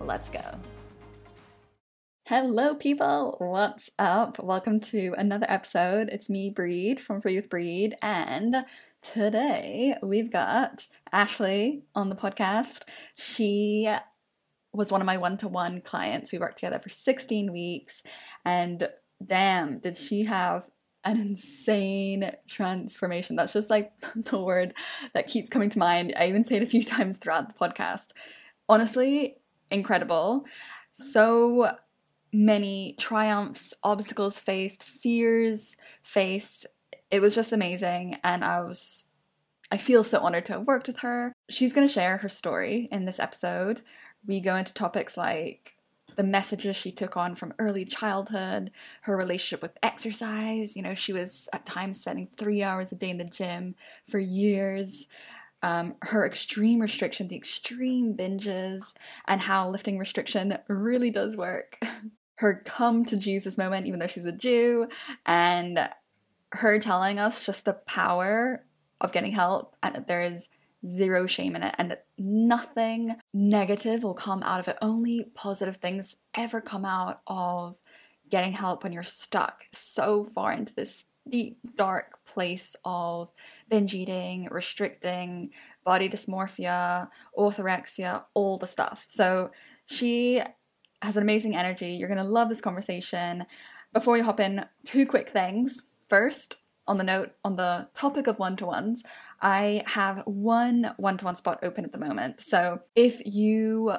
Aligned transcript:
Let's 0.00 0.28
go. 0.28 0.40
Hello, 2.26 2.74
people. 2.74 3.36
What's 3.38 3.90
up? 3.98 4.38
Welcome 4.38 4.80
to 4.80 5.14
another 5.18 5.46
episode. 5.48 6.08
It's 6.12 6.30
me, 6.30 6.50
Bri 6.50 6.94
from 6.96 7.20
Free 7.20 7.36
with 7.36 7.50
Bri, 7.50 7.92
and 8.00 8.64
today 9.02 9.96
we've 10.02 10.30
got 10.30 10.86
Ashley 11.10 11.82
on 11.94 12.10
the 12.10 12.16
podcast. 12.16 12.82
She 13.16 13.92
was 14.72 14.92
one 14.92 15.00
of 15.00 15.06
my 15.06 15.16
one 15.16 15.36
to 15.38 15.48
one 15.48 15.80
clients. 15.80 16.32
We 16.32 16.38
worked 16.38 16.58
together 16.58 16.78
for 16.78 16.90
16 16.90 17.52
weeks, 17.52 18.02
and 18.44 18.88
damn, 19.24 19.78
did 19.78 19.96
she 19.96 20.24
have 20.24 20.70
an 21.04 21.18
insane 21.18 22.32
transformation. 22.46 23.36
That's 23.36 23.54
just 23.54 23.70
like 23.70 23.92
the 24.14 24.38
word 24.38 24.74
that 25.14 25.26
keeps 25.26 25.48
coming 25.48 25.70
to 25.70 25.78
mind. 25.78 26.12
I 26.16 26.28
even 26.28 26.44
say 26.44 26.56
it 26.56 26.62
a 26.62 26.66
few 26.66 26.84
times 26.84 27.18
throughout 27.18 27.48
the 27.48 27.58
podcast. 27.58 28.08
Honestly, 28.68 29.37
incredible. 29.70 30.44
So 30.92 31.76
many 32.32 32.94
triumphs, 32.98 33.74
obstacles 33.82 34.38
faced, 34.38 34.82
fears 34.82 35.76
faced. 36.02 36.66
It 37.10 37.20
was 37.20 37.34
just 37.34 37.52
amazing. 37.52 38.16
And 38.22 38.44
I 38.44 38.60
was, 38.60 39.06
I 39.70 39.76
feel 39.76 40.04
so 40.04 40.20
honored 40.20 40.46
to 40.46 40.54
have 40.54 40.66
worked 40.66 40.86
with 40.86 40.98
her. 40.98 41.32
She's 41.48 41.72
going 41.72 41.86
to 41.86 41.92
share 41.92 42.18
her 42.18 42.28
story 42.28 42.88
in 42.90 43.04
this 43.04 43.18
episode. 43.18 43.82
We 44.26 44.40
go 44.40 44.56
into 44.56 44.74
topics 44.74 45.16
like 45.16 45.76
the 46.16 46.24
messages 46.24 46.76
she 46.76 46.90
took 46.90 47.16
on 47.16 47.34
from 47.36 47.54
early 47.58 47.84
childhood, 47.84 48.72
her 49.02 49.16
relationship 49.16 49.62
with 49.62 49.78
exercise. 49.82 50.74
You 50.76 50.82
know, 50.82 50.94
she 50.94 51.12
was 51.12 51.48
at 51.52 51.64
times 51.64 52.00
spending 52.00 52.28
three 52.36 52.62
hours 52.62 52.90
a 52.90 52.96
day 52.96 53.10
in 53.10 53.18
the 53.18 53.24
gym 53.24 53.76
for 54.04 54.18
years 54.18 55.06
um, 55.62 55.96
her 56.02 56.24
extreme 56.24 56.80
restriction, 56.80 57.28
the 57.28 57.36
extreme 57.36 58.16
binges, 58.16 58.94
and 59.26 59.40
how 59.40 59.68
lifting 59.68 59.98
restriction 59.98 60.56
really 60.68 61.10
does 61.10 61.36
work. 61.36 61.78
Her 62.36 62.62
come 62.64 63.04
to 63.06 63.16
Jesus 63.16 63.58
moment, 63.58 63.88
even 63.88 63.98
though 63.98 64.06
she's 64.06 64.24
a 64.24 64.30
Jew, 64.30 64.86
and 65.26 65.88
her 66.52 66.78
telling 66.78 67.18
us 67.18 67.44
just 67.44 67.64
the 67.64 67.72
power 67.72 68.64
of 69.00 69.12
getting 69.12 69.32
help 69.32 69.74
and 69.82 69.94
that 69.94 70.08
there 70.08 70.22
is 70.22 70.48
zero 70.86 71.26
shame 71.26 71.56
in 71.56 71.62
it 71.62 71.74
and 71.78 71.90
that 71.90 72.06
nothing 72.16 73.16
negative 73.34 74.04
will 74.04 74.14
come 74.14 74.42
out 74.42 74.60
of 74.60 74.68
it. 74.68 74.76
Only 74.80 75.24
positive 75.34 75.76
things 75.76 76.16
ever 76.34 76.60
come 76.60 76.84
out 76.84 77.20
of 77.26 77.80
getting 78.30 78.52
help 78.52 78.84
when 78.84 78.92
you're 78.92 79.02
stuck 79.02 79.64
so 79.72 80.24
far 80.24 80.52
into 80.52 80.74
this 80.74 81.06
deep, 81.30 81.58
dark 81.76 82.24
place 82.24 82.76
of 82.84 83.32
binge 83.68 83.94
eating, 83.94 84.48
restricting, 84.50 85.50
body 85.84 86.08
dysmorphia, 86.08 87.08
orthorexia, 87.36 88.24
all 88.34 88.58
the 88.58 88.66
stuff. 88.66 89.06
So 89.08 89.50
she 89.86 90.42
has 91.02 91.16
an 91.16 91.22
amazing 91.22 91.56
energy. 91.56 91.92
You're 91.92 92.08
going 92.08 92.24
to 92.24 92.24
love 92.24 92.48
this 92.48 92.60
conversation. 92.60 93.46
Before 93.92 94.14
we 94.14 94.20
hop 94.20 94.40
in, 94.40 94.64
two 94.84 95.06
quick 95.06 95.28
things. 95.28 95.82
First, 96.08 96.56
on 96.86 96.96
the 96.96 97.04
note, 97.04 97.32
on 97.44 97.56
the 97.56 97.88
topic 97.94 98.26
of 98.26 98.38
one 98.38 98.56
to 98.56 98.66
ones, 98.66 99.04
I 99.40 99.82
have 99.86 100.22
one 100.24 100.94
one 100.96 101.18
to 101.18 101.24
one 101.26 101.36
spot 101.36 101.60
open 101.62 101.84
at 101.84 101.92
the 101.92 101.98
moment. 101.98 102.40
So 102.40 102.80
if 102.96 103.22
you 103.24 103.92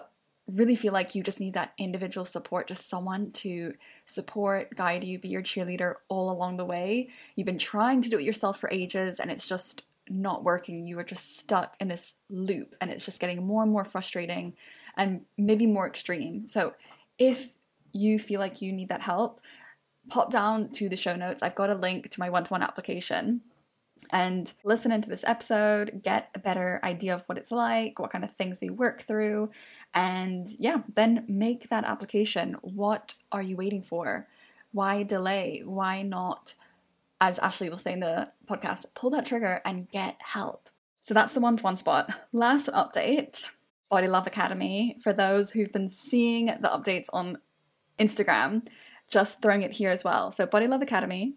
really 0.50 0.76
feel 0.76 0.94
like 0.94 1.16
you 1.16 1.24
just 1.24 1.40
need 1.40 1.54
that 1.54 1.74
individual 1.78 2.26
support, 2.26 2.68
just 2.68 2.90
someone 2.90 3.32
to 3.32 3.74
support, 4.06 4.76
guide 4.76 5.04
you, 5.04 5.20
be 5.20 5.30
your 5.30 5.44
cheerleader 5.44 5.96
all 6.08 6.32
along 6.32 6.58
the 6.58 6.66
way. 6.66 7.10
You've 7.36 7.46
been 7.46 7.60
trying 7.60 8.02
to 8.02 8.10
do 8.10 8.18
it 8.18 8.24
yourself 8.24 8.60
for 8.60 8.70
ages 8.72 9.20
and 9.20 9.30
it's 9.30 9.48
just 9.48 9.86
not 10.10 10.44
working. 10.44 10.84
You 10.84 10.98
are 11.00 11.04
just 11.04 11.38
stuck 11.38 11.76
in 11.80 11.88
this 11.88 12.14
loop 12.30 12.76
and 12.82 12.90
it's 12.90 13.06
just 13.06 13.20
getting 13.20 13.46
more 13.46 13.64
and 13.64 13.72
more 13.72 13.86
frustrating 13.86 14.54
and 14.98 15.22
maybe 15.38 15.68
more 15.68 15.88
extreme. 15.88 16.48
So, 16.48 16.74
if 17.18 17.52
you 17.92 18.18
feel 18.18 18.40
like 18.40 18.62
you 18.62 18.72
need 18.72 18.90
that 18.90 19.02
help, 19.02 19.42
pop 20.10 20.32
down 20.32 20.70
to 20.74 20.90
the 20.90 20.96
show 20.96 21.16
notes. 21.16 21.44
I've 21.44 21.56
got 21.56 21.70
a 21.70 21.76
link 21.76 22.10
to 22.12 22.20
my 22.20 22.30
one 22.30 22.46
to 22.46 22.50
one 22.50 22.64
application 22.64 23.42
and 24.12 24.54
listen 24.64 24.92
into 24.92 25.10
this 25.10 25.24
episode, 25.26 26.02
get 26.04 26.30
a 26.34 26.40
better 26.40 26.80
idea 26.84 27.14
of 27.14 27.24
what 27.26 27.38
it's 27.38 27.52
like, 27.52 28.00
what 28.00 28.12
kind 28.12 28.24
of 28.24 28.32
things 28.32 28.62
we 28.62 28.70
work 28.70 29.02
through, 29.02 29.52
and 29.94 30.50
yeah, 30.58 30.84
then 30.94 31.26
make 31.28 31.70
that 31.70 31.86
application. 31.86 32.56
What 32.62 33.16
are 33.32 33.42
you 33.42 33.56
waiting 33.56 33.82
for? 33.82 34.28
Why 34.72 35.04
delay? 35.04 35.62
Why 35.66 36.02
not, 36.02 36.56
as 37.20 37.40
Ashley 37.40 37.70
will 37.70 37.78
say 37.78 37.94
in 37.94 38.00
the 38.00 38.30
podcast, 38.50 38.86
pull 38.94 39.10
that 39.12 39.26
trigger 39.26 39.62
and 39.66 39.90
get 39.90 40.22
help? 40.22 40.70
So 41.02 41.14
that's 41.14 41.34
the 41.34 41.40
one 41.40 41.58
to 41.58 41.64
one 41.64 41.78
spot. 41.78 42.14
Last 42.34 42.68
update 42.68 43.50
Body 43.90 44.08
Love 44.08 44.28
Academy. 44.28 44.96
For 45.02 45.12
those 45.12 45.52
who've 45.52 45.72
been 45.72 45.90
seeing 45.90 46.46
the 46.46 46.70
updates 46.70 47.08
on 47.12 47.40
Instagram, 47.98 48.68
just 49.08 49.42
throwing 49.42 49.64
it 49.64 49.72
here 49.72 49.90
as 49.90 50.04
well. 50.04 50.32
So, 50.32 50.46
Body 50.46 50.68
Love 50.68 50.84
Academy 50.84 51.34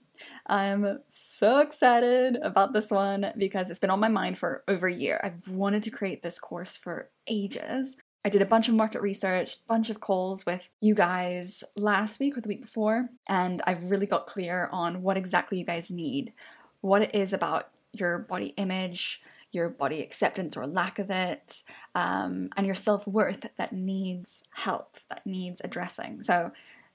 so 0.49 0.99
excited 1.43 2.37
about 2.43 2.73
this 2.73 2.91
one 2.91 3.33
because 3.37 3.71
it's 3.71 3.81
been 3.81 3.91
on 3.91 4.01
my 4.01 4.09
mind 4.09 4.39
for 4.39 4.63
over 4.69 4.87
a 4.87 4.95
year. 4.95 5.21
I've 5.25 5.49
wanted 5.49 5.83
to 5.85 5.91
create 5.91 6.23
this 6.23 6.39
course 6.39 6.77
for 6.77 7.11
ages. 7.27 7.97
I 8.25 8.29
did 8.29 8.43
a 8.43 8.47
bunch 8.47 8.69
of 8.69 8.75
market 8.75 9.03
research, 9.03 9.67
bunch 9.67 9.91
of 9.91 9.99
calls 9.99 10.47
with 10.47 10.71
you 10.81 10.95
guys 10.95 11.65
last 11.75 12.21
week 12.21 12.37
or 12.37 12.41
the 12.41 12.49
week 12.49 12.63
before, 12.63 13.09
and 13.29 13.61
I've 13.67 13.91
really 13.91 14.07
got 14.07 14.29
clear 14.29 14.69
on 14.71 15.03
what 15.03 15.17
exactly 15.17 15.59
you 15.59 15.65
guys 15.65 15.91
need, 15.91 16.33
what 16.81 17.03
it 17.03 17.15
is 17.15 17.33
about 17.33 17.71
your 17.93 18.21
body 18.21 18.55
image, 18.57 19.21
your 19.51 19.69
body 19.69 20.01
acceptance 20.01 20.57
or 20.57 20.67
lack 20.67 21.01
of 21.01 21.11
it, 21.11 21.63
um, 21.97 22.49
and 22.57 22.67
your 22.67 22.77
self 22.77 23.07
worth 23.07 23.47
that 23.57 23.73
needs 23.73 24.45
help, 24.55 24.99
that 25.09 25.27
needs 25.27 25.61
addressing. 25.65 26.23
So 26.23 26.53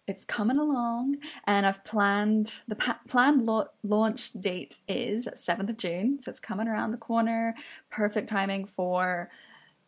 it's 0.08 0.26
coming 0.26 0.58
along 0.58 1.18
and 1.46 1.66
i've 1.66 1.84
planned 1.84 2.54
the 2.68 2.76
pa- 2.76 3.00
planned 3.08 3.50
launch 3.84 4.32
date 4.34 4.78
is 4.88 5.28
7th 5.36 5.70
of 5.70 5.78
june 5.78 6.20
so 6.22 6.32
it's 6.32 6.40
coming 6.40 6.68
around 6.68 6.92
the 6.92 6.98
corner. 6.98 7.54
Perfect 7.90 8.30
timing 8.30 8.66
for 8.66 9.30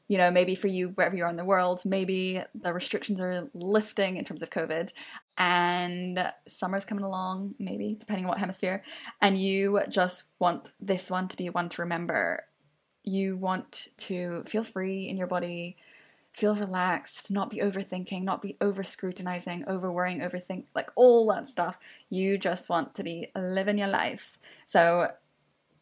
you 0.07 0.17
know 0.17 0.31
maybe 0.31 0.55
for 0.55 0.67
you 0.67 0.89
wherever 0.89 1.15
you 1.15 1.23
are 1.23 1.29
in 1.29 1.37
the 1.37 1.45
world 1.45 1.81
maybe 1.85 2.41
the 2.55 2.73
restrictions 2.73 3.21
are 3.21 3.47
lifting 3.53 4.17
in 4.17 4.25
terms 4.25 4.41
of 4.41 4.49
covid 4.49 4.91
and 5.37 6.31
summer's 6.47 6.83
coming 6.83 7.03
along 7.03 7.53
maybe 7.59 7.95
depending 7.99 8.25
on 8.25 8.29
what 8.29 8.39
hemisphere 8.39 8.83
and 9.21 9.39
you 9.39 9.79
just 9.89 10.23
want 10.39 10.71
this 10.79 11.11
one 11.11 11.27
to 11.27 11.37
be 11.37 11.49
one 11.49 11.69
to 11.69 11.81
remember. 11.81 12.43
You 13.03 13.37
want 13.37 13.87
to 13.99 14.43
feel 14.43 14.63
free 14.63 15.07
in 15.07 15.17
your 15.17 15.27
body 15.27 15.77
feel 16.33 16.55
relaxed, 16.55 17.31
not 17.31 17.49
be 17.49 17.57
overthinking, 17.57 18.23
not 18.23 18.41
be 18.41 18.57
over 18.61 18.83
scrutinizing, 18.83 19.63
over 19.67 19.91
worrying, 19.91 20.19
overthink, 20.19 20.65
like 20.75 20.91
all 20.95 21.27
that 21.27 21.47
stuff. 21.47 21.79
You 22.09 22.37
just 22.37 22.69
want 22.69 22.95
to 22.95 23.03
be 23.03 23.31
living 23.35 23.77
your 23.77 23.87
life. 23.87 24.37
So, 24.65 25.11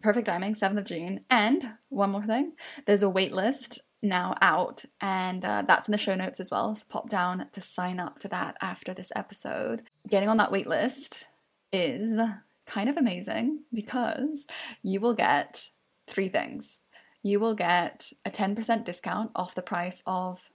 perfect 0.02 0.28
timing, 0.28 0.56
7th 0.56 0.78
of 0.78 0.86
June. 0.86 1.22
And 1.30 1.74
one 1.90 2.12
more 2.12 2.24
thing 2.24 2.54
there's 2.86 3.04
a 3.04 3.10
wait 3.10 3.34
list 3.34 3.80
now 4.02 4.36
out, 4.42 4.86
and 5.02 5.44
uh, 5.44 5.64
that's 5.68 5.88
in 5.88 5.92
the 5.92 5.98
show 5.98 6.16
notes 6.16 6.40
as 6.40 6.52
well. 6.52 6.74
So, 6.76 6.86
pop 6.90 7.10
down 7.10 7.48
to 7.54 7.62
sign 7.62 8.00
up 8.00 8.20
to 8.20 8.28
that 8.30 8.58
after 8.62 8.94
this 8.94 9.12
episode. 9.16 9.84
Getting 10.08 10.30
on 10.30 10.38
that 10.38 10.52
wait 10.52 10.68
list 10.68 11.26
is 11.72 12.20
kind 12.66 12.90
of 12.90 12.98
amazing 12.98 13.64
because 13.74 14.46
you 14.84 15.00
will 15.00 15.14
get 15.14 15.70
three 16.08 16.30
things 16.30 16.80
you 17.24 17.40
will 17.40 17.56
get 17.56 18.12
a 18.26 18.32
10% 18.32 18.84
discount 18.84 19.32
off 19.36 19.56
the 19.56 19.62
price 19.62 20.04
of 20.06 20.50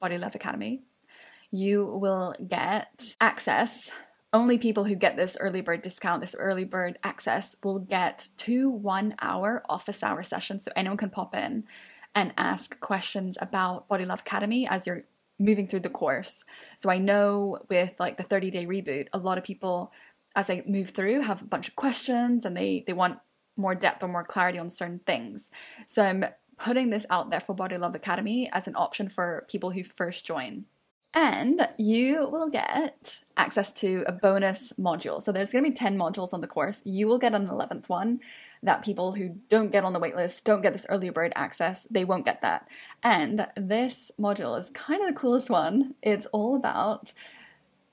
Body 0.00 0.18
Love 0.18 0.34
Academy. 0.34 0.82
You 1.50 1.86
will 1.86 2.34
get 2.46 3.14
access. 3.20 3.90
Only 4.32 4.58
people 4.58 4.84
who 4.84 4.94
get 4.94 5.16
this 5.16 5.36
early 5.40 5.60
bird 5.60 5.82
discount, 5.82 6.20
this 6.20 6.34
early 6.38 6.64
bird 6.64 6.98
access, 7.02 7.56
will 7.62 7.78
get 7.78 8.28
two 8.36 8.68
one 8.68 9.14
hour 9.20 9.62
office 9.68 10.02
hour 10.02 10.22
sessions. 10.22 10.64
So 10.64 10.72
anyone 10.74 10.98
can 10.98 11.10
pop 11.10 11.34
in 11.34 11.64
and 12.14 12.34
ask 12.36 12.80
questions 12.80 13.38
about 13.40 13.88
Body 13.88 14.04
Love 14.04 14.20
Academy 14.20 14.66
as 14.66 14.86
you're 14.86 15.04
moving 15.38 15.68
through 15.68 15.80
the 15.80 15.90
course. 15.90 16.44
So 16.76 16.90
I 16.90 16.98
know 16.98 17.58
with 17.68 17.94
like 17.98 18.16
the 18.16 18.22
30 18.22 18.50
day 18.50 18.66
reboot, 18.66 19.08
a 19.12 19.18
lot 19.18 19.38
of 19.38 19.44
people 19.44 19.92
as 20.34 20.48
they 20.48 20.62
move 20.66 20.90
through 20.90 21.22
have 21.22 21.42
a 21.42 21.46
bunch 21.46 21.68
of 21.68 21.76
questions 21.76 22.44
and 22.44 22.56
they 22.56 22.84
they 22.86 22.92
want 22.92 23.18
more 23.56 23.74
depth 23.74 24.02
or 24.02 24.08
more 24.08 24.24
clarity 24.24 24.58
on 24.58 24.70
certain 24.70 25.00
things. 25.00 25.50
So 25.86 26.02
I'm 26.02 26.24
putting 26.58 26.90
this 26.90 27.06
out 27.10 27.30
there 27.30 27.40
for 27.40 27.54
Body 27.54 27.76
Love 27.76 27.94
Academy 27.94 28.48
as 28.52 28.66
an 28.66 28.76
option 28.76 29.08
for 29.08 29.46
people 29.48 29.70
who 29.70 29.84
first 29.84 30.24
join. 30.26 30.64
And 31.14 31.66
you 31.78 32.28
will 32.30 32.50
get 32.50 33.20
access 33.38 33.72
to 33.74 34.04
a 34.06 34.12
bonus 34.12 34.74
module. 34.78 35.22
So 35.22 35.32
there's 35.32 35.50
going 35.50 35.64
to 35.64 35.70
be 35.70 35.76
10 35.76 35.96
modules 35.96 36.34
on 36.34 36.42
the 36.42 36.46
course. 36.46 36.82
You 36.84 37.08
will 37.08 37.18
get 37.18 37.34
an 37.34 37.46
11th 37.46 37.88
one 37.88 38.20
that 38.62 38.84
people 38.84 39.12
who 39.12 39.36
don't 39.48 39.72
get 39.72 39.84
on 39.84 39.94
the 39.94 40.00
waitlist, 40.00 40.44
don't 40.44 40.60
get 40.60 40.74
this 40.74 40.86
early 40.90 41.08
bird 41.08 41.32
access, 41.34 41.86
they 41.90 42.04
won't 42.04 42.26
get 42.26 42.42
that. 42.42 42.68
And 43.02 43.46
this 43.56 44.10
module 44.20 44.58
is 44.58 44.70
kind 44.70 45.00
of 45.00 45.08
the 45.08 45.18
coolest 45.18 45.48
one. 45.48 45.94
It's 46.02 46.26
all 46.26 46.56
about 46.56 47.12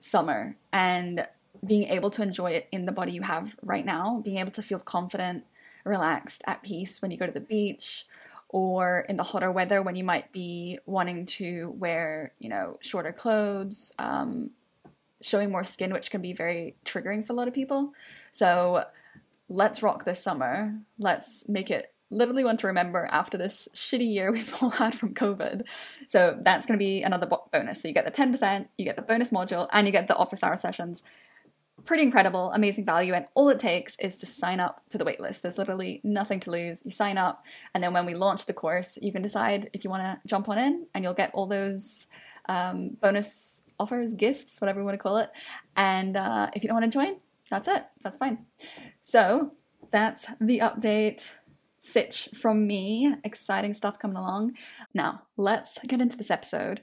summer 0.02 0.58
and 0.74 1.28
being 1.66 1.84
able 1.84 2.10
to 2.12 2.24
enjoy 2.24 2.52
it 2.52 2.68
in 2.72 2.86
the 2.86 2.92
body 2.92 3.14
you 3.14 3.22
have 3.22 3.56
right 3.62 3.86
now, 3.86 4.22
being 4.24 4.38
able 4.38 4.52
to 4.52 4.62
feel 4.62 4.80
confident, 4.80 5.46
relaxed, 5.84 6.44
at 6.46 6.64
peace 6.64 7.02
when 7.02 7.12
you 7.12 7.18
go 7.18 7.26
to 7.26 7.32
the 7.32 7.40
beach 7.40 8.06
or 8.50 9.06
in 9.10 9.18
the 9.18 9.24
hotter 9.24 9.52
weather 9.52 9.82
when 9.82 9.96
you 9.96 10.04
might 10.04 10.32
be 10.32 10.80
wanting 10.86 11.26
to 11.26 11.74
wear, 11.78 12.34
you 12.40 12.50
know, 12.50 12.78
shorter 12.82 13.12
clothes, 13.12 13.92
um, 13.98 14.52
showing 15.22 15.52
more 15.52 15.64
skin, 15.64 15.92
which 15.92 16.12
can 16.12 16.22
be 16.22 16.34
very 16.34 16.76
triggering 16.86 17.26
for 17.26 17.34
a 17.34 17.36
lot 17.36 17.48
of 17.48 17.54
people. 17.54 17.94
So 18.32 18.86
let's 19.50 19.82
rock 19.82 20.06
this 20.06 20.22
summer. 20.22 20.76
Let's 21.00 21.50
make 21.50 21.72
it 21.72 21.94
literally 22.12 22.44
one 22.44 22.58
to 22.58 22.68
remember 22.68 23.08
after 23.12 23.38
this 23.38 23.68
shitty 23.74 24.14
year 24.14 24.32
we've 24.32 24.54
all 24.62 24.70
had 24.70 24.94
from 24.94 25.14
COVID. 25.14 25.64
So 26.08 26.38
that's 26.40 26.68
going 26.68 26.78
to 26.78 26.84
be 26.84 27.02
another 27.02 27.28
bonus. 27.52 27.82
So 27.82 27.88
you 27.88 27.94
get 27.94 28.06
the 28.06 28.12
10%, 28.12 28.68
you 28.78 28.86
get 28.86 28.96
the 28.96 29.02
bonus 29.02 29.32
module, 29.32 29.68
and 29.72 29.88
you 29.88 29.92
get 29.92 30.08
the 30.08 30.16
office 30.16 30.44
hour 30.44 30.58
sessions 30.58 31.02
pretty 31.86 32.04
incredible, 32.04 32.52
amazing 32.54 32.86
value. 32.86 33.14
And 33.14 33.26
all 33.34 33.50
it 33.50 33.60
takes 33.60 33.96
is 34.00 34.18
to 34.18 34.26
sign 34.26 34.60
up 34.60 34.82
to 34.92 34.98
the 34.98 35.06
waitlist. 35.06 35.42
There's 35.42 35.58
literally 35.58 36.02
nothing 36.04 36.40
to 36.42 36.52
lose. 36.52 36.82
You 36.86 36.92
sign 36.92 37.18
up, 37.18 37.44
and 37.74 37.84
then 37.84 37.94
when 37.94 38.06
we 38.06 38.14
launch 38.14 38.46
the 38.46 38.54
course, 38.54 38.98
you 39.02 39.12
can 39.12 39.22
decide 39.22 39.70
if 39.74 39.84
you 39.84 39.90
want 39.90 40.04
to 40.04 40.28
jump 40.28 40.50
on 40.50 40.58
in, 40.58 40.88
and 40.94 41.04
you'll 41.04 41.14
get 41.14 41.32
all 41.34 41.46
those 41.46 42.08
um, 42.48 42.98
bonus 43.02 43.64
offers, 43.80 44.14
gifts, 44.14 44.62
whatever 44.62 44.80
you 44.80 44.86
want 44.86 44.96
to 44.96 45.02
call 45.02 45.18
it. 45.18 45.30
And 45.76 46.16
uh, 46.16 46.50
if 46.54 46.64
you 46.64 46.68
don't 46.68 46.80
want 46.80 46.92
to 46.92 46.98
join, 46.98 47.18
that's 47.50 47.68
it. 47.68 47.84
That's 48.02 48.18
fine. 48.18 48.46
So 49.02 49.54
that's 49.92 50.28
the 50.40 50.60
update. 50.60 51.30
Sitch 51.80 52.30
from 52.34 52.66
me. 52.66 53.14
Exciting 53.26 53.74
stuff 53.74 54.00
coming 54.00 54.16
along. 54.16 54.54
Now, 54.94 55.24
let's 55.36 55.80
get 55.86 56.00
into 56.00 56.16
this 56.16 56.32
episode. 56.32 56.82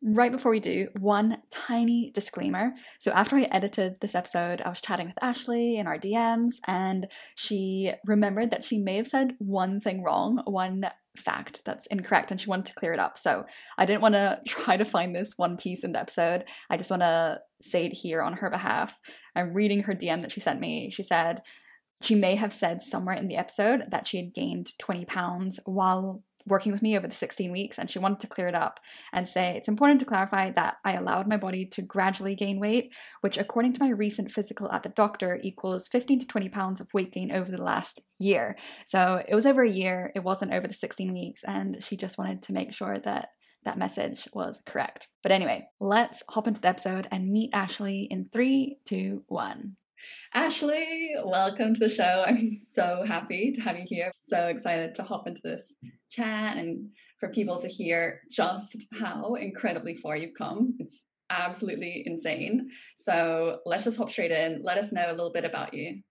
Right 0.00 0.30
before 0.30 0.52
we 0.52 0.60
do, 0.60 0.88
one 0.96 1.42
tiny 1.50 2.12
disclaimer. 2.14 2.74
So, 3.00 3.10
after 3.10 3.34
I 3.36 3.42
edited 3.42 4.00
this 4.00 4.14
episode, 4.14 4.62
I 4.64 4.68
was 4.68 4.80
chatting 4.80 5.08
with 5.08 5.22
Ashley 5.22 5.76
in 5.76 5.88
our 5.88 5.98
DMs, 5.98 6.54
and 6.68 7.08
she 7.34 7.92
remembered 8.06 8.52
that 8.52 8.62
she 8.62 8.78
may 8.78 8.96
have 8.96 9.08
said 9.08 9.34
one 9.38 9.80
thing 9.80 10.04
wrong, 10.04 10.40
one 10.44 10.84
fact 11.16 11.62
that's 11.64 11.86
incorrect, 11.86 12.30
and 12.30 12.40
she 12.40 12.48
wanted 12.48 12.66
to 12.66 12.74
clear 12.74 12.92
it 12.92 13.00
up. 13.00 13.18
So, 13.18 13.44
I 13.76 13.86
didn't 13.86 14.02
want 14.02 14.14
to 14.14 14.40
try 14.46 14.76
to 14.76 14.84
find 14.84 15.12
this 15.12 15.34
one 15.36 15.56
piece 15.56 15.82
in 15.82 15.92
the 15.92 16.00
episode. 16.00 16.44
I 16.70 16.76
just 16.76 16.90
want 16.90 17.02
to 17.02 17.40
say 17.60 17.86
it 17.86 17.92
here 17.92 18.22
on 18.22 18.34
her 18.34 18.50
behalf. 18.50 19.00
I'm 19.34 19.52
reading 19.52 19.82
her 19.82 19.96
DM 19.96 20.22
that 20.22 20.30
she 20.30 20.38
sent 20.38 20.60
me. 20.60 20.90
She 20.90 21.02
said, 21.02 21.42
she 22.00 22.14
may 22.14 22.36
have 22.36 22.52
said 22.52 22.82
somewhere 22.82 23.16
in 23.16 23.26
the 23.26 23.36
episode 23.36 23.82
that 23.90 24.06
she 24.06 24.18
had 24.18 24.32
gained 24.32 24.78
20 24.78 25.04
pounds 25.06 25.58
while 25.64 26.22
working 26.48 26.72
with 26.72 26.82
me 26.82 26.96
over 26.96 27.06
the 27.06 27.14
16 27.14 27.52
weeks 27.52 27.78
and 27.78 27.90
she 27.90 27.98
wanted 27.98 28.20
to 28.20 28.26
clear 28.26 28.48
it 28.48 28.54
up 28.54 28.80
and 29.12 29.28
say 29.28 29.56
it's 29.56 29.68
important 29.68 30.00
to 30.00 30.06
clarify 30.06 30.50
that 30.50 30.76
I 30.84 30.94
allowed 30.94 31.28
my 31.28 31.36
body 31.36 31.66
to 31.66 31.82
gradually 31.82 32.34
gain 32.34 32.58
weight, 32.60 32.92
which 33.20 33.38
according 33.38 33.74
to 33.74 33.82
my 33.82 33.90
recent 33.90 34.30
physical 34.30 34.70
at 34.72 34.82
the 34.82 34.88
doctor 34.88 35.38
equals 35.42 35.88
15 35.88 36.20
to 36.20 36.26
20 36.26 36.48
pounds 36.48 36.80
of 36.80 36.92
weight 36.92 37.12
gain 37.12 37.30
over 37.30 37.50
the 37.50 37.62
last 37.62 38.00
year. 38.18 38.56
So 38.86 39.22
it 39.28 39.34
was 39.34 39.46
over 39.46 39.62
a 39.62 39.70
year, 39.70 40.12
it 40.14 40.24
wasn't 40.24 40.52
over 40.52 40.66
the 40.66 40.74
16 40.74 41.12
weeks, 41.12 41.44
and 41.44 41.82
she 41.82 41.96
just 41.96 42.18
wanted 42.18 42.42
to 42.44 42.52
make 42.52 42.72
sure 42.72 42.98
that 42.98 43.28
that 43.64 43.78
message 43.78 44.28
was 44.32 44.60
correct. 44.66 45.08
But 45.22 45.32
anyway, 45.32 45.68
let's 45.80 46.22
hop 46.30 46.46
into 46.46 46.60
the 46.60 46.68
episode 46.68 47.08
and 47.10 47.30
meet 47.30 47.50
Ashley 47.52 48.08
in 48.10 48.28
three, 48.32 48.78
two, 48.86 49.24
one. 49.28 49.76
Ashley, 50.34 51.14
welcome 51.24 51.74
to 51.74 51.80
the 51.80 51.88
show. 51.88 52.24
I'm 52.26 52.52
so 52.52 53.04
happy 53.06 53.52
to 53.52 53.60
have 53.60 53.78
you 53.78 53.84
here. 53.86 54.10
So 54.12 54.46
excited 54.46 54.94
to 54.96 55.02
hop 55.02 55.26
into 55.26 55.40
this 55.42 55.74
chat 56.10 56.56
and 56.56 56.90
for 57.18 57.28
people 57.28 57.60
to 57.60 57.68
hear 57.68 58.20
just 58.30 58.86
how 59.00 59.34
incredibly 59.34 59.94
far 59.94 60.16
you've 60.16 60.34
come. 60.36 60.74
It's 60.78 61.04
absolutely 61.30 62.02
insane. 62.06 62.70
So 62.96 63.60
let's 63.66 63.84
just 63.84 63.98
hop 63.98 64.10
straight 64.10 64.30
in. 64.30 64.62
Let 64.62 64.78
us 64.78 64.92
know 64.92 65.06
a 65.08 65.12
little 65.12 65.32
bit 65.32 65.44
about 65.44 65.74
you. 65.74 66.02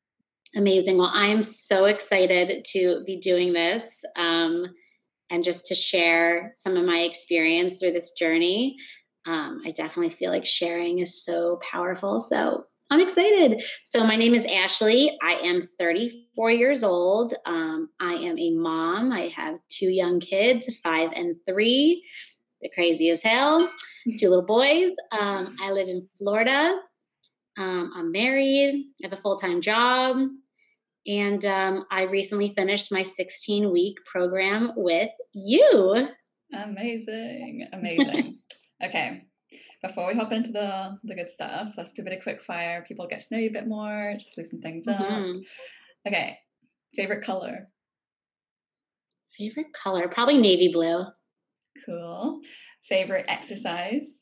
Amazing. 0.56 0.98
Well, 0.98 1.12
I 1.14 1.28
am 1.28 1.44
so 1.44 1.86
excited 1.86 2.66
to 2.74 3.04
be 3.06 3.20
doing 3.20 3.54
this 3.54 4.04
um, 4.16 4.66
and 5.30 5.44
just 5.44 5.66
to 5.68 5.76
share 5.76 6.54
some 6.56 6.78
of 6.78 6.86
my 6.86 7.00
experience 7.00 7.80
through 7.80 7.92
this 7.92 8.12
journey. 8.12 8.78
Um, 9.26 9.62
I 9.66 9.72
definitely 9.72 10.16
feel 10.16 10.32
like 10.32 10.46
sharing 10.46 11.00
is 11.00 11.26
so 11.26 11.60
powerful. 11.62 12.22
So 12.22 12.64
I'm 12.90 13.02
excited. 13.02 13.62
So, 13.84 14.04
my 14.06 14.16
name 14.16 14.34
is 14.34 14.46
Ashley. 14.46 15.18
I 15.22 15.34
am 15.34 15.68
34 15.78 16.52
years 16.52 16.84
old. 16.84 17.34
Um, 17.46 17.90
I 18.00 18.14
am 18.14 18.40
a 18.40 18.52
mom. 18.52 19.12
I 19.12 19.28
have 19.36 19.60
two 19.70 19.90
young 19.90 20.20
kids, 20.22 20.74
five 20.84 21.12
and 21.14 21.36
three. 21.46 22.06
They're 22.62 22.72
crazy 22.74 23.10
as 23.10 23.22
hell. 23.22 23.70
Two 24.18 24.30
little 24.30 24.46
boys. 24.46 24.94
Um, 25.12 25.58
I 25.62 25.72
live 25.72 25.90
in 25.90 26.08
Florida. 26.18 26.80
Um, 27.58 27.92
I'm 27.94 28.12
married. 28.12 28.86
I 29.04 29.08
have 29.08 29.14
a 29.14 29.22
full 29.22 29.38
time 29.38 29.62
job. 29.62 30.18
And 31.06 31.46
um, 31.46 31.86
I 31.92 32.04
recently 32.04 32.54
finished 32.54 32.92
my 32.92 33.04
16 33.04 33.72
week 33.72 33.98
program 34.06 34.72
with 34.78 35.10
you. 35.34 36.08
Amazing. 36.54 37.68
Amazing. 37.74 38.40
okay 38.84 39.24
before 39.82 40.08
we 40.08 40.16
hop 40.16 40.32
into 40.32 40.52
the 40.52 40.98
the 41.04 41.16
good 41.16 41.30
stuff, 41.30 41.74
let's 41.78 41.94
do 41.94 42.02
a 42.02 42.06
bit 42.06 42.18
of 42.18 42.24
quick 42.24 42.42
fire. 42.42 42.86
People 42.88 43.08
get 43.08 43.20
to 43.22 43.28
know 43.32 43.40
you 43.40 43.50
a 43.50 43.54
bit 43.54 43.68
more, 43.68 44.14
just 44.20 44.38
loosen 44.38 44.62
things 44.62 44.88
mm-hmm. 44.88 45.04
up. 45.04 45.44
Okay. 46.08 46.38
Favorite 46.96 47.24
color? 47.24 47.70
Favorite 49.38 49.74
color? 49.74 50.08
Probably 50.08 50.38
navy 50.38 50.72
blue. 50.72 51.04
Cool. 51.86 52.40
Favorite 52.84 53.26
exercise? 53.28 54.22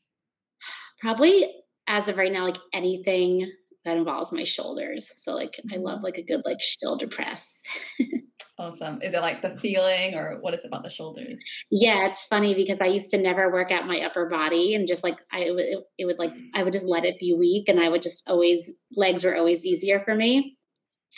Probably 0.99 1.47
as 1.87 2.09
of 2.09 2.17
right 2.17 2.31
now, 2.31 2.45
like 2.45 2.57
anything 2.73 3.49
that 3.85 3.97
involves 3.97 4.31
my 4.31 4.43
shoulders. 4.43 5.11
So 5.15 5.35
like 5.35 5.59
I 5.71 5.77
love 5.77 5.97
mm-hmm. 5.97 6.05
like 6.05 6.17
a 6.17 6.23
good 6.23 6.41
like 6.43 6.61
shoulder 6.61 7.07
press. 7.07 7.61
Awesome. 8.65 9.01
Is 9.01 9.13
it 9.13 9.21
like 9.21 9.41
the 9.41 9.57
feeling 9.57 10.15
or 10.15 10.37
what 10.41 10.53
is 10.53 10.61
it 10.61 10.67
about 10.67 10.83
the 10.83 10.89
shoulders? 10.89 11.39
Yeah, 11.69 12.07
it's 12.07 12.25
funny 12.25 12.55
because 12.55 12.81
I 12.81 12.87
used 12.87 13.11
to 13.11 13.17
never 13.17 13.51
work 13.51 13.71
out 13.71 13.87
my 13.87 13.99
upper 14.01 14.27
body 14.27 14.73
and 14.73 14.87
just 14.87 15.03
like 15.03 15.17
I 15.31 15.41
it, 15.41 15.83
it 15.97 16.05
would 16.05 16.19
like 16.19 16.33
I 16.55 16.63
would 16.63 16.73
just 16.73 16.87
let 16.87 17.05
it 17.05 17.19
be 17.19 17.33
weak 17.33 17.69
and 17.69 17.79
I 17.79 17.89
would 17.89 18.01
just 18.01 18.23
always 18.27 18.71
legs 18.95 19.23
were 19.23 19.35
always 19.35 19.65
easier 19.65 20.01
for 20.03 20.15
me. 20.15 20.57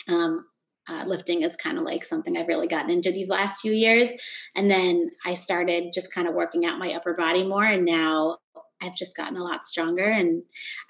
Um 0.08 0.44
uh, 0.90 1.04
lifting 1.04 1.42
is 1.42 1.54
kind 1.56 1.76
of 1.76 1.84
like 1.84 2.02
something 2.02 2.36
I've 2.36 2.48
really 2.48 2.66
gotten 2.66 2.90
into 2.90 3.12
these 3.12 3.28
last 3.28 3.60
few 3.60 3.72
years. 3.72 4.08
And 4.56 4.70
then 4.70 5.10
I 5.22 5.34
started 5.34 5.92
just 5.92 6.14
kind 6.14 6.26
of 6.26 6.32
working 6.32 6.64
out 6.64 6.78
my 6.78 6.94
upper 6.94 7.12
body 7.12 7.46
more. 7.46 7.64
And 7.64 7.84
now 7.84 8.38
I've 8.80 8.94
just 8.94 9.14
gotten 9.14 9.36
a 9.36 9.44
lot 9.44 9.66
stronger 9.66 10.04
and 10.04 10.42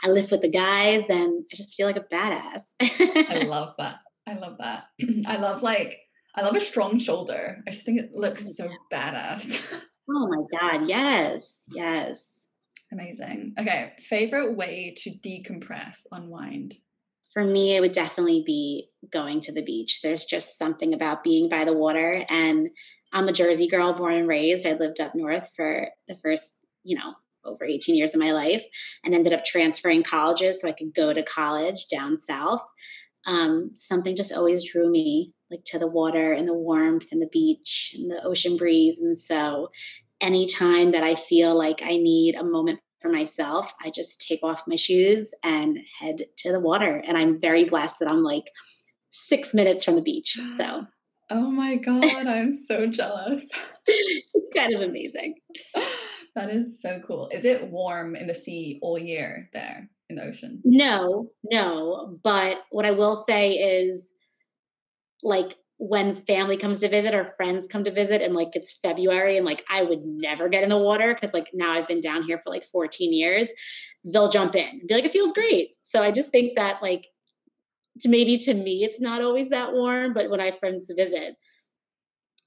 I 0.05 0.11
lift 0.11 0.31
with 0.31 0.43
the 0.43 0.51
guys 0.51 1.11
and 1.11 1.45
I 1.53 1.57
just 1.57 1.75
feel 1.75 1.89
like 1.89 1.97
a 1.97 2.15
badass. 2.15 2.63
I 2.81 3.45
love 3.49 3.75
that. 3.79 3.97
I 4.29 4.35
love 4.35 4.59
that. 4.59 4.85
I 5.27 5.39
love 5.39 5.65
like 5.65 5.99
I 6.35 6.43
love 6.43 6.57
a 6.57 6.61
strong 6.61 6.99
shoulder. 6.99 7.63
I 7.67 7.71
just 7.71 7.85
think 7.85 8.01
it 8.01 8.15
looks 8.15 8.45
oh, 8.47 8.53
so 8.53 8.71
badass. 8.93 9.61
oh 10.11 10.29
my 10.29 10.59
god, 10.59 10.89
yes. 10.89 11.61
Yes. 11.73 12.31
Amazing. 12.93 13.55
Okay, 13.59 13.93
favorite 13.99 14.57
way 14.57 14.95
to 14.99 15.11
decompress, 15.11 16.07
unwind? 16.11 16.77
For 17.35 17.45
me, 17.45 17.77
it 17.77 17.81
would 17.81 17.93
definitely 17.93 18.43
be 18.47 18.89
going 19.13 19.41
to 19.43 19.53
the 19.53 19.63
beach. 19.63 20.01
There's 20.03 20.25
just 20.25 20.59
something 20.59 20.95
about 20.95 21.23
being 21.23 21.49
by 21.49 21.65
the 21.65 21.75
water 21.75 22.25
and 22.31 22.71
I'm 23.13 23.29
a 23.29 23.33
Jersey 23.33 23.69
girl 23.69 23.95
born 23.95 24.15
and 24.15 24.29
raised. 24.29 24.67
I 24.67 24.75
lived 24.75 25.01
up 25.01 25.15
north 25.15 25.49
for 25.57 25.89
the 26.09 26.17
first, 26.17 26.55
you 26.85 26.97
know, 26.97 27.15
over 27.45 27.65
18 27.65 27.95
years 27.95 28.15
of 28.15 28.21
my 28.21 28.33
life 28.33 28.65
and 29.05 29.15
ended 29.15 29.33
up 29.33 29.45
transferring 29.45 30.03
colleges 30.03 30.61
so 30.61 30.69
I 30.69 30.73
could 30.73 30.95
go 30.95 31.13
to 31.13 31.23
college 31.23 31.87
down 31.89 32.21
south. 32.21 32.63
Um, 33.29 33.73
something 33.75 34.17
just 34.17 34.33
always 34.33 34.65
drew 34.65 34.91
me 34.91 35.35
like 35.51 35.63
to 35.67 35.79
the 35.79 35.87
water 35.87 36.33
and 36.33 36.49
the 36.49 36.55
warmth 36.55 37.07
and 37.13 37.21
the 37.21 37.29
beach 37.31 37.95
and 37.97 38.11
the 38.11 38.25
ocean 38.25 38.57
breeze. 38.57 38.99
And 38.99 39.17
so 39.17 39.69
anytime 40.21 40.93
that 40.93 41.05
I 41.05 41.15
feel 41.15 41.55
like 41.57 41.81
I 41.83 41.99
need 41.99 42.37
a 42.37 42.45
moment 42.45 42.81
for 43.03 43.11
myself, 43.11 43.71
I 43.85 43.91
just 43.91 44.27
take 44.27 44.41
off 44.43 44.65
my 44.67 44.77
shoes 44.77 45.33
and 45.43 45.79
head 46.01 46.25
to 46.39 46.53
the 46.53 46.61
water. 46.61 47.03
And 47.07 47.19
I'm 47.19 47.39
very 47.39 47.65
blessed 47.65 47.99
that 48.01 48.09
I'm 48.09 48.23
like 48.23 48.45
six 49.11 49.53
minutes 49.53 49.85
from 49.85 49.97
the 49.97 50.03
beach. 50.03 50.39
So 50.57 50.87
Oh 51.31 51.51
my 51.51 51.77
God, 51.77 52.27
I'm 52.27 52.57
so 52.57 52.87
jealous. 52.87 53.47
it's 53.87 54.55
kind 54.55 54.75
of 54.75 54.81
amazing. 54.81 55.35
That 56.35 56.51
is 56.51 56.81
so 56.81 57.01
cool. 57.05 57.29
Is 57.33 57.45
it 57.45 57.69
warm 57.69 58.15
in 58.15 58.29
the 58.29 58.35
sea 58.35 58.79
all 58.81 58.97
year 58.97 59.51
there 59.53 59.89
in 60.09 60.17
the 60.17 60.25
ocean? 60.25 60.61
No, 60.65 61.31
no. 61.51 62.19
But 62.23 62.59
what 62.71 62.87
I 62.87 62.93
will 62.93 63.17
say 63.17 63.53
is 63.53 64.07
like 65.23 65.57
when 65.79 66.17
family 66.27 66.57
comes 66.57 66.81
to 66.81 66.89
visit 66.89 67.15
or 67.15 67.33
friends 67.37 67.69
come 67.69 67.85
to 67.85 67.93
visit 67.93 68.21
and 68.21 68.35
like 68.35 68.49
it's 68.55 68.79
February 68.83 69.37
and 69.37 69.47
like 69.47 69.65
I 69.71 69.83
would 69.83 70.05
never 70.05 70.49
get 70.49 70.65
in 70.65 70.69
the 70.69 70.79
water 70.79 71.15
because 71.15 71.33
like 71.33 71.51
now 71.55 71.73
I've 71.73 71.87
been 71.87 72.01
down 72.01 72.25
here 72.25 72.41
for 72.43 72.51
like 72.51 72.65
14 72.65 73.13
years, 73.13 73.49
they'll 74.05 74.29
jump 74.29 74.57
in 74.57 74.87
be 74.87 74.95
like, 74.95 75.05
it 75.05 75.13
feels 75.13 75.33
great. 75.33 75.77
So 75.85 76.03
I 76.03 76.11
just 76.11 76.31
think 76.31 76.57
that 76.57 76.83
like 76.83 77.07
to 78.01 78.09
maybe 78.09 78.39
to 78.39 78.55
me 78.55 78.85
it's 78.85 79.01
not 79.01 79.23
always 79.23 79.49
that 79.51 79.73
warm, 79.73 80.15
but 80.15 80.31
when 80.31 80.41
I 80.41 80.47
have 80.47 80.59
friends 80.59 80.91
visit, 80.95 81.37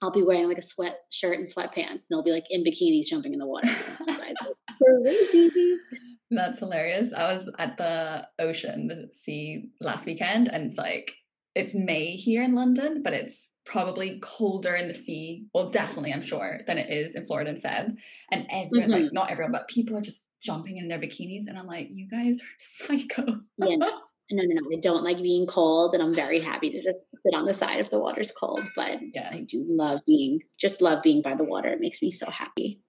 I'll 0.02 0.12
be 0.12 0.24
wearing 0.24 0.48
like 0.48 0.58
a 0.58 0.62
sweatshirt 0.62 1.36
and 1.36 1.48
sweatpants 1.48 1.90
and 1.90 2.02
they'll 2.10 2.24
be 2.24 2.32
like 2.32 2.48
in 2.50 2.64
bikinis 2.64 3.06
jumping 3.06 3.34
in 3.34 3.40
the 3.40 3.48
water. 3.48 3.70
That's 6.32 6.60
hilarious. 6.60 7.12
I 7.14 7.34
was 7.34 7.52
at 7.60 7.78
the 7.78 8.28
ocean, 8.40 8.88
the 8.88 9.10
sea 9.12 9.70
last 9.82 10.06
weekend, 10.06 10.48
and 10.48 10.66
it's 10.66 10.78
like 10.78 11.14
it's 11.56 11.76
May 11.76 12.16
here 12.16 12.42
in 12.42 12.56
London, 12.56 13.04
but 13.04 13.14
it's 13.14 13.52
probably 13.66 14.20
colder 14.22 14.74
in 14.76 14.88
the 14.88 14.94
sea. 14.94 15.46
Well, 15.54 15.70
definitely, 15.70 16.14
I'm 16.14 16.22
sure, 16.22 16.62
than 16.66 16.78
it 16.78 16.90
is 16.90 17.16
in 17.16 17.26
Florida 17.26 17.52
in 17.52 17.58
Feb. 17.58 17.96
And 18.32 18.48
everyone, 18.50 18.90
mm-hmm. 18.90 19.04
like 19.04 19.14
not 19.14 19.30
everyone, 19.30 19.52
but 19.52 19.68
people 19.68 19.98
are 19.98 20.02
just 20.02 20.30
jumping 20.42 20.78
in 20.78 20.88
their 20.88 21.00
bikinis, 21.00 21.48
and 21.48 21.60
I'm 21.60 21.68
like, 21.68 21.90
you 21.92 22.08
guys 22.08 22.40
are 22.42 22.48
psycho. 22.60 23.26
yeah, 23.58 23.76
no, 23.76 23.90
no, 24.32 24.44
no, 24.44 24.78
I 24.78 24.80
don't 24.82 25.04
like 25.04 25.18
being 25.18 25.46
cold, 25.48 25.94
and 25.94 26.02
I'm 26.02 26.16
very 26.16 26.40
happy 26.40 26.72
to 26.72 26.82
just 26.82 27.00
sit 27.26 27.36
on 27.36 27.44
the 27.44 27.54
side 27.54 27.82
if 27.82 27.92
the 27.92 28.00
water's 28.00 28.32
cold. 28.32 28.62
But 28.76 29.00
yes. 29.14 29.28
I 29.34 29.42
do 29.50 29.66
love 29.68 30.00
being, 30.08 30.40
just 30.58 30.82
love 30.82 31.04
being 31.04 31.22
by 31.22 31.36
the 31.36 31.44
water. 31.44 31.70
It 31.70 31.82
makes 31.82 32.02
me 32.02 32.12
so 32.12 32.30
happy. 32.30 32.80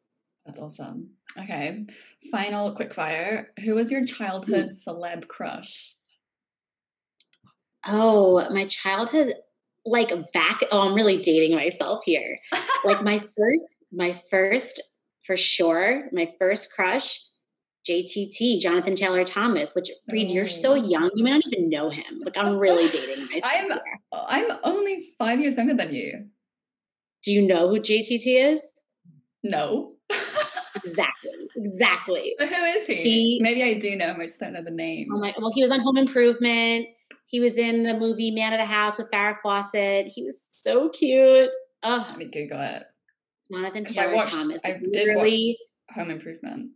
That's 0.47 0.59
awesome. 0.59 1.11
Okay, 1.39 1.87
final 2.31 2.73
quick 2.73 2.93
fire. 2.93 3.53
Who 3.65 3.75
was 3.75 3.91
your 3.91 4.05
childhood 4.05 4.71
mm. 4.71 4.89
celeb 4.89 5.29
crush? 5.29 5.95
Oh, 7.87 8.47
my 8.51 8.67
childhood, 8.67 9.35
like 9.85 10.11
back. 10.33 10.61
Oh, 10.71 10.89
I'm 10.89 10.95
really 10.95 11.21
dating 11.21 11.57
myself 11.57 12.03
here. 12.05 12.37
like 12.85 13.03
my 13.03 13.19
first, 13.37 13.67
my 13.93 14.21
first, 14.31 14.83
for 15.25 15.37
sure, 15.37 16.09
my 16.13 16.33
first 16.39 16.73
crush, 16.75 17.21
JTT, 17.89 18.61
Jonathan 18.61 18.95
Taylor 18.95 19.25
Thomas. 19.25 19.75
Which 19.75 19.91
Bri, 20.09 20.27
oh. 20.29 20.33
you're 20.33 20.47
so 20.47 20.73
oh. 20.73 20.75
young, 20.75 21.11
you 21.15 21.25
may 21.25 21.31
not 21.31 21.43
even 21.47 21.71
know 21.71 21.91
him. 21.91 22.21
Like 22.25 22.37
I'm 22.37 22.59
really 22.59 22.89
dating 22.89 23.27
myself. 23.33 23.45
I'm, 23.45 23.71
here. 23.71 24.01
I'm 24.13 24.59
only 24.65 25.09
five 25.19 25.41
years 25.41 25.57
younger 25.57 25.75
than 25.75 25.95
you. 25.95 26.27
Do 27.23 27.33
you 27.33 27.47
know 27.47 27.69
who 27.69 27.81
JTT 27.81 28.53
is? 28.53 28.73
No. 29.43 29.95
Exactly. 30.85 31.31
Exactly. 31.57 32.37
who 32.39 32.45
is 32.45 32.87
he? 32.87 32.95
he? 32.95 33.39
Maybe 33.43 33.63
I 33.63 33.75
do 33.75 33.97
know 33.97 34.07
him. 34.07 34.21
I 34.21 34.27
just 34.27 34.41
don't 34.41 34.53
know 34.53 34.63
the 34.63 34.71
name. 34.71 35.09
Oh 35.13 35.19
my! 35.19 35.35
Well, 35.39 35.53
he 35.55 35.63
was 35.63 35.71
on 35.71 35.81
Home 35.81 35.97
Improvement. 35.97 36.87
He 37.27 37.41
was 37.41 37.57
in 37.57 37.83
the 37.83 37.95
movie 37.95 38.31
Man 38.31 38.53
of 38.53 38.59
the 38.59 38.67
House 38.67 38.99
with 38.99 39.11
Farrah 39.11 39.37
Fawcett. 39.43 40.07
He 40.07 40.23
was 40.23 40.49
so 40.59 40.89
cute. 40.91 41.51
Oh, 41.83 42.07
let 42.09 42.19
me 42.19 42.27
Google 42.27 42.61
it. 42.61 42.85
Jonathan 43.53 43.85
Taylor 43.85 44.13
I 44.13 44.15
watched, 44.15 44.35
Thomas. 44.35 44.63
I 44.65 44.79
did 44.93 45.07
really 45.07 45.59
watch 45.89 45.97
Home 45.97 46.11
Improvement. 46.11 46.71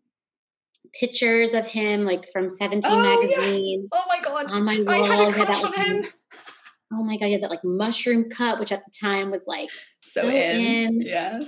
Pictures 0.98 1.52
of 1.52 1.66
him, 1.66 2.04
like 2.04 2.24
from 2.32 2.48
Seventeen 2.48 2.90
oh, 2.90 3.02
magazine. 3.02 3.80
Yes. 3.80 3.88
Oh 3.92 4.04
my 4.08 4.20
god! 4.22 4.50
On 4.50 4.64
my 4.64 4.80
wall, 4.80 5.04
I 5.04 5.08
had 5.08 5.28
a 5.28 5.32
crush 5.32 5.64
on 5.64 5.72
him. 5.74 6.04
oh 6.92 7.04
my 7.04 7.16
god, 7.18 7.26
he 7.26 7.32
had 7.32 7.42
that 7.42 7.50
like 7.50 7.64
mushroom 7.64 8.30
cut, 8.30 8.58
which 8.60 8.72
at 8.72 8.80
the 8.84 8.92
time 8.98 9.30
was 9.30 9.42
like 9.46 9.68
so, 9.94 10.22
so 10.22 10.28
in. 10.28 10.60
in. 10.60 11.02
Yes, 11.02 11.44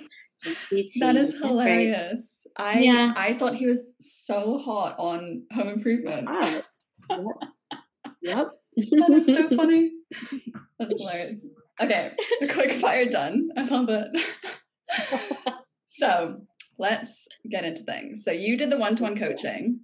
that 1.01 1.17
is 1.17 1.39
hilarious. 1.41 2.28
I 2.59 2.81
yeah. 2.81 3.13
I 3.17 3.35
thought 3.35 3.55
he 3.55 3.67
was 3.67 3.85
so 4.01 4.59
hot 4.59 4.97
on 4.99 5.45
Home 5.53 5.69
Improvement. 5.69 6.27
Ah, 6.29 6.63
yep. 7.11 7.25
yep. 8.21 8.51
that 8.77 9.11
is 9.11 9.27
so 9.27 9.49
funny. 9.57 9.93
That's 10.79 11.01
hilarious. 11.01 11.45
Okay, 11.81 12.13
quick 12.51 12.73
fire 12.73 13.09
done. 13.09 13.51
I 13.57 13.63
love 13.65 13.89
it. 13.89 14.09
so 15.87 16.41
let's 16.79 17.29
get 17.49 17.65
into 17.65 17.83
things. 17.85 18.25
So 18.25 18.33
you 18.33 18.57
did 18.57 18.71
the 18.71 18.79
one-to-one 18.79 19.17
coaching. 19.17 19.81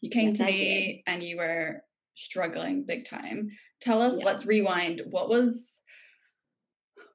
You 0.00 0.10
came 0.10 0.28
yes, 0.28 0.38
to 0.38 0.44
me 0.44 1.02
and 1.06 1.22
you 1.22 1.38
were 1.38 1.82
struggling 2.14 2.84
big 2.86 3.08
time. 3.08 3.48
Tell 3.80 4.00
us, 4.00 4.18
yeah. 4.18 4.26
let's 4.26 4.46
rewind. 4.46 5.02
What 5.10 5.28
was 5.28 5.80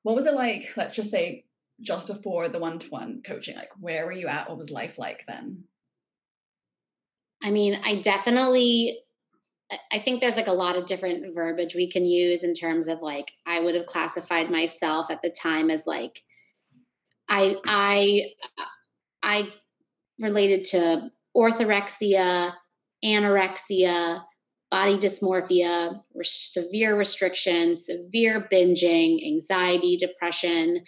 what 0.03 0.15
was 0.15 0.25
it 0.25 0.34
like? 0.34 0.72
Let's 0.75 0.96
just 0.96 1.12
say 1.12 1.46
just 1.81 2.07
before 2.07 2.50
the 2.50 2.59
one-to-one 2.59 3.21
coaching. 3.25 3.55
Like 3.55 3.71
where 3.79 4.05
were 4.05 4.12
you 4.12 4.27
at? 4.27 4.50
What 4.50 4.57
was 4.57 4.69
life 4.69 4.98
like 4.98 5.25
then? 5.27 5.63
I 7.41 7.51
mean, 7.51 7.79
I 7.83 8.01
definitely 8.01 9.00
I 9.91 10.00
think 10.00 10.19
there's 10.19 10.36
like 10.36 10.48
a 10.48 10.53
lot 10.53 10.77
of 10.77 10.88
different 10.88 11.36
verbiage 11.36 11.75
we 11.75 11.91
can 11.91 12.05
use 12.05 12.43
in 12.43 12.53
terms 12.53 12.88
of 12.88 13.01
like 13.01 13.31
I 13.45 13.59
would 13.59 13.75
have 13.75 13.86
classified 13.86 14.50
myself 14.50 15.12
at 15.12 15.21
the 15.21 15.29
time 15.29 15.69
as 15.69 15.86
like 15.86 16.21
I 17.29 17.55
I 17.65 18.21
I 19.21 19.43
related 20.19 20.65
to 20.65 21.12
orthorexia, 21.38 22.53
anorexia, 23.05 24.24
body 24.71 24.98
dysmorphia, 24.98 26.01
severe 26.24 26.98
restriction, 26.98 27.75
severe 27.75 28.48
binging, 28.51 29.25
anxiety, 29.25 29.98
depression, 29.98 30.83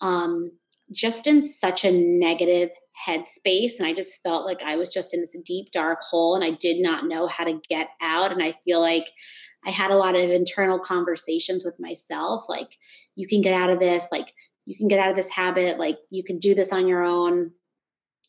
um, 0.00 0.50
just 0.92 1.26
in 1.26 1.46
such 1.46 1.84
a 1.84 1.90
negative 1.90 2.70
headspace. 3.06 3.78
And 3.78 3.86
I 3.86 3.92
just 3.92 4.22
felt 4.22 4.46
like 4.46 4.62
I 4.62 4.76
was 4.76 4.88
just 4.88 5.12
in 5.12 5.20
this 5.20 5.36
deep, 5.44 5.70
dark 5.72 6.00
hole 6.00 6.34
and 6.34 6.44
I 6.44 6.52
did 6.52 6.80
not 6.80 7.06
know 7.06 7.26
how 7.26 7.44
to 7.44 7.60
get 7.68 7.88
out. 8.00 8.32
And 8.32 8.42
I 8.42 8.52
feel 8.64 8.80
like 8.80 9.06
I 9.66 9.70
had 9.70 9.90
a 9.90 9.96
lot 9.96 10.14
of 10.14 10.30
internal 10.30 10.78
conversations 10.78 11.64
with 11.64 11.74
myself 11.80 12.44
like, 12.48 12.68
you 13.16 13.26
can 13.26 13.42
get 13.42 13.54
out 13.54 13.70
of 13.70 13.80
this, 13.80 14.08
like, 14.12 14.32
you 14.64 14.76
can 14.76 14.88
get 14.88 15.00
out 15.00 15.10
of 15.10 15.16
this 15.16 15.28
habit, 15.28 15.78
like, 15.78 15.98
you 16.10 16.24
can 16.24 16.38
do 16.38 16.54
this 16.54 16.72
on 16.72 16.88
your 16.88 17.02
own. 17.02 17.50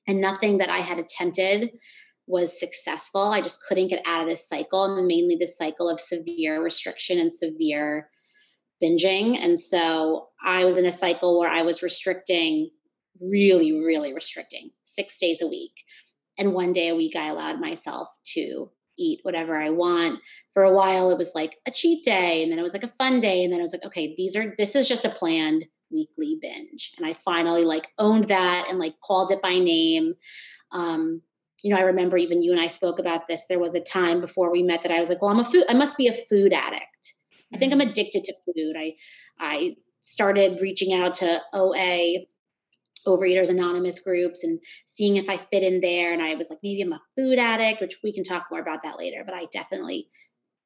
And 0.07 0.21
nothing 0.21 0.59
that 0.59 0.69
I 0.69 0.77
had 0.77 0.99
attempted 0.99 1.71
was 2.27 2.59
successful. 2.59 3.21
I 3.21 3.41
just 3.41 3.59
couldn't 3.67 3.87
get 3.89 4.03
out 4.05 4.21
of 4.21 4.27
this 4.27 4.47
cycle, 4.47 4.83
and 4.85 5.07
mainly 5.07 5.37
this 5.39 5.57
cycle 5.57 5.89
of 5.89 5.99
severe 5.99 6.61
restriction 6.63 7.19
and 7.19 7.31
severe 7.31 8.09
binging. 8.81 9.37
And 9.37 9.59
so 9.59 10.29
I 10.43 10.65
was 10.65 10.77
in 10.77 10.85
a 10.85 10.91
cycle 10.91 11.39
where 11.39 11.49
I 11.49 11.63
was 11.63 11.83
restricting 11.83 12.69
really, 13.19 13.71
really 13.71 14.13
restricting 14.13 14.71
six 14.83 15.17
days 15.17 15.41
a 15.41 15.47
week. 15.47 15.73
And 16.37 16.53
one 16.53 16.73
day 16.73 16.89
a 16.89 16.95
week, 16.95 17.15
I 17.15 17.29
allowed 17.29 17.59
myself 17.59 18.09
to 18.35 18.69
eat 18.97 19.19
whatever 19.23 19.59
I 19.59 19.71
want. 19.71 20.19
For 20.53 20.63
a 20.63 20.73
while, 20.73 21.11
it 21.11 21.17
was 21.17 21.33
like 21.33 21.57
a 21.65 21.71
cheat 21.71 22.03
day, 22.03 22.43
and 22.43 22.51
then 22.51 22.59
it 22.59 22.63
was 22.63 22.73
like 22.73 22.83
a 22.83 22.93
fun 22.97 23.21
day, 23.21 23.43
and 23.43 23.51
then 23.51 23.59
it 23.59 23.63
was 23.63 23.73
like, 23.73 23.85
okay, 23.85 24.13
these 24.15 24.35
are 24.35 24.53
this 24.57 24.75
is 24.75 24.87
just 24.87 25.05
a 25.05 25.09
planned 25.09 25.65
weekly 25.91 26.37
binge. 26.41 26.93
And 26.97 27.07
I 27.07 27.13
finally 27.13 27.63
like 27.63 27.87
owned 27.97 28.27
that 28.27 28.65
and 28.69 28.79
like 28.79 28.95
called 29.01 29.31
it 29.31 29.41
by 29.41 29.57
name. 29.57 30.13
Um, 30.71 31.21
you 31.63 31.73
know, 31.73 31.79
I 31.79 31.85
remember 31.85 32.17
even 32.17 32.41
you 32.41 32.51
and 32.51 32.61
I 32.61 32.67
spoke 32.67 32.99
about 32.99 33.27
this. 33.27 33.43
There 33.47 33.59
was 33.59 33.73
a 33.73 33.79
time 33.79 34.21
before 34.21 34.51
we 34.51 34.63
met 34.63 34.83
that 34.83 34.91
I 34.91 34.99
was 34.99 35.09
like, 35.09 35.21
well, 35.21 35.31
I'm 35.31 35.39
a 35.39 35.45
food, 35.45 35.65
I 35.69 35.73
must 35.73 35.97
be 35.97 36.07
a 36.07 36.25
food 36.29 36.53
addict. 36.53 37.13
I 37.53 37.57
think 37.57 37.73
I'm 37.73 37.79
mm-hmm. 37.79 37.89
addicted 37.89 38.23
to 38.25 38.33
food. 38.45 38.75
I 38.77 38.95
I 39.39 39.75
started 40.01 40.61
reaching 40.61 40.93
out 40.93 41.15
to 41.15 41.41
OA 41.53 42.25
Overeaters 43.05 43.49
Anonymous 43.49 43.99
groups 43.99 44.43
and 44.43 44.59
seeing 44.85 45.17
if 45.17 45.29
I 45.29 45.37
fit 45.37 45.63
in 45.63 45.79
there. 45.81 46.13
And 46.13 46.21
I 46.21 46.35
was 46.35 46.49
like, 46.49 46.59
maybe 46.63 46.81
I'm 46.81 46.93
a 46.93 47.01
food 47.15 47.39
addict, 47.39 47.81
which 47.81 47.97
we 48.03 48.13
can 48.13 48.23
talk 48.23 48.47
more 48.51 48.59
about 48.59 48.83
that 48.83 48.97
later. 48.97 49.23
But 49.25 49.35
I 49.35 49.45
definitely 49.51 50.09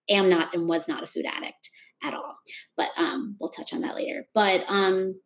am 0.09 0.29
not 0.29 0.53
and 0.53 0.67
was 0.67 0.88
not 0.88 1.03
a 1.03 1.07
food 1.07 1.25
addict 1.25 1.69
at 2.03 2.13
all. 2.13 2.38
But 2.77 2.89
um, 2.97 3.35
we'll 3.39 3.50
touch 3.50 3.73
on 3.73 3.81
that 3.81 3.95
later. 3.95 4.27
But 4.33 4.65
um, 4.67 5.19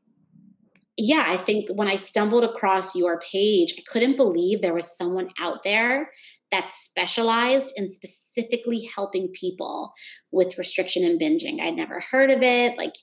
yeah, 0.97 1.23
I 1.27 1.37
think 1.37 1.69
when 1.73 1.87
I 1.87 1.97
stumbled 1.97 2.45
across 2.45 2.95
your 2.95 3.19
page, 3.19 3.75
I 3.77 3.83
couldn't 3.91 4.15
believe 4.15 4.61
there 4.61 4.73
was 4.73 4.97
someone 4.97 5.29
out 5.39 5.63
there 5.63 6.09
that 6.51 6.69
specialized 6.69 7.73
in 7.75 7.89
specifically 7.89 8.89
helping 8.95 9.29
people 9.29 9.91
with 10.31 10.57
restriction 10.57 11.03
and 11.03 11.19
binging. 11.19 11.59
I'd 11.59 11.75
never 11.75 11.99
heard 11.99 12.31
of 12.31 12.41
it. 12.41 12.77
Like, 12.77 12.93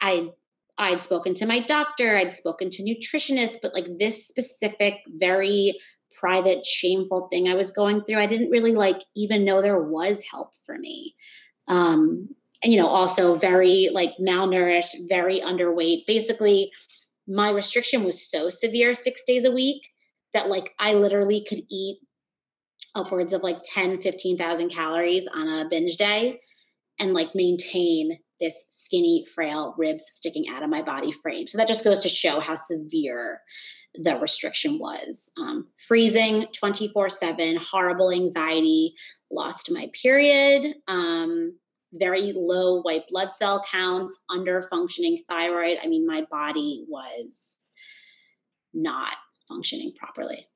I 0.00 0.28
I'd 0.76 1.02
spoken 1.02 1.34
to 1.34 1.46
my 1.46 1.60
doctor, 1.60 2.16
I'd 2.16 2.36
spoken 2.36 2.68
to 2.70 2.82
nutritionists, 2.82 3.58
but 3.62 3.74
like 3.74 3.86
this 3.98 4.26
specific, 4.26 4.94
very 5.06 5.78
private, 6.18 6.66
shameful 6.66 7.28
thing 7.30 7.48
I 7.48 7.54
was 7.54 7.70
going 7.70 8.02
through, 8.02 8.18
I 8.18 8.26
didn't 8.26 8.50
really 8.50 8.72
like 8.72 9.00
even 9.14 9.44
know 9.44 9.62
there 9.62 9.82
was 9.82 10.20
help 10.30 10.50
for 10.66 10.76
me. 10.76 11.14
Um, 11.68 12.28
and 12.62 12.72
you 12.72 12.80
know, 12.80 12.88
also 12.88 13.36
very 13.36 13.90
like 13.92 14.12
malnourished, 14.20 15.08
very 15.08 15.40
underweight. 15.40 16.06
Basically, 16.06 16.70
my 17.26 17.50
restriction 17.50 18.04
was 18.04 18.30
so 18.30 18.48
severe 18.48 18.94
six 18.94 19.22
days 19.24 19.44
a 19.44 19.52
week 19.52 19.88
that 20.32 20.48
like 20.48 20.72
I 20.78 20.94
literally 20.94 21.44
could 21.48 21.62
eat 21.70 21.98
upwards 22.94 23.32
of 23.32 23.42
like 23.42 23.58
10, 23.64 24.00
15,000 24.00 24.68
calories 24.68 25.26
on 25.26 25.48
a 25.48 25.68
binge 25.68 25.96
day 25.96 26.40
and 27.00 27.12
like 27.12 27.34
maintain 27.34 28.16
this 28.40 28.64
skinny, 28.68 29.24
frail 29.34 29.74
ribs 29.78 30.06
sticking 30.12 30.48
out 30.48 30.62
of 30.62 30.70
my 30.70 30.82
body 30.82 31.12
frame. 31.12 31.46
So 31.46 31.58
that 31.58 31.68
just 31.68 31.84
goes 31.84 32.00
to 32.00 32.08
show 32.08 32.40
how 32.40 32.56
severe 32.56 33.40
the 33.94 34.16
restriction 34.16 34.78
was. 34.78 35.30
Um, 35.38 35.68
freezing 35.86 36.46
24 36.52 37.08
7, 37.08 37.56
horrible 37.56 38.10
anxiety, 38.10 38.94
lost 39.30 39.70
my 39.70 39.90
period, 40.00 40.74
um, 40.88 41.56
very 41.94 42.32
low 42.34 42.82
white 42.82 43.04
blood 43.08 43.34
cell 43.34 43.64
counts, 43.70 44.16
under 44.30 44.62
functioning 44.70 45.22
thyroid. 45.28 45.78
I 45.82 45.86
mean, 45.86 46.06
my 46.06 46.26
body 46.30 46.84
was 46.88 47.58
not 48.72 49.16
functioning 49.48 49.92
properly. 49.96 50.46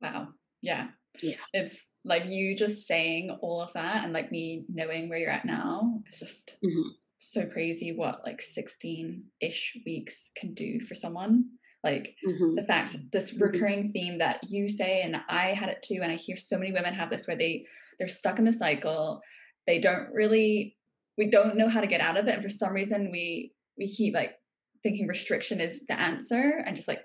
Wow. 0.00 0.28
Yeah. 0.62 0.88
Yeah. 1.22 1.36
It's 1.52 1.76
like 2.04 2.26
you 2.26 2.56
just 2.56 2.86
saying 2.86 3.36
all 3.42 3.60
of 3.60 3.72
that 3.74 4.04
and 4.04 4.12
like 4.12 4.30
me 4.30 4.64
knowing 4.68 5.08
where 5.08 5.18
you're 5.18 5.30
at 5.30 5.44
now. 5.44 6.00
It's 6.06 6.20
just 6.20 6.56
mm-hmm. 6.64 6.88
so 7.18 7.46
crazy 7.46 7.92
what 7.92 8.24
like 8.24 8.40
16 8.40 9.26
ish 9.40 9.76
weeks 9.84 10.30
can 10.36 10.54
do 10.54 10.80
for 10.80 10.94
someone. 10.94 11.46
Like 11.82 12.16
mm-hmm. 12.26 12.54
the 12.54 12.62
fact 12.62 12.96
this 13.12 13.32
mm-hmm. 13.32 13.42
recurring 13.42 13.92
theme 13.92 14.18
that 14.18 14.40
you 14.48 14.68
say, 14.68 15.02
and 15.02 15.16
I 15.28 15.48
had 15.48 15.68
it 15.68 15.82
too, 15.82 16.00
and 16.02 16.10
I 16.10 16.16
hear 16.16 16.36
so 16.36 16.58
many 16.58 16.72
women 16.72 16.94
have 16.94 17.10
this 17.10 17.26
where 17.26 17.36
they 17.36 17.66
they're 17.98 18.08
stuck 18.08 18.38
in 18.38 18.44
the 18.44 18.52
cycle. 18.52 19.20
They 19.66 19.78
don't 19.78 20.12
really 20.12 20.76
we 21.18 21.28
don't 21.30 21.56
know 21.56 21.68
how 21.68 21.80
to 21.80 21.86
get 21.86 22.00
out 22.00 22.16
of 22.16 22.26
it. 22.26 22.34
And 22.34 22.42
for 22.42 22.48
some 22.48 22.72
reason 22.72 23.10
we 23.10 23.52
we 23.78 23.88
keep 23.88 24.14
like 24.14 24.34
thinking 24.82 25.06
restriction 25.06 25.60
is 25.60 25.80
the 25.88 25.98
answer 25.98 26.62
and 26.64 26.76
just 26.76 26.88
like 26.88 27.04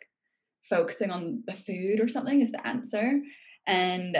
focusing 0.64 1.12
on 1.12 1.44
the 1.48 1.54
food 1.54 2.00
or 2.00 2.08
something 2.08 2.42
is 2.42 2.52
the 2.52 2.66
answer. 2.68 3.22
And 3.66 4.18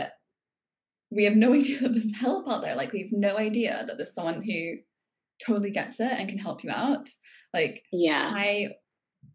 we 1.10 1.26
have 1.26 1.36
no 1.36 1.54
idea 1.62 1.80
that 1.82 1.94
there's 1.94 2.16
help 2.16 2.50
out 2.50 2.62
there. 2.62 2.76
Like 2.76 2.94
we 2.94 3.02
have 3.02 3.12
no 3.12 3.38
idea 3.38 3.84
that 3.86 3.98
there's 3.98 4.14
someone 4.14 4.42
who 4.42 4.78
totally 5.46 5.72
gets 5.72 6.00
it 6.00 6.12
and 6.12 6.30
can 6.30 6.38
help 6.38 6.64
you 6.64 6.72
out. 6.72 7.10
Like 7.54 7.84
yeah, 7.92 8.32
I 8.34 8.70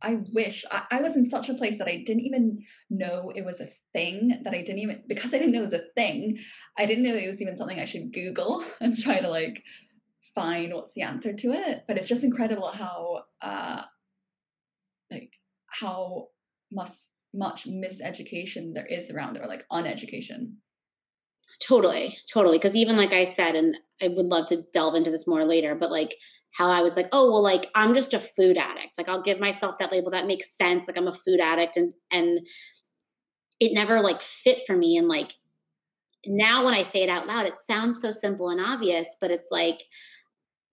I 0.03 0.21
wish 0.33 0.65
I, 0.71 0.83
I, 0.91 1.01
was 1.01 1.17
in 1.17 1.25
such 1.25 1.49
a 1.49 1.55
place 1.55 1.79
that 1.79 1.89
I 1.89 2.03
didn't 2.07 2.25
even 2.25 2.65
know 2.91 3.33
it 3.35 3.45
was 3.45 3.61
a 3.61 3.69
thing. 3.93 4.41
That 4.45 4.55
I 4.55 4.63
didn't 4.63 4.81
even 4.81 5.03
because 5.07 5.33
I 5.33 5.39
didn't 5.39 5.53
know 5.53 5.61
it 5.61 5.63
was 5.63 5.73
a 5.73 5.85
thing. 5.95 6.39
I 6.77 6.87
didn't 6.87 7.05
know 7.05 7.15
it 7.15 7.27
was 7.27 7.41
even 7.41 7.57
something 7.57 7.79
I 7.79 7.85
should 7.85 8.13
Google 8.13 8.65
and 8.81 8.97
try 8.97 9.21
to 9.21 9.29
like 9.29 9.63
find 10.35 10.75
what's 10.75 10.95
the 10.95 11.03
answer 11.03 11.33
to 11.33 11.53
it. 11.53 11.85
But 11.89 11.99
it's 11.99 12.09
just 12.09 12.25
incredible 12.25 12.69
how 12.69 13.25
uh 13.41 13.83
like 15.11 15.33
how 15.67 16.29
much 16.71 16.93
much 17.35 17.67
miseducation 17.67 18.75
there 18.75 18.87
is 18.87 19.11
around 19.11 19.37
it 19.37 19.43
or 19.43 19.49
like 19.49 19.67
uneducation. 19.71 20.55
Totally, 21.61 22.17
totally. 22.33 22.59
Because 22.59 22.77
even 22.77 22.97
like 22.97 23.13
I 23.13 23.25
said, 23.25 23.55
and 23.55 23.77
I 24.03 24.09
would 24.09 24.27
love 24.27 24.49
to 24.49 24.63
delve 24.73 24.95
into 24.95 25.11
this 25.11 25.27
more 25.27 25.45
later, 25.45 25.75
but 25.75 25.91
like 25.91 26.15
how 26.57 26.71
I 26.71 26.81
was 26.81 26.97
like, 26.97 27.09
oh 27.13 27.31
well, 27.31 27.43
like 27.43 27.67
I'm 27.75 27.95
just 27.95 28.15
a 28.15 28.21
food 28.21 28.57
addict. 28.57 28.97
Like 28.97 29.09
I'll 29.09 29.23
give 29.23 29.39
myself 29.39 29.79
that 29.79 29.93
label. 29.93 30.11
That 30.11 30.27
makes 30.27 30.57
sense. 30.57 30.89
Like 30.89 30.97
I'm 30.97 31.09
a 31.09 31.15
food 31.15 31.41
addict, 31.41 31.77
and 31.77 31.93
and 32.11 32.41
it 33.61 33.75
never 33.75 34.01
like 34.01 34.23
fit 34.23 34.61
for 34.67 34.77
me. 34.77 34.97
And 34.97 35.09
like 35.09 35.33
now 36.27 36.65
when 36.65 36.75
I 36.75 36.83
say 36.83 37.03
it 37.03 37.11
out 37.11 37.27
loud, 37.27 37.47
it 37.47 37.55
sounds 37.67 38.01
so 38.01 38.11
simple 38.11 38.49
and 38.49 38.61
obvious, 38.61 39.07
but 39.21 39.31
it's 39.31 39.49
like 39.51 39.81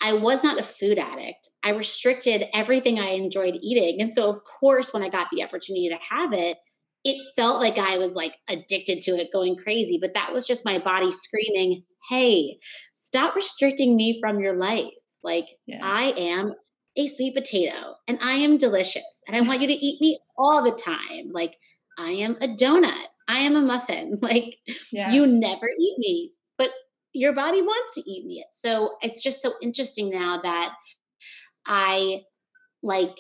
I 0.01 0.13
was 0.13 0.43
not 0.43 0.59
a 0.59 0.63
food 0.63 0.97
addict. 0.97 1.49
I 1.63 1.71
restricted 1.71 2.45
everything 2.53 2.99
I 2.99 3.11
enjoyed 3.11 3.55
eating. 3.61 4.01
And 4.01 4.13
so, 4.13 4.29
of 4.29 4.39
course, 4.59 4.93
when 4.93 5.03
I 5.03 5.09
got 5.09 5.27
the 5.31 5.43
opportunity 5.43 5.89
to 5.89 6.15
have 6.15 6.33
it, 6.33 6.57
it 7.05 7.21
felt 7.35 7.61
like 7.61 7.77
I 7.77 7.97
was 7.97 8.13
like 8.13 8.33
addicted 8.49 9.01
to 9.03 9.11
it, 9.11 9.31
going 9.31 9.55
crazy. 9.55 9.99
But 10.01 10.13
that 10.15 10.33
was 10.33 10.45
just 10.45 10.65
my 10.65 10.79
body 10.79 11.11
screaming, 11.11 11.83
hey, 12.09 12.57
stop 12.95 13.35
restricting 13.35 13.95
me 13.95 14.19
from 14.21 14.39
your 14.39 14.55
life. 14.55 14.91
Like, 15.23 15.45
yes. 15.65 15.81
I 15.83 16.13
am 16.17 16.53
a 16.95 17.07
sweet 17.07 17.35
potato 17.35 17.95
and 18.07 18.19
I 18.21 18.33
am 18.33 18.57
delicious 18.57 19.03
and 19.27 19.35
I 19.35 19.41
want 19.41 19.61
you 19.61 19.67
to 19.67 19.73
eat 19.73 20.01
me 20.01 20.19
all 20.37 20.63
the 20.63 20.77
time. 20.79 21.31
Like, 21.31 21.55
I 21.97 22.11
am 22.11 22.37
a 22.41 22.47
donut. 22.47 23.05
I 23.27 23.39
am 23.39 23.55
a 23.55 23.61
muffin. 23.61 24.19
Like, 24.21 24.57
yes. 24.91 25.13
you 25.13 25.25
never 25.25 25.67
eat 25.67 25.97
me 25.97 26.33
but 26.57 26.71
your 27.13 27.33
body 27.33 27.61
wants 27.61 27.95
to 27.95 28.09
eat 28.09 28.25
me. 28.25 28.45
So 28.51 28.95
it's 29.01 29.21
just 29.21 29.41
so 29.41 29.53
interesting 29.61 30.09
now 30.09 30.41
that 30.41 30.75
I 31.65 32.21
like 32.81 33.15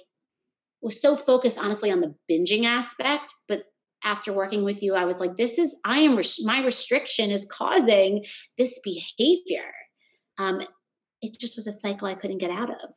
was 0.81 1.01
so 1.01 1.15
focused 1.15 1.57
honestly 1.57 1.91
on 1.91 2.01
the 2.01 2.15
binging 2.29 2.65
aspect, 2.65 3.33
but 3.47 3.63
after 4.03 4.33
working 4.33 4.65
with 4.65 4.83
you, 4.83 4.95
I 4.95 5.05
was 5.05 5.19
like, 5.19 5.37
this 5.37 5.57
is, 5.57 5.77
I 5.85 5.99
am, 5.99 6.19
my 6.43 6.65
restriction 6.65 7.31
is 7.31 7.47
causing 7.49 8.25
this 8.57 8.79
behavior. 8.83 9.71
Um, 10.37 10.61
it 11.23 11.39
just 11.39 11.55
was 11.55 11.67
a 11.67 11.71
cycle 11.71 12.07
I 12.07 12.15
couldn't 12.15 12.37
get 12.37 12.51
out 12.51 12.69
of. 12.69 12.89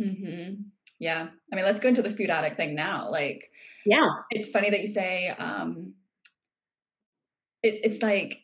Mm-hmm. 0.00 0.62
Yeah. 1.00 1.28
I 1.52 1.56
mean, 1.56 1.64
let's 1.64 1.80
go 1.80 1.88
into 1.88 2.02
the 2.02 2.10
food 2.10 2.30
addict 2.30 2.56
thing 2.56 2.74
now. 2.74 3.10
Like, 3.10 3.50
yeah, 3.86 4.06
it's 4.30 4.50
funny 4.50 4.70
that 4.70 4.80
you 4.80 4.86
say, 4.86 5.28
um, 5.28 5.94
it, 7.62 7.80
it's 7.82 8.02
like 8.02 8.40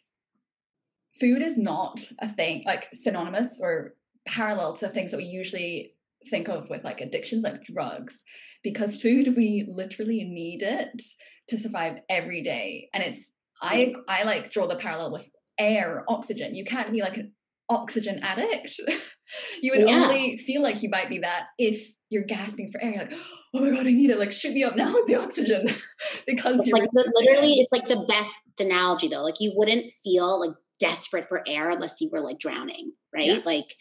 food 1.21 1.43
is 1.43 1.59
not 1.59 2.01
a 2.19 2.29
thing 2.29 2.63
like 2.67 2.89
synonymous 2.95 3.61
or 3.63 3.95
parallel 4.27 4.75
to 4.77 4.89
things 4.89 5.11
that 5.11 5.19
we 5.19 5.25
usually 5.25 5.95
think 6.29 6.49
of 6.49 6.69
with 6.69 6.85
like 6.85 7.01
addictions 7.01 7.45
like 7.45 7.63
drugs 7.63 8.25
because 8.63 9.01
food 9.01 9.35
we 9.37 9.65
literally 9.69 10.25
need 10.25 10.63
it 10.63 11.01
to 11.49 11.59
survive 11.59 12.01
every 12.09 12.43
day 12.43 12.89
and 12.93 13.05
it's 13.05 13.33
i 13.63 13.95
i 14.09 14.25
like 14.25 14.51
draw 14.51 14.67
the 14.67 14.77
parallel 14.77 15.13
with 15.13 15.31
air 15.59 16.05
oxygen 16.09 16.55
you 16.55 16.65
can't 16.65 16.93
be 16.93 17.01
like 17.01 17.17
an 17.17 17.33
oxygen 17.69 18.19
addict 18.23 18.81
you 19.63 19.73
would 19.73 19.87
yeah. 19.87 20.05
only 20.05 20.37
feel 20.37 20.63
like 20.63 20.83
you 20.83 20.89
might 20.89 21.09
be 21.09 21.19
that 21.19 21.45
if 21.59 21.93
you're 22.11 22.25
gasping 22.25 22.71
for 22.71 22.83
air 22.83 22.91
you're 22.91 22.99
like 23.01 23.13
oh 23.55 23.61
my 23.61 23.71
god 23.71 23.87
i 23.87 23.91
need 23.91 24.11
it 24.11 24.19
like 24.19 24.33
shoot 24.33 24.53
me 24.53 24.63
up 24.63 24.77
now 24.77 24.93
with 24.93 25.07
the 25.07 25.15
oxygen 25.15 25.67
because 26.27 26.59
it's 26.59 26.67
you're 26.67 26.79
like 26.79 26.91
the, 26.93 27.13
literally 27.25 27.55
it's 27.55 27.73
like 27.73 27.89
the 27.89 28.05
best 28.09 28.37
analogy 28.61 29.09
though 29.09 29.23
like 29.23 29.41
you 29.41 29.53
wouldn't 29.57 29.91
feel 30.05 30.41
like 30.41 30.55
desperate 30.79 31.29
for 31.29 31.43
air 31.47 31.71
unless 31.71 32.01
you 32.01 32.11
were 32.13 32.21
like 32.21 32.39
drowning, 32.39 32.93
right? 33.15 33.27
Yeah. 33.27 33.39
Like 33.45 33.75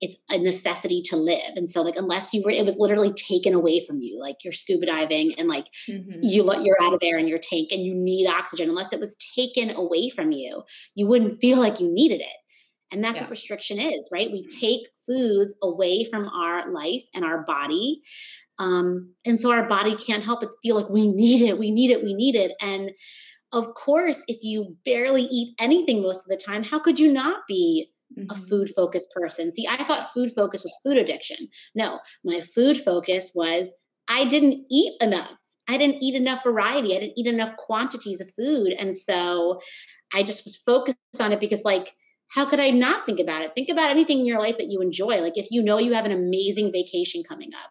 it's 0.00 0.16
a 0.30 0.38
necessity 0.38 1.02
to 1.06 1.16
live. 1.16 1.56
And 1.56 1.68
so 1.68 1.82
like 1.82 1.96
unless 1.96 2.32
you 2.32 2.42
were 2.44 2.50
it 2.50 2.64
was 2.64 2.76
literally 2.76 3.12
taken 3.14 3.54
away 3.54 3.84
from 3.84 4.00
you, 4.00 4.20
like 4.20 4.36
you're 4.44 4.52
scuba 4.52 4.86
diving 4.86 5.34
and 5.38 5.48
like 5.48 5.66
mm-hmm. 5.88 6.20
you 6.22 6.44
you're 6.62 6.82
out 6.82 6.94
of 6.94 7.00
air 7.02 7.18
in 7.18 7.28
your 7.28 7.40
tank 7.40 7.68
and 7.72 7.82
you 7.82 7.94
need 7.94 8.28
oxygen. 8.28 8.68
Unless 8.68 8.92
it 8.92 9.00
was 9.00 9.16
taken 9.36 9.70
away 9.70 10.10
from 10.10 10.30
you, 10.30 10.62
you 10.94 11.06
wouldn't 11.06 11.40
feel 11.40 11.58
like 11.58 11.80
you 11.80 11.92
needed 11.92 12.20
it. 12.20 12.36
And 12.90 13.04
that's 13.04 13.16
yeah. 13.16 13.22
what 13.22 13.30
restriction 13.30 13.78
is, 13.78 14.08
right? 14.12 14.30
We 14.30 14.46
take 14.46 14.88
foods 15.06 15.54
away 15.62 16.04
from 16.04 16.28
our 16.28 16.70
life 16.70 17.02
and 17.14 17.24
our 17.24 17.42
body. 17.42 18.02
Um, 18.58 19.12
and 19.24 19.40
so 19.40 19.52
our 19.52 19.68
body 19.68 19.96
can't 19.96 20.24
help 20.24 20.40
but 20.40 20.54
feel 20.62 20.76
like 20.76 20.88
we 20.88 21.06
need 21.06 21.42
it, 21.42 21.58
we 21.58 21.70
need 21.70 21.90
it, 21.90 22.02
we 22.02 22.14
need 22.14 22.34
it. 22.34 22.52
And 22.60 22.90
of 23.52 23.74
course, 23.74 24.22
if 24.26 24.38
you 24.42 24.76
barely 24.84 25.22
eat 25.22 25.54
anything 25.58 26.02
most 26.02 26.24
of 26.24 26.28
the 26.28 26.36
time, 26.36 26.62
how 26.62 26.78
could 26.78 26.98
you 26.98 27.12
not 27.12 27.42
be 27.46 27.90
mm-hmm. 28.18 28.30
a 28.30 28.46
food 28.46 28.72
focused 28.74 29.10
person? 29.12 29.52
See, 29.52 29.66
I 29.68 29.84
thought 29.84 30.12
food 30.12 30.32
focus 30.34 30.62
was 30.64 30.76
food 30.82 30.98
addiction. 30.98 31.48
No, 31.74 32.00
my 32.24 32.40
food 32.40 32.82
focus 32.82 33.32
was 33.34 33.72
I 34.08 34.26
didn't 34.28 34.66
eat 34.70 34.94
enough. 35.00 35.30
I 35.68 35.76
didn't 35.76 36.02
eat 36.02 36.14
enough 36.14 36.42
variety. 36.42 36.96
I 36.96 37.00
didn't 37.00 37.18
eat 37.18 37.26
enough 37.26 37.56
quantities 37.56 38.20
of 38.20 38.30
food. 38.34 38.72
And 38.72 38.96
so 38.96 39.60
I 40.14 40.22
just 40.22 40.44
was 40.44 40.56
focused 40.56 40.96
on 41.20 41.32
it 41.32 41.40
because, 41.40 41.62
like, 41.62 41.92
how 42.28 42.48
could 42.48 42.60
I 42.60 42.70
not 42.70 43.06
think 43.06 43.20
about 43.20 43.42
it? 43.42 43.52
Think 43.54 43.70
about 43.70 43.90
anything 43.90 44.18
in 44.18 44.26
your 44.26 44.38
life 44.38 44.58
that 44.58 44.68
you 44.68 44.80
enjoy. 44.80 45.20
Like, 45.20 45.36
if 45.36 45.50
you 45.50 45.62
know 45.62 45.78
you 45.78 45.94
have 45.94 46.04
an 46.04 46.12
amazing 46.12 46.72
vacation 46.72 47.22
coming 47.26 47.50
up, 47.54 47.70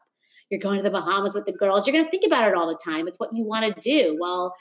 you're 0.49 0.59
going 0.59 0.77
to 0.77 0.83
the 0.83 0.89
Bahamas 0.89 1.35
with 1.35 1.45
the 1.45 1.51
girls, 1.51 1.85
you're 1.85 1.93
going 1.93 2.05
to 2.05 2.11
think 2.11 2.25
about 2.25 2.47
it 2.47 2.55
all 2.55 2.67
the 2.67 2.79
time. 2.83 3.07
It's 3.07 3.19
what 3.19 3.33
you 3.33 3.43
want 3.43 3.65
to 3.65 3.81
do. 3.81 4.17
Well, 4.19 4.55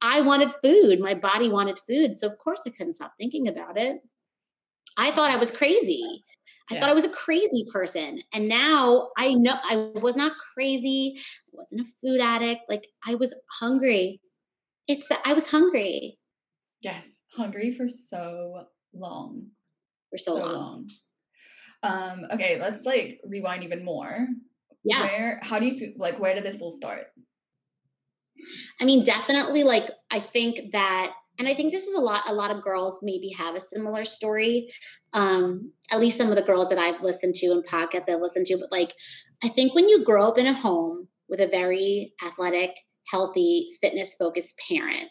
I 0.00 0.20
wanted 0.20 0.52
food. 0.62 1.00
My 1.00 1.14
body 1.14 1.48
wanted 1.48 1.78
food. 1.86 2.14
So, 2.14 2.28
of 2.28 2.38
course, 2.38 2.60
I 2.66 2.70
couldn't 2.70 2.94
stop 2.94 3.14
thinking 3.18 3.48
about 3.48 3.78
it. 3.78 4.00
I 4.96 5.12
thought 5.12 5.30
I 5.30 5.36
was 5.36 5.50
crazy. 5.50 6.24
I 6.70 6.74
yeah. 6.74 6.80
thought 6.80 6.90
I 6.90 6.94
was 6.94 7.04
a 7.04 7.10
crazy 7.10 7.66
person. 7.72 8.20
And 8.32 8.48
now 8.48 9.10
I 9.16 9.32
know 9.34 9.54
I 9.62 9.92
was 9.94 10.16
not 10.16 10.32
crazy. 10.54 11.14
I 11.16 11.22
wasn't 11.52 11.82
a 11.82 11.92
food 12.02 12.20
addict. 12.20 12.62
Like, 12.68 12.86
I 13.06 13.14
was 13.14 13.34
hungry. 13.60 14.20
It's 14.88 15.08
that 15.08 15.20
I 15.24 15.32
was 15.32 15.48
hungry. 15.48 16.18
Yes, 16.80 17.06
hungry 17.34 17.72
for 17.72 17.88
so 17.88 18.66
long. 18.94 19.46
For 20.10 20.18
so, 20.18 20.36
so 20.36 20.42
long. 20.42 20.54
long. 20.54 20.88
Um, 21.82 22.26
okay, 22.32 22.60
let's 22.60 22.84
like 22.84 23.20
rewind 23.24 23.64
even 23.64 23.84
more. 23.84 24.26
Yeah. 24.84 25.02
Where, 25.02 25.40
how 25.42 25.58
do 25.58 25.66
you 25.66 25.78
feel? 25.78 25.92
Like, 25.96 26.18
where 26.18 26.34
did 26.34 26.44
this 26.44 26.60
all 26.60 26.72
start? 26.72 27.06
I 28.80 28.84
mean, 28.84 29.04
definitely 29.04 29.64
like 29.64 29.90
I 30.10 30.20
think 30.20 30.72
that 30.72 31.12
and 31.38 31.46
I 31.46 31.54
think 31.54 31.72
this 31.72 31.86
is 31.86 31.94
a 31.94 32.00
lot 32.00 32.24
a 32.26 32.32
lot 32.32 32.50
of 32.50 32.62
girls 32.62 33.00
maybe 33.02 33.30
have 33.30 33.54
a 33.54 33.60
similar 33.60 34.04
story. 34.04 34.68
Um, 35.12 35.72
at 35.90 36.00
least 36.00 36.18
some 36.18 36.30
of 36.30 36.36
the 36.36 36.42
girls 36.42 36.68
that 36.68 36.78
I've 36.78 37.00
listened 37.00 37.34
to 37.36 37.46
and 37.48 37.66
podcasts 37.66 38.08
I've 38.08 38.20
listened 38.20 38.46
to, 38.46 38.58
but 38.58 38.72
like 38.72 38.92
I 39.42 39.48
think 39.48 39.74
when 39.74 39.88
you 39.88 40.04
grow 40.04 40.26
up 40.26 40.38
in 40.38 40.46
a 40.46 40.52
home 40.52 41.08
with 41.28 41.40
a 41.40 41.48
very 41.48 42.14
athletic, 42.24 42.70
healthy, 43.10 43.70
fitness 43.80 44.14
focused 44.14 44.60
parent, 44.68 45.10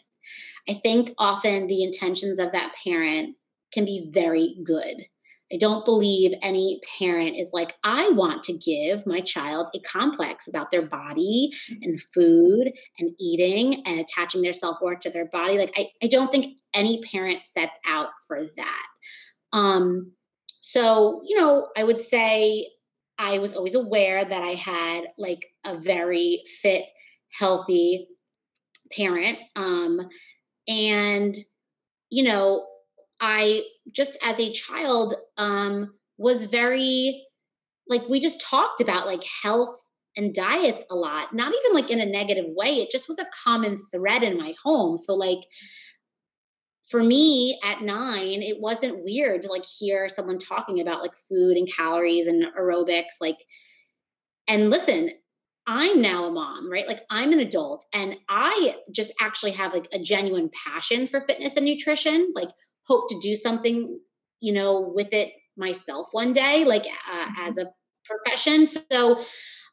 I 0.68 0.74
think 0.82 1.10
often 1.18 1.66
the 1.66 1.82
intentions 1.82 2.38
of 2.38 2.52
that 2.52 2.74
parent 2.84 3.36
can 3.72 3.84
be 3.84 4.10
very 4.12 4.56
good. 4.64 5.04
I 5.52 5.56
don't 5.56 5.84
believe 5.84 6.36
any 6.42 6.80
parent 6.98 7.36
is 7.36 7.50
like, 7.54 7.74
I 7.82 8.10
want 8.10 8.42
to 8.44 8.52
give 8.52 9.06
my 9.06 9.20
child 9.20 9.68
a 9.74 9.80
complex 9.80 10.46
about 10.46 10.70
their 10.70 10.82
body 10.82 11.52
and 11.80 12.00
food 12.12 12.70
and 12.98 13.12
eating 13.18 13.82
and 13.86 14.00
attaching 14.00 14.42
their 14.42 14.52
self 14.52 14.76
worth 14.82 15.00
to 15.00 15.10
their 15.10 15.24
body. 15.26 15.56
Like, 15.56 15.72
I, 15.76 15.88
I 16.02 16.08
don't 16.08 16.30
think 16.30 16.58
any 16.74 17.02
parent 17.10 17.40
sets 17.46 17.78
out 17.86 18.08
for 18.26 18.44
that. 18.56 18.86
Um, 19.54 20.12
so, 20.60 21.22
you 21.26 21.38
know, 21.38 21.68
I 21.76 21.84
would 21.84 22.00
say 22.00 22.68
I 23.18 23.38
was 23.38 23.54
always 23.54 23.74
aware 23.74 24.24
that 24.24 24.42
I 24.42 24.52
had 24.52 25.04
like 25.16 25.46
a 25.64 25.78
very 25.78 26.42
fit, 26.60 26.84
healthy 27.32 28.08
parent. 28.92 29.38
Um, 29.56 30.08
and, 30.68 31.34
you 32.10 32.24
know, 32.24 32.66
I 33.20 33.62
just 33.92 34.16
as 34.22 34.38
a 34.38 34.52
child 34.52 35.14
um, 35.36 35.94
was 36.16 36.44
very, 36.44 37.24
like, 37.88 38.02
we 38.08 38.20
just 38.20 38.40
talked 38.40 38.80
about 38.80 39.06
like 39.06 39.22
health 39.42 39.76
and 40.16 40.34
diets 40.34 40.84
a 40.90 40.94
lot, 40.94 41.34
not 41.34 41.52
even 41.54 41.74
like 41.74 41.90
in 41.90 42.00
a 42.00 42.06
negative 42.06 42.46
way. 42.48 42.74
It 42.74 42.90
just 42.90 43.08
was 43.08 43.18
a 43.18 43.26
common 43.44 43.78
thread 43.92 44.22
in 44.22 44.36
my 44.36 44.54
home. 44.62 44.96
So, 44.96 45.14
like, 45.14 45.40
for 46.90 47.02
me 47.02 47.58
at 47.64 47.82
nine, 47.82 48.42
it 48.42 48.60
wasn't 48.60 49.04
weird 49.04 49.42
to 49.42 49.48
like 49.48 49.64
hear 49.64 50.08
someone 50.08 50.38
talking 50.38 50.80
about 50.80 51.02
like 51.02 51.12
food 51.28 51.56
and 51.56 51.68
calories 51.72 52.26
and 52.26 52.46
aerobics. 52.58 53.20
Like, 53.20 53.38
and 54.48 54.70
listen, 54.70 55.10
I'm 55.66 56.00
now 56.00 56.24
a 56.24 56.30
mom, 56.30 56.70
right? 56.72 56.88
Like, 56.88 57.02
I'm 57.10 57.32
an 57.32 57.40
adult 57.40 57.84
and 57.92 58.16
I 58.28 58.76
just 58.90 59.12
actually 59.20 59.52
have 59.52 59.74
like 59.74 59.88
a 59.92 59.98
genuine 59.98 60.50
passion 60.66 61.06
for 61.06 61.20
fitness 61.20 61.56
and 61.56 61.66
nutrition. 61.66 62.32
Like, 62.34 62.48
hope 62.88 63.08
to 63.10 63.20
do 63.20 63.36
something, 63.36 64.00
you 64.40 64.52
know, 64.52 64.92
with 64.94 65.12
it 65.12 65.32
myself 65.56 66.08
one 66.12 66.32
day, 66.32 66.64
like 66.64 66.86
uh, 67.10 67.26
mm-hmm. 67.26 67.48
as 67.48 67.58
a 67.58 67.70
profession. 68.04 68.66
So 68.66 69.20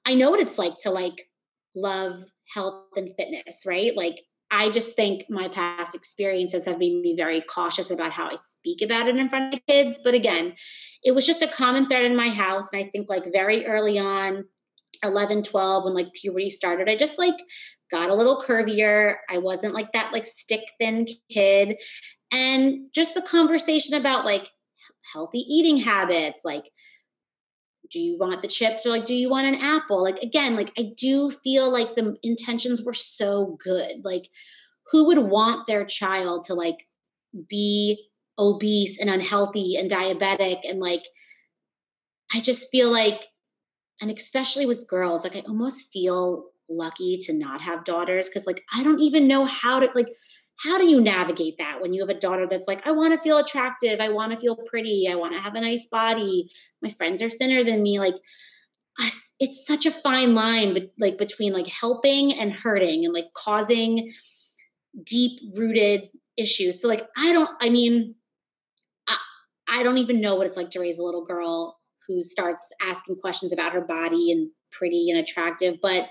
I 0.06 0.14
know 0.16 0.30
what 0.32 0.42
it's 0.42 0.58
like 0.58 0.78
to 0.82 0.92
like 0.92 1.28
love 1.76 2.20
health 2.54 2.86
and 2.96 3.14
fitness, 3.18 3.64
right? 3.66 3.96
Like 3.96 4.20
I 4.52 4.70
just 4.70 4.96
think 4.96 5.24
my 5.30 5.48
past 5.50 5.96
experiences 5.96 6.66
have 6.66 6.78
made 6.78 7.02
me 7.02 7.16
very 7.16 7.42
cautious 7.42 7.90
about 7.90 8.12
how 8.12 8.28
I 8.30 8.36
speak 8.36 8.82
about 8.82 9.08
it 9.08 9.18
in 9.18 9.30
front 9.30 9.54
of 9.54 9.60
kids. 9.68 10.00
But 10.04 10.14
again, 10.14 10.54
it 11.04 11.12
was 11.12 11.26
just 11.26 11.42
a 11.42 11.48
common 11.48 11.88
thread 11.88 12.06
in 12.06 12.16
my 12.16 12.30
house. 12.30 12.68
And 12.72 12.84
I 12.84 12.90
think 12.90 13.10
like 13.10 13.24
very 13.32 13.66
early 13.66 13.98
on, 13.98 14.46
11, 15.04 15.44
12, 15.44 15.84
when 15.84 15.94
like 15.94 16.14
puberty 16.14 16.50
started, 16.50 16.88
I 16.88 16.96
just 16.96 17.18
like 17.18 17.36
got 17.92 18.10
a 18.10 18.16
little 18.16 18.44
curvier. 18.48 19.16
I 19.30 19.40
wasn't 19.40 19.74
like 19.74 19.92
that 19.94 20.14
like 20.14 20.26
stick 20.26 20.62
thin 20.80 21.08
kid. 21.30 21.78
And 22.36 22.90
just 22.94 23.14
the 23.14 23.22
conversation 23.22 23.94
about 23.94 24.26
like 24.26 24.50
healthy 25.14 25.40
eating 25.40 25.78
habits, 25.78 26.44
like 26.44 26.66
do 27.92 28.00
you 28.00 28.18
want 28.18 28.42
the 28.42 28.48
chips 28.48 28.86
or 28.86 28.90
like 28.90 29.06
do 29.06 29.14
you 29.14 29.30
want 29.30 29.48
an 29.48 29.56
apple? 29.56 30.04
Like 30.04 30.18
again 30.20 30.56
like 30.56 30.72
i 30.78 30.92
do 30.98 31.32
feel 31.44 31.72
like 31.72 31.96
the 31.96 32.18
intentions 32.24 32.84
were 32.84 32.94
so 32.94 33.58
good. 33.64 34.04
Like 34.04 34.28
who 34.92 35.08
would 35.08 35.18
want 35.18 35.66
their 35.66 35.86
child 35.86 36.46
to 36.46 36.56
like 36.56 36.86
be 37.50 38.10
obese 38.38 39.00
and 39.00 39.10
unhealthy 39.10 39.78
and 39.78 39.90
diabetic 39.90 40.60
and 40.64 40.80
like 40.80 41.04
i 42.34 42.40
just 42.42 42.70
feel 42.70 42.92
like 42.92 43.22
and 44.02 44.12
especially 44.12 44.66
with 44.66 44.88
girls 44.88 45.24
like 45.24 45.36
i 45.38 45.40
almost 45.48 45.90
feel 45.94 46.48
lucky 46.70 47.18
to 47.18 47.34
not 47.34 47.62
have 47.62 47.86
daughters 47.86 48.28
because 48.28 48.46
like 48.46 48.62
i 48.74 48.84
don't 48.84 49.00
even 49.00 49.28
know 49.28 49.46
how 49.46 49.80
to 49.80 49.88
like 49.96 50.10
how 50.58 50.78
do 50.78 50.88
you 50.88 51.02
navigate 51.02 51.58
that 51.58 51.82
when 51.82 51.94
you 51.94 52.02
have 52.06 52.16
a 52.16 52.20
daughter 52.20 52.48
that's 52.50 52.68
like 52.68 52.86
i 52.88 52.92
want 52.92 53.14
to 53.14 53.20
feel 53.20 53.38
attractive. 53.38 54.00
I 54.00 54.10
want 54.10 54.32
to 54.32 54.38
feel 54.38 54.56
pretty. 54.56 55.08
I 55.10 55.16
want 55.16 55.34
to 55.34 55.40
have 55.40 55.56
a 55.56 55.62
nice 55.62 55.88
body. 55.88 56.50
My 56.82 56.90
friends 56.92 57.22
are 57.22 57.30
thinner 57.30 57.64
than 57.64 57.84
me. 57.84 58.00
Like 58.00 58.16
I, 58.98 59.10
it's 59.40 59.66
such 59.68 59.86
a 59.86 59.92
fine 59.92 60.34
line 60.34 60.74
but 60.74 60.92
like 60.98 61.18
between 61.18 61.54
like 61.54 61.68
helping 61.68 62.34
and 62.34 62.52
hurting 62.52 63.06
and 63.06 63.14
like 63.14 63.26
causing 63.36 64.12
deep 65.04 65.42
rooted 65.56 66.04
issues. 66.38 66.82
So 66.82 66.88
like 66.88 67.08
i 67.18 67.34
don't 67.34 67.50
i 67.60 67.70
mean 67.70 68.16
I, 69.08 69.18
I 69.68 69.84
don't 69.84 69.98
even 69.98 70.22
know 70.22 70.36
what 70.36 70.48
it's 70.48 70.58
like 70.58 70.70
to 70.72 70.80
raise 70.80 71.00
a 71.00 71.04
little 71.04 71.26
girl 71.26 71.80
who 72.08 72.22
starts 72.22 72.72
asking 72.82 73.18
questions 73.18 73.52
about 73.52 73.74
her 73.74 73.82
body 73.82 74.32
and 74.32 74.50
pretty 74.72 75.10
and 75.10 75.20
attractive 75.20 75.78
but 75.82 76.08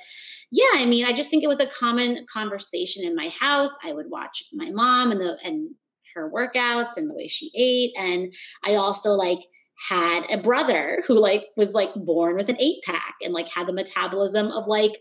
yeah, 0.55 0.81
I 0.81 0.87
mean, 0.87 1.05
I 1.05 1.13
just 1.13 1.31
think 1.31 1.43
it 1.43 1.49
was 1.49 1.59
a 1.59 1.67
common 1.67 2.27
conversation 2.33 3.05
in 3.05 3.17
my 3.17 3.29
house. 3.29 3.77
I 3.83 3.93
would 3.93 4.09
watch 4.09 4.45
my 4.53 4.71
mom 4.71 5.11
and 5.11 5.21
the 5.21 5.37
and 5.43 5.75
her 6.15 6.31
workouts 6.31 6.97
and 6.97 7.11
the 7.11 7.15
way 7.15 7.27
she 7.27 7.51
ate, 7.57 7.93
and 7.99 8.33
I 8.63 8.77
also 8.77 9.11
like 9.11 9.41
had 9.89 10.31
a 10.31 10.41
brother 10.41 11.03
who 11.09 11.19
like 11.19 11.47
was 11.57 11.73
like 11.73 11.91
born 11.97 12.37
with 12.37 12.49
an 12.49 12.61
eight 12.61 12.83
pack 12.85 13.15
and 13.21 13.35
like 13.35 13.49
had 13.49 13.67
the 13.67 13.73
metabolism 13.73 14.47
of 14.53 14.69
like 14.69 14.93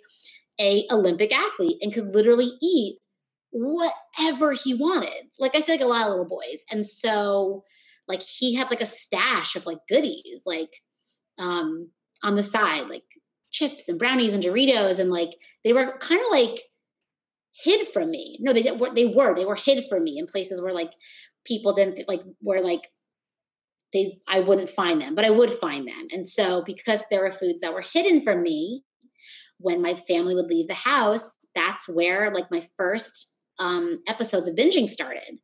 a 0.59 0.87
Olympic 0.89 1.31
athlete 1.31 1.77
and 1.81 1.93
could 1.93 2.07
literally 2.15 2.49
eat 2.59 2.97
whatever 3.51 4.53
he 4.53 4.73
wanted. 4.73 5.29
Like 5.37 5.55
I 5.55 5.61
feel 5.61 5.75
like 5.75 5.85
a 5.85 5.85
lot 5.85 6.07
of 6.07 6.09
little 6.09 6.27
boys. 6.27 6.63
And 6.71 6.83
so 6.83 7.63
like 8.07 8.23
he 8.23 8.55
had 8.55 8.71
like 8.71 8.81
a 8.81 8.87
stash 8.87 9.55
of 9.55 9.67
like 9.67 9.77
goodies 9.87 10.41
like 10.47 10.71
um 11.37 11.89
on 12.23 12.35
the 12.35 12.43
side 12.43 12.89
like 12.89 13.03
chips 13.53 13.87
and 13.87 13.97
brownies 13.97 14.33
and 14.33 14.43
Doritos 14.43 14.99
and 14.99 15.09
like 15.09 15.29
they 15.63 15.71
were 15.71 15.97
kind 15.99 16.19
of 16.19 16.27
like 16.31 16.59
hid 17.53 17.87
from 17.87 18.11
me. 18.11 18.37
No, 18.41 18.51
they 18.51 18.63
didn't. 18.63 18.95
They 18.95 19.05
were. 19.05 19.35
They 19.35 19.45
were 19.45 19.55
hid 19.55 19.85
from 19.89 20.03
me 20.03 20.17
in 20.17 20.25
places 20.25 20.61
where 20.61 20.73
like 20.73 20.91
people 21.45 21.73
didn't 21.73 22.07
like 22.07 22.21
where 22.39 22.61
like 22.61 22.81
they 23.93 24.19
I 24.27 24.39
wouldn't 24.39 24.69
find 24.71 25.01
them, 25.01 25.15
but 25.15 25.25
I 25.25 25.29
would 25.29 25.51
find 25.59 25.87
them. 25.87 26.07
And 26.11 26.27
so 26.27 26.63
because 26.65 27.01
there 27.09 27.21
were 27.21 27.31
foods 27.31 27.61
that 27.61 27.73
were 27.73 27.83
hidden 27.93 28.21
from 28.21 28.41
me, 28.41 28.83
when 29.59 29.81
my 29.81 29.95
family 30.07 30.35
would 30.35 30.47
leave 30.47 30.67
the 30.67 30.73
house, 30.73 31.35
that's 31.55 31.87
where 31.87 32.33
like 32.33 32.49
my 32.51 32.67
first 32.77 33.37
um, 33.59 33.99
episodes 34.07 34.49
of 34.49 34.55
binging 34.55 34.89
started 34.89 35.37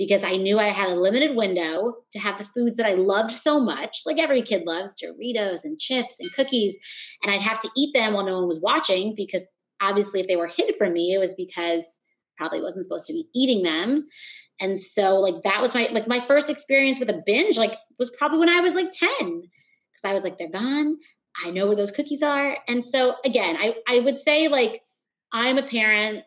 because 0.00 0.24
I 0.24 0.36
knew 0.36 0.58
I 0.58 0.68
had 0.68 0.88
a 0.88 0.94
limited 0.94 1.36
window 1.36 1.92
to 2.12 2.18
have 2.18 2.38
the 2.38 2.46
foods 2.46 2.78
that 2.78 2.86
I 2.86 2.94
loved 2.94 3.32
so 3.32 3.60
much, 3.60 3.98
like 4.06 4.18
every 4.18 4.40
kid 4.40 4.62
loves 4.64 4.94
Doritos 4.94 5.64
and 5.64 5.78
chips 5.78 6.16
and 6.18 6.32
cookies. 6.32 6.74
And 7.22 7.30
I'd 7.30 7.42
have 7.42 7.60
to 7.60 7.70
eat 7.76 7.92
them 7.92 8.14
while 8.14 8.24
no 8.24 8.38
one 8.38 8.48
was 8.48 8.62
watching 8.62 9.14
because 9.14 9.46
obviously, 9.78 10.20
if 10.20 10.26
they 10.26 10.36
were 10.36 10.46
hid 10.46 10.74
from 10.76 10.94
me, 10.94 11.12
it 11.12 11.18
was 11.18 11.34
because 11.34 11.84
I 11.84 12.32
probably 12.38 12.62
wasn't 12.62 12.86
supposed 12.86 13.08
to 13.08 13.12
be 13.12 13.28
eating 13.34 13.62
them. 13.62 14.06
And 14.58 14.80
so, 14.80 15.16
like, 15.16 15.42
that 15.44 15.60
was 15.60 15.74
my 15.74 15.90
like 15.92 16.08
my 16.08 16.24
first 16.26 16.48
experience 16.48 16.98
with 16.98 17.10
a 17.10 17.22
binge, 17.26 17.58
like, 17.58 17.76
was 17.98 18.08
probably 18.08 18.38
when 18.38 18.48
I 18.48 18.60
was 18.60 18.72
like 18.72 18.92
10. 18.92 19.08
Because 19.18 20.04
I 20.04 20.14
was 20.14 20.24
like, 20.24 20.38
they're 20.38 20.48
gone. 20.48 20.96
I 21.44 21.50
know 21.50 21.66
where 21.66 21.76
those 21.76 21.90
cookies 21.90 22.22
are. 22.22 22.56
And 22.68 22.86
so 22.86 23.16
again, 23.22 23.58
I, 23.58 23.74
I 23.86 24.00
would 24.00 24.18
say 24.18 24.48
like 24.48 24.80
I'm 25.30 25.58
a 25.58 25.68
parent 25.68 26.24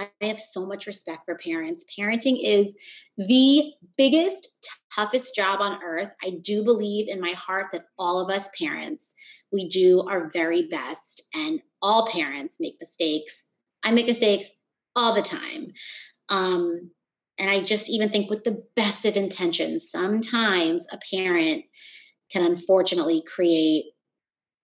I 0.00 0.26
have 0.26 0.40
so 0.40 0.64
much 0.64 0.86
respect 0.86 1.26
for 1.26 1.36
parents. 1.36 1.84
Parenting 1.98 2.38
is 2.42 2.74
the 3.18 3.72
biggest, 3.98 4.48
toughest 4.94 5.34
job 5.34 5.60
on 5.60 5.82
earth. 5.82 6.10
I 6.24 6.38
do 6.42 6.64
believe 6.64 7.08
in 7.08 7.20
my 7.20 7.32
heart 7.32 7.66
that 7.72 7.84
all 7.98 8.18
of 8.18 8.30
us 8.30 8.48
parents, 8.58 9.14
we 9.52 9.68
do 9.68 10.00
our 10.08 10.30
very 10.30 10.68
best, 10.68 11.22
and 11.34 11.60
all 11.82 12.06
parents 12.06 12.58
make 12.60 12.76
mistakes. 12.80 13.44
I 13.82 13.92
make 13.92 14.06
mistakes 14.06 14.50
all 14.96 15.14
the 15.14 15.22
time. 15.22 15.72
Um, 16.30 16.90
and 17.38 17.50
I 17.50 17.62
just 17.62 17.90
even 17.90 18.10
think, 18.10 18.30
with 18.30 18.44
the 18.44 18.64
best 18.76 19.04
of 19.04 19.16
intentions, 19.16 19.90
sometimes 19.90 20.86
a 20.92 20.98
parent 21.14 21.64
can 22.30 22.44
unfortunately 22.44 23.22
create 23.26 23.84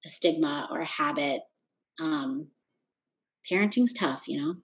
a 0.05 0.09
stigma 0.09 0.69
or 0.71 0.81
a 0.81 0.85
habit. 0.87 1.43
Um, 2.01 2.49
parenting's 3.51 3.93
tough, 3.93 4.29
you 4.29 4.39
know? 4.41 4.55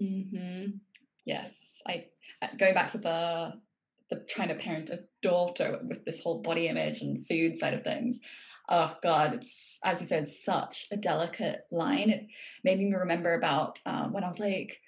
Mm-hmm. 0.00 0.76
Yes, 1.24 1.82
I 1.86 2.06
going 2.58 2.74
back 2.74 2.88
to 2.88 2.98
the 2.98 3.54
the 4.10 4.24
trying 4.28 4.48
to 4.48 4.54
parent 4.54 4.90
a 4.90 5.00
daughter 5.22 5.80
with 5.88 6.04
this 6.04 6.20
whole 6.20 6.40
body 6.40 6.68
image 6.68 7.00
and 7.00 7.26
food 7.26 7.58
side 7.58 7.74
of 7.74 7.82
things. 7.82 8.18
Oh 8.68 8.94
God, 9.02 9.34
it's 9.34 9.78
as 9.84 10.00
you 10.00 10.06
said, 10.06 10.28
such 10.28 10.86
a 10.90 10.96
delicate 10.96 11.62
line. 11.70 12.10
It 12.10 12.26
made 12.64 12.78
me 12.78 12.92
remember 12.92 13.34
about 13.34 13.80
um, 13.86 14.12
when 14.12 14.24
I 14.24 14.28
was 14.28 14.40
like, 14.40 14.80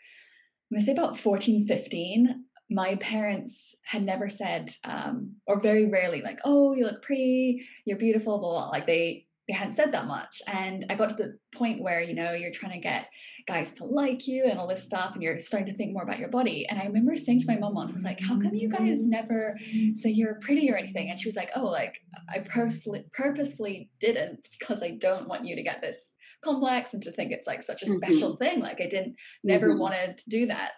I'm 0.71 0.77
gonna 0.77 0.85
say 0.85 0.93
about 0.93 1.19
14, 1.19 1.67
15. 1.67 2.45
My 2.71 2.97
parents 2.97 3.75
had 3.85 4.03
never 4.03 4.29
said, 4.29 4.75
um, 4.85 5.37
or 5.47 5.59
very 5.59 5.87
rarely, 5.87 6.21
like, 6.21 6.39
"Oh, 6.45 6.75
you 6.75 6.85
look 6.85 7.03
pretty, 7.03 7.67
you're 7.87 7.97
beautiful," 7.97 8.39
blah 8.39 8.51
blah. 8.51 8.69
Like 8.69 8.87
they 8.87 9.28
they 9.49 9.55
hadn't 9.55 9.73
said 9.73 9.93
that 9.93 10.07
much. 10.07 10.43
And 10.47 10.85
I 10.91 10.95
got 10.95 11.09
to 11.09 11.15
the 11.15 11.39
point 11.55 11.83
where, 11.83 12.03
you 12.03 12.15
know, 12.15 12.33
you're 12.33 12.53
trying 12.53 12.73
to 12.73 12.79
get 12.79 13.09
guys 13.47 13.73
to 13.75 13.85
like 13.85 14.29
you 14.29 14.45
and 14.45 14.59
all 14.59 14.69
this 14.69 14.83
stuff, 14.83 15.15
and 15.15 15.23
you're 15.23 15.39
starting 15.39 15.73
to 15.73 15.77
think 15.77 15.95
more 15.95 16.03
about 16.03 16.19
your 16.19 16.29
body. 16.29 16.67
And 16.69 16.79
I 16.79 16.85
remember 16.85 17.17
saying 17.17 17.41
to 17.41 17.47
my 17.47 17.59
mom 17.59 17.75
once, 17.75 17.93
I 17.93 17.95
was 17.95 18.05
like, 18.05 18.21
how 18.21 18.39
come 18.39 18.55
you 18.55 18.69
guys 18.69 19.07
never 19.07 19.57
say 19.95 20.11
you're 20.11 20.35
pretty 20.35 20.71
or 20.71 20.77
anything? 20.77 21.09
And 21.09 21.19
she 21.19 21.29
was 21.29 21.37
like, 21.37 21.51
oh, 21.57 21.65
like 21.65 21.99
I 22.29 22.41
purposely 22.41 23.05
purposefully 23.15 23.91
didn't 24.01 24.49
because 24.59 24.83
I 24.83 24.91
don't 24.91 25.29
want 25.29 25.47
you 25.47 25.57
to 25.57 25.63
get 25.63 25.81
this 25.81 26.13
complex 26.45 26.93
and 26.93 27.03
to 27.03 27.13
think 27.13 27.33
it's 27.33 27.47
like 27.47 27.63
such 27.63 27.83
a 27.83 27.87
special 27.87 28.35
mm-hmm. 28.35 28.45
thing. 28.45 28.61
Like 28.61 28.83
I 28.83 28.87
didn't 28.87 29.17
never 29.43 29.71
mm-hmm. 29.71 29.81
wanted 29.81 30.19
to 30.19 30.31
do 30.31 30.47
that. 30.47 30.73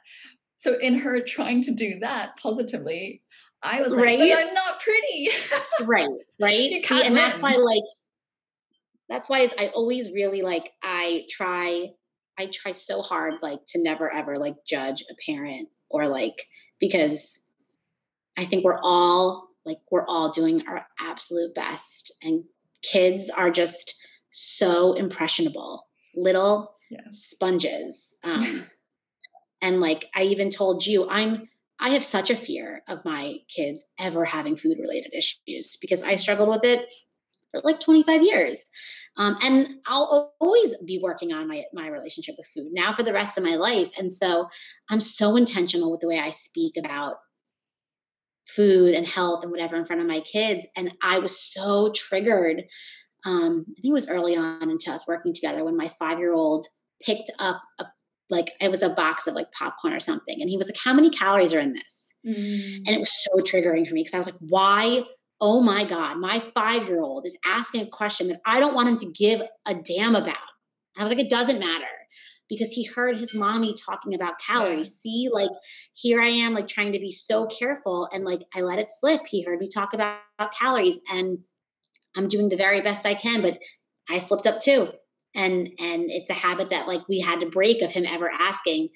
So 0.59 0.78
in 0.78 1.00
her 1.00 1.20
trying 1.20 1.64
to 1.64 1.72
do 1.72 1.98
that 2.00 2.37
positively, 2.40 3.22
I 3.62 3.83
was 3.83 3.92
like, 3.92 4.04
right? 4.04 4.18
but 4.18 4.30
I'm 4.30 4.54
not 4.54 4.80
pretty. 4.80 5.30
right, 5.87 6.09
right. 6.40 6.85
See, 6.85 7.02
and 7.02 7.16
that's 7.16 7.40
why 7.40 7.56
like 7.56 7.83
that's 9.10 9.28
why 9.28 9.40
it's, 9.40 9.54
I 9.58 9.66
always 9.68 10.10
really 10.12 10.40
like 10.40 10.70
I 10.82 11.24
try 11.28 11.88
I 12.38 12.46
try 12.46 12.72
so 12.72 13.02
hard 13.02 13.34
like 13.42 13.60
to 13.68 13.82
never 13.82 14.10
ever 14.10 14.36
like 14.36 14.56
judge 14.66 15.04
a 15.10 15.14
parent 15.26 15.68
or 15.90 16.06
like 16.06 16.46
because 16.78 17.38
I 18.38 18.46
think 18.46 18.64
we're 18.64 18.80
all 18.82 19.50
like 19.66 19.78
we're 19.90 20.06
all 20.06 20.30
doing 20.30 20.62
our 20.66 20.86
absolute 20.98 21.54
best 21.54 22.14
and 22.22 22.44
kids 22.82 23.28
are 23.28 23.50
just 23.50 23.94
so 24.30 24.94
impressionable 24.94 25.86
little 26.14 26.74
yes. 26.90 27.02
sponges 27.12 28.16
um, 28.24 28.64
and 29.62 29.80
like 29.80 30.06
i 30.14 30.22
even 30.22 30.50
told 30.50 30.86
you 30.86 31.08
i'm 31.08 31.48
i 31.78 31.90
have 31.90 32.04
such 32.04 32.30
a 32.30 32.36
fear 32.36 32.82
of 32.88 33.04
my 33.04 33.36
kids 33.54 33.84
ever 33.98 34.24
having 34.24 34.56
food 34.56 34.78
related 34.78 35.12
issues 35.14 35.76
because 35.80 36.02
i 36.02 36.14
struggled 36.14 36.48
with 36.48 36.64
it 36.64 36.86
for 37.50 37.60
like 37.64 37.80
25 37.80 38.22
years 38.22 38.64
um, 39.16 39.36
and 39.42 39.68
i'll 39.86 40.34
always 40.40 40.76
be 40.86 41.00
working 41.02 41.32
on 41.32 41.48
my 41.48 41.62
my 41.72 41.88
relationship 41.88 42.34
with 42.38 42.46
food 42.54 42.68
now 42.72 42.92
for 42.92 43.02
the 43.02 43.12
rest 43.12 43.38
of 43.38 43.44
my 43.44 43.56
life 43.56 43.90
and 43.98 44.12
so 44.12 44.46
i'm 44.90 45.00
so 45.00 45.36
intentional 45.36 45.90
with 45.90 46.00
the 46.00 46.08
way 46.08 46.18
i 46.18 46.30
speak 46.30 46.74
about 46.78 47.16
food 48.54 48.94
and 48.94 49.06
health 49.06 49.42
and 49.42 49.50
whatever 49.50 49.76
in 49.76 49.84
front 49.84 50.02
of 50.02 50.08
my 50.08 50.20
kids. 50.20 50.66
And 50.76 50.94
I 51.02 51.18
was 51.18 51.40
so 51.40 51.92
triggered. 51.94 52.64
Um, 53.24 53.64
I 53.68 53.80
think 53.80 53.90
it 53.90 53.92
was 53.92 54.08
early 54.08 54.36
on 54.36 54.70
into 54.70 54.90
us 54.90 55.06
working 55.06 55.34
together 55.34 55.64
when 55.64 55.76
my 55.76 55.90
five 55.98 56.18
year 56.18 56.32
old 56.32 56.66
picked 57.02 57.30
up 57.38 57.60
a 57.78 57.86
like 58.28 58.52
it 58.60 58.70
was 58.70 58.82
a 58.82 58.90
box 58.90 59.26
of 59.26 59.34
like 59.34 59.50
popcorn 59.52 59.92
or 59.92 60.00
something. 60.00 60.40
And 60.40 60.48
he 60.48 60.56
was 60.56 60.68
like, 60.68 60.78
How 60.82 60.94
many 60.94 61.10
calories 61.10 61.52
are 61.52 61.58
in 61.58 61.72
this? 61.72 62.12
Mm. 62.26 62.76
And 62.86 62.88
it 62.88 62.98
was 62.98 63.24
so 63.24 63.36
triggering 63.38 63.88
for 63.88 63.94
me 63.94 64.02
because 64.02 64.14
I 64.14 64.18
was 64.18 64.26
like, 64.26 64.40
Why? 64.40 65.02
Oh 65.40 65.61
my 65.62 65.88
God, 65.88 66.18
my 66.18 66.42
five 66.55 66.87
year 66.87 67.00
old 67.00 67.26
is 67.26 67.37
asking 67.46 67.83
a 67.83 67.87
question 67.87 68.29
that 68.29 68.40
I 68.44 68.61
don't 68.61 68.74
want 68.74 68.88
him 68.88 68.98
to 68.98 69.07
give 69.07 69.40
a 69.66 69.74
damn 69.74 70.14
about. 70.14 70.37
And 70.96 71.00
I 71.00 71.03
was 71.03 71.12
like, 71.12 71.24
It 71.24 71.31
doesn't 71.31 71.59
matter 71.59 71.87
because 72.50 72.72
he 72.72 72.85
heard 72.85 73.16
his 73.16 73.33
mommy 73.33 73.74
talking 73.74 74.14
about 74.14 74.40
calories. 74.40 74.96
See, 74.96 75.31
like 75.33 75.50
here 75.94 76.20
I 76.20 76.29
am, 76.29 76.53
like 76.53 76.68
trying 76.68 76.92
to 76.92 76.98
be 76.98 77.12
so 77.12 77.46
careful, 77.46 78.09
and 78.12 78.24
like 78.24 78.42
I 78.55 78.61
let 78.61 78.81
it 78.81 78.88
slip. 78.98 79.22
He 79.26 79.42
heard 79.42 79.61
me 79.61 79.68
talk 79.68 79.94
about, 79.94 80.18
about 80.38 80.53
calories, 80.53 80.98
and 81.11 81.38
I'm 82.16 82.29
doing 82.29 82.48
the 82.48 82.57
very 82.57 82.83
best 82.83 83.07
I 83.07 83.14
can, 83.14 83.40
but 83.40 83.59
I 84.11 84.18
slipped 84.18 84.46
up 84.46 84.59
too. 84.61 84.88
And 85.35 85.68
and 85.79 86.11
it's 86.11 86.29
a 86.29 86.35
habit 86.35 86.70
that 86.70 86.88
like 86.88 87.09
we 87.09 87.20
had 87.20 87.40
to 87.40 87.46
break 87.46 87.83
of 87.83 87.90
him 87.90 88.05
ever 88.05 88.29
asking. 88.29 88.88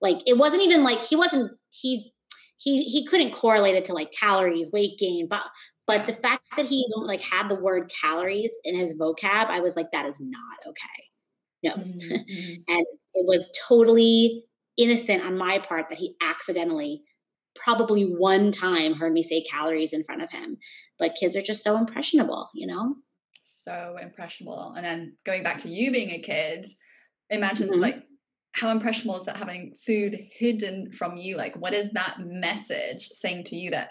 Like 0.00 0.16
it 0.26 0.36
wasn't 0.36 0.62
even 0.62 0.82
like 0.82 1.00
he 1.00 1.14
wasn't 1.14 1.52
he 1.70 2.12
he 2.56 2.82
he 2.84 3.06
couldn't 3.06 3.34
correlate 3.34 3.74
it 3.74 3.84
to 3.86 3.92
like 3.92 4.10
calories, 4.12 4.72
weight 4.72 4.98
gain, 4.98 5.28
but 5.28 5.42
but 5.86 6.06
the 6.06 6.14
fact 6.14 6.42
that 6.56 6.66
he 6.66 6.86
like 6.96 7.20
had 7.20 7.48
the 7.48 7.60
word 7.60 7.90
calories 8.00 8.52
in 8.64 8.76
his 8.76 8.96
vocab, 8.96 9.46
I 9.46 9.60
was 9.60 9.76
like, 9.76 9.90
that 9.92 10.06
is 10.06 10.20
not 10.20 10.58
okay. 10.66 11.04
No. 11.62 11.72
Mm-hmm. 11.72 12.54
and 12.68 12.86
it 13.14 13.26
was 13.26 13.48
totally 13.68 14.44
innocent 14.76 15.24
on 15.24 15.36
my 15.36 15.58
part 15.58 15.88
that 15.90 15.98
he 15.98 16.16
accidentally 16.20 17.02
probably 17.54 18.04
one 18.04 18.50
time 18.50 18.94
heard 18.94 19.12
me 19.12 19.22
say 19.22 19.42
calories 19.42 19.92
in 19.92 20.04
front 20.04 20.22
of 20.22 20.30
him. 20.30 20.56
But 20.98 21.16
kids 21.18 21.36
are 21.36 21.42
just 21.42 21.62
so 21.62 21.76
impressionable, 21.76 22.48
you 22.54 22.66
know? 22.66 22.96
So 23.44 23.96
impressionable. 24.00 24.72
And 24.76 24.84
then 24.84 25.16
going 25.24 25.42
back 25.42 25.58
to 25.58 25.68
you 25.68 25.92
being 25.92 26.10
a 26.10 26.18
kid, 26.18 26.66
imagine 27.30 27.68
mm-hmm. 27.68 27.80
like 27.80 28.02
how 28.52 28.70
impressionable 28.70 29.18
is 29.18 29.26
that 29.26 29.36
having 29.36 29.74
food 29.84 30.18
hidden 30.30 30.92
from 30.92 31.16
you? 31.16 31.36
Like, 31.36 31.56
what 31.56 31.72
is 31.72 31.90
that 31.92 32.18
message 32.20 33.08
saying 33.14 33.44
to 33.44 33.56
you 33.56 33.70
that 33.70 33.90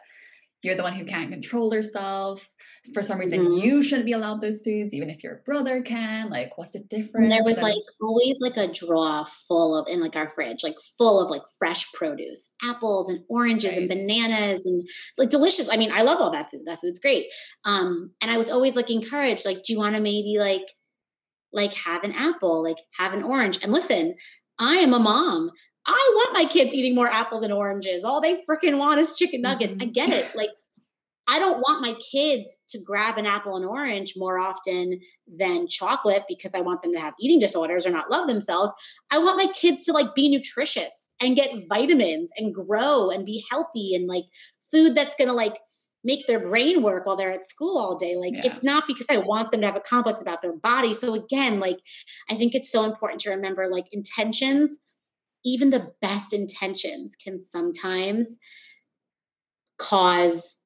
you're 0.63 0.76
the 0.76 0.84
one 0.84 0.93
who 0.93 1.06
can't 1.06 1.32
control 1.32 1.74
yourself. 1.74 2.47
For 2.93 3.02
some 3.04 3.19
reason, 3.19 3.41
mm-hmm. 3.41 3.54
you 3.54 3.84
shouldn't 3.84 4.06
be 4.06 4.12
allowed 4.13 4.41
those 4.41 4.62
foods, 4.62 4.93
even 4.93 5.10
if 5.10 5.24
your 5.24 5.41
brother 5.45 5.82
can. 5.82 6.30
Like, 6.30 6.58
what's 6.58 6.74
the 6.74 6.80
difference? 6.80 7.24
And 7.24 7.32
there 7.32 7.43
was 7.43 7.58
and, 7.58 7.63
like 7.63 7.78
always 8.02 8.38
like 8.39 8.58
a 8.58 8.71
drawer 8.71 9.26
full 9.47 9.76
of 9.76 9.88
in 9.88 10.00
like 10.00 10.15
our 10.15 10.30
fridge, 10.30 10.63
like 10.63 10.76
full 10.97 11.19
of 11.19 11.30
like 11.30 11.43
fresh 11.58 11.91
produce, 11.93 12.50
apples 12.63 13.10
and 13.10 13.24
oranges 13.30 13.71
right. 13.71 13.80
and 13.80 13.89
bananas 13.89 14.65
and 14.65 14.88
like 15.17 15.30
delicious. 15.30 15.69
I 15.69 15.78
mean, 15.78 15.91
I 15.91 16.02
love 16.02 16.19
all 16.19 16.32
that 16.32 16.52
food. 16.52 16.62
That 16.65 16.80
food's 16.80 17.00
great. 17.00 17.28
Um, 17.65 18.12
and 18.21 18.30
I 18.30 18.38
was 18.38 18.50
always 18.50 18.76
like 18.76 18.89
encouraged, 18.89 19.45
like, 19.45 19.63
do 19.63 19.74
you 19.74 19.80
want 19.80 19.95
to 19.95 20.02
maybe 20.02 20.38
like 20.39 20.65
like 21.54 21.74
have 21.74 22.04
an 22.04 22.13
apple, 22.13 22.63
like 22.63 22.78
have 22.97 23.13
an 23.13 23.24
orange? 23.24 23.60
And 23.63 23.71
listen, 23.71 24.15
I 24.60 24.76
am 24.76 24.93
a 24.93 25.00
mom. 25.00 25.52
I 25.85 26.11
want 26.15 26.33
my 26.33 26.45
kids 26.45 26.73
eating 26.73 26.95
more 26.95 27.07
apples 27.07 27.43
and 27.43 27.53
oranges. 27.53 28.03
All 28.03 28.21
they 28.21 28.43
freaking 28.49 28.77
want 28.77 28.99
is 28.99 29.15
chicken 29.15 29.41
nuggets. 29.41 29.73
Mm-hmm. 29.73 29.89
I 29.89 29.91
get 29.91 30.09
it. 30.09 30.35
Like, 30.35 30.51
I 31.27 31.39
don't 31.39 31.59
want 31.59 31.81
my 31.81 31.93
kids 32.11 32.55
to 32.69 32.79
grab 32.79 33.17
an 33.17 33.25
apple 33.25 33.55
and 33.55 33.65
orange 33.65 34.13
more 34.17 34.37
often 34.37 34.99
than 35.27 35.67
chocolate 35.67 36.23
because 36.27 36.53
I 36.53 36.61
want 36.61 36.81
them 36.81 36.93
to 36.93 36.99
have 36.99 37.13
eating 37.19 37.39
disorders 37.39 37.85
or 37.85 37.91
not 37.91 38.11
love 38.11 38.27
themselves. 38.27 38.73
I 39.11 39.19
want 39.19 39.37
my 39.37 39.51
kids 39.53 39.83
to 39.85 39.93
like 39.93 40.13
be 40.13 40.29
nutritious 40.29 41.07
and 41.21 41.35
get 41.35 41.51
vitamins 41.69 42.31
and 42.37 42.53
grow 42.53 43.11
and 43.11 43.25
be 43.25 43.45
healthy 43.49 43.95
and 43.95 44.07
like 44.07 44.25
food 44.71 44.95
that's 44.95 45.15
going 45.15 45.27
to 45.27 45.33
like 45.33 45.57
make 46.03 46.25
their 46.25 46.39
brain 46.39 46.81
work 46.81 47.05
while 47.05 47.15
they're 47.15 47.31
at 47.31 47.45
school 47.45 47.77
all 47.77 47.97
day. 47.97 48.15
Like 48.15 48.33
yeah. 48.33 48.51
it's 48.51 48.63
not 48.63 48.87
because 48.87 49.05
I 49.09 49.17
want 49.17 49.51
them 49.51 49.61
to 49.61 49.67
have 49.67 49.75
a 49.75 49.81
complex 49.81 50.21
about 50.21 50.41
their 50.41 50.53
body. 50.57 50.93
So 50.93 51.13
again, 51.13 51.59
like 51.59 51.77
I 52.29 52.35
think 52.35 52.55
it's 52.55 52.71
so 52.71 52.83
important 52.83 53.21
to 53.21 53.29
remember 53.29 53.67
like 53.67 53.85
intentions 53.91 54.79
even 55.43 55.69
the 55.69 55.91
best 56.01 56.34
intentions 56.34 57.15
can 57.15 57.41
sometimes 57.41 58.38
cause 59.77 60.58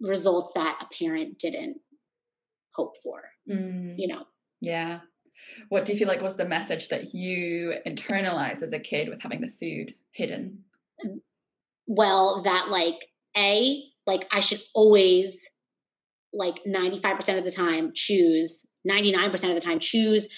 results 0.00 0.52
that 0.54 0.78
a 0.80 1.04
parent 1.04 1.38
didn't 1.38 1.78
hope 2.74 2.94
for 3.02 3.22
mm. 3.48 3.94
you 3.96 4.08
know? 4.08 4.24
Yeah. 4.60 5.00
What 5.68 5.84
do 5.84 5.92
you 5.92 5.98
feel 5.98 6.08
like 6.08 6.20
was 6.20 6.36
the 6.36 6.44
message 6.44 6.88
that 6.88 7.14
you 7.14 7.74
internalized 7.86 8.62
as 8.62 8.72
a 8.72 8.78
kid 8.78 9.08
with 9.08 9.22
having 9.22 9.40
the 9.40 9.48
food 9.48 9.94
hidden? 10.12 10.64
Well 11.86 12.42
that 12.44 12.68
like 12.68 12.96
a 13.36 13.82
like 14.06 14.26
i 14.32 14.40
should 14.40 14.60
always 14.74 15.46
like 16.32 16.56
95% 16.66 17.38
of 17.38 17.44
the 17.44 17.50
time 17.50 17.92
choose 17.94 18.66
99% 18.86 19.32
of 19.34 19.54
the 19.54 19.60
time 19.60 19.78
choose 19.78 20.28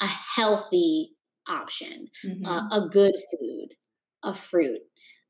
a 0.00 0.06
healthy 0.06 1.12
option, 1.48 2.08
uh, 2.24 2.28
mm-hmm. 2.28 2.46
uh, 2.46 2.68
a 2.70 2.88
good 2.90 3.14
food, 3.30 3.68
a 4.22 4.34
fruit, 4.34 4.80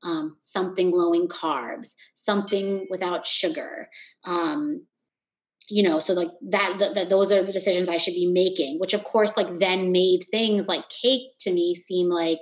um, 0.02 0.36
something 0.40 0.90
low 0.90 1.12
in 1.12 1.28
carbs, 1.28 1.94
something 2.14 2.86
without 2.90 3.26
sugar. 3.26 3.88
Um, 4.24 4.86
you 5.68 5.84
know, 5.84 6.00
so 6.00 6.14
like 6.14 6.28
that, 6.48 6.78
that, 6.94 7.08
those 7.08 7.30
are 7.30 7.44
the 7.44 7.52
decisions 7.52 7.88
I 7.88 7.98
should 7.98 8.14
be 8.14 8.26
making, 8.26 8.80
which 8.80 8.94
of 8.94 9.04
course, 9.04 9.36
like 9.36 9.58
then 9.58 9.92
made 9.92 10.26
things 10.32 10.66
like 10.66 10.84
cake 10.88 11.28
to 11.40 11.52
me 11.52 11.74
seem 11.74 12.08
like, 12.08 12.40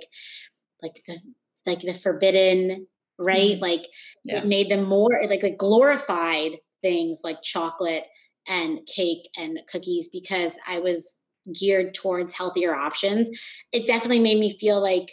like 0.81 1.01
the, 1.05 1.17
like 1.65 1.81
the 1.81 1.93
forbidden, 1.93 2.87
right? 3.19 3.51
Mm-hmm. 3.51 3.61
Like 3.61 3.85
yeah. 4.23 4.39
it 4.39 4.47
made 4.47 4.69
them 4.69 4.85
more 4.85 5.21
like, 5.29 5.43
like 5.43 5.57
glorified 5.57 6.53
things 6.81 7.21
like 7.23 7.43
chocolate 7.43 8.05
and 8.47 8.79
cake 8.87 9.29
and 9.37 9.59
cookies 9.71 10.09
because 10.11 10.57
I 10.67 10.79
was 10.79 11.15
geared 11.53 11.93
towards 11.93 12.33
healthier 12.33 12.75
options, 12.75 13.29
it 13.71 13.87
definitely 13.87 14.19
made 14.19 14.39
me 14.39 14.57
feel 14.57 14.81
like, 14.81 15.11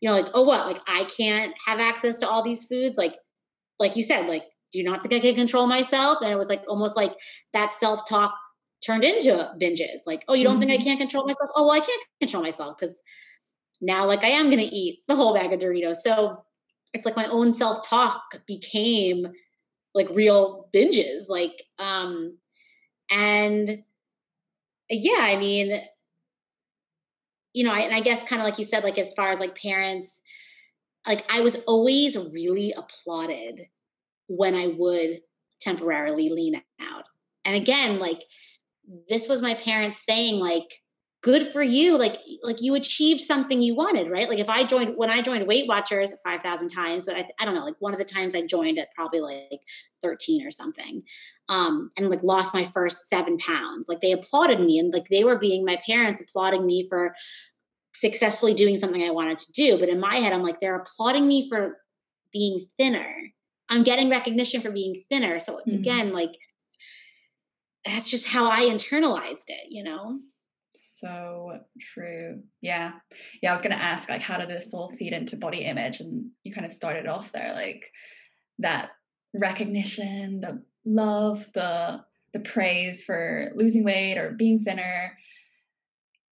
you 0.00 0.08
know, 0.08 0.14
like, 0.14 0.30
oh, 0.34 0.42
what? 0.42 0.66
Like, 0.66 0.80
I 0.86 1.04
can't 1.04 1.54
have 1.66 1.80
access 1.80 2.18
to 2.18 2.28
all 2.28 2.42
these 2.42 2.66
foods. 2.66 2.98
Like, 2.98 3.16
like 3.78 3.96
you 3.96 4.02
said, 4.02 4.28
like, 4.28 4.44
do 4.72 4.78
you 4.78 4.84
not 4.84 5.02
think 5.02 5.14
I 5.14 5.20
can 5.20 5.34
control 5.34 5.66
myself? 5.66 6.18
And 6.22 6.30
it 6.30 6.36
was 6.36 6.48
like 6.48 6.62
almost 6.68 6.96
like 6.96 7.12
that 7.52 7.74
self 7.74 8.08
talk 8.08 8.34
turned 8.84 9.04
into 9.04 9.52
binges. 9.60 10.06
Like, 10.06 10.24
oh, 10.28 10.34
you 10.34 10.44
don't 10.44 10.54
mm-hmm. 10.54 10.60
think 10.60 10.72
I 10.72 10.76
mm-hmm. 10.76 10.84
can't 10.84 11.00
control 11.00 11.26
myself? 11.26 11.50
Oh, 11.54 11.66
well, 11.66 11.72
I 11.72 11.80
can't 11.80 12.02
control 12.20 12.42
myself 12.42 12.76
because 12.78 13.00
now, 13.80 14.06
like, 14.06 14.24
I 14.24 14.28
am 14.28 14.46
going 14.46 14.58
to 14.58 14.64
eat 14.64 15.00
the 15.08 15.16
whole 15.16 15.34
bag 15.34 15.52
of 15.52 15.60
Doritos. 15.60 15.96
So 15.96 16.44
it's 16.94 17.04
like 17.04 17.16
my 17.16 17.26
own 17.26 17.52
self 17.52 17.86
talk 17.86 18.22
became 18.46 19.28
like 19.94 20.08
real 20.10 20.68
binges. 20.74 21.28
Like, 21.28 21.62
um, 21.78 22.38
and 23.10 23.82
yeah, 24.88 25.20
I 25.20 25.36
mean, 25.36 25.80
you 27.52 27.64
know, 27.64 27.72
I, 27.72 27.80
and 27.80 27.94
I 27.94 28.00
guess 28.00 28.22
kind 28.22 28.40
of 28.40 28.46
like 28.46 28.58
you 28.58 28.64
said, 28.64 28.84
like 28.84 28.98
as 28.98 29.14
far 29.14 29.30
as 29.30 29.40
like 29.40 29.58
parents, 29.58 30.20
like 31.06 31.24
I 31.30 31.40
was 31.40 31.56
always 31.66 32.16
really 32.16 32.72
applauded 32.76 33.68
when 34.28 34.54
I 34.54 34.68
would 34.78 35.20
temporarily 35.60 36.28
lean 36.28 36.60
out. 36.80 37.04
And 37.44 37.56
again, 37.56 37.98
like 37.98 38.22
this 39.08 39.28
was 39.28 39.42
my 39.42 39.54
parents 39.54 40.04
saying, 40.04 40.40
like, 40.40 40.68
good 41.26 41.52
for 41.52 41.60
you 41.60 41.98
like 41.98 42.20
like 42.44 42.62
you 42.62 42.76
achieved 42.76 43.20
something 43.20 43.60
you 43.60 43.74
wanted 43.74 44.08
right? 44.08 44.28
Like 44.28 44.38
if 44.38 44.48
i 44.48 44.62
joined 44.62 44.96
when 44.96 45.10
i 45.10 45.20
joined 45.20 45.44
weight 45.48 45.66
watchers 45.66 46.14
5000 46.22 46.68
times 46.68 47.04
but 47.04 47.16
I, 47.16 47.28
I 47.40 47.44
don't 47.44 47.56
know 47.56 47.64
like 47.64 47.74
one 47.80 47.92
of 47.92 47.98
the 47.98 48.04
times 48.04 48.36
i 48.36 48.46
joined 48.46 48.78
at 48.78 48.94
probably 48.94 49.18
like 49.20 49.60
13 50.02 50.46
or 50.46 50.52
something 50.52 51.02
um 51.48 51.90
and 51.96 52.10
like 52.10 52.22
lost 52.22 52.54
my 52.54 52.70
first 52.72 53.08
seven 53.08 53.38
pounds 53.38 53.86
like 53.88 54.00
they 54.00 54.12
applauded 54.12 54.60
me 54.60 54.78
and 54.78 54.92
like 54.92 55.08
they 55.08 55.24
were 55.24 55.36
being 55.36 55.64
my 55.64 55.80
parents 55.84 56.20
applauding 56.20 56.64
me 56.64 56.88
for 56.88 57.12
successfully 57.92 58.54
doing 58.54 58.78
something 58.78 59.02
i 59.02 59.10
wanted 59.10 59.38
to 59.38 59.52
do 59.52 59.80
but 59.80 59.88
in 59.88 59.98
my 59.98 60.16
head 60.16 60.32
i'm 60.32 60.44
like 60.44 60.60
they're 60.60 60.76
applauding 60.76 61.26
me 61.26 61.48
for 61.48 61.78
being 62.32 62.68
thinner. 62.78 63.32
I'm 63.68 63.82
getting 63.82 64.10
recognition 64.10 64.60
for 64.60 64.70
being 64.70 65.02
thinner 65.10 65.40
so 65.40 65.56
mm-hmm. 65.56 65.74
again 65.74 66.12
like 66.12 66.38
that's 67.84 68.10
just 68.10 68.28
how 68.28 68.48
i 68.48 68.60
internalized 68.60 69.48
it 69.48 69.70
you 69.70 69.82
know 69.82 70.20
so 71.00 71.58
true. 71.80 72.42
Yeah. 72.60 72.92
Yeah. 73.42 73.50
I 73.50 73.52
was 73.52 73.62
going 73.62 73.76
to 73.76 73.82
ask, 73.82 74.08
like, 74.08 74.22
how 74.22 74.38
did 74.38 74.48
this 74.48 74.72
all 74.74 74.92
feed 74.92 75.12
into 75.12 75.36
body 75.36 75.64
image? 75.64 76.00
And 76.00 76.30
you 76.44 76.52
kind 76.52 76.66
of 76.66 76.72
started 76.72 77.06
off 77.06 77.32
there, 77.32 77.52
like, 77.54 77.90
that 78.58 78.90
recognition, 79.34 80.40
the 80.40 80.62
love, 80.84 81.46
the 81.54 82.04
the 82.32 82.40
praise 82.40 83.02
for 83.02 83.52
losing 83.54 83.84
weight 83.84 84.18
or 84.18 84.32
being 84.32 84.58
thinner. 84.58 85.16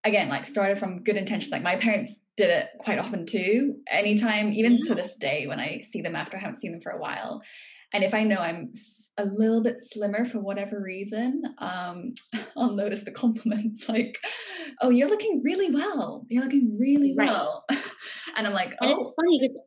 Again, 0.05 0.29
like 0.29 0.45
started 0.45 0.79
from 0.79 1.03
good 1.03 1.17
intentions. 1.17 1.51
Like 1.51 1.63
my 1.63 1.77
parents 1.77 2.21
did 2.37 2.51
it 2.51 2.69
quite 2.79 2.99
often 2.99 3.25
too. 3.25 3.77
Anytime, 3.91 4.53
even 4.53 4.73
yeah. 4.73 4.89
to 4.89 4.95
this 4.95 5.17
day, 5.17 5.47
when 5.47 5.61
I 5.61 5.81
see 5.81 6.03
them 6.03 6.15
after 6.15 6.37
I 6.37 6.41
haven't 6.41 6.61
seen 6.61 6.73
them 6.73 6.83
for 6.83 6.93
a 6.93 7.01
while, 7.01 7.43
and 7.95 8.03
if 8.03 8.13
I 8.13 8.25
know 8.25 8.39
I'm 8.39 8.73
a 9.17 9.25
little 9.25 9.63
bit 9.63 9.77
slimmer 9.81 10.25
for 10.25 10.41
whatever 10.41 10.83
reason, 10.83 11.45
um, 11.59 12.13
I'll 12.57 12.73
notice 12.73 13.05
the 13.05 13.13
compliments 13.13 13.89
like, 13.89 14.19
"Oh, 14.83 14.91
you're 14.91 15.09
looking 15.09 15.41
really 15.43 15.71
well. 15.71 16.27
You're 16.29 16.43
looking 16.43 16.77
really 16.79 17.15
right. 17.17 17.29
well," 17.29 17.65
and 18.37 18.47
I'm 18.47 18.53
like, 18.53 18.75
"Oh." 18.83 18.91
And 18.91 19.01
it's 19.01 19.15
funny 19.15 19.39
because, 19.41 19.61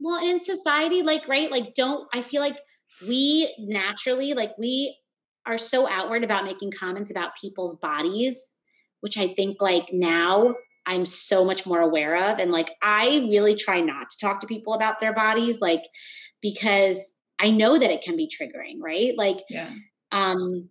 well, 0.00 0.26
in 0.26 0.40
society, 0.40 1.02
like, 1.02 1.28
right, 1.28 1.50
like, 1.50 1.74
don't 1.74 2.08
I 2.12 2.22
feel 2.22 2.40
like 2.40 2.56
we 3.06 3.54
naturally, 3.58 4.32
like, 4.32 4.56
we 4.58 4.98
are 5.46 5.58
so 5.58 5.86
outward 5.86 6.24
about 6.24 6.44
making 6.44 6.72
comments 6.72 7.10
about 7.10 7.36
people's 7.38 7.76
bodies, 7.76 8.50
which 9.00 9.18
I 9.18 9.34
think, 9.34 9.60
like, 9.60 9.92
now 9.92 10.54
I'm 10.86 11.04
so 11.04 11.44
much 11.44 11.66
more 11.66 11.80
aware 11.80 12.16
of, 12.16 12.38
and 12.38 12.50
like, 12.50 12.70
I 12.82 13.26
really 13.30 13.56
try 13.56 13.80
not 13.80 14.08
to 14.08 14.18
talk 14.18 14.40
to 14.40 14.46
people 14.46 14.72
about 14.72 15.00
their 15.00 15.12
bodies, 15.12 15.60
like, 15.60 15.82
because 16.40 17.13
I 17.38 17.50
know 17.50 17.78
that 17.78 17.90
it 17.90 18.02
can 18.02 18.16
be 18.16 18.28
triggering, 18.28 18.76
right? 18.80 19.16
Like, 19.16 19.38
yeah. 19.48 19.70
um, 20.12 20.68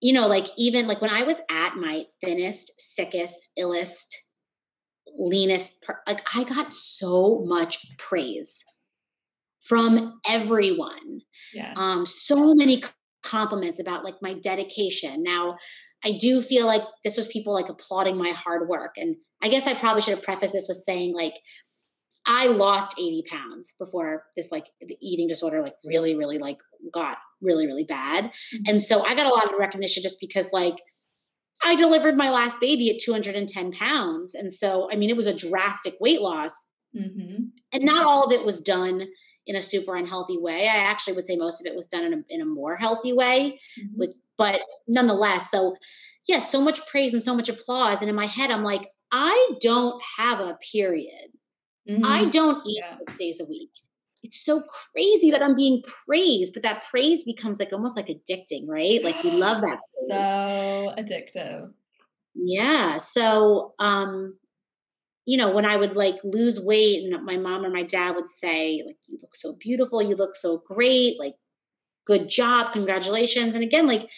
you 0.00 0.12
know, 0.12 0.26
like 0.26 0.46
even 0.56 0.86
like 0.86 1.00
when 1.00 1.10
I 1.10 1.22
was 1.24 1.36
at 1.50 1.76
my 1.76 2.04
thinnest, 2.22 2.72
sickest, 2.78 3.48
illest, 3.58 4.06
leanest, 5.16 5.72
like 6.06 6.22
I 6.34 6.44
got 6.44 6.72
so 6.72 7.44
much 7.46 7.78
praise 7.98 8.64
from 9.64 10.20
everyone. 10.28 11.20
Yeah. 11.52 11.72
Um, 11.76 12.06
so 12.06 12.54
many 12.54 12.82
compliments 13.22 13.80
about 13.80 14.04
like 14.04 14.16
my 14.20 14.34
dedication. 14.34 15.22
Now, 15.22 15.56
I 16.04 16.18
do 16.18 16.42
feel 16.42 16.66
like 16.66 16.82
this 17.04 17.16
was 17.16 17.28
people 17.28 17.54
like 17.54 17.68
applauding 17.68 18.16
my 18.16 18.30
hard 18.30 18.68
work. 18.68 18.94
And 18.96 19.16
I 19.40 19.48
guess 19.48 19.66
I 19.66 19.78
probably 19.78 20.02
should 20.02 20.14
have 20.14 20.24
prefaced 20.24 20.52
this 20.52 20.66
with 20.68 20.78
saying 20.78 21.14
like 21.14 21.34
I 22.26 22.46
lost 22.46 22.98
80 22.98 23.24
pounds 23.28 23.74
before 23.78 24.24
this 24.36 24.52
like 24.52 24.66
the 24.80 24.96
eating 25.00 25.28
disorder 25.28 25.60
like 25.60 25.74
really 25.84 26.14
really 26.14 26.38
like 26.38 26.58
got 26.92 27.18
really 27.40 27.66
really 27.66 27.84
bad. 27.84 28.24
Mm-hmm. 28.24 28.62
And 28.66 28.82
so 28.82 29.02
I 29.02 29.14
got 29.14 29.26
a 29.26 29.34
lot 29.34 29.52
of 29.52 29.58
recognition 29.58 30.02
just 30.02 30.20
because 30.20 30.52
like 30.52 30.76
I 31.64 31.76
delivered 31.76 32.16
my 32.16 32.30
last 32.30 32.60
baby 32.60 32.90
at 32.90 33.00
210 33.00 33.72
pounds. 33.72 34.34
And 34.34 34.52
so 34.52 34.88
I 34.90 34.96
mean 34.96 35.10
it 35.10 35.16
was 35.16 35.26
a 35.26 35.36
drastic 35.36 35.94
weight 36.00 36.20
loss. 36.20 36.52
Mm-hmm. 36.96 37.44
And 37.72 37.84
not 37.84 38.04
all 38.04 38.24
of 38.24 38.32
it 38.32 38.44
was 38.44 38.60
done 38.60 39.06
in 39.46 39.56
a 39.56 39.62
super 39.62 39.96
unhealthy 39.96 40.38
way. 40.38 40.68
I 40.68 40.76
actually 40.76 41.14
would 41.14 41.24
say 41.24 41.36
most 41.36 41.60
of 41.60 41.66
it 41.66 41.74
was 41.74 41.86
done 41.86 42.04
in 42.04 42.12
a, 42.12 42.22
in 42.28 42.40
a 42.40 42.46
more 42.46 42.76
healthy 42.76 43.12
way, 43.12 43.58
mm-hmm. 43.80 43.98
with, 43.98 44.10
but 44.38 44.60
nonetheless, 44.86 45.50
so 45.50 45.76
yeah, 46.28 46.38
so 46.38 46.60
much 46.60 46.86
praise 46.86 47.12
and 47.12 47.22
so 47.22 47.34
much 47.34 47.48
applause. 47.48 48.00
And 48.00 48.08
in 48.08 48.14
my 48.14 48.26
head, 48.26 48.50
I'm 48.50 48.62
like, 48.62 48.88
I 49.10 49.54
don't 49.60 50.00
have 50.16 50.40
a 50.40 50.58
period. 50.72 51.30
Mm-hmm. 51.88 52.04
I 52.04 52.30
don't 52.30 52.66
eat 52.66 52.82
yeah. 52.84 52.98
six 52.98 53.18
days 53.18 53.40
a 53.40 53.44
week. 53.44 53.70
It's 54.22 54.44
so 54.44 54.62
crazy 54.92 55.32
that 55.32 55.42
I'm 55.42 55.56
being 55.56 55.82
praised, 56.06 56.54
but 56.54 56.62
that 56.62 56.84
praise 56.88 57.24
becomes 57.24 57.58
like 57.58 57.72
almost 57.72 57.96
like 57.96 58.06
addicting, 58.06 58.68
right? 58.68 59.02
Like 59.02 59.22
we 59.24 59.32
love 59.32 59.62
that. 59.62 59.78
Praise. 59.78 60.08
So 60.08 60.94
addictive. 60.96 61.72
Yeah. 62.34 62.98
So, 62.98 63.74
um, 63.78 64.38
you 65.26 65.36
know, 65.36 65.52
when 65.52 65.64
I 65.64 65.76
would 65.76 65.94
like 65.94 66.16
lose 66.24 66.60
weight 66.60 67.04
and 67.04 67.24
my 67.24 67.36
mom 67.36 67.64
or 67.64 67.70
my 67.70 67.82
dad 67.82 68.14
would 68.14 68.30
say, 68.30 68.82
like, 68.84 68.96
you 69.06 69.18
look 69.20 69.34
so 69.36 69.56
beautiful, 69.58 70.02
you 70.02 70.16
look 70.16 70.34
so 70.34 70.62
great, 70.66 71.18
like, 71.18 71.34
good 72.06 72.28
job, 72.28 72.72
congratulations. 72.72 73.54
And 73.54 73.62
again, 73.62 73.86
like, 73.86 74.08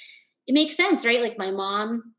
it 0.47 0.55
makes 0.55 0.77
sense, 0.77 1.05
right? 1.05 1.21
Like, 1.21 1.37
my 1.37 1.51
mom, 1.51 2.15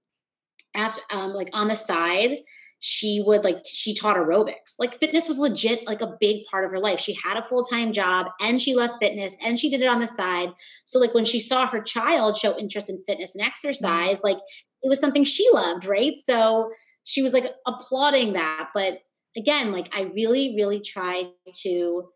after, 0.76 1.02
um, 1.10 1.32
like, 1.32 1.50
on 1.54 1.68
the 1.68 1.76
side, 1.76 2.38
she 2.80 3.24
would 3.26 3.44
like 3.44 3.64
she 3.66 3.96
taught 3.96 4.18
aerobics. 4.18 4.76
Like 4.78 5.00
fitness 5.00 5.28
was 5.28 5.38
legit 5.38 5.88
like 5.88 6.02
a 6.02 6.18
big 6.20 6.46
part 6.46 6.66
of 6.66 6.72
her 6.72 6.80
life. 6.80 7.00
She 7.00 7.18
had 7.24 7.38
a 7.38 7.46
full-time 7.48 7.94
job 7.94 8.28
and 8.40 8.62
she 8.62 8.76
loved 8.76 8.96
fitness 9.02 9.36
and 9.44 9.60
she 9.60 9.70
did 9.70 9.82
it 9.82 9.88
on 9.88 10.00
the 10.00 10.08
side. 10.08 10.50
So 10.86 11.00
like 11.00 11.14
when 11.14 11.26
she 11.26 11.40
saw 11.40 11.68
her 11.68 11.82
child 11.82 12.38
show 12.38 12.58
interest 12.58 12.90
in 12.90 13.04
fitness 13.08 13.34
and 13.34 13.44
exercise 13.44 14.18
mm-hmm. 14.18 14.28
like 14.28 14.38
it 14.84 14.90
was 14.90 15.00
something 15.00 15.24
she 15.24 15.50
loved 15.52 15.86
right? 15.86 16.14
So 16.18 16.72
she 17.06 17.22
was 17.22 17.34
like 17.34 17.46
applauding 17.66 18.34
that. 18.34 18.70
But 18.74 19.00
again 19.38 19.72
like 19.72 19.90
i 19.94 20.04
really 20.04 20.54
really 20.56 20.80
try 20.80 21.30
to 21.54 22.10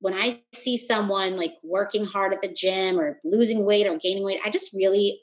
when 0.00 0.14
i 0.14 0.38
see 0.54 0.76
someone 0.76 1.36
like 1.36 1.54
working 1.62 2.04
hard 2.04 2.32
at 2.32 2.40
the 2.40 2.52
gym 2.52 2.98
or 2.98 3.18
losing 3.24 3.64
weight 3.64 3.86
or 3.86 3.98
gaining 3.98 4.24
weight 4.24 4.40
i 4.44 4.50
just 4.50 4.72
really 4.72 5.20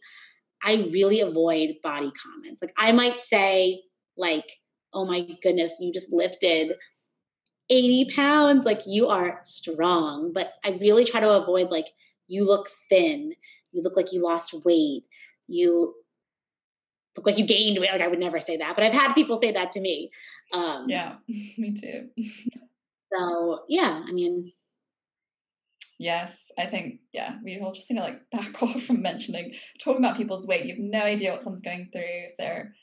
i 0.63 0.87
really 0.93 1.19
avoid 1.19 1.75
body 1.83 2.11
comments. 2.11 2.61
Like 2.61 2.73
i 2.77 2.91
might 2.91 3.19
say 3.19 3.81
like 4.17 4.45
oh 4.93 5.05
my 5.05 5.27
goodness, 5.41 5.77
you 5.79 5.91
just 5.91 6.13
lifted 6.13 6.73
80 7.69 8.11
pounds. 8.15 8.65
Like 8.65 8.81
you 8.85 9.07
are 9.07 9.41
strong. 9.43 10.31
But 10.33 10.53
I 10.63 10.77
really 10.79 11.05
try 11.05 11.19
to 11.19 11.29
avoid 11.29 11.69
like, 11.69 11.87
you 12.27 12.45
look 12.45 12.69
thin. 12.89 13.33
You 13.71 13.81
look 13.81 13.97
like 13.97 14.13
you 14.13 14.21
lost 14.21 14.53
weight. 14.65 15.03
You 15.47 15.95
look 17.17 17.25
like 17.25 17.37
you 17.37 17.45
gained 17.45 17.79
weight. 17.79 17.91
Like 17.91 18.01
I 18.01 18.07
would 18.07 18.19
never 18.19 18.39
say 18.39 18.57
that, 18.57 18.75
but 18.75 18.83
I've 18.83 18.93
had 18.93 19.13
people 19.13 19.39
say 19.39 19.51
that 19.51 19.71
to 19.73 19.81
me. 19.81 20.11
Um, 20.51 20.85
yeah, 20.87 21.15
me 21.27 21.73
too. 21.73 22.09
so 23.13 23.61
yeah, 23.67 24.03
I 24.07 24.11
mean, 24.11 24.51
Yes, 25.99 26.51
I 26.57 26.65
think 26.65 26.99
yeah, 27.13 27.37
we 27.43 27.59
all 27.59 27.71
just 27.71 27.89
need 27.89 27.97
to 27.97 28.03
like 28.03 28.29
back 28.31 28.61
off 28.63 28.81
from 28.83 29.01
mentioning 29.01 29.53
talking 29.79 30.03
about 30.03 30.17
people's 30.17 30.45
weight. 30.45 30.65
You 30.65 30.75
have 30.75 30.83
no 30.83 30.99
idea 30.99 31.31
what 31.31 31.43
someone's 31.43 31.61
going 31.61 31.89
through 31.91 32.01
if 32.03 32.37
they're 32.37 32.75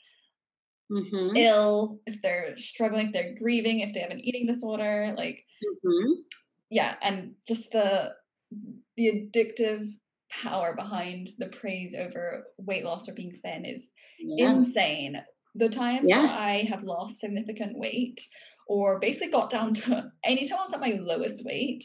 mm-hmm. 0.91 1.35
ill, 1.35 1.99
if 2.05 2.21
they're 2.21 2.57
struggling, 2.57 3.07
if 3.07 3.13
they're 3.13 3.35
grieving, 3.35 3.79
if 3.79 3.93
they 3.93 4.01
have 4.01 4.11
an 4.11 4.23
eating 4.23 4.47
disorder, 4.47 5.13
like 5.17 5.45
mm-hmm. 5.63 6.13
yeah, 6.69 6.95
and 7.01 7.33
just 7.47 7.71
the 7.71 8.13
the 8.97 9.07
addictive 9.07 9.87
power 10.29 10.73
behind 10.75 11.29
the 11.37 11.47
praise 11.47 11.95
over 11.95 12.47
weight 12.57 12.85
loss 12.85 13.07
or 13.07 13.13
being 13.13 13.33
thin 13.43 13.65
is 13.65 13.89
yeah. 14.19 14.51
insane. 14.51 15.21
The 15.55 15.69
times 15.69 16.07
yeah. 16.09 16.21
that 16.21 16.39
I 16.39 16.67
have 16.69 16.83
lost 16.83 17.19
significant 17.19 17.77
weight 17.77 18.21
or 18.67 18.99
basically 18.99 19.31
got 19.31 19.49
down 19.49 19.73
to 19.73 20.11
anytime 20.23 20.59
I 20.59 20.63
was 20.63 20.73
at 20.73 20.79
my 20.79 20.97
lowest 21.01 21.43
weight, 21.45 21.83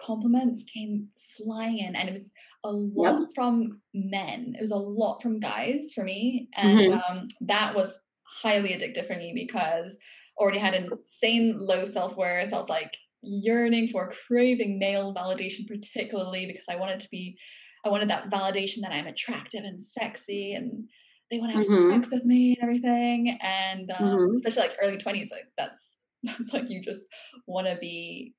compliments 0.00 0.64
came 0.64 1.08
flying 1.36 1.78
in 1.78 1.96
and 1.96 2.08
it 2.08 2.12
was 2.12 2.30
a 2.64 2.70
lot 2.70 3.20
yep. 3.20 3.28
from 3.34 3.80
men 3.94 4.54
it 4.58 4.60
was 4.60 4.70
a 4.70 4.76
lot 4.76 5.22
from 5.22 5.38
guys 5.38 5.92
for 5.94 6.04
me 6.04 6.48
and 6.54 6.78
mm-hmm. 6.78 7.12
um, 7.12 7.28
that 7.40 7.74
was 7.74 7.98
highly 8.42 8.70
addictive 8.70 9.06
for 9.06 9.16
me 9.16 9.32
because 9.34 9.96
already 10.38 10.58
had 10.58 10.74
insane 10.74 11.56
low 11.58 11.84
self-worth. 11.84 12.52
I 12.52 12.56
was 12.56 12.68
like 12.68 12.96
yearning 13.22 13.88
for 13.88 14.12
craving 14.28 14.78
male 14.78 15.14
validation, 15.14 15.66
particularly 15.66 16.46
because 16.46 16.66
I 16.68 16.76
wanted 16.76 17.00
to 17.00 17.08
be 17.10 17.38
I 17.84 17.88
wanted 17.88 18.10
that 18.10 18.30
validation 18.30 18.80
that 18.82 18.92
I'm 18.92 19.06
attractive 19.06 19.62
and 19.62 19.80
sexy 19.80 20.54
and 20.54 20.88
they 21.30 21.38
want 21.38 21.52
to 21.52 21.58
have 21.58 21.66
mm-hmm. 21.66 21.92
sex 21.92 22.12
with 22.12 22.24
me 22.24 22.56
and 22.56 22.62
everything. 22.62 23.38
And 23.40 23.90
um, 23.92 24.06
mm-hmm. 24.06 24.36
especially 24.36 24.62
like 24.62 24.76
early 24.82 24.98
20s, 24.98 25.30
like 25.30 25.46
that's 25.56 25.96
that's 26.22 26.52
like 26.52 26.68
you 26.68 26.82
just 26.82 27.06
want 27.46 27.66
to 27.66 27.76
be 27.76 28.34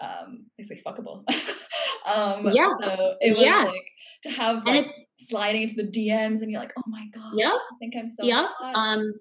um 0.00 0.46
basically 0.58 0.82
fuckable. 0.82 1.22
um 2.14 2.48
yeah. 2.50 2.70
so 2.80 3.16
it 3.20 3.36
was 3.36 3.42
yeah. 3.42 3.64
like 3.64 3.86
to 4.24 4.30
have 4.30 4.66
like 4.66 4.90
sliding 5.18 5.62
into 5.62 5.76
the 5.76 5.88
DMs 5.88 6.42
and 6.42 6.50
you're 6.50 6.60
like, 6.60 6.72
oh 6.76 6.82
my 6.86 7.06
god, 7.14 7.32
yep. 7.34 7.52
I 7.52 7.76
think 7.78 7.94
I'm 7.96 8.08
so 8.08 8.24
yep. 8.24 8.46
Hot. 8.58 8.74
Um 8.74 9.12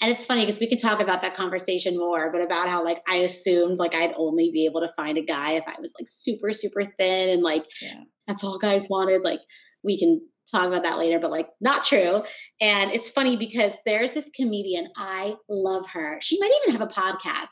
and 0.00 0.10
it's 0.10 0.26
funny 0.26 0.44
because 0.44 0.60
we 0.60 0.68
could 0.68 0.80
talk 0.80 1.00
about 1.00 1.22
that 1.22 1.36
conversation 1.36 1.96
more, 1.98 2.30
but 2.30 2.42
about 2.42 2.68
how 2.68 2.84
like 2.84 3.02
I 3.08 3.16
assumed 3.16 3.78
like 3.78 3.94
I'd 3.94 4.14
only 4.16 4.50
be 4.52 4.66
able 4.66 4.80
to 4.80 4.92
find 4.94 5.16
a 5.16 5.22
guy 5.22 5.52
if 5.52 5.64
I 5.66 5.80
was 5.80 5.94
like 5.98 6.08
super, 6.10 6.52
super 6.52 6.82
thin 6.84 7.30
and 7.30 7.42
like 7.42 7.64
yeah. 7.80 8.02
that's 8.26 8.44
all 8.44 8.58
guys 8.58 8.88
wanted. 8.90 9.22
Like 9.22 9.40
we 9.82 9.98
can 9.98 10.20
talk 10.50 10.66
about 10.66 10.82
that 10.82 10.98
later, 10.98 11.18
but 11.18 11.30
like 11.30 11.48
not 11.62 11.86
true. 11.86 12.22
And 12.60 12.90
it's 12.92 13.08
funny 13.08 13.38
because 13.38 13.72
there's 13.86 14.12
this 14.12 14.28
comedian, 14.34 14.88
I 14.96 15.34
love 15.48 15.86
her. 15.92 16.18
She 16.20 16.38
might 16.38 16.52
even 16.62 16.78
have 16.78 16.88
a 16.88 16.92
podcast. 16.92 17.48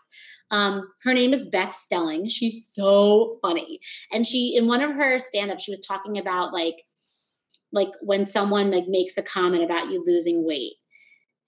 Um, 0.50 0.86
her 1.02 1.14
name 1.14 1.32
is 1.32 1.46
Beth 1.46 1.74
Stelling. 1.74 2.28
She's 2.28 2.70
so 2.72 3.38
funny. 3.40 3.80
And 4.12 4.26
she 4.26 4.54
in 4.54 4.66
one 4.66 4.82
of 4.82 4.90
her 4.90 5.18
stand-ups, 5.18 5.64
she 5.64 5.72
was 5.72 5.80
talking 5.80 6.18
about 6.18 6.52
like 6.52 6.76
like 7.72 7.88
when 8.02 8.26
someone 8.26 8.70
like 8.70 8.84
makes 8.86 9.16
a 9.16 9.22
comment 9.22 9.64
about 9.64 9.90
you 9.90 10.04
losing 10.06 10.46
weight 10.46 10.74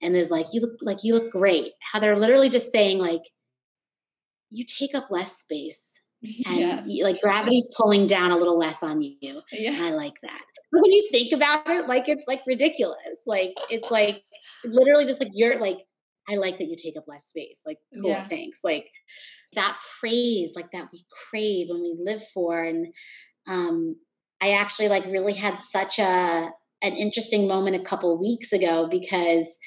and 0.01 0.15
is 0.15 0.31
like, 0.31 0.47
you 0.51 0.61
look 0.61 0.77
like 0.81 1.03
you 1.03 1.13
look 1.13 1.31
great. 1.31 1.73
How 1.81 1.99
they're 1.99 2.17
literally 2.17 2.49
just 2.49 2.71
saying 2.71 2.99
like, 2.99 3.21
you 4.49 4.65
take 4.65 4.95
up 4.95 5.11
less 5.11 5.37
space 5.37 5.99
and 6.23 6.59
yes. 6.59 6.83
you, 6.87 7.03
like 7.03 7.21
gravity's 7.21 7.67
pulling 7.75 8.07
down 8.07 8.31
a 8.31 8.37
little 8.37 8.57
less 8.57 8.83
on 8.83 9.01
you. 9.01 9.41
Yeah. 9.51 9.71
And 9.73 9.85
I 9.85 9.91
like 9.91 10.15
that. 10.23 10.41
But 10.71 10.81
when 10.81 10.91
you 10.91 11.07
think 11.11 11.33
about 11.33 11.69
it, 11.69 11.87
like 11.87 12.09
it's 12.09 12.25
like 12.27 12.41
ridiculous. 12.45 13.19
Like 13.25 13.53
it's 13.69 13.89
like 13.89 14.23
literally 14.65 15.05
just 15.05 15.19
like 15.19 15.31
you're 15.33 15.59
like, 15.59 15.79
I 16.29 16.35
like 16.35 16.57
that 16.57 16.65
you 16.65 16.75
take 16.75 16.97
up 16.97 17.05
less 17.07 17.25
space. 17.25 17.61
Like, 17.65 17.77
cool, 17.93 18.09
yeah. 18.09 18.27
thanks. 18.27 18.59
Like, 18.61 18.89
that 19.55 19.77
praise 19.99 20.51
like 20.55 20.71
that 20.71 20.87
we 20.91 21.05
crave 21.29 21.69
and 21.69 21.81
we 21.81 21.95
live 21.99 22.21
for 22.33 22.63
and 22.63 22.93
um 23.47 23.95
i 24.41 24.51
actually 24.51 24.89
like 24.89 25.05
really 25.05 25.33
had 25.33 25.57
such 25.59 25.99
a 25.99 26.49
an 26.83 26.93
interesting 26.93 27.47
moment 27.47 27.75
a 27.75 27.83
couple 27.83 28.19
weeks 28.19 28.51
ago 28.53 28.87
because 28.89 29.57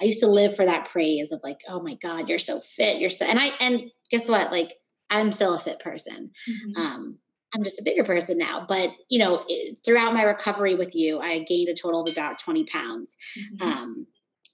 i 0.00 0.04
used 0.04 0.20
to 0.20 0.26
live 0.26 0.56
for 0.56 0.64
that 0.64 0.88
praise 0.88 1.32
of 1.32 1.40
like 1.42 1.58
oh 1.68 1.80
my 1.80 1.94
god 2.02 2.28
you're 2.28 2.38
so 2.38 2.60
fit 2.60 2.98
you're 2.98 3.10
so 3.10 3.24
and 3.24 3.38
i 3.38 3.46
and 3.60 3.90
guess 4.10 4.28
what 4.28 4.50
like 4.50 4.74
i'm 5.08 5.32
still 5.32 5.54
a 5.54 5.58
fit 5.58 5.80
person 5.80 6.30
mm-hmm. 6.48 6.80
um 6.80 7.18
i'm 7.54 7.64
just 7.64 7.80
a 7.80 7.84
bigger 7.84 8.04
person 8.04 8.38
now 8.38 8.64
but 8.68 8.90
you 9.08 9.18
know 9.18 9.44
it, 9.48 9.78
throughout 9.84 10.14
my 10.14 10.22
recovery 10.22 10.74
with 10.74 10.94
you 10.94 11.18
i 11.18 11.40
gained 11.40 11.68
a 11.68 11.74
total 11.74 12.02
of 12.02 12.12
about 12.12 12.38
20 12.38 12.64
pounds 12.64 13.16
mm-hmm. 13.38 13.68
um 13.68 14.06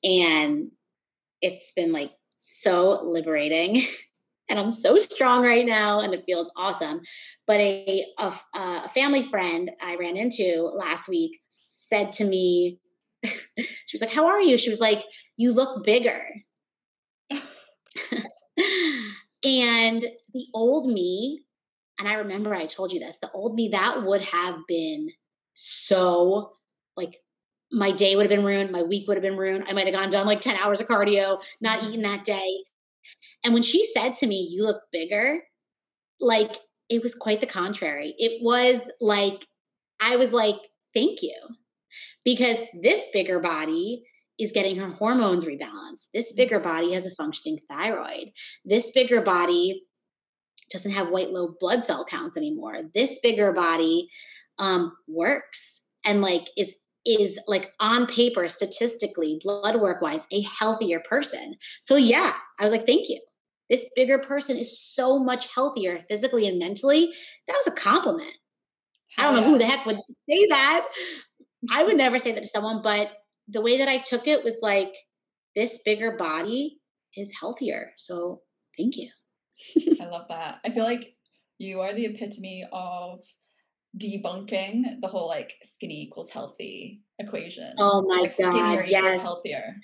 and 0.04 0.70
it's 1.42 1.72
been 1.72 1.92
like 1.92 2.12
so 2.38 3.02
liberating 3.02 3.82
and 4.48 4.58
I'm 4.58 4.70
so 4.70 4.96
strong 4.98 5.42
right 5.42 5.66
now 5.66 6.00
and 6.00 6.14
it 6.14 6.24
feels 6.26 6.50
awesome. 6.56 7.00
But 7.46 7.60
a, 7.60 8.04
a, 8.18 8.32
a 8.54 8.88
family 8.90 9.24
friend 9.24 9.70
I 9.82 9.96
ran 9.96 10.16
into 10.16 10.70
last 10.74 11.08
week 11.08 11.40
said 11.74 12.12
to 12.14 12.24
me, 12.24 12.78
she 13.58 13.94
was 13.94 14.00
like, 14.00 14.10
How 14.10 14.26
are 14.26 14.40
you? 14.40 14.58
She 14.58 14.70
was 14.70 14.80
like, 14.80 15.04
You 15.36 15.52
look 15.52 15.84
bigger. 15.84 16.20
and 17.30 17.40
the 20.32 20.46
old 20.54 20.90
me, 20.90 21.42
and 21.98 22.08
I 22.08 22.14
remember 22.14 22.54
I 22.54 22.66
told 22.66 22.92
you 22.92 23.00
this, 23.00 23.18
the 23.20 23.30
old 23.32 23.54
me, 23.54 23.70
that 23.72 24.04
would 24.04 24.22
have 24.22 24.60
been 24.68 25.10
so 25.54 26.52
like 26.96 27.16
my 27.72 27.92
day 27.92 28.14
would 28.14 28.22
have 28.22 28.30
been 28.30 28.44
ruined, 28.44 28.70
my 28.70 28.82
week 28.82 29.08
would 29.08 29.16
have 29.16 29.22
been 29.22 29.36
ruined. 29.36 29.64
I 29.66 29.72
might 29.72 29.86
have 29.86 29.94
gone 29.94 30.10
done 30.10 30.26
like 30.26 30.40
10 30.40 30.56
hours 30.56 30.80
of 30.80 30.86
cardio, 30.86 31.42
not 31.60 31.80
mm-hmm. 31.80 31.88
eaten 31.88 32.02
that 32.02 32.24
day. 32.24 32.64
And 33.44 33.54
when 33.54 33.62
she 33.62 33.84
said 33.92 34.14
to 34.16 34.26
me, 34.26 34.48
You 34.50 34.64
look 34.64 34.82
bigger, 34.92 35.40
like 36.20 36.56
it 36.88 37.02
was 37.02 37.14
quite 37.14 37.40
the 37.40 37.46
contrary. 37.46 38.14
It 38.18 38.42
was 38.42 38.90
like, 39.00 39.46
I 40.00 40.16
was 40.16 40.32
like, 40.32 40.56
Thank 40.94 41.22
you. 41.22 41.34
Because 42.24 42.58
this 42.80 43.08
bigger 43.12 43.40
body 43.40 44.04
is 44.38 44.52
getting 44.52 44.76
her 44.76 44.90
hormones 44.90 45.44
rebalanced. 45.44 46.08
This 46.12 46.32
mm-hmm. 46.32 46.36
bigger 46.36 46.60
body 46.60 46.92
has 46.92 47.06
a 47.06 47.14
functioning 47.14 47.58
thyroid. 47.68 48.30
This 48.64 48.90
bigger 48.90 49.22
body 49.22 49.84
doesn't 50.70 50.90
have 50.92 51.10
white 51.10 51.30
low 51.30 51.54
blood 51.60 51.84
cell 51.84 52.04
counts 52.04 52.36
anymore. 52.36 52.76
This 52.94 53.18
bigger 53.20 53.52
body 53.52 54.08
um, 54.58 54.92
works 55.06 55.82
and 56.04 56.22
like 56.22 56.48
is 56.56 56.74
is 57.04 57.38
like 57.46 57.72
on 57.78 58.06
paper 58.06 58.48
statistically 58.48 59.40
blood 59.42 59.80
work 59.80 60.02
wise 60.02 60.26
a 60.32 60.42
healthier 60.42 61.00
person 61.08 61.54
so 61.80 61.94
yeah 61.94 62.32
i 62.58 62.64
was 62.64 62.72
like 62.72 62.84
thank 62.84 63.08
you 63.08 63.20
this 63.70 63.84
bigger 63.94 64.18
person 64.26 64.56
is 64.56 64.80
so 64.80 65.18
much 65.18 65.46
healthier 65.54 66.04
physically 66.08 66.48
and 66.48 66.58
mentally 66.58 67.12
that 67.46 67.54
was 67.54 67.66
a 67.68 67.76
compliment 67.76 68.34
i 69.18 69.22
don't 69.22 69.36
know 69.36 69.44
who 69.44 69.58
the 69.58 69.64
heck 69.64 69.86
would 69.86 70.00
say 70.28 70.46
that 70.48 70.84
i 71.70 71.82
would 71.82 71.96
never 71.96 72.18
say 72.18 72.32
that 72.32 72.42
to 72.42 72.48
someone 72.48 72.80
but 72.82 73.08
the 73.48 73.62
way 73.62 73.78
that 73.78 73.88
i 73.88 73.98
took 73.98 74.26
it 74.26 74.44
was 74.44 74.56
like 74.62 74.94
this 75.54 75.78
bigger 75.84 76.16
body 76.16 76.78
is 77.14 77.32
healthier 77.38 77.92
so 77.96 78.40
thank 78.76 78.96
you 78.96 79.08
i 80.00 80.06
love 80.06 80.26
that 80.28 80.58
i 80.64 80.70
feel 80.70 80.84
like 80.84 81.14
you 81.58 81.80
are 81.80 81.94
the 81.94 82.04
epitome 82.04 82.66
of 82.72 83.20
debunking 83.98 85.00
the 85.00 85.08
whole 85.08 85.28
like 85.28 85.54
skinny 85.62 86.02
equals 86.02 86.28
healthy 86.28 87.02
equation. 87.18 87.74
Oh 87.78 88.02
my 88.02 88.22
like, 88.22 88.36
god, 88.36 88.88
yes. 88.88 89.22
healthier. 89.22 89.76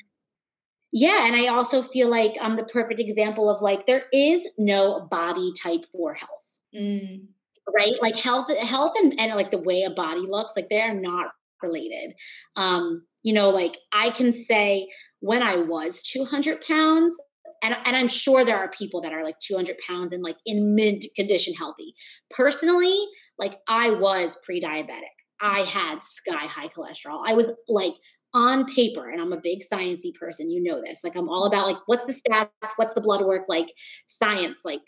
Yeah, 0.93 1.26
and 1.26 1.35
I 1.35 1.47
also 1.47 1.83
feel 1.83 2.11
like 2.11 2.37
I'm 2.41 2.57
the 2.57 2.64
perfect 2.64 3.01
example 3.01 3.49
of 3.49 3.62
like 3.62 3.87
there 3.87 4.05
is 4.12 4.47
no 4.59 5.09
body 5.11 5.53
type 5.61 5.85
for 5.91 6.12
health. 6.12 6.59
Mm. 6.76 7.26
Right? 7.74 7.95
Like 8.03 8.16
health 8.16 8.55
health 8.59 8.93
and, 9.01 9.18
and 9.18 9.35
like 9.35 9.51
the 9.51 9.62
way 9.62 9.83
a 9.83 9.91
body 9.91 10.20
looks, 10.20 10.53
like 10.57 10.68
they're 10.68 10.95
not 10.95 11.33
related. 11.63 12.15
Um, 12.57 13.07
you 13.23 13.33
know, 13.33 13.51
like 13.51 13.79
I 13.93 14.11
can 14.11 14.33
say 14.33 14.89
when 15.21 15.43
I 15.43 15.57
was 15.57 16.03
200 16.03 16.61
pounds, 16.63 17.19
and, 17.63 17.77
and 17.85 17.97
I'm 17.97 18.09
sure 18.09 18.45
there 18.45 18.59
are 18.59 18.71
people 18.71 19.01
that 19.03 19.13
are 19.13 19.23
like 19.23 19.39
200 19.39 19.77
pounds 19.87 20.13
and 20.13 20.23
like 20.23 20.37
in 20.45 20.75
mid 20.75 21.05
condition 21.15 21.55
healthy. 21.55 21.95
Personally, 22.31 23.07
like 23.39 23.61
I 23.69 23.91
was 23.91 24.37
pre-diabetic. 24.45 25.15
I 25.41 25.61
had 25.61 26.03
sky 26.03 26.47
high 26.47 26.69
cholesterol. 26.69 27.23
I 27.25 27.35
was 27.35 27.53
like 27.69 27.95
on 28.35 28.65
paper, 28.67 29.11
and 29.11 29.21
I'm 29.21 29.33
a 29.33 29.41
big 29.41 29.63
sciencey 29.63 30.15
person. 30.15 30.51
You 30.51 30.63
know 30.63 30.81
this. 30.81 31.05
Like 31.05 31.17
I'm 31.17 31.29
all 31.29 31.45
about 31.45 31.67
like 31.67 31.79
what's 31.87 32.05
the 32.05 32.13
stats, 32.13 32.49
what's 32.77 32.95
the 32.95 33.01
blood 33.01 33.25
work, 33.25 33.45
like 33.49 33.73
science. 34.09 34.61
Like 34.65 34.81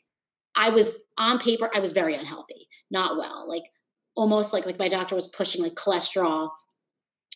I 0.56 0.70
was 0.70 0.98
on 1.18 1.38
paper, 1.38 1.70
I 1.74 1.80
was 1.80 1.92
very 1.92 2.14
unhealthy, 2.14 2.68
not 2.90 3.16
well. 3.18 3.48
Like 3.48 3.64
almost 4.16 4.52
like 4.52 4.66
like 4.66 4.78
my 4.78 4.88
doctor 4.88 5.14
was 5.14 5.28
pushing 5.28 5.62
like 5.62 5.74
cholesterol 5.74 6.50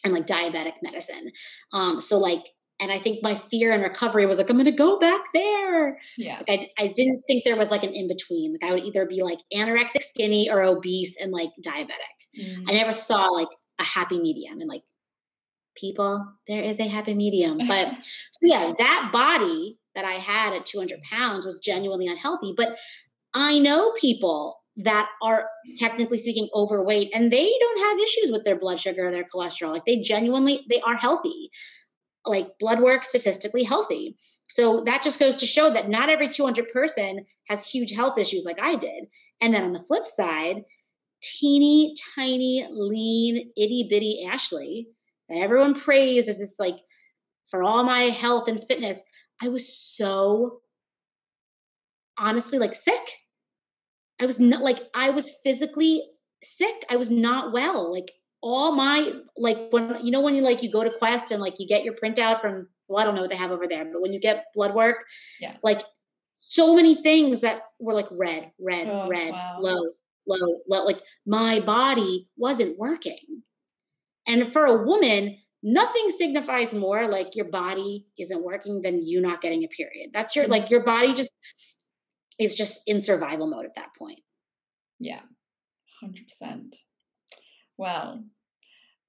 and 0.05 0.12
like 0.12 0.26
diabetic 0.26 0.74
medicine. 0.82 1.30
Um, 1.72 2.01
so 2.01 2.18
like 2.18 2.44
and 2.80 2.92
I 2.92 2.99
think 2.99 3.22
my 3.22 3.34
fear 3.34 3.72
and 3.72 3.82
recovery 3.82 4.26
was 4.26 4.38
like, 4.38 4.49
I'm 4.51 4.57
going 4.57 4.66
to 4.66 4.72
go 4.72 4.99
back 4.99 5.20
there. 5.34 5.99
Yeah. 6.16 6.40
Like 6.46 6.70
I, 6.78 6.84
I 6.84 6.86
didn't 6.88 7.22
think 7.26 7.42
there 7.44 7.57
was 7.57 7.70
like 7.70 7.82
an 7.82 7.92
in 7.92 8.07
between. 8.07 8.53
Like 8.53 8.70
I 8.70 8.72
would 8.72 8.84
either 8.84 9.05
be 9.05 9.22
like 9.22 9.40
anorexic, 9.53 10.03
skinny, 10.03 10.49
or 10.49 10.62
obese 10.62 11.16
and 11.20 11.32
like 11.32 11.51
diabetic. 11.61 12.18
Mm. 12.38 12.64
I 12.68 12.72
never 12.72 12.92
saw 12.92 13.26
like 13.26 13.49
a 13.80 13.82
happy 13.82 14.20
medium. 14.20 14.61
And 14.61 14.68
like 14.68 14.84
people, 15.76 16.24
there 16.46 16.62
is 16.62 16.78
a 16.78 16.86
happy 16.86 17.14
medium. 17.14 17.59
But 17.66 17.88
so 17.99 18.40
yeah, 18.42 18.72
that 18.78 19.11
body 19.12 19.76
that 19.96 20.05
I 20.05 20.14
had 20.14 20.55
at 20.55 20.66
200 20.66 21.01
pounds 21.03 21.44
was 21.44 21.59
genuinely 21.59 22.07
unhealthy. 22.07 22.55
But 22.57 22.76
I 23.34 23.59
know 23.59 23.92
people 24.01 24.57
that 24.79 25.09
are 25.22 25.49
technically 25.76 26.18
speaking 26.18 26.49
overweight 26.55 27.11
and 27.14 27.33
they 27.33 27.53
don't 27.61 27.81
have 27.81 27.99
issues 27.99 28.31
with 28.31 28.45
their 28.45 28.59
blood 28.59 28.79
sugar 28.79 29.07
or 29.07 29.11
their 29.11 29.24
cholesterol. 29.24 29.70
Like 29.70 29.85
they 29.85 30.01
genuinely, 30.01 30.64
they 30.68 30.81
are 30.81 30.97
healthy 30.97 31.51
like 32.29 32.59
blood 32.59 32.81
work 32.81 33.05
statistically 33.05 33.64
healthy. 33.64 34.16
So 34.49 34.85
that 34.85 35.03
just 35.03 35.18
goes 35.18 35.37
to 35.37 35.47
show 35.47 35.70
that 35.70 35.89
not 35.89 36.09
every 36.09 36.29
200 36.29 36.68
person 36.68 37.26
has 37.49 37.68
huge 37.68 37.93
health 37.93 38.18
issues 38.18 38.45
like 38.45 38.61
I 38.61 38.76
did. 38.76 39.05
And 39.41 39.53
then 39.53 39.64
on 39.64 39.72
the 39.72 39.81
flip 39.81 40.07
side, 40.07 40.62
teeny 41.22 41.95
tiny, 42.14 42.66
lean, 42.70 43.51
itty 43.57 43.87
bitty 43.91 44.26
Ashley 44.31 44.89
that 45.29 45.39
everyone 45.39 45.74
praises 45.74 46.41
is 46.41 46.55
like 46.59 46.79
for 47.51 47.62
all 47.62 47.83
my 47.83 48.05
health 48.05 48.49
and 48.49 48.62
fitness. 48.62 49.03
I 49.43 49.49
was 49.49 49.68
so 49.68 50.61
honestly 52.16 52.59
like 52.59 52.74
sick. 52.74 53.03
I 54.20 54.26
was 54.26 54.40
not 54.40 54.62
like 54.62 54.80
I 54.94 55.10
was 55.10 55.30
physically 55.42 56.02
sick. 56.42 56.84
I 56.88 56.96
was 56.96 57.10
not 57.10 57.52
well. 57.52 57.92
Like 57.92 58.10
all 58.40 58.72
my 58.72 59.12
like 59.36 59.68
when 59.70 60.04
you 60.04 60.10
know 60.10 60.20
when 60.20 60.34
you 60.34 60.42
like 60.42 60.62
you 60.62 60.70
go 60.70 60.84
to 60.84 60.98
Quest 60.98 61.30
and 61.30 61.40
like 61.40 61.58
you 61.58 61.66
get 61.66 61.84
your 61.84 61.94
printout 61.94 62.40
from 62.40 62.68
well 62.88 63.00
I 63.00 63.04
don't 63.04 63.14
know 63.14 63.22
what 63.22 63.30
they 63.30 63.36
have 63.36 63.50
over 63.50 63.66
there, 63.66 63.84
but 63.84 64.00
when 64.00 64.12
you 64.12 64.20
get 64.20 64.46
blood 64.54 64.74
work, 64.74 65.04
yeah, 65.40 65.56
like 65.62 65.82
so 66.38 66.74
many 66.74 66.94
things 67.02 67.40
that 67.40 67.62
were 67.78 67.94
like 67.94 68.08
red, 68.10 68.52
red, 68.60 68.88
oh, 68.88 69.08
red, 69.08 69.32
wow. 69.32 69.58
low, 69.60 69.82
low, 70.26 70.60
low. 70.68 70.84
Like 70.84 71.00
my 71.26 71.60
body 71.60 72.28
wasn't 72.36 72.78
working. 72.78 73.42
And 74.26 74.52
for 74.52 74.66
a 74.66 74.84
woman, 74.84 75.38
nothing 75.62 76.10
signifies 76.10 76.72
more 76.72 77.08
like 77.08 77.34
your 77.34 77.46
body 77.46 78.06
isn't 78.18 78.42
working 78.42 78.82
than 78.82 79.04
you 79.04 79.20
not 79.20 79.40
getting 79.40 79.64
a 79.64 79.68
period. 79.68 80.10
That's 80.12 80.36
your 80.36 80.44
mm-hmm. 80.44 80.52
like 80.52 80.70
your 80.70 80.84
body 80.84 81.14
just 81.14 81.34
is 82.39 82.55
just 82.55 82.80
in 82.86 83.03
survival 83.03 83.47
mode 83.47 83.64
at 83.64 83.74
that 83.76 83.91
point. 83.99 84.20
Yeah. 84.99 85.20
100%. 86.03 86.74
Well, 87.76 88.24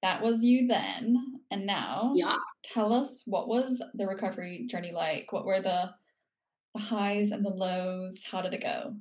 that 0.02 0.22
was 0.22 0.42
you 0.42 0.66
then. 0.66 1.16
And 1.50 1.66
now, 1.66 2.12
yeah. 2.14 2.36
tell 2.64 2.92
us 2.92 3.22
what 3.26 3.48
was 3.48 3.82
the 3.94 4.06
recovery 4.06 4.66
journey 4.68 4.92
like? 4.92 5.32
What 5.32 5.44
were 5.44 5.60
the, 5.60 5.90
the 6.74 6.80
highs 6.80 7.30
and 7.30 7.44
the 7.44 7.50
lows? 7.50 8.22
How 8.28 8.40
did 8.40 8.54
it 8.54 8.62
go? 8.62 8.94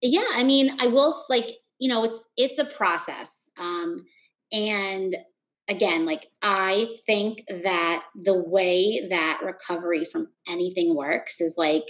Yeah, 0.00 0.26
I 0.32 0.44
mean, 0.44 0.76
I 0.78 0.86
will 0.88 1.14
like, 1.28 1.46
you 1.78 1.92
know, 1.92 2.04
it's 2.04 2.24
it's 2.36 2.58
a 2.58 2.76
process. 2.76 3.50
Um 3.58 4.04
and 4.52 5.16
again, 5.68 6.06
like 6.06 6.26
I 6.42 6.96
think 7.06 7.42
that 7.48 8.04
the 8.14 8.36
way 8.36 9.08
that 9.10 9.40
recovery 9.44 10.04
from 10.04 10.28
anything 10.48 10.94
works 10.94 11.40
is 11.40 11.56
like 11.56 11.86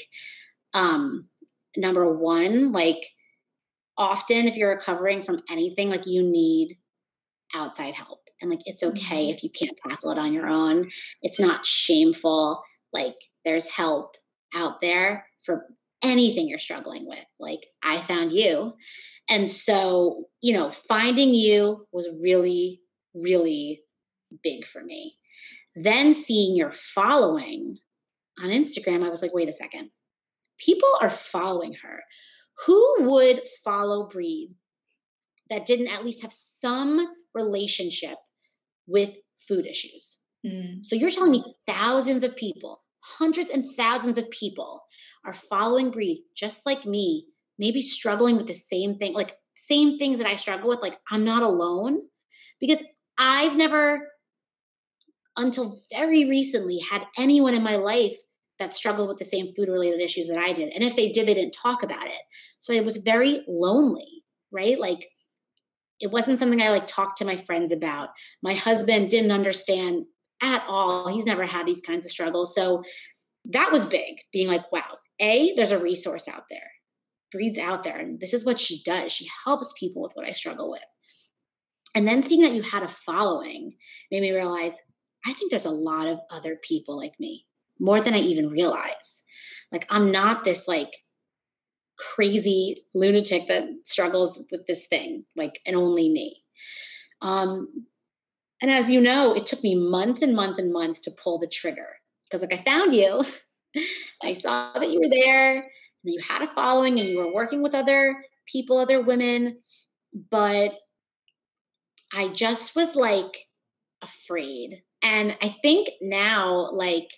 um 0.74 1.28
number 1.76 2.12
1, 2.12 2.72
like 2.72 3.02
often 3.98 4.46
if 4.46 4.56
you're 4.56 4.74
recovering 4.74 5.22
from 5.22 5.42
anything 5.50 5.90
like 5.90 6.06
you 6.06 6.22
need 6.22 6.76
outside 7.54 7.94
help. 7.94 8.20
And 8.40 8.50
like, 8.50 8.60
it's 8.66 8.82
okay 8.82 9.26
mm-hmm. 9.26 9.34
if 9.36 9.42
you 9.42 9.50
can't 9.50 9.78
tackle 9.86 10.10
it 10.10 10.18
on 10.18 10.32
your 10.32 10.46
own. 10.46 10.90
It's 11.22 11.40
not 11.40 11.64
shameful. 11.64 12.62
Like, 12.92 13.14
there's 13.44 13.66
help 13.66 14.16
out 14.54 14.80
there 14.80 15.26
for 15.44 15.66
anything 16.02 16.48
you're 16.48 16.58
struggling 16.58 17.08
with. 17.08 17.24
Like, 17.40 17.60
I 17.82 17.98
found 17.98 18.32
you. 18.32 18.74
And 19.30 19.48
so, 19.48 20.24
you 20.40 20.52
know, 20.52 20.70
finding 20.88 21.34
you 21.34 21.86
was 21.92 22.08
really, 22.22 22.82
really 23.14 23.82
big 24.42 24.66
for 24.66 24.82
me. 24.82 25.16
Then 25.74 26.12
seeing 26.14 26.56
your 26.56 26.72
following 26.72 27.76
on 28.42 28.50
Instagram, 28.50 29.04
I 29.04 29.08
was 29.08 29.22
like, 29.22 29.34
wait 29.34 29.48
a 29.48 29.52
second. 29.52 29.90
People 30.58 30.88
are 31.00 31.10
following 31.10 31.74
her. 31.74 32.02
Who 32.66 32.96
would 33.00 33.42
follow 33.64 34.08
Bri 34.08 34.50
that 35.50 35.66
didn't 35.66 35.88
at 35.88 36.04
least 36.04 36.22
have 36.22 36.32
some 36.32 37.06
relationship 37.34 38.16
with 38.86 39.14
food 39.46 39.66
issues? 39.66 40.18
Mm. 40.44 40.84
So 40.84 40.96
you're 40.96 41.10
telling 41.10 41.32
me 41.32 41.44
thousands 41.66 42.22
of 42.22 42.36
people, 42.36 42.82
hundreds 43.00 43.50
and 43.50 43.68
thousands 43.76 44.18
of 44.18 44.30
people 44.30 44.82
are 45.24 45.34
following 45.34 45.90
Bri 45.90 46.24
just 46.34 46.64
like 46.64 46.86
me, 46.86 47.26
maybe 47.58 47.82
struggling 47.82 48.36
with 48.36 48.46
the 48.46 48.54
same 48.54 48.96
thing, 48.98 49.12
like 49.12 49.36
same 49.54 49.98
things 49.98 50.18
that 50.18 50.26
I 50.26 50.36
struggle 50.36 50.68
with. 50.68 50.80
Like 50.80 50.98
I'm 51.10 51.24
not 51.24 51.42
alone 51.42 52.00
because 52.60 52.82
I've 53.18 53.56
never, 53.56 54.08
until 55.36 55.78
very 55.92 56.28
recently, 56.28 56.78
had 56.78 57.06
anyone 57.18 57.54
in 57.54 57.62
my 57.62 57.76
life 57.76 58.16
that 58.58 58.74
struggled 58.74 59.08
with 59.08 59.18
the 59.18 59.24
same 59.24 59.52
food 59.54 59.68
related 59.68 60.00
issues 60.00 60.26
that 60.28 60.38
I 60.38 60.52
did. 60.52 60.70
And 60.70 60.82
if 60.82 60.96
they 60.96 61.10
did, 61.10 61.26
they 61.26 61.34
didn't 61.34 61.56
talk 61.60 61.82
about 61.82 62.06
it. 62.06 62.20
So 62.58 62.72
it 62.72 62.84
was 62.84 62.96
very 62.96 63.44
lonely, 63.46 64.24
right? 64.50 64.78
Like 64.78 65.08
it 66.00 66.10
wasn't 66.10 66.38
something 66.38 66.60
I 66.60 66.70
like 66.70 66.86
talked 66.86 67.18
to 67.18 67.24
my 67.24 67.36
friends 67.36 67.72
about. 67.72 68.10
My 68.42 68.54
husband 68.54 69.10
didn't 69.10 69.30
understand 69.30 70.04
at 70.42 70.64
all. 70.68 71.08
He's 71.08 71.26
never 71.26 71.46
had 71.46 71.66
these 71.66 71.80
kinds 71.80 72.04
of 72.04 72.10
struggles. 72.10 72.54
So 72.54 72.82
that 73.46 73.72
was 73.72 73.86
big, 73.86 74.16
being 74.32 74.48
like, 74.48 74.70
wow, 74.72 74.98
A, 75.20 75.54
there's 75.54 75.70
a 75.70 75.78
resource 75.78 76.28
out 76.28 76.44
there. 76.50 76.70
Bri's 77.32 77.58
out 77.58 77.84
there. 77.84 77.96
And 77.96 78.20
this 78.20 78.34
is 78.34 78.44
what 78.44 78.60
she 78.60 78.82
does. 78.84 79.12
She 79.12 79.28
helps 79.44 79.72
people 79.78 80.02
with 80.02 80.12
what 80.14 80.26
I 80.26 80.32
struggle 80.32 80.70
with. 80.70 80.84
And 81.94 82.06
then 82.06 82.22
seeing 82.22 82.42
that 82.42 82.52
you 82.52 82.62
had 82.62 82.82
a 82.82 82.88
following 82.88 83.74
made 84.10 84.20
me 84.20 84.32
realize 84.32 84.74
I 85.24 85.32
think 85.32 85.50
there's 85.50 85.64
a 85.64 85.70
lot 85.70 86.06
of 86.06 86.20
other 86.30 86.56
people 86.62 86.96
like 86.96 87.18
me 87.18 87.45
more 87.78 88.00
than 88.00 88.14
I 88.14 88.18
even 88.18 88.50
realize. 88.50 89.22
Like 89.72 89.86
I'm 89.90 90.10
not 90.12 90.44
this 90.44 90.68
like 90.68 90.92
crazy 91.98 92.84
lunatic 92.94 93.48
that 93.48 93.68
struggles 93.84 94.42
with 94.50 94.66
this 94.66 94.86
thing, 94.86 95.24
like 95.34 95.60
and 95.66 95.76
only 95.76 96.10
me. 96.10 96.42
Um, 97.22 97.86
and 98.62 98.70
as 98.70 98.90
you 98.90 99.00
know, 99.00 99.34
it 99.34 99.46
took 99.46 99.62
me 99.62 99.74
months 99.74 100.22
and 100.22 100.34
months 100.34 100.58
and 100.58 100.72
months 100.72 101.00
to 101.02 101.10
pull 101.22 101.38
the 101.38 101.48
trigger 101.48 101.88
because 102.24 102.42
like 102.42 102.58
I 102.58 102.64
found 102.64 102.92
you, 102.92 103.24
I 104.22 104.32
saw 104.32 104.72
that 104.78 104.90
you 104.90 105.00
were 105.00 105.10
there, 105.10 105.56
and 105.56 105.64
you 106.04 106.20
had 106.26 106.42
a 106.42 106.46
following, 106.54 106.98
and 106.98 107.08
you 107.08 107.18
were 107.18 107.34
working 107.34 107.62
with 107.62 107.74
other 107.74 108.22
people, 108.46 108.78
other 108.78 109.02
women, 109.02 109.58
but 110.30 110.72
I 112.12 112.28
just 112.28 112.74
was 112.76 112.94
like 112.94 113.46
afraid. 114.02 114.82
And 115.02 115.36
I 115.42 115.54
think 115.62 115.90
now, 116.00 116.70
like 116.72 117.08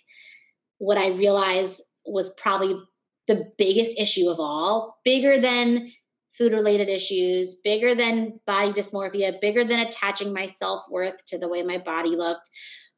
what 0.79 0.97
I 0.97 1.09
realized 1.09 1.81
was 2.05 2.31
probably 2.31 2.81
the 3.27 3.51
biggest 3.57 3.97
issue 3.99 4.27
of 4.29 4.39
all, 4.39 4.97
bigger 5.05 5.39
than 5.39 5.91
food 6.35 6.51
related 6.51 6.89
issues, 6.89 7.55
bigger 7.63 7.93
than 7.93 8.39
body 8.47 8.73
dysmorphia, 8.73 9.39
bigger 9.39 9.63
than 9.63 9.79
attaching 9.79 10.33
my 10.33 10.47
self 10.47 10.83
worth 10.89 11.23
to 11.27 11.37
the 11.37 11.47
way 11.47 11.61
my 11.61 11.77
body 11.77 12.15
looked, 12.15 12.49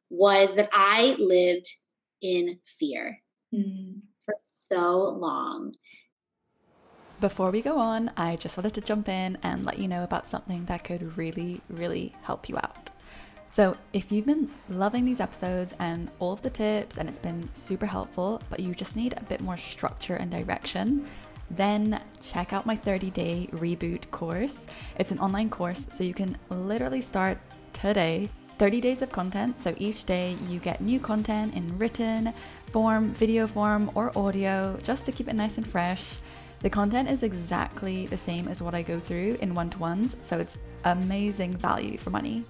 was 0.08 0.54
that 0.54 0.70
I 0.72 1.16
lived 1.18 1.68
in 2.22 2.58
fear 2.78 3.18
mm. 3.54 4.00
for 4.24 4.34
so 4.46 5.10
long. 5.10 5.74
Before 7.20 7.50
we 7.50 7.62
go 7.62 7.78
on, 7.78 8.10
I 8.16 8.36
just 8.36 8.56
wanted 8.56 8.74
to 8.74 8.80
jump 8.80 9.08
in 9.08 9.38
and 9.42 9.64
let 9.64 9.78
you 9.78 9.86
know 9.86 10.02
about 10.02 10.26
something 10.26 10.64
that 10.64 10.82
could 10.82 11.16
really, 11.16 11.60
really 11.68 12.14
help 12.22 12.48
you 12.48 12.56
out. 12.56 12.91
So, 13.52 13.76
if 13.92 14.10
you've 14.10 14.24
been 14.24 14.48
loving 14.70 15.04
these 15.04 15.20
episodes 15.20 15.74
and 15.78 16.10
all 16.20 16.32
of 16.32 16.40
the 16.40 16.48
tips, 16.48 16.96
and 16.96 17.06
it's 17.06 17.18
been 17.18 17.50
super 17.52 17.84
helpful, 17.84 18.40
but 18.48 18.60
you 18.60 18.74
just 18.74 18.96
need 18.96 19.12
a 19.14 19.22
bit 19.24 19.42
more 19.42 19.58
structure 19.58 20.14
and 20.14 20.30
direction, 20.30 21.06
then 21.50 22.00
check 22.22 22.54
out 22.54 22.64
my 22.64 22.74
30 22.74 23.10
day 23.10 23.48
reboot 23.52 24.10
course. 24.10 24.66
It's 24.96 25.10
an 25.10 25.18
online 25.18 25.50
course, 25.50 25.86
so 25.90 26.02
you 26.02 26.14
can 26.14 26.38
literally 26.48 27.02
start 27.02 27.36
today. 27.74 28.30
30 28.56 28.80
days 28.80 29.02
of 29.02 29.12
content, 29.12 29.60
so 29.60 29.74
each 29.76 30.06
day 30.06 30.36
you 30.48 30.58
get 30.58 30.80
new 30.80 30.98
content 30.98 31.54
in 31.54 31.76
written 31.76 32.32
form, 32.70 33.12
video 33.12 33.46
form, 33.46 33.90
or 33.94 34.16
audio 34.16 34.78
just 34.82 35.04
to 35.04 35.12
keep 35.12 35.28
it 35.28 35.34
nice 35.34 35.58
and 35.58 35.66
fresh. 35.66 36.14
The 36.60 36.70
content 36.70 37.10
is 37.10 37.22
exactly 37.22 38.06
the 38.06 38.16
same 38.16 38.48
as 38.48 38.62
what 38.62 38.74
I 38.74 38.80
go 38.80 38.98
through 38.98 39.36
in 39.42 39.52
one 39.52 39.68
to 39.70 39.78
ones, 39.78 40.16
so 40.22 40.38
it's 40.38 40.56
amazing 40.84 41.54
value 41.54 41.98
for 41.98 42.08
money. 42.08 42.44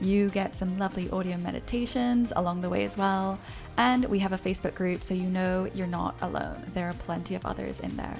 You 0.00 0.28
get 0.30 0.54
some 0.54 0.78
lovely 0.78 1.08
audio 1.10 1.36
meditations 1.38 2.32
along 2.36 2.60
the 2.60 2.68
way 2.68 2.84
as 2.84 2.96
well. 2.96 3.38
And 3.78 4.04
we 4.06 4.18
have 4.20 4.32
a 4.32 4.38
Facebook 4.38 4.74
group 4.74 5.02
so 5.02 5.14
you 5.14 5.28
know 5.28 5.68
you're 5.74 5.86
not 5.86 6.14
alone. 6.22 6.62
There 6.74 6.88
are 6.88 6.94
plenty 6.94 7.34
of 7.34 7.44
others 7.44 7.80
in 7.80 7.96
there. 7.96 8.16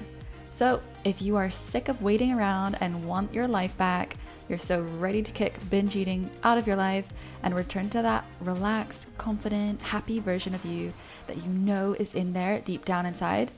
So, 0.49 0.81
if 1.03 1.21
you 1.21 1.35
are 1.35 1.51
sick 1.51 1.87
of 1.87 2.01
waiting 2.01 2.33
around 2.33 2.77
and 2.81 3.05
want 3.07 3.33
your 3.33 3.47
life 3.47 3.77
back, 3.77 4.15
you're 4.49 4.57
so 4.57 4.81
ready 4.81 5.21
to 5.21 5.31
kick 5.31 5.53
binge 5.69 5.95
eating 5.95 6.31
out 6.41 6.57
of 6.57 6.65
your 6.65 6.75
life 6.75 7.13
and 7.43 7.53
return 7.55 7.89
to 7.91 8.01
that 8.01 8.25
relaxed, 8.39 9.15
confident, 9.17 9.81
happy 9.81 10.19
version 10.19 10.55
of 10.55 10.65
you 10.65 10.93
that 11.27 11.43
you 11.43 11.51
know 11.51 11.93
is 11.99 12.13
in 12.13 12.33
there 12.33 12.59
deep 12.61 12.85
down 12.85 13.05
inside, 13.05 13.51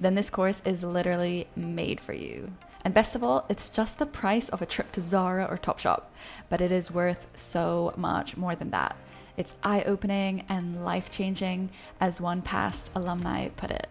then 0.00 0.14
this 0.14 0.30
course 0.30 0.62
is 0.64 0.82
literally 0.82 1.46
made 1.54 2.00
for 2.00 2.14
you. 2.14 2.50
And 2.84 2.94
best 2.94 3.14
of 3.14 3.22
all, 3.22 3.44
it's 3.48 3.68
just 3.68 3.98
the 3.98 4.06
price 4.06 4.48
of 4.48 4.62
a 4.62 4.66
trip 4.66 4.90
to 4.92 5.02
Zara 5.02 5.44
or 5.44 5.58
Topshop, 5.58 6.04
but 6.48 6.60
it 6.60 6.72
is 6.72 6.90
worth 6.90 7.26
so 7.34 7.92
much 7.96 8.36
more 8.36 8.54
than 8.54 8.70
that. 8.70 8.96
It's 9.36 9.54
eye 9.62 9.82
opening 9.82 10.44
and 10.48 10.84
life 10.84 11.10
changing, 11.10 11.70
as 12.00 12.20
one 12.20 12.42
past 12.42 12.90
alumni 12.94 13.48
put 13.48 13.70
it. 13.70 13.88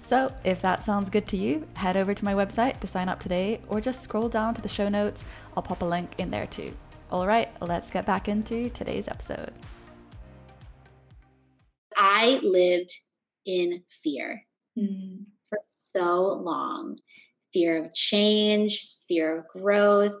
So, 0.00 0.34
if 0.44 0.60
that 0.62 0.82
sounds 0.82 1.10
good 1.10 1.28
to 1.28 1.36
you, 1.36 1.68
head 1.76 1.96
over 1.96 2.12
to 2.12 2.24
my 2.24 2.34
website 2.34 2.80
to 2.80 2.88
sign 2.88 3.08
up 3.08 3.20
today 3.20 3.60
or 3.68 3.80
just 3.80 4.02
scroll 4.02 4.28
down 4.28 4.54
to 4.54 4.60
the 4.60 4.68
show 4.68 4.88
notes. 4.88 5.24
I'll 5.56 5.62
pop 5.62 5.80
a 5.80 5.84
link 5.84 6.10
in 6.18 6.32
there 6.32 6.46
too. 6.46 6.74
All 7.10 7.26
right, 7.26 7.48
let's 7.60 7.90
get 7.90 8.04
back 8.04 8.28
into 8.28 8.68
today's 8.70 9.06
episode. 9.06 9.52
I 11.96 12.40
lived 12.42 12.92
in 13.46 13.82
fear 14.02 14.42
mm. 14.76 15.18
for 15.48 15.60
so 15.70 16.40
long 16.42 16.98
fear 17.52 17.84
of 17.84 17.94
change, 17.94 18.92
fear 19.06 19.38
of 19.38 19.48
growth. 19.48 20.14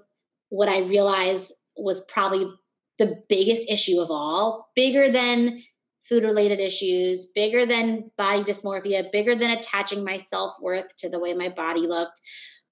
What 0.48 0.68
I 0.68 0.80
realized 0.80 1.52
was 1.76 2.02
probably 2.02 2.52
the 2.98 3.22
biggest 3.28 3.68
issue 3.68 4.00
of 4.00 4.10
all, 4.10 4.70
bigger 4.74 5.10
than 5.10 5.62
food 6.08 6.24
related 6.24 6.60
issues, 6.60 7.26
bigger 7.26 7.64
than 7.64 8.10
body 8.18 8.44
dysmorphia, 8.44 9.10
bigger 9.12 9.34
than 9.34 9.50
attaching 9.50 10.04
my 10.04 10.18
self 10.18 10.54
worth 10.60 10.94
to 10.98 11.08
the 11.08 11.18
way 11.18 11.32
my 11.32 11.48
body 11.48 11.86
looked, 11.86 12.20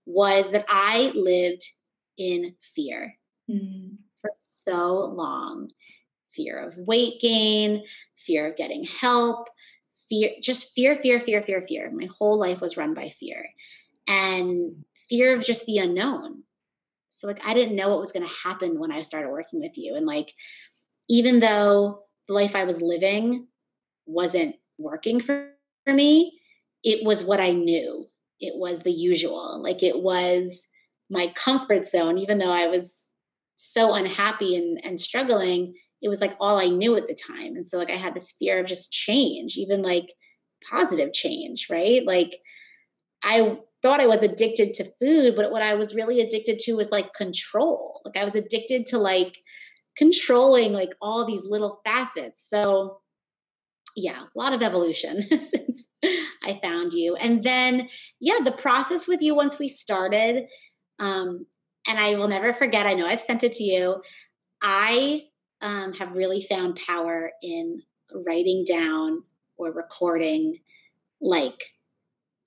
was 0.06 0.50
that 0.50 0.64
I 0.68 1.12
lived 1.14 1.64
in 2.18 2.54
fear 2.74 3.14
mm. 3.50 3.96
for 4.20 4.30
so 4.42 5.06
long 5.16 5.70
fear 6.32 6.58
of 6.58 6.76
weight 6.76 7.20
gain, 7.20 7.82
fear 8.16 8.48
of 8.50 8.56
getting 8.56 8.84
help, 8.84 9.48
fear, 10.08 10.30
just 10.42 10.72
fear, 10.74 10.96
fear, 10.96 11.20
fear, 11.20 11.42
fear, 11.42 11.62
fear. 11.62 11.90
My 11.90 12.06
whole 12.18 12.38
life 12.38 12.60
was 12.60 12.76
run 12.76 12.94
by 12.94 13.08
fear 13.08 13.44
and 14.10 14.84
fear 15.08 15.34
of 15.34 15.44
just 15.44 15.64
the 15.64 15.78
unknown. 15.78 16.42
So 17.08 17.26
like 17.26 17.40
I 17.46 17.54
didn't 17.54 17.76
know 17.76 17.88
what 17.90 18.00
was 18.00 18.12
going 18.12 18.26
to 18.26 18.34
happen 18.44 18.78
when 18.78 18.90
I 18.90 19.02
started 19.02 19.30
working 19.30 19.60
with 19.60 19.78
you 19.78 19.94
and 19.94 20.06
like 20.06 20.32
even 21.08 21.40
though 21.40 22.02
the 22.28 22.34
life 22.34 22.54
I 22.54 22.64
was 22.64 22.80
living 22.80 23.46
wasn't 24.06 24.56
working 24.78 25.20
for, 25.20 25.50
for 25.84 25.92
me, 25.92 26.40
it 26.84 27.04
was 27.04 27.24
what 27.24 27.40
I 27.40 27.52
knew. 27.52 28.08
It 28.40 28.54
was 28.56 28.80
the 28.80 28.92
usual. 28.92 29.62
Like 29.62 29.82
it 29.82 30.00
was 30.00 30.66
my 31.08 31.32
comfort 31.34 31.88
zone 31.88 32.18
even 32.18 32.38
though 32.38 32.50
I 32.50 32.68
was 32.68 33.06
so 33.56 33.92
unhappy 33.92 34.56
and 34.56 34.84
and 34.84 34.98
struggling, 34.98 35.74
it 36.02 36.08
was 36.08 36.20
like 36.20 36.34
all 36.40 36.58
I 36.58 36.68
knew 36.68 36.96
at 36.96 37.06
the 37.06 37.14
time. 37.14 37.56
And 37.56 37.66
so 37.66 37.78
like 37.78 37.90
I 37.90 37.96
had 37.96 38.14
this 38.14 38.32
fear 38.38 38.58
of 38.58 38.66
just 38.66 38.90
change, 38.90 39.56
even 39.56 39.82
like 39.82 40.12
positive 40.68 41.12
change, 41.12 41.68
right? 41.70 42.04
Like 42.04 42.40
I 43.22 43.58
thought 43.82 44.00
I 44.00 44.06
was 44.06 44.22
addicted 44.22 44.74
to 44.74 44.92
food, 45.00 45.36
but 45.36 45.50
what 45.50 45.62
I 45.62 45.74
was 45.74 45.94
really 45.94 46.20
addicted 46.20 46.58
to 46.60 46.74
was 46.74 46.90
like 46.90 47.14
control. 47.14 48.02
Like 48.04 48.16
I 48.16 48.24
was 48.24 48.36
addicted 48.36 48.86
to 48.86 48.98
like 48.98 49.36
controlling 49.96 50.72
like 50.72 50.94
all 51.00 51.26
these 51.26 51.44
little 51.44 51.80
facets. 51.84 52.48
So 52.48 53.00
yeah, 53.96 54.22
a 54.22 54.38
lot 54.38 54.52
of 54.52 54.62
evolution 54.62 55.22
since 55.30 55.84
I 56.02 56.60
found 56.62 56.92
you. 56.92 57.16
And 57.16 57.42
then 57.42 57.88
yeah, 58.20 58.38
the 58.44 58.52
process 58.52 59.06
with 59.06 59.22
you 59.22 59.34
once 59.34 59.58
we 59.58 59.68
started 59.68 60.48
um 60.98 61.46
and 61.88 61.98
I 61.98 62.16
will 62.16 62.28
never 62.28 62.52
forget, 62.52 62.86
I 62.86 62.94
know 62.94 63.06
I've 63.06 63.22
sent 63.22 63.42
it 63.42 63.52
to 63.52 63.64
you. 63.64 64.02
I 64.62 65.22
um, 65.62 65.92
have 65.94 66.12
really 66.12 66.42
found 66.42 66.78
power 66.86 67.32
in 67.42 67.82
writing 68.12 68.64
down 68.66 69.22
or 69.56 69.72
recording 69.72 70.58
like 71.20 71.62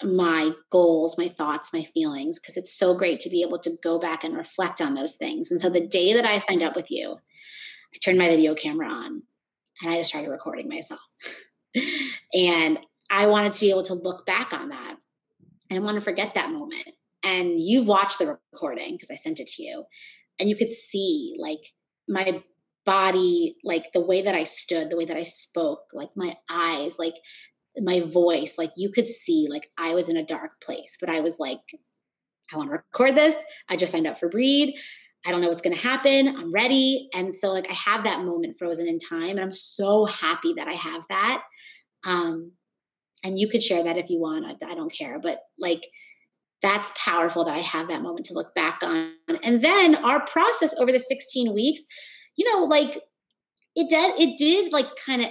my 0.05 0.51
goals, 0.71 1.17
my 1.17 1.29
thoughts, 1.29 1.73
my 1.73 1.83
feelings, 1.83 2.39
because 2.39 2.57
it's 2.57 2.77
so 2.77 2.95
great 2.95 3.21
to 3.21 3.29
be 3.29 3.41
able 3.41 3.59
to 3.59 3.77
go 3.83 3.99
back 3.99 4.23
and 4.23 4.35
reflect 4.35 4.81
on 4.81 4.93
those 4.93 5.15
things. 5.15 5.51
And 5.51 5.59
so 5.59 5.69
the 5.69 5.87
day 5.87 6.13
that 6.13 6.25
I 6.25 6.39
signed 6.39 6.63
up 6.63 6.75
with 6.75 6.91
you, 6.91 7.13
I 7.13 7.97
turned 8.03 8.17
my 8.17 8.29
video 8.29 8.55
camera 8.55 8.87
on 8.87 9.23
and 9.81 9.91
I 9.91 9.97
just 9.97 10.09
started 10.09 10.29
recording 10.29 10.67
myself. 10.69 11.01
and 12.33 12.79
I 13.09 13.27
wanted 13.27 13.53
to 13.53 13.61
be 13.61 13.69
able 13.69 13.83
to 13.83 13.93
look 13.93 14.25
back 14.25 14.53
on 14.53 14.69
that 14.69 14.97
I 15.73 15.75
didn't 15.75 15.85
want 15.85 15.95
to 15.95 16.01
forget 16.01 16.35
that 16.35 16.51
moment. 16.51 16.87
And 17.23 17.59
you've 17.59 17.87
watched 17.87 18.19
the 18.19 18.37
recording 18.53 18.93
because 18.93 19.09
I 19.09 19.15
sent 19.15 19.39
it 19.39 19.47
to 19.47 19.63
you. 19.63 19.85
And 20.39 20.47
you 20.47 20.55
could 20.55 20.71
see 20.71 21.35
like 21.39 21.61
my 22.07 22.43
body, 22.85 23.55
like 23.63 23.91
the 23.91 24.05
way 24.05 24.21
that 24.21 24.35
I 24.35 24.43
stood, 24.43 24.91
the 24.91 24.97
way 24.97 25.05
that 25.05 25.17
I 25.17 25.23
spoke, 25.23 25.85
like 25.93 26.09
my 26.15 26.35
eyes, 26.47 26.99
like 26.99 27.15
my 27.77 28.01
voice, 28.01 28.57
like 28.57 28.71
you 28.75 28.91
could 28.91 29.07
see 29.07 29.47
like 29.49 29.69
I 29.77 29.93
was 29.93 30.09
in 30.09 30.17
a 30.17 30.25
dark 30.25 30.61
place, 30.61 30.97
but 30.99 31.09
I 31.09 31.21
was 31.21 31.39
like, 31.39 31.61
I 32.53 32.57
want 32.57 32.69
to 32.69 32.75
record 32.75 33.15
this. 33.15 33.35
I 33.69 33.75
just 33.75 33.91
signed 33.91 34.07
up 34.07 34.19
for 34.19 34.29
Bri. 34.29 34.77
I 35.25 35.31
don't 35.31 35.41
know 35.41 35.47
what's 35.47 35.61
going 35.61 35.75
to 35.75 35.81
happen. 35.81 36.27
I'm 36.27 36.51
ready. 36.51 37.09
And 37.13 37.35
so 37.35 37.51
like 37.51 37.69
I 37.69 37.73
have 37.73 38.03
that 38.03 38.23
moment 38.23 38.57
frozen 38.59 38.87
in 38.87 38.99
time 38.99 39.31
and 39.31 39.39
I'm 39.39 39.53
so 39.53 40.05
happy 40.05 40.53
that 40.57 40.67
I 40.67 40.73
have 40.73 41.03
that. 41.09 41.43
Um 42.05 42.51
and 43.23 43.39
you 43.39 43.47
could 43.47 43.63
share 43.63 43.83
that 43.83 43.97
if 43.97 44.09
you 44.09 44.19
want. 44.19 44.45
I, 44.45 44.71
I 44.71 44.75
don't 44.75 44.93
care, 44.93 45.17
but 45.19 45.39
like 45.57 45.83
that's 46.61 46.91
powerful 46.95 47.45
that 47.45 47.55
I 47.55 47.61
have 47.61 47.89
that 47.89 48.01
moment 48.01 48.25
to 48.27 48.33
look 48.33 48.53
back 48.53 48.79
on. 48.83 49.13
And 49.43 49.61
then 49.61 49.95
our 49.95 50.25
process 50.25 50.73
over 50.77 50.91
the 50.91 50.99
16 50.99 51.53
weeks, 51.53 51.81
you 52.35 52.51
know, 52.51 52.65
like 52.65 53.01
it 53.75 53.89
did 53.89 54.19
it 54.19 54.37
did 54.37 54.71
like 54.71 54.85
kind 55.05 55.21
of 55.21 55.29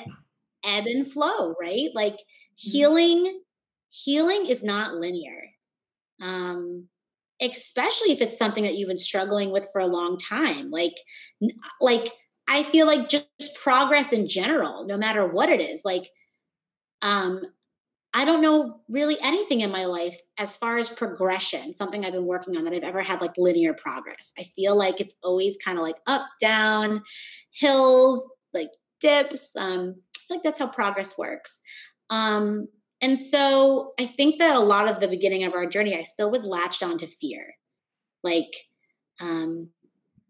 ebb 0.64 0.84
and 0.86 1.10
flow, 1.10 1.54
right? 1.60 1.90
Like 1.94 2.14
mm-hmm. 2.14 2.70
healing 2.70 3.42
healing 3.90 4.46
is 4.46 4.62
not 4.62 4.94
linear. 4.94 5.48
Um 6.20 6.88
especially 7.42 8.12
if 8.12 8.20
it's 8.20 8.38
something 8.38 8.64
that 8.64 8.76
you've 8.76 8.88
been 8.88 8.98
struggling 8.98 9.50
with 9.50 9.68
for 9.72 9.80
a 9.80 9.86
long 9.86 10.16
time 10.16 10.70
like 10.70 10.94
like 11.80 12.12
i 12.48 12.62
feel 12.62 12.86
like 12.86 13.08
just 13.08 13.26
progress 13.60 14.12
in 14.12 14.28
general 14.28 14.86
no 14.86 14.96
matter 14.96 15.26
what 15.26 15.48
it 15.48 15.60
is 15.60 15.82
like 15.84 16.08
um 17.02 17.42
i 18.14 18.24
don't 18.24 18.42
know 18.42 18.80
really 18.88 19.16
anything 19.20 19.62
in 19.62 19.72
my 19.72 19.86
life 19.86 20.18
as 20.38 20.56
far 20.56 20.78
as 20.78 20.88
progression 20.88 21.74
something 21.76 22.04
i've 22.04 22.12
been 22.12 22.26
working 22.26 22.56
on 22.56 22.64
that 22.64 22.74
i've 22.74 22.82
ever 22.84 23.02
had 23.02 23.20
like 23.20 23.36
linear 23.36 23.74
progress 23.74 24.32
i 24.38 24.44
feel 24.54 24.76
like 24.76 25.00
it's 25.00 25.16
always 25.22 25.56
kind 25.64 25.78
of 25.78 25.82
like 25.82 25.98
up 26.06 26.22
down 26.40 27.02
hills 27.50 28.28
like 28.54 28.70
dips 29.00 29.56
um 29.56 29.96
like 30.32 30.42
that's 30.42 30.58
how 30.58 30.66
progress 30.66 31.16
works 31.16 31.62
um 32.10 32.66
and 33.02 33.18
so 33.18 33.94
I 33.98 34.06
think 34.06 34.38
that 34.38 34.54
a 34.54 34.60
lot 34.60 34.88
of 34.88 35.00
the 35.00 35.08
beginning 35.08 35.42
of 35.42 35.54
our 35.54 35.66
journey, 35.66 35.98
I 35.98 36.02
still 36.02 36.30
was 36.30 36.44
latched 36.44 36.84
onto 36.84 37.08
fear. 37.08 37.42
Like, 38.22 38.54
um, 39.20 39.70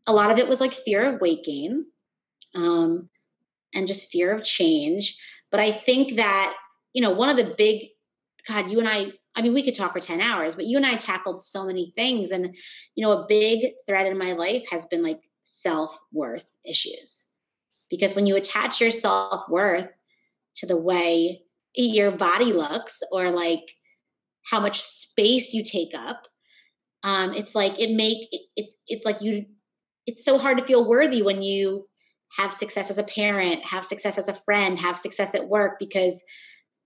a 0.07 0.13
lot 0.13 0.31
of 0.31 0.39
it 0.39 0.49
was 0.49 0.59
like 0.59 0.73
fear 0.73 1.15
of 1.15 1.21
weight 1.21 1.45
gain 1.45 1.85
um, 2.55 3.11
and 3.75 3.87
just 3.87 4.09
fear 4.09 4.33
of 4.35 4.43
change. 4.43 5.19
But 5.51 5.61
I 5.61 5.71
think 5.71 6.17
that, 6.17 6.57
you 6.95 7.03
know, 7.03 7.11
one 7.11 7.29
of 7.29 7.37
the 7.37 7.55
big, 7.59 7.91
God, 8.49 8.71
you 8.71 8.79
and 8.79 8.89
I, 8.89 9.13
I 9.37 9.43
mean, 9.43 9.53
we 9.53 9.63
could 9.63 9.75
talk 9.75 9.93
for 9.93 10.01
10 10.01 10.23
hours, 10.23 10.57
but 10.57 10.65
you 10.65 10.79
and 10.79 10.87
I 10.87 10.97
tackled 10.97 11.43
so 11.43 11.67
many 11.67 11.93
things. 11.95 12.31
And, 12.31 12.57
you 12.95 13.05
know, 13.05 13.13
a 13.13 13.27
big 13.29 13.75
thread 13.87 14.07
in 14.07 14.17
my 14.17 14.33
life 14.33 14.65
has 14.71 14.87
been 14.87 15.03
like 15.03 15.21
self 15.43 15.99
worth 16.11 16.47
issues. 16.67 17.27
Because 17.93 18.17
when 18.17 18.25
you 18.25 18.37
attach 18.37 18.81
your 18.81 18.91
self 18.91 19.47
worth 19.51 19.87
to 20.57 20.67
the 20.67 20.81
way 20.81 21.43
your 21.75 22.17
body 22.17 22.55
looks 22.55 23.03
or 23.13 23.31
like 23.31 23.65
how 24.51 24.61
much 24.61 24.81
space 24.81 25.53
you 25.53 25.63
take 25.63 25.93
up 25.95 26.27
um 27.03 27.33
it's 27.33 27.55
like 27.55 27.79
it 27.79 27.95
make 27.95 28.29
it, 28.31 28.43
it, 28.57 28.71
it's 28.87 29.05
like 29.05 29.21
you 29.21 29.47
it's 30.07 30.25
so 30.25 30.39
hard 30.39 30.59
to 30.59 30.65
feel 30.65 30.89
worthy 30.89 31.23
when 31.23 31.43
you 31.43 31.87
have 32.37 32.53
success 32.53 32.91
as 32.91 32.99
a 32.99 33.05
parent 33.05 33.65
have 33.65 33.85
success 33.85 34.19
as 34.19 34.29
a 34.29 34.35
friend 34.35 34.79
have 34.79 34.99
success 34.99 35.35
at 35.35 35.49
work 35.49 35.79
because 35.79 36.23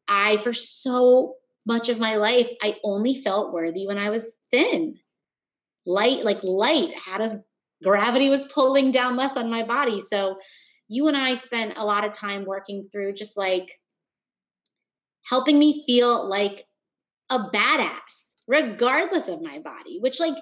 i 0.09 0.37
for 0.39 0.53
so 0.53 1.35
much 1.65 1.89
of 1.89 1.99
my 1.99 2.17
life 2.17 2.49
i 2.63 2.77
only 2.85 3.21
felt 3.21 3.53
worthy 3.53 3.87
when 3.87 3.99
i 3.99 4.11
was 4.11 4.35
thin. 4.51 4.97
Light 5.89 6.25
like 6.25 6.43
light 6.43 6.93
how 6.97 7.19
does 7.19 7.37
gravity 7.83 8.29
was 8.29 8.47
pulling 8.47 8.91
down 8.91 9.17
less 9.17 9.37
on 9.37 9.51
my 9.51 9.63
body. 9.63 10.01
So 10.01 10.39
you 10.89 11.09
and 11.09 11.17
i 11.17 11.35
spent 11.35 11.77
a 11.77 11.85
lot 11.85 12.05
of 12.05 12.13
time 12.13 12.45
working 12.45 12.85
through 12.91 13.13
just 13.13 13.37
like 13.37 13.71
helping 15.29 15.59
me 15.59 15.85
feel 15.87 16.29
like 16.29 16.67
a 17.31 17.39
badass, 17.39 18.29
regardless 18.47 19.29
of 19.29 19.43
my 19.43 19.59
body, 19.59 19.99
which 20.01 20.21
like 20.21 20.37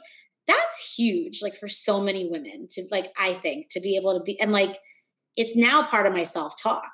that's 0.47 0.95
huge, 0.95 1.41
like 1.43 1.57
for 1.59 1.69
so 1.69 2.01
many 2.01 2.29
women 2.31 2.69
to 2.71 2.85
like, 2.91 3.07
I 3.19 3.35
think 3.35 3.69
to 3.71 3.81
be 3.81 3.97
able 3.97 4.19
to 4.19 4.23
be, 4.23 4.39
and 4.41 4.53
like 4.53 4.79
it's 5.37 5.57
now 5.57 5.85
part 5.85 6.07
of 6.07 6.13
my 6.13 6.25
self 6.25 6.61
talk 6.61 6.93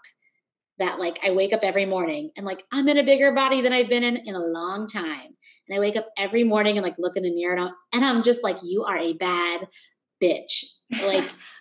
that 0.78 0.98
like 0.98 1.18
I 1.24 1.32
wake 1.32 1.52
up 1.52 1.60
every 1.62 1.84
morning 1.84 2.30
and 2.36 2.46
like 2.46 2.62
I'm 2.72 2.88
in 2.88 2.96
a 2.96 3.04
bigger 3.04 3.32
body 3.32 3.60
than 3.60 3.72
I've 3.72 3.88
been 3.88 4.04
in 4.04 4.16
in 4.16 4.34
a 4.34 4.38
long 4.38 4.88
time. 4.88 5.36
And 5.68 5.76
I 5.76 5.80
wake 5.80 5.96
up 5.96 6.06
every 6.16 6.44
morning 6.44 6.76
and 6.76 6.84
like 6.84 6.96
look 6.98 7.16
in 7.16 7.24
the 7.24 7.34
mirror 7.34 7.54
and 7.54 7.64
I'm, 7.64 7.74
and 7.92 8.04
I'm 8.04 8.22
just 8.22 8.42
like, 8.42 8.56
you 8.62 8.84
are 8.84 8.96
a 8.96 9.12
bad 9.14 9.68
bitch. 10.22 10.64
Like, 10.90 11.28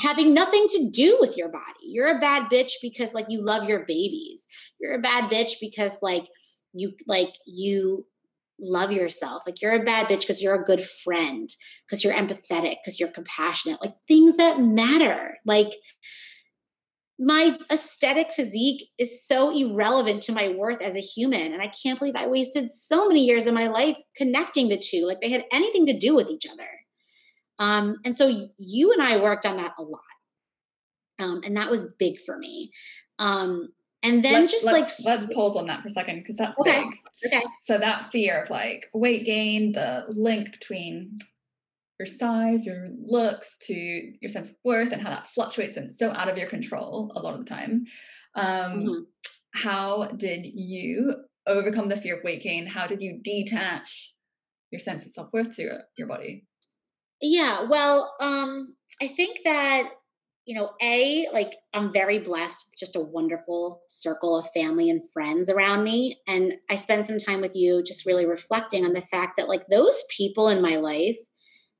having 0.00 0.34
nothing 0.34 0.66
to 0.68 0.90
do 0.90 1.18
with 1.20 1.36
your 1.36 1.48
body. 1.48 1.62
You're 1.82 2.16
a 2.16 2.20
bad 2.20 2.50
bitch 2.50 2.72
because 2.80 3.14
like 3.14 3.26
you 3.28 3.44
love 3.44 3.68
your 3.68 3.80
babies. 3.80 4.46
You're 4.80 4.94
a 4.94 5.02
bad 5.02 5.30
bitch 5.30 5.52
because 5.60 5.98
like 6.02 6.24
you 6.72 6.92
like 7.06 7.34
you 7.46 8.06
love 8.58 8.92
yourself. 8.92 9.42
Like 9.46 9.60
you're 9.60 9.74
a 9.74 9.84
bad 9.84 10.06
bitch 10.08 10.20
because 10.20 10.42
you're 10.42 10.60
a 10.60 10.64
good 10.64 10.82
friend, 11.04 11.54
because 11.86 12.04
you're 12.04 12.14
empathetic, 12.14 12.76
because 12.82 12.98
you're 12.98 13.10
compassionate. 13.10 13.82
Like 13.82 13.94
things 14.08 14.36
that 14.36 14.60
matter. 14.60 15.36
Like 15.44 15.72
my 17.18 17.56
aesthetic 17.70 18.32
physique 18.32 18.88
is 18.98 19.26
so 19.26 19.56
irrelevant 19.56 20.22
to 20.24 20.32
my 20.32 20.48
worth 20.48 20.80
as 20.80 20.96
a 20.96 21.00
human. 21.00 21.52
And 21.52 21.62
I 21.62 21.72
can't 21.82 21.98
believe 21.98 22.16
I 22.16 22.28
wasted 22.28 22.70
so 22.70 23.06
many 23.06 23.24
years 23.24 23.46
of 23.46 23.54
my 23.54 23.68
life 23.68 23.96
connecting 24.16 24.68
the 24.68 24.78
two. 24.78 25.04
Like 25.04 25.20
they 25.20 25.30
had 25.30 25.44
anything 25.52 25.86
to 25.86 25.98
do 25.98 26.14
with 26.14 26.28
each 26.30 26.46
other. 26.50 26.68
Um, 27.58 27.96
and 28.04 28.16
so 28.16 28.48
you 28.58 28.92
and 28.92 29.02
I 29.02 29.20
worked 29.20 29.46
on 29.46 29.56
that 29.56 29.74
a 29.78 29.82
lot. 29.82 30.00
Um, 31.18 31.42
and 31.44 31.56
that 31.56 31.70
was 31.70 31.84
big 31.98 32.20
for 32.20 32.36
me. 32.36 32.72
Um, 33.18 33.68
and 34.02 34.24
then 34.24 34.32
let's, 34.32 34.52
just 34.52 34.64
let's, 34.64 35.04
like 35.04 35.20
let's 35.20 35.32
pause 35.32 35.56
on 35.56 35.66
that 35.68 35.82
for 35.82 35.88
a 35.88 35.90
second 35.90 36.18
because 36.18 36.36
that's 36.36 36.58
okay. 36.58 36.82
big. 36.82 37.32
Okay. 37.32 37.44
So 37.62 37.78
that 37.78 38.06
fear 38.06 38.42
of 38.42 38.50
like 38.50 38.86
weight 38.92 39.24
gain, 39.24 39.72
the 39.72 40.04
link 40.08 40.50
between 40.50 41.18
your 42.00 42.06
size, 42.06 42.66
your 42.66 42.88
looks 43.04 43.58
to 43.66 43.74
your 43.74 44.28
sense 44.28 44.50
of 44.50 44.56
worth 44.64 44.90
and 44.90 45.00
how 45.00 45.10
that 45.10 45.28
fluctuates 45.28 45.76
and 45.76 45.94
so 45.94 46.10
out 46.10 46.28
of 46.28 46.36
your 46.36 46.48
control 46.48 47.12
a 47.14 47.22
lot 47.22 47.34
of 47.34 47.40
the 47.40 47.46
time. 47.46 47.84
Um, 48.34 48.46
mm-hmm. 48.46 49.02
How 49.54 50.06
did 50.16 50.46
you 50.46 51.14
overcome 51.46 51.88
the 51.88 51.96
fear 51.96 52.16
of 52.16 52.24
weight 52.24 52.42
gain? 52.42 52.66
How 52.66 52.88
did 52.88 53.00
you 53.00 53.20
detach 53.22 54.14
your 54.72 54.80
sense 54.80 55.04
of 55.04 55.12
self 55.12 55.32
worth 55.32 55.54
to 55.56 55.78
your 55.96 56.08
body? 56.08 56.46
Yeah, 57.22 57.68
well, 57.70 58.14
um, 58.20 58.74
I 59.00 59.08
think 59.08 59.38
that 59.44 59.90
you 60.44 60.56
know, 60.56 60.70
a 60.82 61.28
like 61.32 61.54
I'm 61.72 61.92
very 61.92 62.18
blessed 62.18 62.66
with 62.68 62.78
just 62.78 62.96
a 62.96 63.00
wonderful 63.00 63.82
circle 63.86 64.36
of 64.36 64.50
family 64.52 64.90
and 64.90 65.08
friends 65.12 65.48
around 65.48 65.84
me, 65.84 66.16
and 66.26 66.54
I 66.68 66.74
spend 66.74 67.06
some 67.06 67.18
time 67.18 67.40
with 67.40 67.54
you, 67.54 67.82
just 67.84 68.06
really 68.06 68.26
reflecting 68.26 68.84
on 68.84 68.92
the 68.92 69.02
fact 69.02 69.36
that 69.36 69.48
like 69.48 69.66
those 69.68 70.02
people 70.10 70.48
in 70.48 70.60
my 70.60 70.76
life 70.76 71.16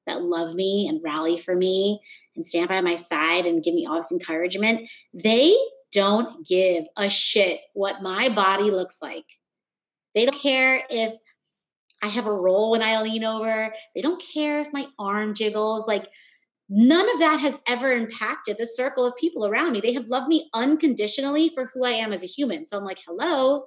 that 0.06 0.22
love 0.22 0.54
me 0.54 0.86
and 0.88 1.00
rally 1.02 1.38
for 1.38 1.54
me 1.54 2.00
and 2.36 2.46
stand 2.46 2.68
by 2.68 2.80
my 2.80 2.94
side 2.94 3.46
and 3.46 3.62
give 3.64 3.74
me 3.74 3.86
all 3.86 3.96
this 3.96 4.12
encouragement, 4.12 4.88
they 5.12 5.56
don't 5.92 6.46
give 6.46 6.84
a 6.96 7.08
shit 7.08 7.60
what 7.74 8.02
my 8.02 8.28
body 8.28 8.70
looks 8.70 8.98
like. 9.02 9.26
They 10.14 10.24
don't 10.24 10.40
care 10.40 10.82
if 10.88 11.14
I 12.02 12.08
have 12.08 12.26
a 12.26 12.32
roll 12.32 12.72
when 12.72 12.82
I 12.82 13.00
lean 13.00 13.24
over. 13.24 13.72
They 13.94 14.02
don't 14.02 14.22
care 14.34 14.60
if 14.60 14.72
my 14.72 14.88
arm 14.98 15.34
jiggles. 15.34 15.86
Like, 15.86 16.08
none 16.68 17.08
of 17.14 17.20
that 17.20 17.38
has 17.40 17.58
ever 17.68 17.92
impacted 17.92 18.56
the 18.58 18.66
circle 18.66 19.06
of 19.06 19.16
people 19.16 19.46
around 19.46 19.72
me. 19.72 19.80
They 19.80 19.92
have 19.92 20.06
loved 20.06 20.26
me 20.26 20.50
unconditionally 20.52 21.50
for 21.54 21.70
who 21.72 21.84
I 21.84 21.92
am 21.92 22.12
as 22.12 22.22
a 22.22 22.26
human. 22.26 22.66
So 22.66 22.76
I'm 22.76 22.84
like, 22.84 22.98
hello. 23.06 23.64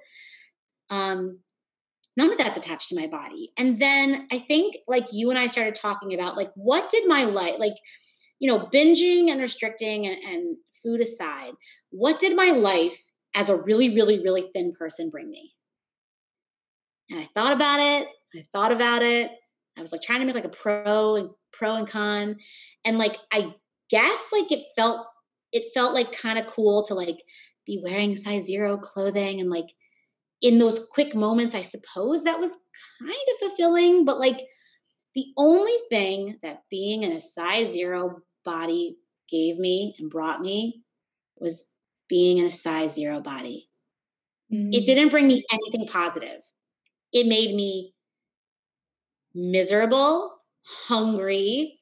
Um, 0.90 1.38
none 2.16 2.30
of 2.30 2.38
that's 2.38 2.58
attached 2.58 2.90
to 2.90 2.96
my 2.96 3.06
body. 3.06 3.52
And 3.56 3.80
then 3.80 4.28
I 4.30 4.38
think, 4.40 4.76
like, 4.86 5.12
you 5.12 5.30
and 5.30 5.38
I 5.38 5.46
started 5.46 5.74
talking 5.74 6.14
about, 6.14 6.36
like, 6.36 6.50
what 6.54 6.90
did 6.90 7.08
my 7.08 7.24
life, 7.24 7.54
like, 7.58 7.74
you 8.38 8.50
know, 8.50 8.68
binging 8.72 9.30
and 9.30 9.40
restricting 9.40 10.06
and, 10.06 10.16
and 10.24 10.56
food 10.82 11.00
aside, 11.00 11.52
what 11.90 12.20
did 12.20 12.36
my 12.36 12.50
life 12.50 12.98
as 13.34 13.48
a 13.48 13.56
really, 13.62 13.94
really, 13.94 14.22
really 14.22 14.50
thin 14.52 14.74
person 14.78 15.08
bring 15.08 15.30
me? 15.30 15.52
And 17.10 17.20
I 17.20 17.28
thought 17.34 17.54
about 17.54 17.80
it 17.80 18.08
I 18.34 18.46
thought 18.52 18.72
about 18.72 19.02
it. 19.02 19.30
I 19.76 19.80
was 19.80 19.92
like 19.92 20.02
trying 20.02 20.20
to 20.20 20.26
make 20.26 20.34
like 20.34 20.44
a 20.44 20.48
pro 20.48 21.16
and 21.16 21.30
pro 21.52 21.76
and 21.76 21.88
con. 21.88 22.36
And 22.84 22.98
like 22.98 23.16
I 23.32 23.54
guess 23.90 24.28
like 24.32 24.50
it 24.50 24.64
felt 24.74 25.06
it 25.52 25.72
felt 25.74 25.94
like 25.94 26.12
kind 26.12 26.38
of 26.38 26.46
cool 26.48 26.84
to 26.84 26.94
like 26.94 27.18
be 27.66 27.80
wearing 27.82 28.16
size 28.16 28.44
zero 28.44 28.76
clothing 28.76 29.40
and 29.40 29.50
like 29.50 29.68
in 30.42 30.58
those 30.58 30.86
quick 30.92 31.14
moments, 31.14 31.54
I 31.54 31.62
suppose 31.62 32.24
that 32.24 32.38
was 32.38 32.56
kind 33.00 33.10
of 33.10 33.38
fulfilling, 33.48 34.04
but 34.04 34.18
like 34.18 34.38
the 35.14 35.26
only 35.36 35.72
thing 35.88 36.38
that 36.42 36.62
being 36.70 37.04
in 37.04 37.12
a 37.12 37.20
size 37.20 37.72
zero 37.72 38.20
body 38.44 38.98
gave 39.30 39.58
me 39.58 39.96
and 39.98 40.10
brought 40.10 40.42
me 40.42 40.82
was 41.38 41.64
being 42.08 42.38
in 42.38 42.46
a 42.46 42.50
size 42.50 42.94
zero 42.94 43.20
body. 43.20 43.68
Mm-hmm. 44.52 44.72
It 44.72 44.82
mm. 44.82 44.86
didn't 44.86 45.08
bring 45.08 45.26
me 45.26 45.44
anything 45.50 45.88
positive 45.88 46.42
it 47.16 47.26
made 47.26 47.54
me 47.54 47.94
miserable, 49.36 50.40
hungry, 50.64 51.78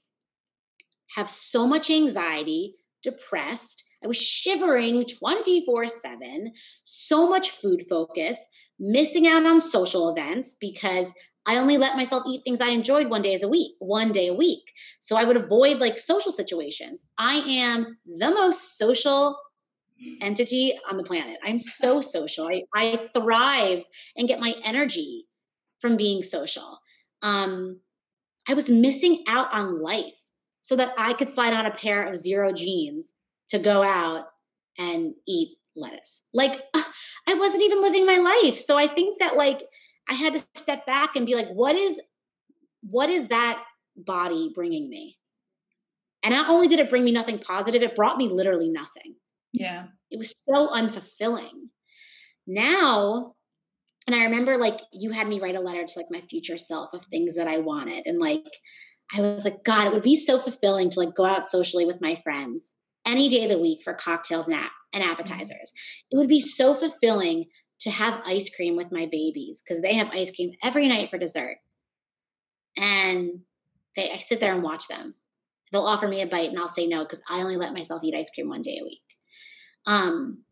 have 1.15 1.31
so 1.31 1.67
much 1.67 1.91
anxiety, 1.91 2.75
depressed. 3.03 3.85
I 4.03 4.09
was 4.09 4.21
shivering 4.21 5.07
24 5.07 5.89
7, 5.89 6.53
so 6.83 7.29
much 7.29 7.51
food 7.51 7.87
focus, 7.89 8.37
missing 8.79 9.27
out 9.27 9.47
on 9.47 9.61
social 9.61 10.11
events 10.11 10.57
because 10.61 11.13
I 11.47 11.59
only 11.59 11.77
let 11.79 11.97
myself 11.97 12.25
eat 12.27 12.43
things 12.43 12.61
I 12.61 12.71
enjoyed 12.71 13.09
one 13.09 13.23
day 13.23 13.35
as 13.35 13.43
a 13.43 13.49
week, 13.49 13.75
one 13.79 14.13
day 14.13 14.29
a 14.29 14.35
week. 14.35 14.63
So 15.01 15.17
I 15.17 15.25
would 15.25 15.37
avoid 15.37 15.79
like 15.79 15.99
social 15.99 16.33
situations. 16.33 17.03
I 17.19 17.37
am 17.37 17.99
the 18.07 18.31
most 18.31 18.77
social 18.79 19.39
entity 20.21 20.79
on 20.91 20.97
the 20.97 21.05
planet. 21.05 21.39
I'm 21.43 21.59
so 21.59 22.01
social. 22.17 22.49
I, 22.49 22.65
I 22.75 23.09
thrive 23.15 23.85
and 24.17 24.29
get 24.29 24.41
my 24.41 24.55
energy 24.65 25.27
from 25.81 25.97
being 25.97 26.23
social. 26.23 26.79
Um, 27.25 27.81
I 28.49 28.55
was 28.55 28.71
missing 28.71 29.25
out 29.27 29.53
on 29.53 29.81
life 29.81 30.15
so 30.63 30.77
that 30.77 30.93
I 30.97 31.15
could 31.15 31.31
slide 31.31 31.55
on 31.55 31.67
a 31.67 31.75
pair 31.75 32.05
of 32.05 32.17
zero 32.17 32.53
jeans 32.53 33.13
to 33.49 33.59
go 33.59 33.83
out 33.83 34.27
and 34.79 35.15
eat 35.27 35.57
lettuce. 35.75 36.23
Like 36.33 36.63
I 37.27 37.35
wasn't 37.35 37.63
even 37.63 37.83
living 37.83 38.07
my 38.07 38.17
life. 38.17 38.59
So 38.59 38.77
I 38.77 38.87
think 38.87 39.21
that 39.21 39.37
like 39.37 39.63
I 40.09 40.15
had 40.15 40.35
to 40.35 40.45
step 40.55 40.87
back 40.87 41.17
and 41.17 41.27
be 41.27 41.35
like, 41.35 41.49
what 41.49 41.75
is 41.75 42.01
what 42.83 43.09
is 43.09 43.29
that 43.29 43.65
body 43.97 44.53
bringing 44.55 44.89
me? 44.89 45.17
And 46.23 46.33
not 46.33 46.49
only 46.49 46.69
did 46.69 46.79
it 46.79 46.91
bring 46.91 47.05
me 47.05 47.13
nothing 47.13 47.39
positive, 47.39 47.83
it 47.83 47.97
brought 47.97 48.19
me 48.19 48.29
literally 48.29 48.71
nothing. 48.71 49.15
Yeah. 49.53 49.87
It 50.11 50.19
was 50.19 50.35
so 50.47 50.69
unfulfilling. 50.69 51.69
Now, 52.47 53.35
and 54.07 54.15
I 54.15 54.25
remember 54.25 54.57
like 54.57 54.81
you 54.93 55.11
had 55.11 55.29
me 55.29 55.41
write 55.41 55.55
a 55.55 55.61
letter 55.61 55.85
to 55.85 55.99
like 55.99 56.11
my 56.11 56.21
future 56.21 56.59
self 56.59 56.93
of 56.93 57.05
things 57.07 57.35
that 57.35 57.49
I 57.49 57.59
wanted. 57.59 58.07
And 58.07 58.19
like 58.19 58.45
I 59.15 59.21
was 59.21 59.45
like, 59.45 59.65
God, 59.65 59.87
it 59.87 59.93
would 59.93 60.03
be 60.03 60.17
so 60.17 60.39
fulfilling 60.39 60.91
to 60.91 61.01
like 61.01 61.15
go 61.15 61.25
out 61.25 61.47
socially 61.47 61.87
with 61.87 62.01
my 62.01 62.15
friends 62.17 62.73
any 63.07 63.29
day 63.29 63.45
of 63.45 63.51
the 63.51 63.61
week 63.61 63.83
for 63.83 63.95
cocktails 63.95 64.49
and, 64.49 64.57
and 64.93 65.03
mm-hmm. 65.03 65.13
appetizers. 65.13 65.73
It 66.11 66.17
would 66.17 66.29
be 66.29 66.41
so 66.41 66.75
fulfilling 66.75 67.47
to 67.81 67.91
have 67.91 68.23
ice 68.25 68.51
cream 68.55 68.77
with 68.77 68.93
my 68.93 69.07
babies 69.07 69.63
because 69.63 69.83
they 69.83 69.95
have 69.95 70.11
ice 70.13 70.31
cream 70.35 70.53
every 70.63 70.89
night 70.89 71.11
for 71.11 71.19
dessert. 71.19 71.57
And 72.77 73.41
they, 73.97 74.11
I 74.11 74.19
sit 74.19 74.41
there 74.41 74.55
and 74.55 74.63
watch 74.63 74.89
them. 74.89 75.15
They'll 75.71 75.83
offer 75.83 76.09
me 76.09 76.23
a 76.23 76.27
bite 76.27 76.51
and 76.51 76.59
I'll 76.59 76.69
say 76.69 76.87
no 76.87 77.05
because 77.05 77.23
I 77.29 77.41
only 77.41 77.57
let 77.57 77.73
myself 77.73 78.03
eat 78.05 78.15
ice 78.15 78.31
cream 78.31 78.49
one 78.49 78.63
day 78.63 78.79
a 78.81 78.85
week. 78.85 79.03
Um, 79.87 80.45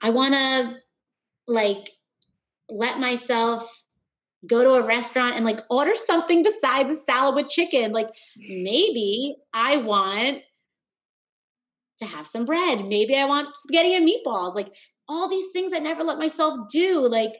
I 0.00 0.10
want 0.10 0.34
to 0.34 0.76
like 1.46 1.90
let 2.72 2.98
myself 2.98 3.68
go 4.46 4.64
to 4.64 4.70
a 4.72 4.86
restaurant 4.86 5.36
and 5.36 5.44
like 5.44 5.60
order 5.70 5.94
something 5.94 6.42
besides 6.42 6.92
a 6.92 6.96
salad 6.96 7.34
with 7.34 7.48
chicken. 7.48 7.92
Like 7.92 8.08
maybe 8.36 9.36
I 9.52 9.76
want 9.76 10.38
to 12.00 12.06
have 12.06 12.26
some 12.26 12.44
bread. 12.44 12.84
Maybe 12.84 13.16
I 13.16 13.26
want 13.26 13.56
spaghetti 13.56 13.94
and 13.94 14.08
meatballs. 14.08 14.54
Like 14.54 14.72
all 15.08 15.28
these 15.28 15.50
things 15.52 15.72
I 15.72 15.78
never 15.78 16.02
let 16.02 16.18
myself 16.18 16.68
do. 16.70 17.06
Like 17.06 17.32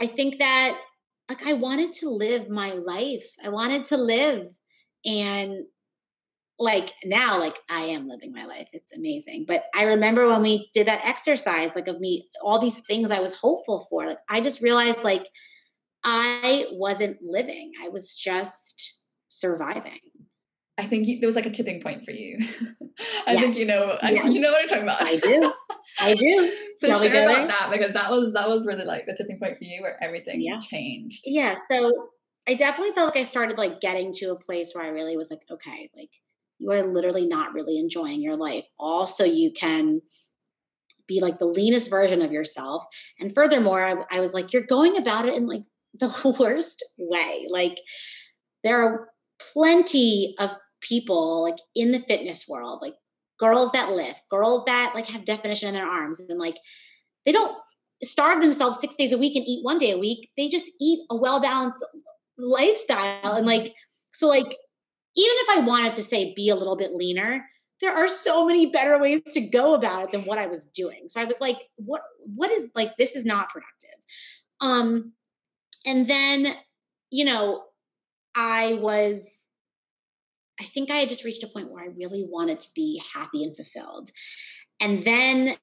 I 0.00 0.06
think 0.06 0.38
that 0.38 0.78
like 1.28 1.44
I 1.44 1.54
wanted 1.54 1.92
to 1.94 2.08
live 2.08 2.48
my 2.48 2.72
life. 2.72 3.26
I 3.42 3.48
wanted 3.48 3.84
to 3.86 3.96
live 3.96 4.56
and 5.04 5.66
like 6.58 6.94
now 7.04 7.38
like 7.38 7.58
I 7.68 7.82
am 7.82 8.08
living 8.08 8.32
my 8.32 8.46
life. 8.46 8.68
It's 8.72 8.92
amazing. 8.92 9.44
But 9.46 9.64
I 9.74 9.84
remember 9.84 10.26
when 10.26 10.42
we 10.42 10.70
did 10.72 10.86
that 10.86 11.04
exercise 11.04 11.74
like 11.74 11.88
of 11.88 12.00
me 12.00 12.28
all 12.42 12.60
these 12.60 12.80
things 12.86 13.10
I 13.10 13.20
was 13.20 13.34
hopeful 13.34 13.86
for. 13.90 14.06
Like 14.06 14.18
I 14.28 14.40
just 14.40 14.62
realized 14.62 15.04
like 15.04 15.26
I 16.04 16.66
wasn't 16.72 17.18
living. 17.22 17.72
I 17.82 17.88
was 17.88 18.16
just 18.16 19.02
surviving. 19.28 20.00
I 20.78 20.86
think 20.86 21.06
you, 21.06 21.20
there 21.20 21.28
was 21.28 21.36
like 21.36 21.46
a 21.46 21.50
tipping 21.50 21.80
point 21.80 22.04
for 22.04 22.10
you. 22.10 22.38
I 23.26 23.32
yes. 23.32 23.40
think 23.40 23.56
you 23.56 23.66
know. 23.66 23.98
Yes. 24.02 24.32
you 24.32 24.40
know 24.40 24.52
what 24.52 24.62
I'm 24.62 24.68
talking 24.68 24.84
about. 24.84 25.02
I 25.02 25.16
do. 25.16 25.52
I 26.00 26.14
do. 26.14 26.54
so 26.78 26.88
Probably 26.88 27.08
share 27.08 27.28
about 27.28 27.48
that 27.48 27.70
because 27.72 27.92
that 27.92 28.10
was 28.10 28.32
that 28.32 28.48
was 28.48 28.66
really 28.66 28.84
like 28.84 29.06
the 29.06 29.14
tipping 29.14 29.38
point 29.38 29.58
for 29.58 29.64
you 29.64 29.82
where 29.82 30.02
everything 30.02 30.40
yeah. 30.42 30.60
changed. 30.60 31.22
Yeah. 31.24 31.56
So 31.70 32.10
I 32.46 32.54
definitely 32.54 32.94
felt 32.94 33.14
like 33.14 33.20
I 33.20 33.24
started 33.24 33.58
like 33.58 33.80
getting 33.80 34.12
to 34.14 34.32
a 34.32 34.38
place 34.38 34.74
where 34.74 34.84
I 34.84 34.88
really 34.88 35.16
was 35.16 35.30
like, 35.30 35.42
okay, 35.50 35.90
like 35.96 36.10
you 36.58 36.70
are 36.70 36.82
literally 36.82 37.26
not 37.26 37.52
really 37.52 37.78
enjoying 37.78 38.22
your 38.22 38.36
life. 38.36 38.66
Also, 38.78 39.24
you 39.24 39.52
can 39.52 40.00
be 41.06 41.20
like 41.20 41.38
the 41.38 41.46
leanest 41.46 41.90
version 41.90 42.22
of 42.22 42.32
yourself. 42.32 42.84
And 43.20 43.32
furthermore, 43.34 43.82
I, 43.82 44.16
I 44.16 44.20
was 44.20 44.34
like, 44.34 44.52
you're 44.52 44.66
going 44.66 44.96
about 44.96 45.28
it 45.28 45.34
in 45.34 45.46
like 45.46 45.62
the 45.98 46.36
worst 46.38 46.84
way. 46.98 47.46
Like 47.48 47.78
there 48.64 48.82
are 48.82 49.08
plenty 49.52 50.34
of 50.38 50.50
people 50.80 51.42
like 51.42 51.58
in 51.74 51.92
the 51.92 52.00
fitness 52.00 52.46
world, 52.48 52.80
like 52.82 52.94
girls 53.38 53.72
that 53.72 53.92
lift, 53.92 54.20
girls 54.30 54.64
that 54.66 54.92
like 54.94 55.06
have 55.06 55.24
definition 55.24 55.68
in 55.68 55.74
their 55.74 55.86
arms 55.86 56.20
and 56.20 56.38
like 56.38 56.56
they 57.24 57.32
don't 57.32 57.56
starve 58.02 58.42
themselves 58.42 58.78
six 58.78 58.96
days 58.96 59.12
a 59.12 59.18
week 59.18 59.36
and 59.36 59.46
eat 59.46 59.64
one 59.64 59.78
day 59.78 59.90
a 59.92 59.98
week. 59.98 60.30
They 60.36 60.48
just 60.48 60.70
eat 60.80 61.00
a 61.10 61.16
well 61.16 61.40
balanced 61.40 61.84
lifestyle. 62.38 63.32
And 63.32 63.46
like, 63.46 63.74
so 64.12 64.28
like, 64.28 64.56
if 65.24 65.58
I 65.58 65.66
wanted 65.66 65.94
to 65.94 66.02
say 66.02 66.34
be 66.34 66.50
a 66.50 66.56
little 66.56 66.76
bit 66.76 66.94
leaner, 66.94 67.44
there 67.80 67.94
are 67.94 68.08
so 68.08 68.46
many 68.46 68.66
better 68.66 68.98
ways 68.98 69.22
to 69.34 69.40
go 69.40 69.74
about 69.74 70.04
it 70.04 70.10
than 70.12 70.22
what 70.22 70.38
I 70.38 70.46
was 70.46 70.64
doing. 70.66 71.08
So 71.08 71.20
I 71.20 71.24
was 71.24 71.40
like, 71.40 71.58
what, 71.76 72.02
what 72.24 72.50
is 72.50 72.66
like, 72.74 72.96
this 72.96 73.14
is 73.14 73.24
not 73.24 73.50
productive. 73.50 73.98
Um, 74.60 75.12
and 75.84 76.06
then, 76.06 76.54
you 77.10 77.24
know, 77.24 77.64
I 78.34 78.78
was 78.80 79.36
I 80.60 80.64
think 80.64 80.90
I 80.90 80.96
had 80.96 81.08
just 81.08 81.24
reached 81.24 81.44
a 81.44 81.48
point 81.48 81.70
where 81.70 81.84
I 81.84 81.88
really 81.88 82.26
wanted 82.28 82.60
to 82.60 82.68
be 82.74 83.02
happy 83.12 83.44
and 83.44 83.54
fulfilled. 83.54 84.10
And 84.80 85.04
then, 85.04 85.56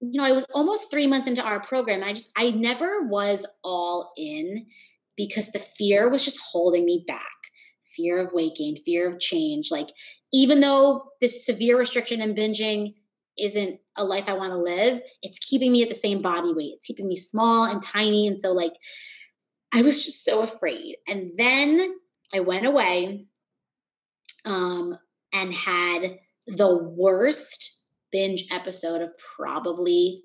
you 0.00 0.20
know, 0.20 0.24
I 0.24 0.32
was 0.32 0.44
almost 0.54 0.90
three 0.90 1.06
months 1.06 1.28
into 1.28 1.42
our 1.42 1.60
program. 1.60 2.02
I 2.02 2.12
just, 2.12 2.30
I 2.36 2.50
never 2.50 3.06
was 3.06 3.46
all 3.64 4.12
in 4.16 4.66
because 5.16 5.48
the 5.48 5.60
fear 5.60 6.10
was 6.10 6.24
just 6.24 6.40
holding 6.40 6.84
me 6.84 7.04
back 7.06 7.22
fear 7.96 8.18
of 8.18 8.32
gain, 8.56 8.76
fear 8.84 9.08
of 9.08 9.20
change. 9.20 9.70
Like, 9.70 9.88
even 10.32 10.60
though 10.60 11.10
this 11.20 11.44
severe 11.44 11.78
restriction 11.78 12.20
and 12.20 12.36
binging 12.36 12.94
isn't 13.38 13.80
a 13.96 14.04
life 14.04 14.24
I 14.28 14.34
want 14.34 14.50
to 14.50 14.58
live, 14.58 15.02
it's 15.22 15.38
keeping 15.38 15.72
me 15.72 15.82
at 15.82 15.88
the 15.88 15.94
same 15.94 16.22
body 16.22 16.52
weight. 16.52 16.74
It's 16.76 16.86
keeping 16.86 17.08
me 17.08 17.16
small 17.16 17.64
and 17.64 17.82
tiny. 17.82 18.26
And 18.26 18.40
so, 18.40 18.52
like, 18.52 18.72
I 19.72 19.82
was 19.82 20.04
just 20.04 20.24
so 20.24 20.40
afraid. 20.40 20.96
And 21.06 21.32
then 21.36 21.94
I 22.32 22.40
went 22.40 22.66
away 22.66 23.26
um, 24.44 24.96
and 25.32 25.52
had 25.52 26.18
the 26.46 26.76
worst 26.76 27.78
binge 28.10 28.44
episode 28.50 29.00
of 29.00 29.10
probably 29.36 30.22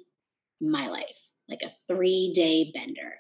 my 0.60 0.88
life, 0.88 1.18
like 1.48 1.62
a 1.64 1.72
three 1.88 2.34
day 2.34 2.72
bender. 2.74 3.14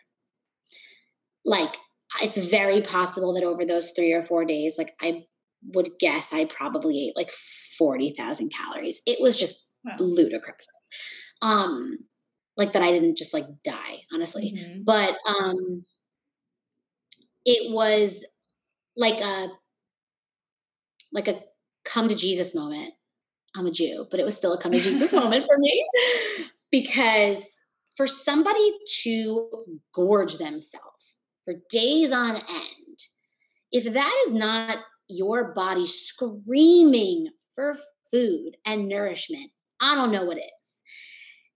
Like, 1.46 1.76
it's 2.22 2.38
very 2.38 2.82
possible 2.82 3.34
that 3.34 3.44
over 3.44 3.66
those 3.66 3.92
three 3.92 4.14
or 4.14 4.22
four 4.22 4.46
days, 4.46 4.76
like, 4.78 4.94
I 5.02 5.26
would 5.74 5.92
guess 6.00 6.34
I 6.34 6.46
probably 6.46 7.08
ate 7.08 7.16
like 7.16 7.32
40,000 7.78 8.52
calories. 8.52 9.02
It 9.06 9.22
was 9.22 9.36
just 9.36 9.64
wow. 9.84 9.96
ludicrous. 10.00 10.68
Um, 11.42 12.00
like 12.58 12.74
that 12.74 12.82
I 12.82 12.92
didn't 12.92 13.18
just 13.18 13.34
like 13.34 13.46
die, 13.64 14.02
honestly. 14.12 14.54
Mm-hmm. 14.56 14.84
But 14.84 15.18
um 15.26 15.86
it 17.46 17.72
was 17.72 18.26
like 18.98 19.22
a 19.22 19.48
like 21.14 21.28
a 21.28 21.40
come 21.86 22.10
to 22.10 22.16
Jesus 22.16 22.54
moment. 22.54 22.94
I'm 23.56 23.68
a 23.68 23.72
Jew, 23.72 24.06
but 24.12 24.20
it 24.20 24.26
was 24.26 24.36
still 24.36 24.54
a 24.54 24.62
come 24.62 24.74
to 24.74 24.80
Jesus 24.80 25.14
moment 25.22 25.46
for 25.48 25.58
me 25.58 25.88
because 26.72 27.42
for 27.96 28.08
somebody 28.08 28.78
to 29.04 29.50
gorge 29.94 30.38
themselves 30.38 31.16
for 31.48 31.54
days 31.70 32.12
on 32.12 32.36
end, 32.36 33.00
if 33.72 33.94
that 33.94 34.24
is 34.28 34.34
not 34.34 34.80
your 35.08 35.54
body 35.54 35.88
screaming 35.88 37.30
for 37.56 37.78
food 38.12 38.58
and 38.66 38.90
nourishment, 38.90 39.50
I 39.80 39.96
don't 39.96 40.12
know 40.12 40.26
what 40.26 40.38
is. 40.38 40.82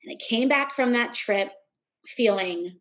And 0.01 0.13
I 0.13 0.25
came 0.25 0.47
back 0.47 0.73
from 0.73 0.93
that 0.93 1.13
trip 1.13 1.51
feeling 2.05 2.79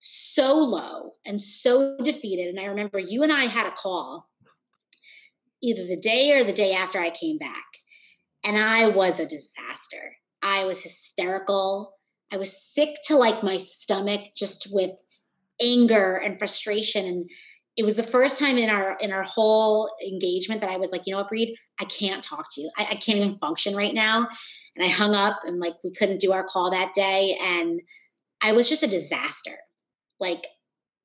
so 0.00 0.54
low 0.58 1.14
and 1.24 1.40
so 1.40 1.96
defeated. 2.04 2.48
And 2.48 2.60
I 2.60 2.66
remember 2.66 2.98
you 2.98 3.22
and 3.22 3.32
I 3.32 3.46
had 3.46 3.66
a 3.66 3.74
call 3.74 4.28
either 5.62 5.86
the 5.86 5.96
day 5.96 6.32
or 6.32 6.44
the 6.44 6.52
day 6.52 6.74
after 6.74 7.00
I 7.00 7.08
came 7.08 7.38
back. 7.38 7.64
And 8.44 8.58
I 8.58 8.88
was 8.88 9.18
a 9.18 9.26
disaster. 9.26 10.14
I 10.42 10.66
was 10.66 10.82
hysterical. 10.82 11.94
I 12.30 12.36
was 12.36 12.70
sick 12.74 12.96
to 13.06 13.16
like 13.16 13.42
my 13.42 13.56
stomach 13.56 14.20
just 14.36 14.68
with 14.70 14.92
anger 15.60 16.16
and 16.16 16.38
frustration 16.38 17.06
and 17.06 17.30
it 17.76 17.84
was 17.84 17.94
the 17.94 18.02
first 18.02 18.38
time 18.38 18.58
in 18.58 18.68
our 18.68 18.96
in 19.00 19.12
our 19.12 19.22
whole 19.22 19.90
engagement 20.06 20.60
that 20.60 20.70
I 20.70 20.76
was 20.76 20.92
like, 20.92 21.06
you 21.06 21.12
know 21.12 21.20
what, 21.20 21.28
Bri, 21.28 21.56
I 21.80 21.84
can't 21.84 22.22
talk 22.22 22.46
to 22.52 22.60
you. 22.60 22.70
I, 22.76 22.82
I 22.82 22.94
can't 22.96 23.18
even 23.18 23.38
function 23.38 23.74
right 23.74 23.94
now. 23.94 24.28
And 24.76 24.84
I 24.84 24.88
hung 24.88 25.14
up 25.14 25.40
and 25.44 25.60
like 25.60 25.74
we 25.82 25.94
couldn't 25.94 26.20
do 26.20 26.32
our 26.32 26.44
call 26.44 26.70
that 26.72 26.94
day. 26.94 27.38
And 27.40 27.80
I 28.42 28.52
was 28.52 28.68
just 28.68 28.82
a 28.82 28.86
disaster. 28.88 29.56
Like 30.18 30.46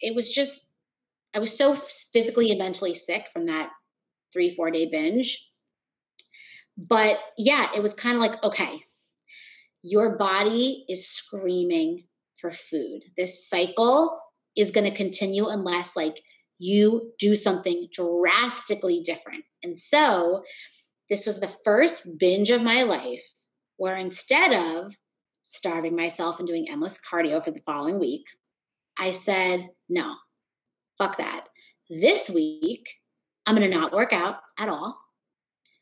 it 0.02 0.16
was 0.16 0.30
just, 0.30 0.62
I 1.34 1.40
was 1.40 1.56
so 1.56 1.76
physically 2.12 2.50
and 2.50 2.60
mentally 2.60 2.94
sick 2.94 3.28
from 3.32 3.46
that 3.46 3.72
three, 4.34 4.56
four 4.56 4.72
day 4.72 4.90
binge. 4.90 5.50
But 6.78 7.18
yeah, 7.38 7.70
it 7.74 7.82
was 7.82 7.94
kind 7.94 8.16
of 8.16 8.22
like, 8.22 8.44
okay, 8.44 8.82
your 9.82 10.18
body 10.18 10.86
is 10.90 11.08
screaming 11.08 12.04
for 12.38 12.52
food. 12.52 13.04
This 13.16 13.48
cycle 13.48 14.20
is 14.56 14.72
going 14.72 14.90
to 14.90 14.96
continue 14.96 15.48
unless 15.48 15.96
like 15.96 16.22
you 16.58 17.12
do 17.20 17.36
something 17.36 17.88
drastically 17.92 19.02
different. 19.04 19.44
And 19.64 19.80
so 19.80 20.44
this 21.10 21.26
was 21.26 21.40
the 21.40 21.54
first 21.64 22.18
binge 22.18 22.50
of 22.50 22.62
my 22.62 22.84
life 22.84 23.24
where 23.78 23.96
instead 23.96 24.54
of 24.54 24.96
starving 25.44 25.96
myself 25.96 26.40
and 26.40 26.48
doing 26.48 26.68
endless 26.70 27.00
cardio 27.12 27.44
for 27.44 27.52
the 27.52 27.62
following 27.66 28.00
week, 28.00 28.26
I 28.98 29.12
said, 29.12 29.70
no, 29.90 30.16
fuck 30.98 31.18
that. 31.18 31.46
This 31.90 32.30
week, 32.30 32.88
I'm 33.46 33.56
going 33.56 33.70
to 33.70 33.78
not 33.78 33.94
work 33.94 34.14
out 34.14 34.38
at 34.58 34.70
all, 34.70 34.98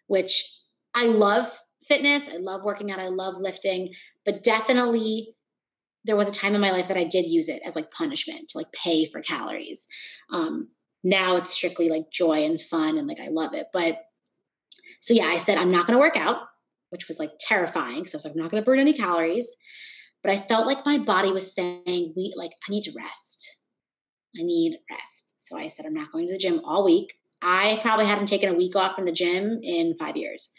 which 0.07 0.43
I 0.93 1.05
love 1.05 1.49
fitness. 1.87 2.27
I 2.27 2.37
love 2.37 2.63
working 2.63 2.91
out. 2.91 2.99
I 2.99 3.07
love 3.07 3.35
lifting, 3.37 3.93
but 4.25 4.43
definitely 4.43 5.32
there 6.05 6.15
was 6.15 6.27
a 6.27 6.33
time 6.33 6.55
in 6.55 6.61
my 6.61 6.71
life 6.71 6.87
that 6.87 6.97
I 6.97 7.05
did 7.05 7.25
use 7.25 7.47
it 7.47 7.61
as 7.65 7.75
like 7.75 7.91
punishment 7.91 8.49
to 8.49 8.57
like 8.57 8.71
pay 8.71 9.05
for 9.05 9.21
calories. 9.21 9.87
Um, 10.31 10.69
now 11.03 11.37
it's 11.37 11.53
strictly 11.53 11.89
like 11.89 12.11
joy 12.11 12.45
and 12.45 12.59
fun 12.59 12.97
and 12.97 13.07
like 13.07 13.19
I 13.19 13.27
love 13.27 13.53
it. 13.53 13.67
But 13.73 13.99
so 14.99 15.13
yeah, 15.13 15.25
I 15.25 15.37
said 15.37 15.57
I'm 15.57 15.71
not 15.71 15.87
going 15.87 15.97
to 15.97 16.01
work 16.01 16.17
out, 16.17 16.37
which 16.89 17.07
was 17.07 17.19
like 17.19 17.31
terrifying 17.39 17.99
because 17.99 18.13
I 18.13 18.17
was 18.17 18.25
like 18.25 18.33
I'm 18.33 18.41
not 18.41 18.51
going 18.51 18.61
to 18.61 18.65
burn 18.65 18.79
any 18.79 18.93
calories. 18.93 19.53
But 20.21 20.31
I 20.31 20.39
felt 20.39 20.65
like 20.65 20.85
my 20.85 20.99
body 20.99 21.31
was 21.33 21.53
saying, 21.53 22.13
"We 22.15 22.33
like 22.37 22.51
I 22.51 22.71
need 22.71 22.83
to 22.83 22.93
rest. 22.97 23.57
I 24.39 24.43
need 24.43 24.79
rest." 24.89 25.33
So 25.39 25.57
I 25.57 25.67
said 25.67 25.85
I'm 25.85 25.93
not 25.93 26.13
going 26.13 26.27
to 26.27 26.33
the 26.33 26.39
gym 26.39 26.61
all 26.63 26.85
week. 26.85 27.13
I 27.41 27.79
probably 27.81 28.05
hadn't 28.05 28.27
taken 28.27 28.49
a 28.49 28.57
week 28.57 28.77
off 28.77 28.95
from 28.95 29.03
the 29.03 29.11
gym 29.11 29.59
in 29.61 29.97
five 29.97 30.15
years. 30.15 30.49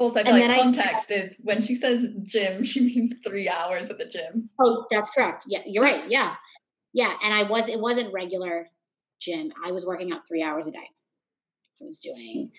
Also, 0.00 0.20
I 0.24 0.30
like 0.30 0.62
context 0.62 1.08
said, 1.08 1.24
is 1.24 1.40
when 1.44 1.60
she 1.60 1.74
says 1.74 2.08
gym, 2.22 2.64
she 2.64 2.80
means 2.80 3.12
three 3.24 3.50
hours 3.50 3.90
at 3.90 3.98
the 3.98 4.06
gym. 4.06 4.48
Oh, 4.58 4.86
that's 4.90 5.10
correct. 5.10 5.44
Yeah, 5.46 5.60
you're 5.66 5.84
right. 5.84 6.02
Yeah, 6.08 6.34
yeah. 6.94 7.14
And 7.22 7.34
I 7.34 7.42
was 7.42 7.68
it 7.68 7.78
wasn't 7.78 8.12
regular 8.12 8.66
gym. 9.20 9.52
I 9.62 9.72
was 9.72 9.84
working 9.84 10.10
out 10.10 10.26
three 10.26 10.42
hours 10.42 10.66
a 10.66 10.70
day. 10.70 10.78
I 10.78 11.84
was 11.84 12.00
doing 12.00 12.50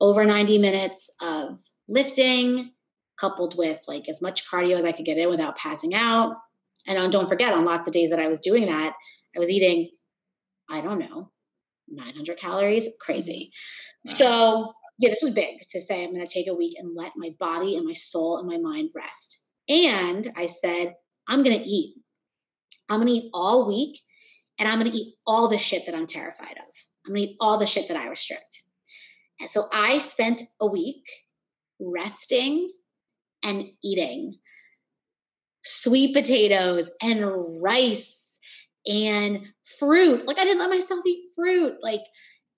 over 0.00 0.24
90 0.24 0.58
minutes 0.58 1.10
of 1.20 1.60
lifting, 1.88 2.72
coupled 3.20 3.56
with 3.56 3.78
like 3.86 4.08
as 4.08 4.22
much 4.22 4.50
cardio 4.50 4.78
as 4.78 4.86
I 4.86 4.92
could 4.92 5.04
get 5.04 5.18
in 5.18 5.28
without 5.28 5.56
passing 5.58 5.94
out. 5.94 6.36
And 6.86 6.98
uh, 6.98 7.08
don't 7.08 7.28
forget, 7.28 7.52
on 7.52 7.66
lots 7.66 7.86
of 7.86 7.92
days 7.92 8.10
that 8.10 8.18
I 8.18 8.28
was 8.28 8.40
doing 8.40 8.66
that, 8.66 8.94
I 9.36 9.38
was 9.38 9.50
eating, 9.50 9.90
I 10.70 10.80
don't 10.80 10.98
know, 10.98 11.30
900 11.88 12.38
calories, 12.38 12.88
crazy. 12.98 13.52
Wow. 14.06 14.14
So, 14.14 14.72
yeah, 14.98 15.10
this 15.10 15.22
was 15.22 15.34
big 15.34 15.60
to 15.70 15.80
say 15.80 16.04
I'm 16.04 16.14
going 16.14 16.26
to 16.26 16.32
take 16.32 16.48
a 16.48 16.54
week 16.54 16.76
and 16.78 16.94
let 16.94 17.12
my 17.16 17.30
body 17.38 17.76
and 17.76 17.86
my 17.86 17.92
soul 17.92 18.38
and 18.38 18.48
my 18.48 18.58
mind 18.58 18.90
rest. 18.94 19.38
And 19.68 20.32
I 20.36 20.46
said, 20.46 20.94
I'm 21.28 21.42
going 21.42 21.58
to 21.58 21.64
eat. 21.64 21.96
I'm 22.88 23.00
going 23.00 23.08
to 23.08 23.26
eat 23.26 23.30
all 23.32 23.66
week 23.66 23.98
and 24.58 24.68
I'm 24.68 24.78
going 24.78 24.90
to 24.90 24.96
eat 24.96 25.14
all 25.26 25.48
the 25.48 25.58
shit 25.58 25.86
that 25.86 25.94
I'm 25.94 26.06
terrified 26.06 26.58
of. 26.58 26.74
I'm 27.06 27.14
going 27.14 27.26
to 27.26 27.32
eat 27.32 27.36
all 27.40 27.58
the 27.58 27.66
shit 27.66 27.88
that 27.88 27.96
I 27.96 28.08
restrict. 28.08 28.62
And 29.40 29.50
so 29.50 29.68
I 29.72 29.98
spent 29.98 30.42
a 30.60 30.66
week 30.66 31.04
resting 31.80 32.70
and 33.42 33.64
eating 33.82 34.36
sweet 35.64 36.14
potatoes 36.14 36.90
and 37.00 37.62
rice 37.62 38.38
and 38.86 39.42
fruit. 39.78 40.26
Like 40.26 40.38
I 40.38 40.44
didn't 40.44 40.60
let 40.60 40.70
myself 40.70 41.04
eat 41.06 41.30
fruit. 41.34 41.74
Like, 41.82 42.02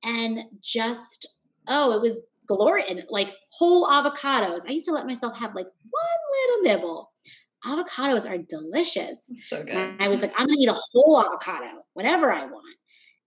and 0.03 0.41
just, 0.63 1.27
oh, 1.69 1.93
it 1.93 2.01
was 2.01 2.23
glory 2.47 2.85
and 2.89 3.05
like 3.09 3.33
whole 3.51 3.87
avocados. 3.87 4.63
I 4.69 4.73
used 4.73 4.87
to 4.87 4.93
let 4.93 5.07
myself 5.07 5.37
have 5.39 5.55
like 5.55 5.67
one 5.67 6.63
little 6.63 6.63
nibble. 6.63 7.13
Avocados 7.65 8.29
are 8.29 8.39
delicious. 8.39 9.31
So 9.49 9.63
good. 9.63 9.75
And 9.75 10.03
I 10.03 10.09
was 10.09 10.21
like, 10.21 10.33
I'm 10.39 10.47
gonna 10.47 10.59
eat 10.59 10.69
a 10.69 10.75
whole 10.75 11.21
avocado, 11.21 11.85
whatever 11.95 12.33
I 12.33 12.45
want. 12.45 12.77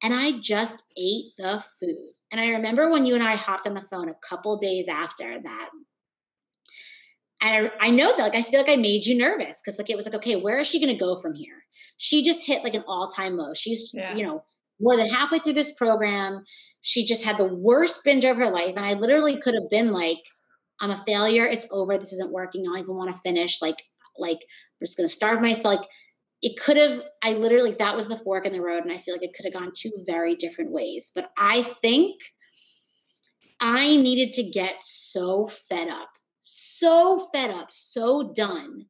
And 0.03 0.13
I 0.13 0.39
just 0.39 0.83
ate 0.95 1.33
the 1.37 1.63
food. 1.79 2.13
And 2.31 2.39
I 2.39 2.49
remember 2.49 2.91
when 2.91 3.05
you 3.05 3.15
and 3.15 3.23
I 3.23 3.35
hopped 3.35 3.65
on 3.65 3.73
the 3.73 3.81
phone 3.81 4.09
a 4.09 4.15
couple 4.15 4.57
days 4.57 4.87
after 4.87 5.39
that 5.39 5.69
and 7.41 7.71
I, 7.81 7.87
I 7.87 7.89
know 7.91 8.15
that 8.15 8.23
like 8.23 8.35
I 8.35 8.43
feel 8.43 8.59
like 8.59 8.69
I 8.69 8.75
made 8.75 9.05
you 9.05 9.17
nervous 9.17 9.61
because 9.63 9.77
like 9.77 9.89
it 9.89 9.95
was 9.95 10.05
like 10.05 10.15
okay 10.15 10.35
where 10.35 10.59
is 10.59 10.67
she 10.67 10.79
going 10.79 10.95
to 10.95 10.99
go 10.99 11.19
from 11.19 11.33
here 11.33 11.63
she 11.97 12.23
just 12.23 12.45
hit 12.45 12.63
like 12.63 12.73
an 12.73 12.83
all-time 12.87 13.37
low 13.37 13.53
she's 13.53 13.91
yeah. 13.93 14.15
you 14.15 14.25
know 14.25 14.43
more 14.79 14.95
than 14.95 15.09
halfway 15.09 15.39
through 15.39 15.53
this 15.53 15.73
program 15.73 16.43
she 16.81 17.05
just 17.05 17.23
had 17.23 17.37
the 17.37 17.53
worst 17.53 18.01
binge 18.05 18.23
of 18.23 18.37
her 18.37 18.49
life. 18.49 18.75
And 18.77 18.85
I 18.85 18.93
literally 18.93 19.41
could 19.41 19.55
have 19.55 19.69
been 19.69 19.91
like 19.91 20.19
I'm 20.79 20.91
a 20.91 21.03
failure. 21.05 21.45
It's 21.45 21.67
over. 21.69 21.97
This 21.97 22.13
isn't 22.13 22.31
working. 22.31 22.61
I 22.61 22.65
don't 22.65 22.83
even 22.83 22.95
want 22.95 23.13
to 23.13 23.21
finish. 23.21 23.61
Like 23.61 23.83
like 24.17 24.37
I'm 24.37 24.85
just 24.85 24.97
to 24.97 25.09
starve 25.09 25.41
myself 25.41 25.65
like 25.65 25.89
it 26.41 26.57
could 26.61 26.77
have 26.77 27.01
I 27.21 27.31
literally 27.31 27.75
that 27.79 27.95
was 27.95 28.07
the 28.07 28.17
fork 28.17 28.45
in 28.45 28.53
the 28.53 28.61
road. 28.61 28.83
And 28.83 28.91
I 28.91 28.99
feel 28.99 29.15
like 29.15 29.23
it 29.23 29.33
could 29.35 29.45
have 29.45 29.53
gone 29.53 29.73
two 29.75 29.91
very 30.05 30.35
different 30.35 30.71
ways. 30.71 31.11
But 31.13 31.29
I 31.37 31.75
think 31.81 32.21
I 33.59 33.97
needed 33.97 34.33
to 34.33 34.49
get 34.49 34.75
so 34.81 35.49
fed 35.67 35.89
up 35.89 36.09
so 36.49 37.27
fed 37.33 37.51
up, 37.51 37.67
so 37.71 38.31
done 38.33 38.85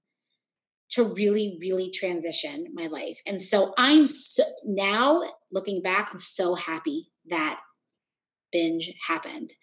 to 0.90 1.04
really, 1.04 1.58
really 1.60 1.92
transition 1.92 2.68
my 2.74 2.88
life. 2.88 3.20
And 3.26 3.42
so 3.42 3.74
I'm 3.78 4.06
so, 4.06 4.44
now 4.66 5.24
looking 5.52 5.82
back, 5.82 6.10
I'm 6.12 6.20
so 6.20 6.56
happy 6.56 7.10
that 7.30 7.60
binge 8.52 8.92
happened 9.06 9.54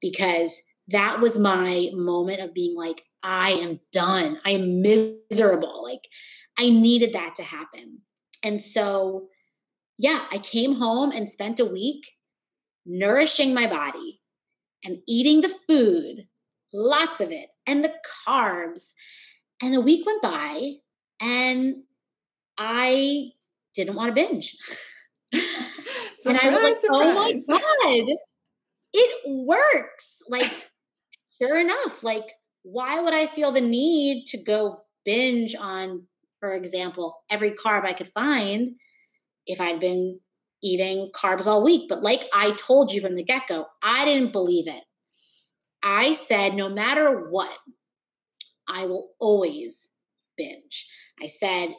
because 0.00 0.60
that 0.88 1.20
was 1.20 1.38
my 1.38 1.90
moment 1.92 2.40
of 2.40 2.54
being 2.54 2.76
like, 2.76 3.02
I 3.22 3.52
am 3.52 3.80
done. 3.92 4.38
I 4.44 4.52
am 4.52 4.80
miserable. 4.80 5.82
Like, 5.82 6.06
I 6.56 6.70
needed 6.70 7.14
that 7.14 7.36
to 7.36 7.42
happen. 7.42 7.98
And 8.44 8.60
so, 8.60 9.28
yeah, 9.96 10.24
I 10.30 10.38
came 10.38 10.74
home 10.74 11.10
and 11.10 11.28
spent 11.28 11.60
a 11.60 11.64
week 11.64 12.06
nourishing 12.86 13.52
my 13.52 13.66
body 13.66 14.20
and 14.84 14.98
eating 15.08 15.40
the 15.40 15.54
food 15.66 16.28
lots 16.72 17.20
of 17.20 17.30
it, 17.30 17.48
and 17.66 17.84
the 17.84 17.92
carbs. 18.26 18.92
And 19.62 19.74
a 19.74 19.80
week 19.80 20.06
went 20.06 20.22
by, 20.22 20.74
and 21.20 21.82
I 22.56 23.32
didn't 23.74 23.96
want 23.96 24.08
to 24.08 24.14
binge. 24.14 24.56
and 25.32 26.38
I 26.38 26.50
was 26.50 26.62
like, 26.62 26.76
surprise. 26.76 26.84
oh 26.90 27.14
my 27.14 27.32
God, 27.48 28.16
it 28.92 29.20
works. 29.26 30.22
Like, 30.28 30.52
sure 31.40 31.58
enough, 31.58 32.02
like, 32.02 32.24
why 32.62 33.00
would 33.00 33.14
I 33.14 33.26
feel 33.26 33.52
the 33.52 33.60
need 33.60 34.26
to 34.28 34.42
go 34.42 34.82
binge 35.04 35.54
on, 35.58 36.06
for 36.40 36.54
example, 36.54 37.16
every 37.30 37.52
carb 37.52 37.84
I 37.84 37.92
could 37.92 38.08
find 38.08 38.76
if 39.46 39.60
I'd 39.60 39.80
been 39.80 40.20
eating 40.62 41.10
carbs 41.14 41.46
all 41.46 41.64
week? 41.64 41.88
But 41.88 42.02
like 42.02 42.20
I 42.34 42.54
told 42.56 42.92
you 42.92 43.00
from 43.00 43.14
the 43.14 43.24
get 43.24 43.48
go, 43.48 43.66
I 43.82 44.04
didn't 44.04 44.32
believe 44.32 44.68
it. 44.68 44.82
I 45.82 46.12
said, 46.12 46.54
no 46.54 46.68
matter 46.68 47.30
what, 47.30 47.56
I 48.68 48.86
will 48.86 49.10
always 49.18 49.88
binge. 50.36 50.86
I 51.20 51.26
said, 51.26 51.70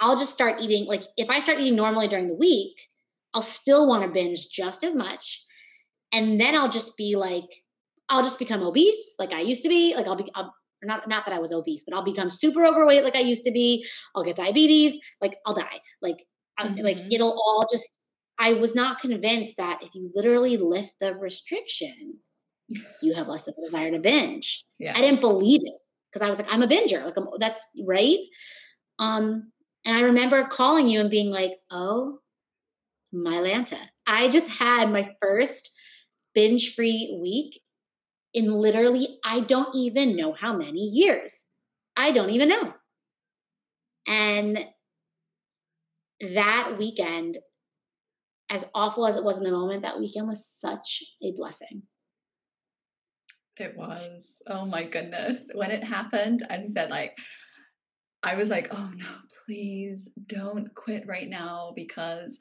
I'll 0.00 0.16
just 0.16 0.32
start 0.32 0.60
eating, 0.60 0.86
like, 0.86 1.02
if 1.16 1.30
I 1.30 1.38
start 1.38 1.58
eating 1.58 1.76
normally 1.76 2.08
during 2.08 2.28
the 2.28 2.34
week, 2.34 2.76
I'll 3.32 3.42
still 3.42 3.88
want 3.88 4.04
to 4.04 4.10
binge 4.10 4.48
just 4.48 4.84
as 4.84 4.94
much. 4.94 5.44
And 6.12 6.40
then 6.40 6.54
I'll 6.54 6.68
just 6.68 6.96
be 6.96 7.16
like, 7.16 7.48
I'll 8.08 8.22
just 8.22 8.38
become 8.38 8.62
obese 8.62 9.14
like 9.18 9.32
I 9.32 9.40
used 9.40 9.62
to 9.62 9.68
be. 9.68 9.94
Like, 9.96 10.06
I'll 10.06 10.16
be, 10.16 10.30
I'll, 10.34 10.54
not, 10.82 11.08
not 11.08 11.24
that 11.26 11.34
I 11.34 11.38
was 11.38 11.52
obese, 11.52 11.84
but 11.84 11.96
I'll 11.96 12.04
become 12.04 12.28
super 12.28 12.64
overweight 12.64 13.02
like 13.02 13.16
I 13.16 13.20
used 13.20 13.44
to 13.44 13.50
be. 13.50 13.84
I'll 14.14 14.24
get 14.24 14.36
diabetes. 14.36 15.00
Like, 15.20 15.38
I'll 15.46 15.54
die. 15.54 15.80
Like, 16.02 16.24
mm-hmm. 16.60 16.84
like 16.84 16.98
it'll 17.10 17.32
all 17.32 17.66
just, 17.70 17.90
I 18.38 18.52
was 18.52 18.74
not 18.74 19.00
convinced 19.00 19.54
that 19.58 19.80
if 19.82 19.94
you 19.94 20.10
literally 20.14 20.56
lift 20.56 20.94
the 21.00 21.14
restriction, 21.14 22.18
you 23.00 23.14
have 23.14 23.28
less 23.28 23.46
of 23.46 23.54
a 23.58 23.66
desire 23.66 23.90
to 23.92 23.98
binge. 23.98 24.64
Yeah. 24.78 24.92
I 24.96 25.00
didn't 25.00 25.20
believe 25.20 25.60
it 25.62 25.80
because 26.14 26.24
I 26.24 26.30
was 26.30 26.38
like, 26.38 26.52
I'm 26.52 26.62
a 26.62 26.68
binger. 26.68 27.04
Like, 27.04 27.16
I'm, 27.16 27.26
that's 27.40 27.66
right. 27.84 28.18
Um, 29.00 29.50
and 29.84 29.96
I 29.96 30.02
remember 30.02 30.44
calling 30.44 30.86
you 30.86 31.00
and 31.00 31.10
being 31.10 31.30
like, 31.30 31.52
oh, 31.72 32.20
my 33.12 33.34
Lanta. 33.34 33.78
I 34.06 34.28
just 34.28 34.48
had 34.48 34.92
my 34.92 35.10
first 35.20 35.72
binge 36.32 36.74
free 36.74 37.18
week 37.20 37.60
in 38.32 38.48
literally, 38.48 39.18
I 39.24 39.40
don't 39.40 39.74
even 39.74 40.16
know 40.16 40.32
how 40.32 40.56
many 40.56 40.80
years. 40.80 41.44
I 41.96 42.12
don't 42.12 42.30
even 42.30 42.48
know. 42.48 42.74
And 44.06 44.64
that 46.20 46.76
weekend, 46.78 47.38
as 48.50 48.64
awful 48.72 49.06
as 49.06 49.16
it 49.16 49.24
was 49.24 49.38
in 49.38 49.44
the 49.44 49.50
moment, 49.50 49.82
that 49.82 49.98
weekend 49.98 50.28
was 50.28 50.46
such 50.46 51.02
a 51.22 51.32
blessing. 51.36 51.82
It 53.58 53.76
was. 53.76 54.26
Oh 54.48 54.66
my 54.66 54.84
goodness. 54.84 55.50
When 55.54 55.70
it 55.70 55.84
happened, 55.84 56.44
as 56.48 56.64
you 56.64 56.70
said, 56.70 56.90
like 56.90 57.16
I 58.24 58.34
was 58.34 58.48
like, 58.48 58.68
oh 58.72 58.90
no, 58.96 59.06
please 59.44 60.08
don't 60.26 60.74
quit 60.74 61.06
right 61.06 61.28
now 61.28 61.72
because 61.76 62.38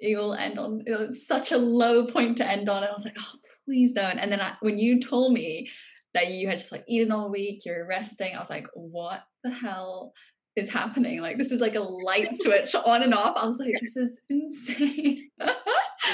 it 0.00 0.16
will 0.16 0.34
end 0.34 0.58
on 0.58 0.82
it's 0.86 1.26
such 1.26 1.50
a 1.50 1.58
low 1.58 2.06
point 2.06 2.36
to 2.38 2.48
end 2.48 2.68
on. 2.68 2.82
And 2.82 2.90
I 2.90 2.94
was 2.94 3.04
like, 3.04 3.16
oh, 3.18 3.34
please 3.66 3.92
don't. 3.92 4.18
And 4.18 4.30
then 4.30 4.40
I, 4.40 4.54
when 4.60 4.78
you 4.78 5.00
told 5.00 5.32
me 5.32 5.68
that 6.14 6.30
you 6.30 6.46
had 6.46 6.58
just 6.58 6.72
like 6.72 6.84
eaten 6.86 7.10
all 7.10 7.30
week, 7.30 7.64
you're 7.66 7.86
resting, 7.86 8.34
I 8.34 8.38
was 8.38 8.50
like, 8.50 8.68
what 8.74 9.24
the 9.42 9.50
hell 9.50 10.12
is 10.54 10.70
happening? 10.70 11.20
Like 11.20 11.36
this 11.36 11.50
is 11.50 11.60
like 11.60 11.74
a 11.74 11.80
light 11.80 12.34
switch 12.40 12.74
on 12.74 13.02
and 13.02 13.12
off. 13.12 13.36
I 13.36 13.46
was 13.46 13.58
like, 13.58 13.74
this 13.80 13.96
is 13.96 14.20
insane. 14.28 15.30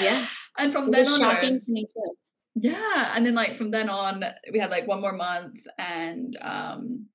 yeah. 0.01 0.25
And 0.59 0.73
from 0.73 0.89
it 0.89 0.91
then 0.91 0.99
was 1.05 1.13
on, 1.13 1.19
shocking 1.21 1.57
to 1.57 1.71
me 1.71 1.85
too. 1.85 2.13
Yeah. 2.55 3.13
And 3.15 3.25
then 3.25 3.35
like 3.35 3.55
from 3.55 3.71
then 3.71 3.89
on, 3.89 4.23
we 4.51 4.59
had 4.59 4.71
like 4.71 4.87
one 4.87 5.01
more 5.01 5.13
month 5.13 5.65
and 5.77 6.37
um 6.41 7.07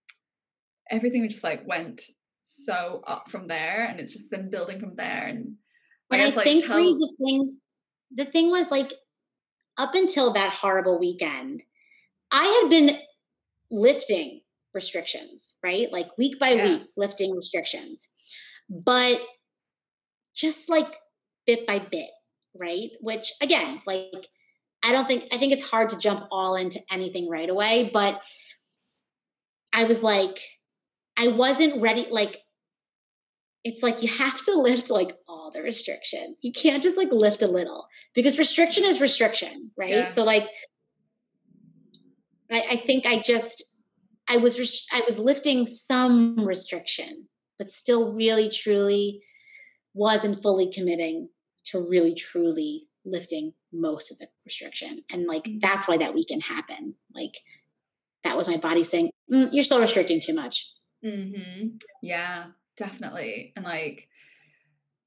everything 0.91 1.29
just 1.29 1.45
like 1.45 1.67
went 1.67 2.03
so 2.43 3.03
up 3.07 3.31
from 3.31 3.47
there 3.47 3.87
and 3.87 3.99
it's 3.99 4.13
just 4.13 4.31
been 4.31 4.51
building 4.51 4.79
from 4.79 4.95
there 4.95 5.27
and 5.27 5.57
I, 6.13 6.29
like, 6.29 6.45
think 6.45 6.65
tell- 6.65 6.77
the 6.77 7.13
thing 7.19 7.59
the 8.15 8.25
thing 8.25 8.51
was 8.51 8.71
like 8.71 8.93
up 9.77 9.95
until 9.95 10.33
that 10.35 10.53
horrible 10.55 10.99
weekend 11.01 11.63
i 12.31 12.45
had 12.45 12.71
been 12.71 12.99
lifting 13.71 14.43
restrictions 14.75 15.55
right 15.65 15.91
like 15.91 16.17
week 16.19 16.39
by 16.39 16.51
yes. 16.51 16.81
week 16.81 16.89
lifting 16.97 17.35
restrictions 17.35 18.07
but 18.71 19.19
just 20.35 20.69
like 20.69 20.95
bit 21.47 21.67
by 21.67 21.81
bit 21.81 22.11
right 22.55 22.91
which 23.01 23.33
again 23.41 23.83
like 23.87 24.29
i 24.87 24.93
don't 24.93 25.07
think 25.07 25.25
i 25.33 25.39
think 25.39 25.53
it's 25.53 25.65
hard 25.65 25.89
to 25.91 25.99
jump 25.99 26.27
all 26.31 26.57
into 26.57 26.81
anything 26.91 27.29
right 27.29 27.51
away 27.51 27.91
but 27.93 28.21
i 29.73 29.85
was 29.85 30.03
like 30.03 30.41
I 31.17 31.29
wasn't 31.29 31.81
ready. 31.81 32.07
Like, 32.11 32.39
it's 33.65 33.83
like 33.83 34.03
you 34.03 34.09
have 34.09 34.45
to 34.45 34.55
lift 34.55 34.91
like 34.91 35.17
all 35.27 35.51
the 35.51 35.63
restriction. 35.63 36.37
You 36.41 36.53
can't 36.53 36.83
just 36.83 36.97
like 36.97 37.11
lift 37.11 37.43
a 37.43 37.49
little 37.49 37.87
because 38.15 38.39
restriction 38.39 38.85
is 38.85 39.01
restriction, 39.01 39.71
right? 39.77 39.91
Yeah. 39.91 40.13
So 40.13 40.25
like, 40.25 40.45
I, 42.51 42.63
I 42.71 42.77
think 42.77 43.07
I 43.07 43.21
just 43.21 43.65
I 44.29 44.37
was 44.37 44.87
I 44.93 45.03
was 45.05 45.19
lifting 45.19 45.67
some 45.67 46.47
restriction, 46.47 47.27
but 47.59 47.71
still 47.71 48.13
really 48.13 48.51
truly 48.51 49.23
wasn't 49.95 50.43
fully 50.43 50.71
committing 50.73 51.29
to 51.67 51.89
really 51.89 52.15
truly 52.15 52.87
lifting 53.07 53.53
most 53.73 54.11
of 54.11 54.19
the 54.19 54.29
restriction. 54.45 55.03
And 55.11 55.27
like 55.27 55.45
mm-hmm. 55.45 55.61
that's 55.61 55.89
why 55.89 55.97
that 55.99 56.15
weekend 56.15 56.43
happened. 56.43 56.95
Like 57.15 57.37
that 58.25 58.37
was 58.37 58.49
my 58.49 58.59
body 58.59 58.85
saying, 58.85 59.11
mm, 59.33 59.49
"You're 59.53 59.65
still 59.65 59.81
restricting 59.81 60.21
too 60.21 60.35
much." 60.35 60.69
Mm-hmm. 61.05 61.77
Yeah, 62.03 62.47
definitely. 62.77 63.53
And 63.55 63.65
like, 63.65 64.09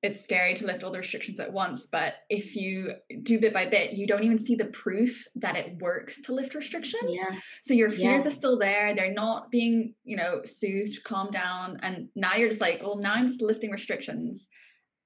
it's 0.02 0.22
scary 0.22 0.54
to 0.54 0.66
lift 0.66 0.84
all 0.84 0.92
the 0.92 1.00
restrictions 1.00 1.40
at 1.42 1.52
once, 1.52 1.86
but 1.86 2.16
if 2.30 2.56
you 2.56 2.94
do 3.22 3.38
bit 3.38 3.54
by 3.54 3.66
bit, 3.66 3.94
you 3.94 4.08
don't 4.08 4.24
even 4.24 4.40
see 4.40 4.56
the 4.56 4.66
proof 4.66 5.28
that 5.36 5.58
it 5.58 5.82
works 5.82 6.22
to 6.22 6.34
lift 6.34 6.56
restrictions. 6.56 7.12
Yeah. 7.14 7.40
So 7.64 7.74
your 7.74 7.90
fears 7.90 8.22
yeah. 8.22 8.28
are 8.30 8.32
still 8.32 8.58
there. 8.58 8.96
They're 8.96 9.14
not 9.14 9.52
being, 9.52 9.96
you 10.06 10.16
know, 10.16 10.42
soothed, 10.46 11.04
calmed 11.04 11.34
down. 11.34 11.80
And 11.82 12.08
now 12.16 12.36
you're 12.36 12.48
just 12.48 12.62
like, 12.62 12.82
well, 12.82 12.96
now 12.96 13.14
I'm 13.14 13.28
just 13.28 13.42
lifting 13.42 13.72
restrictions. 13.72 14.48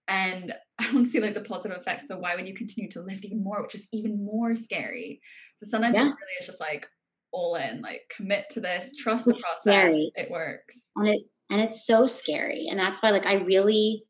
And 0.07 0.53
I 0.79 0.91
don't 0.91 1.07
see 1.07 1.19
like 1.19 1.33
the 1.33 1.41
positive 1.41 1.77
effects. 1.77 2.07
So 2.07 2.17
why 2.17 2.35
would 2.35 2.47
you 2.47 2.55
continue 2.55 2.89
to 2.91 3.01
lift 3.01 3.25
even 3.25 3.43
more, 3.43 3.61
which 3.61 3.75
is 3.75 3.87
even 3.93 4.23
more 4.23 4.55
scary? 4.55 5.21
So 5.61 5.69
sometimes 5.69 5.95
yeah. 5.95 6.03
it 6.03 6.05
really 6.05 6.37
is 6.39 6.45
just 6.45 6.59
like, 6.59 6.87
all 7.33 7.55
in, 7.55 7.81
like 7.81 8.01
commit 8.15 8.45
to 8.51 8.61
this, 8.61 8.95
trust 8.95 9.27
it's 9.27 9.39
the 9.39 9.43
process. 9.43 9.61
Scary. 9.61 10.11
It 10.15 10.31
works. 10.31 10.91
And 10.95 11.09
it 11.09 11.21
and 11.49 11.61
it's 11.61 11.85
so 11.85 12.07
scary. 12.07 12.67
And 12.69 12.79
that's 12.79 13.01
why 13.01 13.09
like 13.09 13.25
I 13.25 13.35
really 13.35 14.05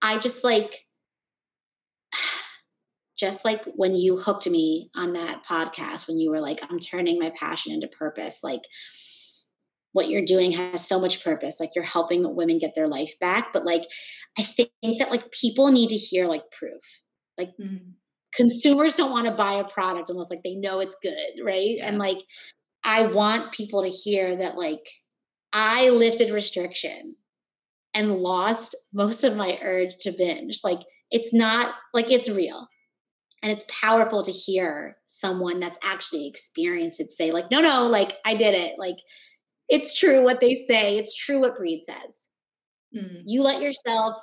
I 0.00 0.18
just 0.18 0.44
like 0.44 0.86
just 3.18 3.44
like 3.44 3.64
when 3.74 3.94
you 3.94 4.16
hooked 4.16 4.48
me 4.48 4.90
on 4.94 5.12
that 5.12 5.44
podcast 5.44 6.06
when 6.06 6.18
you 6.18 6.30
were 6.30 6.40
like 6.40 6.60
I'm 6.70 6.78
turning 6.78 7.18
my 7.18 7.30
passion 7.30 7.72
into 7.72 7.88
purpose 7.88 8.40
like 8.42 8.62
what 9.92 10.08
you're 10.08 10.24
doing 10.24 10.52
has 10.52 10.86
so 10.86 11.00
much 11.00 11.24
purpose 11.24 11.58
like 11.58 11.70
you're 11.74 11.84
helping 11.84 12.34
women 12.34 12.58
get 12.58 12.74
their 12.74 12.88
life 12.88 13.12
back 13.20 13.52
but 13.52 13.64
like 13.64 13.84
I 14.38 14.42
think 14.42 14.70
that 14.98 15.10
like 15.10 15.30
people 15.32 15.70
need 15.70 15.88
to 15.88 15.96
hear 15.96 16.26
like 16.26 16.50
proof 16.50 16.82
like 17.36 17.50
mm-hmm 17.60 17.90
consumers 18.34 18.94
don't 18.94 19.10
want 19.10 19.26
to 19.26 19.32
buy 19.32 19.54
a 19.54 19.64
product 19.64 20.10
unless 20.10 20.28
like 20.28 20.42
they 20.42 20.54
know 20.54 20.80
it's 20.80 20.94
good 21.02 21.42
right 21.42 21.78
and 21.80 21.98
like 21.98 22.18
I 22.84 23.06
want 23.06 23.52
people 23.52 23.82
to 23.82 23.88
hear 23.88 24.36
that 24.36 24.56
like 24.56 24.86
I 25.52 25.88
lifted 25.88 26.30
restriction 26.30 27.16
and 27.94 28.16
lost 28.16 28.76
most 28.92 29.24
of 29.24 29.36
my 29.36 29.58
urge 29.62 29.96
to 30.00 30.12
binge. 30.12 30.60
Like 30.62 30.80
it's 31.10 31.32
not 31.32 31.74
like 31.92 32.10
it's 32.10 32.28
real. 32.28 32.68
And 33.42 33.52
it's 33.52 33.64
powerful 33.68 34.24
to 34.24 34.32
hear 34.32 34.96
someone 35.06 35.60
that's 35.60 35.78
actually 35.82 36.26
experienced 36.26 36.98
it 36.98 37.12
say, 37.12 37.30
like, 37.30 37.52
no, 37.52 37.60
no, 37.60 37.86
like 37.86 38.14
I 38.24 38.34
did 38.34 38.54
it. 38.54 38.78
Like 38.78 38.96
it's 39.68 39.98
true 39.98 40.22
what 40.22 40.40
they 40.40 40.54
say. 40.54 40.98
It's 40.98 41.14
true 41.14 41.40
what 41.40 41.56
Bri 41.56 41.82
says. 41.82 42.26
Mm. 42.96 43.22
You 43.26 43.42
let 43.42 43.60
yourself, 43.60 44.16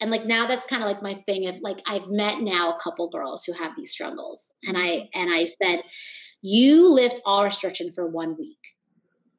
and 0.00 0.10
like 0.10 0.24
now 0.24 0.46
that's 0.46 0.66
kind 0.66 0.82
of 0.82 0.88
like 0.88 1.02
my 1.02 1.14
thing 1.26 1.46
of 1.48 1.56
like 1.60 1.78
I've 1.86 2.08
met 2.08 2.40
now 2.40 2.72
a 2.72 2.80
couple 2.82 3.10
girls 3.10 3.44
who 3.44 3.52
have 3.52 3.72
these 3.76 3.92
struggles. 3.92 4.50
And 4.66 4.76
I 4.76 5.08
and 5.14 5.32
I 5.32 5.44
said, 5.44 5.82
you 6.42 6.88
lift 6.88 7.20
all 7.24 7.44
restriction 7.44 7.90
for 7.90 8.06
one 8.06 8.36
week, 8.38 8.58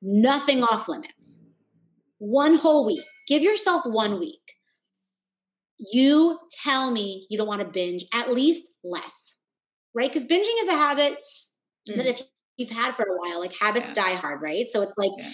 nothing 0.01 0.63
off 0.63 0.87
limits, 0.87 1.39
one 2.19 2.55
whole 2.55 2.85
week. 2.85 3.03
Give 3.27 3.41
yourself 3.41 3.85
one 3.85 4.19
week. 4.19 4.41
You 5.79 6.39
tell 6.63 6.91
me 6.91 7.27
you 7.29 7.37
don't 7.37 7.47
want 7.47 7.61
to 7.61 7.67
binge, 7.67 8.05
at 8.13 8.31
least 8.31 8.71
less, 8.83 9.35
right? 9.93 10.11
Because 10.11 10.27
binging 10.27 10.63
is 10.63 10.69
a 10.69 10.73
habit 10.73 11.17
mm. 11.87 11.97
that 11.97 12.07
if 12.07 12.21
you've 12.57 12.69
had 12.69 12.95
for 12.95 13.03
a 13.03 13.17
while, 13.17 13.39
like 13.39 13.53
habits 13.55 13.89
yeah. 13.89 14.03
die 14.05 14.15
hard, 14.15 14.41
right? 14.41 14.69
So 14.69 14.81
it's 14.81 14.97
like, 14.97 15.11
yeah 15.17 15.31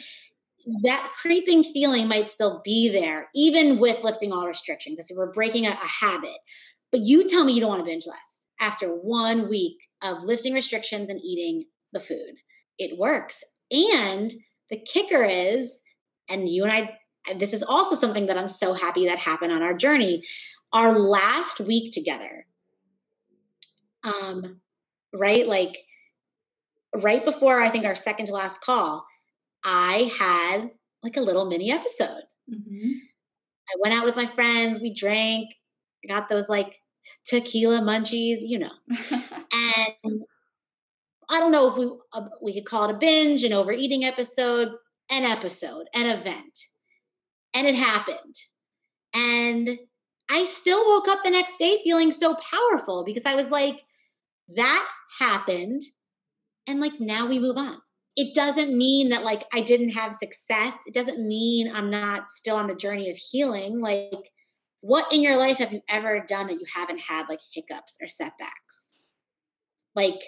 that 0.81 1.11
creeping 1.21 1.63
feeling 1.63 2.07
might 2.07 2.29
still 2.29 2.61
be 2.63 2.89
there, 2.89 3.29
even 3.35 3.79
with 3.79 4.03
lifting 4.03 4.31
all 4.31 4.47
restriction, 4.47 4.93
because 4.93 5.11
we're 5.15 5.31
breaking 5.31 5.65
a, 5.65 5.71
a, 5.71 5.73
habit. 5.75 6.37
But 6.91 7.01
you 7.01 7.27
tell 7.27 7.43
me 7.43 7.53
you 7.53 7.59
don't 7.59 7.69
want 7.69 7.79
to 7.79 7.85
binge 7.85 8.07
less 8.07 8.41
after 8.59 8.89
one 8.89 9.49
week 9.49 9.77
of 10.01 10.23
lifting 10.23 10.53
restrictions 10.53 11.09
and 11.09 11.19
eating 11.21 11.65
the 11.91 11.99
food. 11.99 12.35
It 12.77 12.97
works. 12.97 13.43
And 13.71 14.33
the 14.69 14.77
kicker 14.77 15.23
is, 15.23 15.79
and 16.29 16.47
you 16.47 16.63
and 16.63 16.71
I, 16.71 16.97
this 17.35 17.53
is 17.53 17.63
also 17.63 17.95
something 17.95 18.27
that 18.27 18.37
I'm 18.37 18.47
so 18.47 18.73
happy 18.73 19.05
that 19.07 19.17
happened 19.17 19.51
on 19.51 19.63
our 19.63 19.73
journey. 19.73 20.23
Our 20.71 20.97
last 20.97 21.59
week 21.59 21.93
together, 21.93 22.45
um, 24.03 24.59
right? 25.13 25.47
Like 25.47 25.77
right 27.01 27.23
before 27.23 27.61
I 27.61 27.69
think 27.69 27.85
our 27.85 27.95
second 27.95 28.27
to 28.27 28.33
last 28.33 28.61
call, 28.61 29.05
I 29.63 30.11
had 30.19 30.71
like 31.01 31.17
a 31.17 31.21
little 31.21 31.45
mini 31.45 31.71
episode. 31.71 32.23
Mm-hmm. 32.51 32.91
I 33.69 33.75
went 33.79 33.95
out 33.95 34.05
with 34.05 34.15
my 34.15 34.27
friends, 34.27 34.79
we 34.79 34.93
drank, 34.93 35.49
I 36.03 36.07
got 36.07 36.29
those 36.29 36.49
like 36.49 36.79
tequila 37.25 37.81
munchies, 37.81 38.39
you 38.41 38.59
know. 38.59 38.71
and 38.89 40.23
I 41.29 41.39
don't 41.39 41.51
know 41.51 41.71
if 41.71 41.77
we 41.77 41.91
uh, 42.11 42.27
we 42.41 42.53
could 42.53 42.65
call 42.65 42.89
it 42.89 42.95
a 42.95 42.97
binge, 42.97 43.43
an 43.43 43.53
overeating 43.53 44.05
episode, 44.05 44.69
an 45.09 45.23
episode, 45.23 45.87
an 45.93 46.05
event. 46.17 46.59
And 47.53 47.67
it 47.67 47.75
happened. 47.75 48.35
And 49.13 49.77
I 50.29 50.45
still 50.45 50.85
woke 50.85 51.07
up 51.07 51.23
the 51.23 51.29
next 51.29 51.57
day 51.57 51.81
feeling 51.83 52.11
so 52.11 52.35
powerful 52.35 53.03
because 53.05 53.25
I 53.25 53.35
was 53.35 53.51
like, 53.51 53.79
that 54.55 54.87
happened. 55.19 55.83
And 56.67 56.79
like 56.79 56.99
now 56.99 57.27
we 57.27 57.39
move 57.39 57.57
on. 57.57 57.77
It 58.15 58.35
doesn't 58.35 58.77
mean 58.77 59.09
that 59.09 59.23
like 59.23 59.45
I 59.53 59.61
didn't 59.61 59.89
have 59.89 60.13
success. 60.13 60.75
It 60.85 60.93
doesn't 60.93 61.25
mean 61.25 61.71
I'm 61.73 61.89
not 61.89 62.29
still 62.29 62.55
on 62.55 62.67
the 62.67 62.75
journey 62.75 63.09
of 63.09 63.17
healing. 63.17 63.81
Like 63.81 64.11
what 64.81 65.11
in 65.13 65.21
your 65.21 65.37
life 65.37 65.57
have 65.57 65.71
you 65.71 65.81
ever 65.89 66.25
done 66.27 66.47
that 66.47 66.59
you 66.59 66.65
haven't 66.73 66.99
had 66.99 67.29
like 67.29 67.39
hiccups 67.53 67.97
or 68.01 68.07
setbacks? 68.07 68.93
Like 69.95 70.21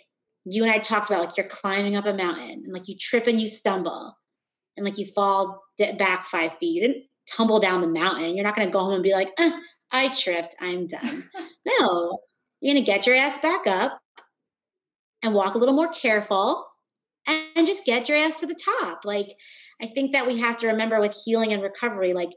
you 0.45 0.63
and 0.63 0.71
I 0.71 0.79
talked 0.79 1.09
about, 1.09 1.25
like 1.25 1.37
you're 1.37 1.47
climbing 1.47 1.95
up 1.95 2.05
a 2.05 2.13
mountain 2.13 2.63
and 2.63 2.73
like 2.73 2.87
you 2.87 2.95
trip 2.97 3.27
and 3.27 3.39
you 3.39 3.47
stumble 3.47 4.15
and 4.77 4.85
like 4.85 4.97
you 4.97 5.05
fall 5.13 5.63
back 5.97 6.25
five 6.25 6.57
feet. 6.57 6.75
You 6.75 6.87
didn't 6.87 7.03
tumble 7.29 7.59
down 7.59 7.81
the 7.81 7.87
mountain. 7.87 8.35
You're 8.35 8.45
not 8.45 8.55
going 8.55 8.67
to 8.67 8.71
go 8.71 8.79
home 8.79 8.93
and 8.93 9.03
be 9.03 9.13
like, 9.13 9.31
eh, 9.37 9.51
I 9.91 10.13
tripped. 10.13 10.55
I'm 10.59 10.87
done. 10.87 11.29
no, 11.79 12.19
you're 12.61 12.73
going 12.73 12.83
to 12.83 12.91
get 12.91 13.05
your 13.05 13.15
ass 13.15 13.39
back 13.39 13.67
up 13.67 13.99
and 15.25 15.33
walk 15.33 15.55
a 15.55 15.57
little 15.57 15.75
more 15.75 15.91
careful 15.91 16.65
and 17.27 17.67
just 17.67 17.83
get 17.83 18.07
your 18.07 18.17
ass 18.17 18.39
to 18.39 18.45
the 18.45 18.55
top. 18.55 19.03
Like, 19.03 19.35
I 19.81 19.87
think 19.87 20.13
that 20.13 20.27
we 20.27 20.39
have 20.39 20.57
to 20.57 20.67
remember 20.67 21.01
with 21.01 21.17
healing 21.25 21.51
and 21.51 21.61
recovery, 21.61 22.13
like, 22.13 22.29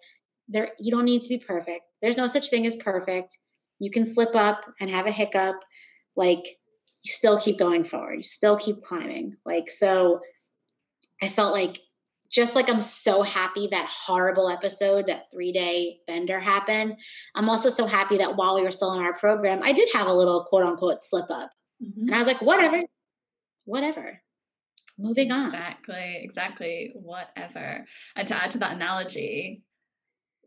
there, 0.48 0.70
you 0.78 0.90
don't 0.90 1.04
need 1.04 1.22
to 1.22 1.28
be 1.28 1.38
perfect. 1.38 1.82
There's 2.02 2.16
no 2.16 2.26
such 2.26 2.50
thing 2.50 2.66
as 2.66 2.74
perfect. 2.76 3.38
You 3.78 3.90
can 3.90 4.06
slip 4.06 4.34
up 4.34 4.60
and 4.80 4.90
have 4.90 5.06
a 5.06 5.12
hiccup. 5.12 5.56
Like 6.16 6.44
you 7.02 7.12
still 7.12 7.40
keep 7.40 7.58
going 7.58 7.84
forward. 7.84 8.16
You 8.16 8.22
still 8.22 8.58
keep 8.58 8.82
climbing. 8.82 9.36
Like 9.44 9.70
so 9.70 10.20
I 11.22 11.28
felt 11.28 11.52
like 11.52 11.78
just 12.30 12.54
like 12.54 12.68
I'm 12.68 12.80
so 12.80 13.22
happy 13.22 13.68
that 13.70 13.86
horrible 13.86 14.50
episode, 14.50 15.06
that 15.06 15.30
three 15.30 15.52
day 15.52 16.00
bender 16.06 16.38
happened, 16.40 16.96
I'm 17.34 17.48
also 17.48 17.70
so 17.70 17.86
happy 17.86 18.18
that 18.18 18.36
while 18.36 18.54
we 18.54 18.62
were 18.62 18.70
still 18.70 18.92
in 18.94 19.02
our 19.02 19.14
program, 19.14 19.62
I 19.62 19.72
did 19.72 19.88
have 19.94 20.08
a 20.08 20.14
little 20.14 20.44
quote 20.44 20.64
unquote 20.64 21.02
slip 21.02 21.30
up. 21.30 21.50
Mm-hmm. 21.82 22.06
And 22.06 22.14
I 22.14 22.18
was 22.18 22.26
like, 22.26 22.42
whatever, 22.42 22.82
whatever. 23.64 24.20
Moving 24.98 25.30
on. 25.30 25.46
Exactly, 25.46 26.20
exactly. 26.22 26.92
Whatever. 26.94 27.86
And 28.16 28.26
to 28.28 28.42
add 28.42 28.50
to 28.52 28.58
that 28.58 28.74
analogy, 28.74 29.62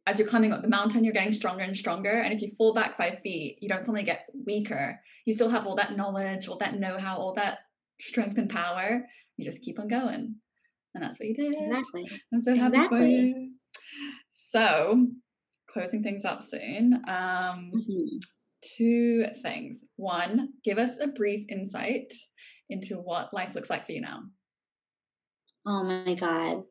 as 0.06 0.20
you're 0.20 0.28
climbing 0.28 0.52
up 0.52 0.62
the 0.62 0.68
mountain, 0.68 1.04
you're 1.04 1.14
getting 1.14 1.32
stronger 1.32 1.64
and 1.64 1.78
stronger. 1.78 2.10
And 2.10 2.34
if 2.34 2.42
you 2.42 2.50
fall 2.58 2.74
back 2.74 2.98
five 2.98 3.20
feet, 3.20 3.60
you 3.62 3.70
don't 3.70 3.86
suddenly 3.86 4.04
get 4.04 4.26
weaker. 4.46 5.00
You 5.26 5.34
still 5.34 5.50
have 5.50 5.68
all 5.68 5.76
that 5.76 5.96
knowledge, 5.96 6.48
all 6.48 6.58
that 6.58 6.78
know 6.78 6.98
how, 6.98 7.18
all 7.18 7.34
that 7.36 7.60
strength 8.02 8.38
and 8.38 8.50
power. 8.50 9.06
You 9.38 9.46
just 9.46 9.62
keep 9.62 9.80
on 9.80 9.88
going. 9.88 10.36
And 10.94 11.04
that's 11.04 11.20
what 11.20 11.30
you 11.30 11.36
did. 11.36 11.56
Exactly. 11.58 12.10
I'm 12.34 12.42
so 12.42 12.56
happy 12.56 12.76
exactly. 12.76 13.00
for 13.00 13.06
you. 13.06 13.52
So, 14.32 15.08
closing 15.68 16.04
things 16.04 16.26
up 16.26 16.44
soon. 16.44 16.96
Um, 17.08 17.72
mm-hmm. 17.74 18.18
Two 18.78 19.26
things. 19.42 19.86
One, 19.96 20.50
give 20.64 20.78
us 20.78 21.00
a 21.00 21.08
brief 21.08 21.48
insight 21.50 22.14
into 22.70 22.96
what 22.96 23.34
life 23.34 23.56
looks 23.56 23.70
like 23.70 23.86
for 23.86 23.92
you 23.92 24.02
now. 24.02 24.24
Oh 25.66 25.84
my 25.84 26.16
God. 26.16 26.64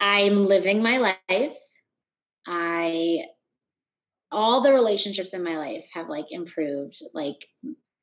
I'm 0.00 0.46
living 0.46 0.82
my 0.82 0.98
life. 0.98 1.56
I 2.46 3.24
all 4.30 4.62
the 4.62 4.72
relationships 4.72 5.32
in 5.32 5.42
my 5.42 5.56
life 5.56 5.86
have 5.92 6.08
like 6.08 6.30
improved 6.30 7.00
like 7.14 7.46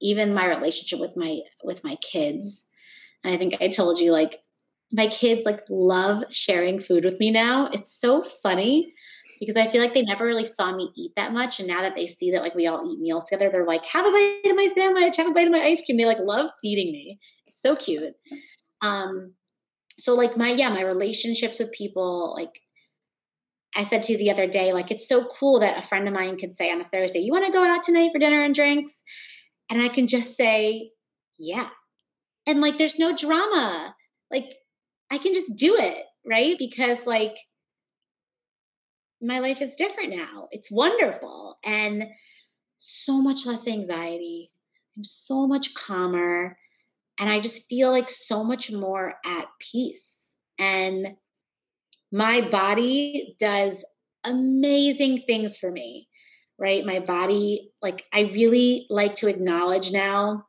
even 0.02 0.34
my 0.34 0.48
relationship 0.48 1.00
with 1.00 1.16
my 1.16 1.40
with 1.64 1.84
my 1.84 1.96
kids 1.98 2.64
and 3.24 3.34
i 3.34 3.38
think 3.38 3.56
i 3.62 3.68
told 3.68 4.00
you 4.00 4.12
like 4.12 4.40
my 4.92 5.08
kids 5.08 5.46
like 5.46 5.62
love 5.70 6.24
sharing 6.32 6.80
food 6.80 7.06
with 7.06 7.20
me 7.20 7.32
now 7.32 7.70
it's 7.74 8.00
so 8.00 8.24
funny 8.42 8.94
because 9.40 9.56
i 9.56 9.70
feel 9.70 9.82
like 9.82 9.94
they 9.94 10.04
never 10.04 10.26
really 10.26 10.46
saw 10.46 10.76
me 10.76 10.92
eat 10.96 11.12
that 11.16 11.32
much 11.32 11.60
and 11.60 11.68
now 11.68 11.82
that 11.82 11.96
they 11.96 12.08
see 12.08 12.32
that 12.32 12.42
like 12.42 12.56
we 12.56 12.68
all 12.68 12.92
eat 12.92 13.00
meals 13.00 13.30
together 13.30 13.50
they're 13.52 13.66
like 13.66 13.86
have 13.86 14.06
a 14.06 14.12
bite 14.12 14.42
of 14.46 14.56
my 14.56 14.68
sandwich 14.74 15.18
have 15.18 15.28
a 15.28 15.34
bite 15.34 15.48
of 15.48 15.52
my 15.52 15.64
ice 15.64 15.84
cream 15.86 15.98
they 15.98 16.06
like 16.06 16.20
love 16.20 16.50
feeding 16.62 16.92
me 16.92 17.20
it's 17.48 17.62
so 17.62 17.76
cute 17.76 18.14
um 18.82 19.34
so 19.98 20.14
like 20.14 20.38
my 20.38 20.52
yeah 20.52 20.70
my 20.70 20.82
relationships 20.82 21.60
with 21.60 21.72
people 21.72 22.34
like 22.36 22.52
I 23.76 23.84
said 23.84 24.04
to 24.04 24.14
you 24.14 24.18
the 24.18 24.32
other 24.32 24.48
day, 24.48 24.72
like, 24.72 24.90
it's 24.90 25.08
so 25.08 25.28
cool 25.38 25.60
that 25.60 25.78
a 25.78 25.88
friend 25.88 26.08
of 26.08 26.14
mine 26.14 26.38
could 26.38 26.56
say 26.56 26.72
on 26.72 26.80
a 26.80 26.86
Thursday, 26.86 27.20
You 27.20 27.34
want 27.34 27.46
to 27.46 27.52
go 27.52 27.64
out 27.64 27.84
tonight 27.84 28.12
for 28.14 28.20
dinner 28.20 28.42
and 28.42 28.56
drinks? 28.56 29.02
And 29.70 29.82
I 29.82 29.90
can 29.90 30.08
just 30.08 30.38
say, 30.38 30.92
Yeah. 31.38 31.68
And 32.48 32.62
like, 32.62 32.78
there's 32.78 32.98
no 32.98 33.16
drama. 33.16 33.94
Like, 34.32 34.54
I 35.12 35.18
can 35.18 35.34
just 35.34 35.56
do 35.56 35.76
it, 35.76 36.06
right? 36.26 36.56
Because, 36.58 37.06
like, 37.06 37.36
my 39.22 39.40
life 39.40 39.62
is 39.62 39.76
different 39.76 40.16
now. 40.16 40.48
It's 40.52 40.72
wonderful. 40.72 41.58
And 41.64 42.06
so 42.78 43.22
much 43.22 43.46
less 43.46 43.68
anxiety. 43.68 44.52
I'm 44.98 45.04
so 45.04 45.48
much 45.48 45.74
calmer. 45.74 46.58
And 47.20 47.30
I 47.30 47.40
just 47.40 47.68
feel 47.68 47.92
like 47.92 48.10
so 48.10 48.44
much 48.44 48.72
more 48.72 49.16
at 49.26 49.48
peace. 49.60 50.34
And 50.60 51.16
my 52.12 52.42
body 52.42 53.36
does 53.40 53.84
amazing 54.24 55.24
things 55.26 55.58
for 55.58 55.72
me, 55.72 56.10
right? 56.58 56.86
My 56.86 57.00
body, 57.00 57.72
like, 57.82 58.06
I 58.14 58.22
really 58.22 58.88
like 58.90 59.16
to 59.18 59.28
acknowledge 59.28 59.92
now, 59.92 60.46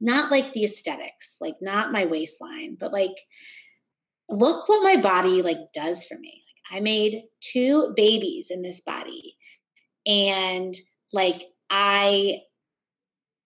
not 0.00 0.30
like 0.30 0.52
the 0.52 0.64
aesthetics, 0.64 1.38
like, 1.40 1.56
not 1.60 1.92
my 1.92 2.06
waistline, 2.06 2.76
but 2.78 2.92
like, 2.92 3.16
look 4.28 4.68
what 4.68 4.82
my 4.82 5.00
body 5.00 5.42
like 5.42 5.72
does 5.74 6.04
for 6.04 6.18
me. 6.18 6.42
I 6.70 6.80
made 6.80 7.24
two 7.40 7.92
babies 7.96 8.48
in 8.50 8.62
this 8.62 8.80
body, 8.80 9.36
and 10.06 10.76
like, 11.12 11.44
I 11.70 12.42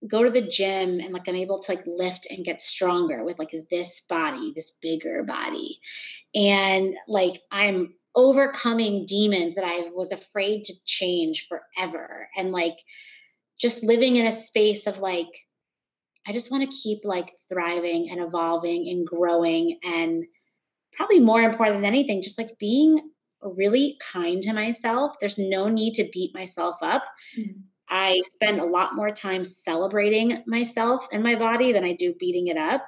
go 0.08 0.24
to 0.24 0.30
the 0.30 0.46
gym 0.46 1.00
and 1.00 1.12
like 1.12 1.28
I'm 1.28 1.36
able 1.36 1.60
to 1.60 1.72
like 1.72 1.84
lift 1.86 2.26
and 2.28 2.44
get 2.44 2.62
stronger 2.62 3.24
with 3.24 3.38
like 3.38 3.54
this 3.70 4.02
body, 4.08 4.52
this 4.54 4.72
bigger 4.82 5.22
body. 5.24 5.78
And 6.34 6.94
like 7.06 7.40
I'm 7.50 7.94
overcoming 8.14 9.06
demons 9.06 9.54
that 9.54 9.64
I 9.64 9.90
was 9.90 10.12
afraid 10.12 10.64
to 10.64 10.74
change 10.84 11.48
forever. 11.48 12.28
And 12.36 12.52
like 12.52 12.76
just 13.58 13.82
living 13.82 14.16
in 14.16 14.26
a 14.26 14.32
space 14.32 14.86
of 14.86 14.98
like, 14.98 15.30
I 16.26 16.32
just 16.32 16.50
want 16.50 16.64
to 16.64 16.76
keep 16.76 17.00
like 17.04 17.32
thriving 17.48 18.10
and 18.10 18.20
evolving 18.20 18.88
and 18.88 19.06
growing. 19.06 19.78
And 19.84 20.24
probably 20.96 21.20
more 21.20 21.42
important 21.42 21.78
than 21.78 21.84
anything, 21.84 22.22
just 22.22 22.38
like 22.38 22.58
being 22.58 23.00
really 23.42 23.98
kind 24.12 24.42
to 24.42 24.52
myself. 24.52 25.16
There's 25.20 25.38
no 25.38 25.68
need 25.68 25.94
to 25.94 26.08
beat 26.12 26.34
myself 26.34 26.78
up. 26.82 27.02
Mm-hmm. 27.38 27.60
I 27.88 28.22
spend 28.32 28.60
a 28.60 28.64
lot 28.64 28.94
more 28.94 29.10
time 29.10 29.44
celebrating 29.44 30.42
myself 30.46 31.06
and 31.12 31.22
my 31.22 31.34
body 31.34 31.72
than 31.72 31.84
I 31.84 31.94
do 31.94 32.14
beating 32.18 32.46
it 32.46 32.56
up 32.56 32.86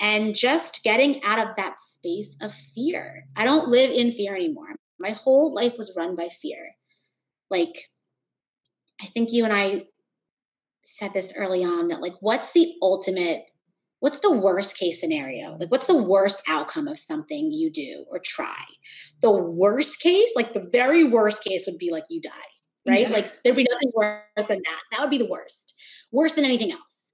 and 0.00 0.34
just 0.34 0.82
getting 0.82 1.22
out 1.22 1.38
of 1.38 1.56
that 1.56 1.78
space 1.78 2.34
of 2.40 2.52
fear. 2.74 3.26
I 3.36 3.44
don't 3.44 3.68
live 3.68 3.90
in 3.90 4.10
fear 4.10 4.34
anymore. 4.34 4.74
My 4.98 5.10
whole 5.10 5.54
life 5.54 5.74
was 5.78 5.94
run 5.96 6.16
by 6.16 6.28
fear. 6.28 6.74
Like, 7.50 7.88
I 9.00 9.06
think 9.06 9.32
you 9.32 9.44
and 9.44 9.52
I 9.52 9.84
said 10.82 11.12
this 11.14 11.32
early 11.36 11.64
on 11.64 11.88
that, 11.88 12.00
like, 12.00 12.14
what's 12.20 12.52
the 12.52 12.74
ultimate, 12.82 13.44
what's 14.04 14.20
the 14.20 14.30
worst 14.30 14.76
case 14.76 15.00
scenario? 15.00 15.56
Like, 15.56 15.70
what's 15.70 15.86
the 15.86 15.96
worst 15.96 16.42
outcome 16.46 16.88
of 16.88 16.98
something 16.98 17.50
you 17.50 17.70
do 17.70 18.04
or 18.10 18.18
try? 18.18 18.62
The 19.22 19.32
worst 19.32 19.98
case, 19.98 20.30
like, 20.36 20.52
the 20.52 20.68
very 20.70 21.04
worst 21.04 21.42
case 21.42 21.64
would 21.64 21.78
be 21.78 21.90
like 21.90 22.04
you 22.10 22.20
die, 22.20 22.30
right? 22.86 23.08
Yeah. 23.08 23.08
Like, 23.08 23.32
there'd 23.42 23.56
be 23.56 23.66
nothing 23.70 23.90
worse 23.94 24.46
than 24.46 24.58
that. 24.58 24.80
That 24.90 25.00
would 25.00 25.08
be 25.08 25.16
the 25.16 25.30
worst, 25.30 25.72
worse 26.12 26.34
than 26.34 26.44
anything 26.44 26.70
else. 26.70 27.12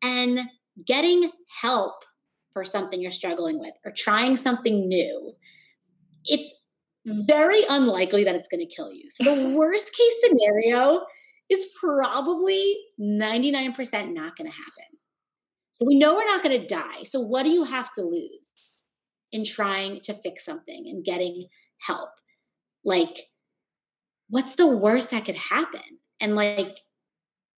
And 0.00 0.40
getting 0.82 1.30
help 1.60 1.96
for 2.54 2.64
something 2.64 3.02
you're 3.02 3.12
struggling 3.12 3.60
with 3.60 3.74
or 3.84 3.92
trying 3.94 4.38
something 4.38 4.88
new, 4.88 5.34
it's 6.24 6.54
very 7.04 7.64
unlikely 7.68 8.24
that 8.24 8.34
it's 8.34 8.48
going 8.48 8.66
to 8.66 8.74
kill 8.74 8.90
you. 8.90 9.10
So 9.10 9.24
the 9.24 9.48
worst 9.54 9.94
case 9.94 10.14
scenario 10.22 11.02
is 11.50 11.66
probably 11.78 12.78
99% 12.98 13.76
not 14.14 14.36
going 14.36 14.50
to 14.50 14.56
happen. 14.56 14.99
So 15.80 15.86
we 15.86 15.98
know 15.98 16.14
we're 16.14 16.26
not 16.26 16.42
going 16.42 16.60
to 16.60 16.66
die. 16.66 17.04
So 17.04 17.20
what 17.20 17.44
do 17.44 17.48
you 17.48 17.64
have 17.64 17.90
to 17.94 18.02
lose 18.02 18.52
in 19.32 19.46
trying 19.46 20.02
to 20.02 20.14
fix 20.14 20.44
something 20.44 20.86
and 20.88 21.02
getting 21.02 21.46
help? 21.78 22.10
Like, 22.84 23.28
what's 24.28 24.56
the 24.56 24.66
worst 24.66 25.10
that 25.10 25.24
could 25.24 25.36
happen? 25.36 25.80
And 26.20 26.36
like, 26.36 26.76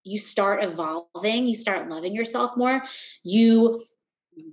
you 0.04 0.18
start 0.18 0.62
evolving, 0.62 1.46
you 1.46 1.56
start 1.56 1.88
loving 1.88 2.14
yourself 2.14 2.56
more, 2.56 2.82
you 3.24 3.82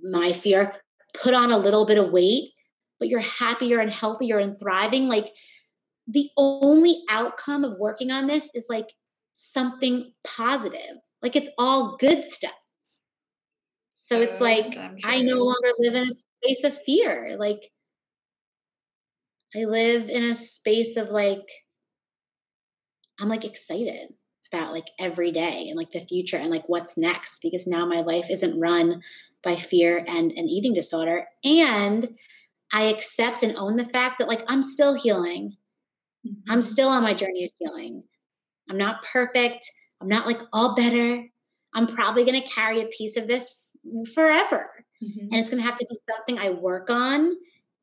my 0.02 0.32
fear, 0.32 0.74
put 1.14 1.34
on 1.34 1.52
a 1.52 1.58
little 1.58 1.86
bit 1.86 1.98
of 1.98 2.10
weight, 2.10 2.50
but 2.98 3.08
you're 3.08 3.20
happier 3.20 3.78
and 3.78 3.90
healthier 3.90 4.38
and 4.38 4.58
thriving. 4.58 5.06
Like 5.06 5.28
the 6.08 6.28
only 6.36 7.04
outcome 7.08 7.62
of 7.62 7.78
working 7.78 8.10
on 8.10 8.26
this 8.26 8.50
is 8.52 8.66
like 8.68 8.88
something 9.34 10.12
positive. 10.24 10.96
Like 11.22 11.36
it's 11.36 11.50
all 11.56 11.96
good 11.98 12.24
stuff. 12.24 12.52
So 14.10 14.20
it's 14.20 14.40
like 14.40 14.74
sure. 14.74 14.90
I 15.04 15.22
no 15.22 15.36
longer 15.36 15.70
live 15.78 15.94
in 15.94 16.08
a 16.08 16.10
space 16.10 16.64
of 16.64 16.76
fear. 16.82 17.36
Like 17.38 17.70
I 19.54 19.60
live 19.66 20.08
in 20.08 20.24
a 20.24 20.34
space 20.34 20.96
of 20.96 21.10
like 21.10 21.48
I'm 23.20 23.28
like 23.28 23.44
excited 23.44 24.12
about 24.52 24.72
like 24.72 24.88
every 24.98 25.30
day 25.30 25.66
and 25.68 25.76
like 25.76 25.92
the 25.92 26.00
future 26.00 26.38
and 26.38 26.50
like 26.50 26.68
what's 26.68 26.96
next 26.96 27.40
because 27.40 27.68
now 27.68 27.86
my 27.86 28.00
life 28.00 28.26
isn't 28.30 28.58
run 28.58 29.00
by 29.44 29.54
fear 29.54 30.04
and 30.08 30.32
an 30.32 30.48
eating 30.48 30.74
disorder 30.74 31.24
and 31.44 32.08
i 32.72 32.86
accept 32.86 33.44
and 33.44 33.56
own 33.56 33.76
the 33.76 33.84
fact 33.84 34.18
that 34.18 34.26
like 34.26 34.42
i'm 34.48 34.60
still 34.60 34.92
healing 34.92 35.56
mm-hmm. 36.26 36.50
i'm 36.50 36.60
still 36.60 36.88
on 36.88 37.04
my 37.04 37.14
journey 37.14 37.44
of 37.44 37.52
healing 37.60 38.02
i'm 38.68 38.76
not 38.76 39.04
perfect 39.12 39.70
i'm 40.00 40.08
not 40.08 40.26
like 40.26 40.40
all 40.52 40.74
better 40.74 41.24
i'm 41.74 41.86
probably 41.86 42.24
going 42.24 42.40
to 42.40 42.48
carry 42.48 42.80
a 42.80 42.88
piece 42.88 43.16
of 43.16 43.28
this 43.28 43.59
forever 44.14 44.70
mm-hmm. 45.02 45.26
and 45.30 45.34
it's 45.34 45.50
going 45.50 45.62
to 45.62 45.68
have 45.68 45.76
to 45.76 45.86
be 45.88 45.98
something 46.08 46.38
i 46.38 46.50
work 46.50 46.90
on 46.90 47.34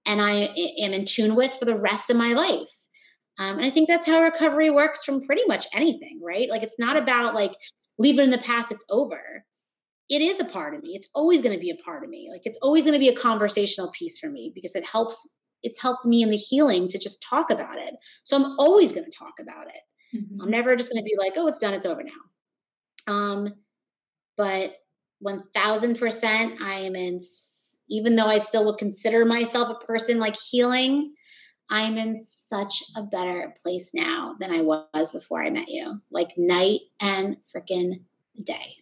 and 0.06 0.22
i 0.22 0.32
am 0.80 0.94
in 0.94 1.06
tune 1.06 1.36
with 1.36 1.54
for 1.58 1.66
the 1.66 1.78
rest 1.78 2.10
of 2.10 2.18
my 2.18 2.34
life 2.34 2.70
um, 3.40 3.58
and 3.58 3.66
I 3.66 3.70
think 3.70 3.88
that's 3.88 4.08
how 4.08 4.22
recovery 4.22 4.70
works 4.70 5.04
from 5.04 5.22
pretty 5.22 5.44
much 5.48 5.68
anything, 5.74 6.20
right? 6.24 6.50
Like 6.50 6.64
it's 6.64 6.80
not 6.80 6.98
about 6.98 7.36
like 7.36 7.56
leave 8.00 8.20
it 8.20 8.24
in 8.24 8.32
the 8.32 8.38
past, 8.40 8.72
it's 8.72 8.86
over. 8.90 9.46
It 10.10 10.22
is 10.22 10.40
a 10.40 10.46
part 10.46 10.74
of 10.74 10.84
me. 10.84 10.96
It's 10.96 11.10
always 11.14 11.42
going 11.42 11.54
to 11.54 11.62
be 11.62 11.70
a 11.70 11.84
part 11.84 12.04
of 12.04 12.10
me. 12.10 12.30
Like 12.32 12.46
it's 12.46 12.58
always 12.62 12.84
going 12.84 12.94
to 12.94 13.00
be 13.00 13.10
a 13.10 13.16
conversational 13.16 13.92
piece 13.92 14.18
for 14.18 14.30
me 14.30 14.52
because 14.56 14.74
it 14.76 14.86
helps. 14.86 15.30
It's 15.64 15.82
helped 15.82 16.06
me 16.06 16.22
in 16.22 16.30
the 16.30 16.38
healing 16.38 16.88
to 16.88 17.00
just 17.00 17.22
talk 17.22 17.50
about 17.50 17.80
it. 17.80 17.96
So 18.24 18.38
I'm 18.38 18.56
always 18.60 18.92
going 18.92 19.06
to 19.06 19.12
talk 19.12 19.34
about 19.40 19.68
it. 19.68 20.18
Mm-hmm. 20.18 20.42
I'm 20.42 20.52
never 20.52 20.76
just 20.76 20.92
going 20.92 21.04
to 21.04 21.06
be 21.06 21.16
like, 21.18 21.34
oh, 21.36 21.48
it's 21.48 21.58
done, 21.58 21.74
it's 21.74 21.86
over 21.86 22.04
now. 22.04 23.12
Um, 23.14 23.54
but 24.38 24.76
1000% 25.24 26.62
I 26.62 26.80
am 26.80 26.96
in 26.96 27.20
even 27.90 28.16
though 28.16 28.28
I 28.28 28.40
still 28.40 28.66
would 28.66 28.78
consider 28.78 29.24
myself 29.26 29.70
a 29.70 29.86
person 29.86 30.20
like 30.20 30.36
healing, 30.36 31.14
I'm 31.70 31.98
in 31.98 32.20
such 32.20 32.84
a 32.96 33.04
better 33.04 33.54
place 33.62 33.92
now 33.94 34.36
than 34.40 34.52
I 34.52 34.62
was 34.62 35.12
before 35.12 35.42
I 35.42 35.50
met 35.50 35.70
you. 35.70 36.02
Like 36.12 36.38
night 36.38 36.82
and 37.00 37.38
freaking 37.56 38.02
day. 38.44 38.76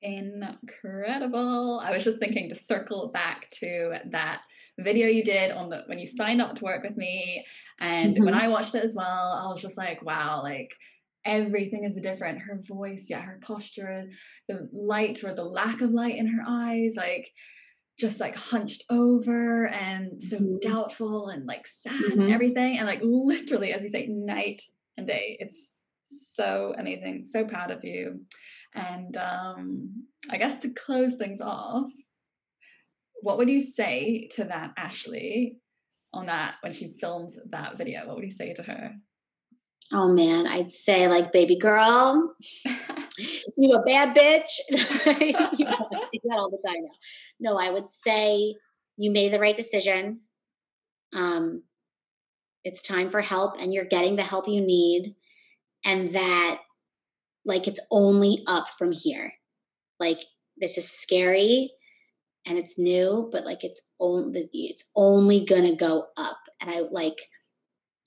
Incredible. 0.00 1.80
I 1.82 1.90
was 1.90 2.04
just 2.04 2.20
thinking 2.20 2.48
to 2.48 2.54
circle 2.54 3.08
back 3.08 3.48
to 3.54 3.98
that 4.10 4.42
video 4.78 5.08
you 5.08 5.24
did 5.24 5.50
on 5.50 5.70
the 5.70 5.82
when 5.86 5.98
you 5.98 6.06
signed 6.06 6.40
up 6.40 6.54
to 6.54 6.64
work 6.64 6.84
with 6.84 6.96
me 6.96 7.44
and 7.80 8.14
mm-hmm. 8.14 8.24
when 8.24 8.34
I 8.34 8.46
watched 8.46 8.76
it 8.76 8.84
as 8.84 8.94
well, 8.94 9.40
I 9.42 9.50
was 9.50 9.60
just 9.60 9.76
like, 9.76 10.02
wow, 10.04 10.40
like 10.42 10.74
everything 11.24 11.84
is 11.84 12.00
different. 12.00 12.40
Her 12.40 12.60
voice, 12.60 13.06
yeah, 13.08 13.20
her 13.20 13.38
posture, 13.42 14.08
the 14.48 14.68
light 14.72 15.24
or 15.24 15.34
the 15.34 15.44
lack 15.44 15.80
of 15.80 15.90
light 15.90 16.16
in 16.16 16.26
her 16.26 16.42
eyes, 16.46 16.94
like 16.96 17.30
just 17.98 18.20
like 18.20 18.36
hunched 18.36 18.84
over 18.90 19.66
and 19.68 20.22
so 20.22 20.36
mm-hmm. 20.36 20.56
doubtful 20.60 21.28
and 21.28 21.46
like 21.46 21.66
sad 21.66 21.92
mm-hmm. 21.92 22.20
and 22.20 22.32
everything. 22.32 22.78
And 22.78 22.86
like 22.86 23.00
literally, 23.02 23.72
as 23.72 23.82
you 23.82 23.88
say, 23.88 24.06
night 24.06 24.62
and 24.96 25.06
day. 25.06 25.36
It's 25.40 25.72
so 26.04 26.74
amazing. 26.78 27.24
So 27.24 27.44
proud 27.44 27.70
of 27.70 27.84
you. 27.84 28.20
And 28.74 29.16
um, 29.16 30.04
I 30.30 30.38
guess 30.38 30.58
to 30.58 30.70
close 30.70 31.16
things 31.16 31.40
off, 31.40 31.90
what 33.20 33.38
would 33.38 33.50
you 33.50 33.60
say 33.60 34.28
to 34.36 34.44
that 34.44 34.72
Ashley 34.76 35.56
on 36.12 36.26
that 36.26 36.54
when 36.60 36.72
she 36.72 36.92
films 37.00 37.38
that 37.50 37.78
video? 37.78 38.06
What 38.06 38.16
would 38.16 38.24
you 38.24 38.30
say 38.30 38.54
to 38.54 38.62
her? 38.62 38.94
Oh 39.92 40.08
man, 40.12 40.46
I'd 40.46 40.70
say 40.70 41.08
like, 41.08 41.32
baby 41.32 41.58
girl, 41.58 42.34
you 43.56 43.74
a 43.74 43.82
bad 43.84 44.14
bitch. 44.14 44.50
you 44.68 45.32
know, 45.64 45.88
I 45.92 46.08
that 46.24 46.38
all 46.38 46.50
the 46.50 46.62
time 46.64 46.82
now. 46.82 46.90
No, 47.40 47.56
I 47.56 47.70
would 47.70 47.88
say 47.88 48.54
you 48.98 49.10
made 49.10 49.32
the 49.32 49.40
right 49.40 49.56
decision. 49.56 50.20
Um, 51.14 51.62
it's 52.64 52.82
time 52.82 53.10
for 53.10 53.20
help, 53.20 53.54
and 53.60 53.72
you're 53.72 53.86
getting 53.86 54.16
the 54.16 54.22
help 54.22 54.46
you 54.46 54.60
need, 54.60 55.14
and 55.84 56.14
that 56.14 56.60
like 57.44 57.66
it's 57.66 57.80
only 57.90 58.42
up 58.46 58.66
from 58.78 58.92
here. 58.92 59.32
Like 59.98 60.20
this 60.58 60.78
is 60.78 60.90
scary 60.90 61.72
and 62.46 62.58
it's 62.58 62.78
new, 62.78 63.28
but 63.32 63.44
like 63.44 63.64
it's 63.64 63.82
only 64.00 64.48
it's 64.52 64.84
only 64.96 65.44
gonna 65.44 65.76
go 65.76 66.06
up. 66.16 66.38
And 66.60 66.70
I 66.70 66.80
like 66.90 67.18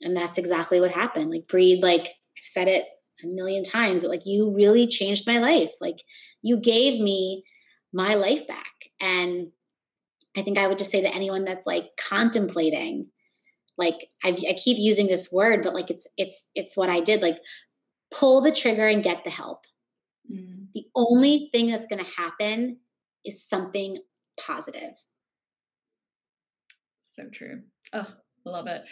and 0.02 0.16
that's 0.16 0.38
exactly 0.38 0.80
what 0.80 0.92
happened. 0.92 1.30
Like 1.30 1.48
Bri, 1.48 1.80
like 1.82 2.02
I've 2.02 2.44
said 2.44 2.68
it 2.68 2.86
a 3.24 3.28
million 3.28 3.64
times, 3.64 4.02
but 4.02 4.10
like 4.10 4.26
you 4.26 4.54
really 4.56 4.88
changed 4.88 5.28
my 5.28 5.40
life. 5.40 5.72
Like 5.80 5.98
you 6.42 6.58
gave 6.58 7.00
me 7.02 7.44
my 7.94 8.16
life 8.16 8.48
back. 8.48 8.74
And 9.00 9.52
I 10.36 10.44
think 10.44 10.58
I 10.58 10.68
would 10.68 10.78
just 10.78 10.92
say 10.92 11.02
to 11.02 11.14
anyone 11.14 11.46
that's 11.46 11.66
like 11.66 11.90
contemplating, 11.98 13.08
like 13.78 14.10
I, 14.24 14.30
I 14.30 14.54
keep 14.54 14.78
using 14.78 15.08
this 15.08 15.32
word, 15.32 15.64
but 15.64 15.74
like 15.74 15.90
it's 15.90 16.08
it's 16.18 16.44
it's 16.56 16.78
what 16.78 16.90
I 16.90 17.02
did. 17.02 17.22
Like 17.22 17.38
pull 18.12 18.42
the 18.42 18.54
trigger 18.54 18.88
and 18.88 19.04
get 19.04 19.24
the 19.24 19.30
help. 19.30 19.66
Mm. 20.32 20.68
The 20.74 20.86
only 20.96 21.50
thing 21.52 21.68
that's 21.68 21.88
going 21.88 22.04
to 22.04 22.12
happen 22.12 22.78
is 23.26 23.48
something 23.48 23.98
positive. 24.40 24.94
So 27.04 27.24
true. 27.30 27.62
Oh, 27.94 28.08
love 28.46 28.68
it. 28.68 28.84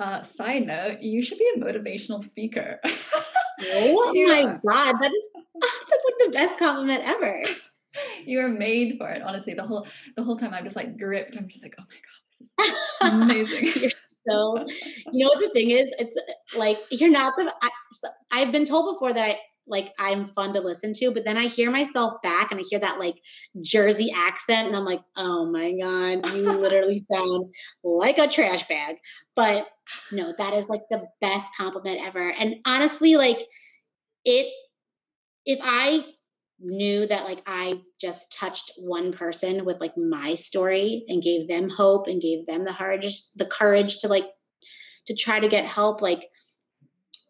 Uh, 0.00 0.22
side 0.22 0.66
note, 0.66 1.00
you 1.02 1.22
should 1.22 1.38
be 1.38 1.50
a 1.56 1.58
motivational 1.58 2.22
speaker. 2.22 2.78
oh 2.84 4.12
you 4.14 4.28
my 4.28 4.58
god, 4.64 4.96
that 5.00 5.10
is 5.12 5.28
that's 5.90 6.04
like 6.04 6.26
the 6.26 6.30
best 6.32 6.58
compliment 6.58 7.02
ever. 7.04 7.42
You 8.24 8.40
are 8.40 8.48
made 8.48 8.96
for 8.96 9.08
it. 9.08 9.22
Honestly, 9.22 9.54
the 9.54 9.64
whole 9.64 9.86
the 10.14 10.22
whole 10.22 10.36
time 10.36 10.54
I'm 10.54 10.62
just 10.62 10.76
like 10.76 10.98
gripped. 10.98 11.36
I'm 11.36 11.48
just 11.48 11.62
like, 11.62 11.74
oh 11.80 11.84
my 11.88 12.66
god, 12.66 13.28
this 13.28 13.40
is 13.40 13.52
amazing. 13.52 13.90
so, 14.28 14.64
you 15.12 15.24
know 15.24 15.30
what 15.30 15.40
the 15.40 15.50
thing 15.52 15.70
is? 15.70 15.90
It's 15.98 16.14
like 16.56 16.78
you're 16.90 17.10
not 17.10 17.34
the. 17.36 17.52
I, 17.60 17.70
I've 18.30 18.52
been 18.52 18.66
told 18.66 18.94
before 18.94 19.12
that 19.12 19.24
I 19.24 19.38
like 19.68 19.92
I'm 19.98 20.26
fun 20.26 20.54
to 20.54 20.60
listen 20.60 20.94
to, 20.94 21.10
but 21.12 21.24
then 21.24 21.36
I 21.36 21.46
hear 21.46 21.70
myself 21.70 22.22
back 22.22 22.50
and 22.50 22.60
I 22.60 22.64
hear 22.68 22.80
that 22.80 22.98
like 22.98 23.16
Jersey 23.60 24.10
accent, 24.14 24.68
and 24.68 24.76
I'm 24.76 24.84
like, 24.84 25.02
oh 25.16 25.50
my 25.50 25.72
god, 25.78 26.28
you 26.34 26.50
literally 26.52 26.98
sound 26.98 27.54
like 27.82 28.18
a 28.18 28.28
trash 28.28 28.66
bag. 28.68 28.96
But 29.36 29.66
no, 30.10 30.34
that 30.36 30.54
is 30.54 30.68
like 30.68 30.82
the 30.90 31.06
best 31.20 31.50
compliment 31.56 32.00
ever. 32.04 32.30
And 32.30 32.56
honestly, 32.64 33.16
like 33.16 33.38
it, 34.24 34.52
if 35.44 35.60
I 35.62 36.04
knew 36.60 37.06
that 37.06 37.24
like 37.24 37.42
I 37.46 37.80
just 38.00 38.32
touched 38.32 38.72
one 38.78 39.12
person 39.12 39.64
with 39.64 39.80
like 39.80 39.96
my 39.96 40.34
story 40.34 41.04
and 41.08 41.22
gave 41.22 41.46
them 41.48 41.68
hope 41.68 42.06
and 42.06 42.20
gave 42.20 42.46
them 42.46 42.64
the 42.64 42.74
courage, 42.74 43.20
the 43.36 43.46
courage 43.46 43.98
to 43.98 44.08
like 44.08 44.26
to 45.06 45.14
try 45.14 45.40
to 45.40 45.48
get 45.48 45.64
help, 45.64 46.02
like 46.02 46.28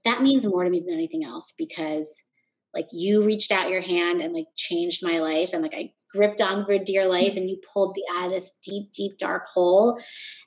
that 0.04 0.22
means 0.22 0.46
more 0.46 0.64
to 0.64 0.70
me 0.70 0.80
than 0.80 0.94
anything 0.94 1.24
else 1.24 1.52
because 1.56 2.22
like 2.74 2.88
you 2.92 3.24
reached 3.24 3.52
out 3.52 3.70
your 3.70 3.80
hand 3.80 4.20
and 4.20 4.34
like 4.34 4.46
changed 4.56 5.00
my 5.02 5.20
life 5.20 5.50
and 5.52 5.62
like 5.62 5.74
I 5.74 5.92
gripped 6.14 6.40
on 6.40 6.64
for 6.64 6.78
dear 6.78 7.06
life 7.06 7.36
and 7.36 7.48
you 7.48 7.60
pulled 7.72 7.96
me 7.96 8.04
out 8.14 8.26
of 8.26 8.32
this 8.32 8.52
deep, 8.62 8.92
deep 8.92 9.18
dark 9.18 9.46
hole. 9.46 10.00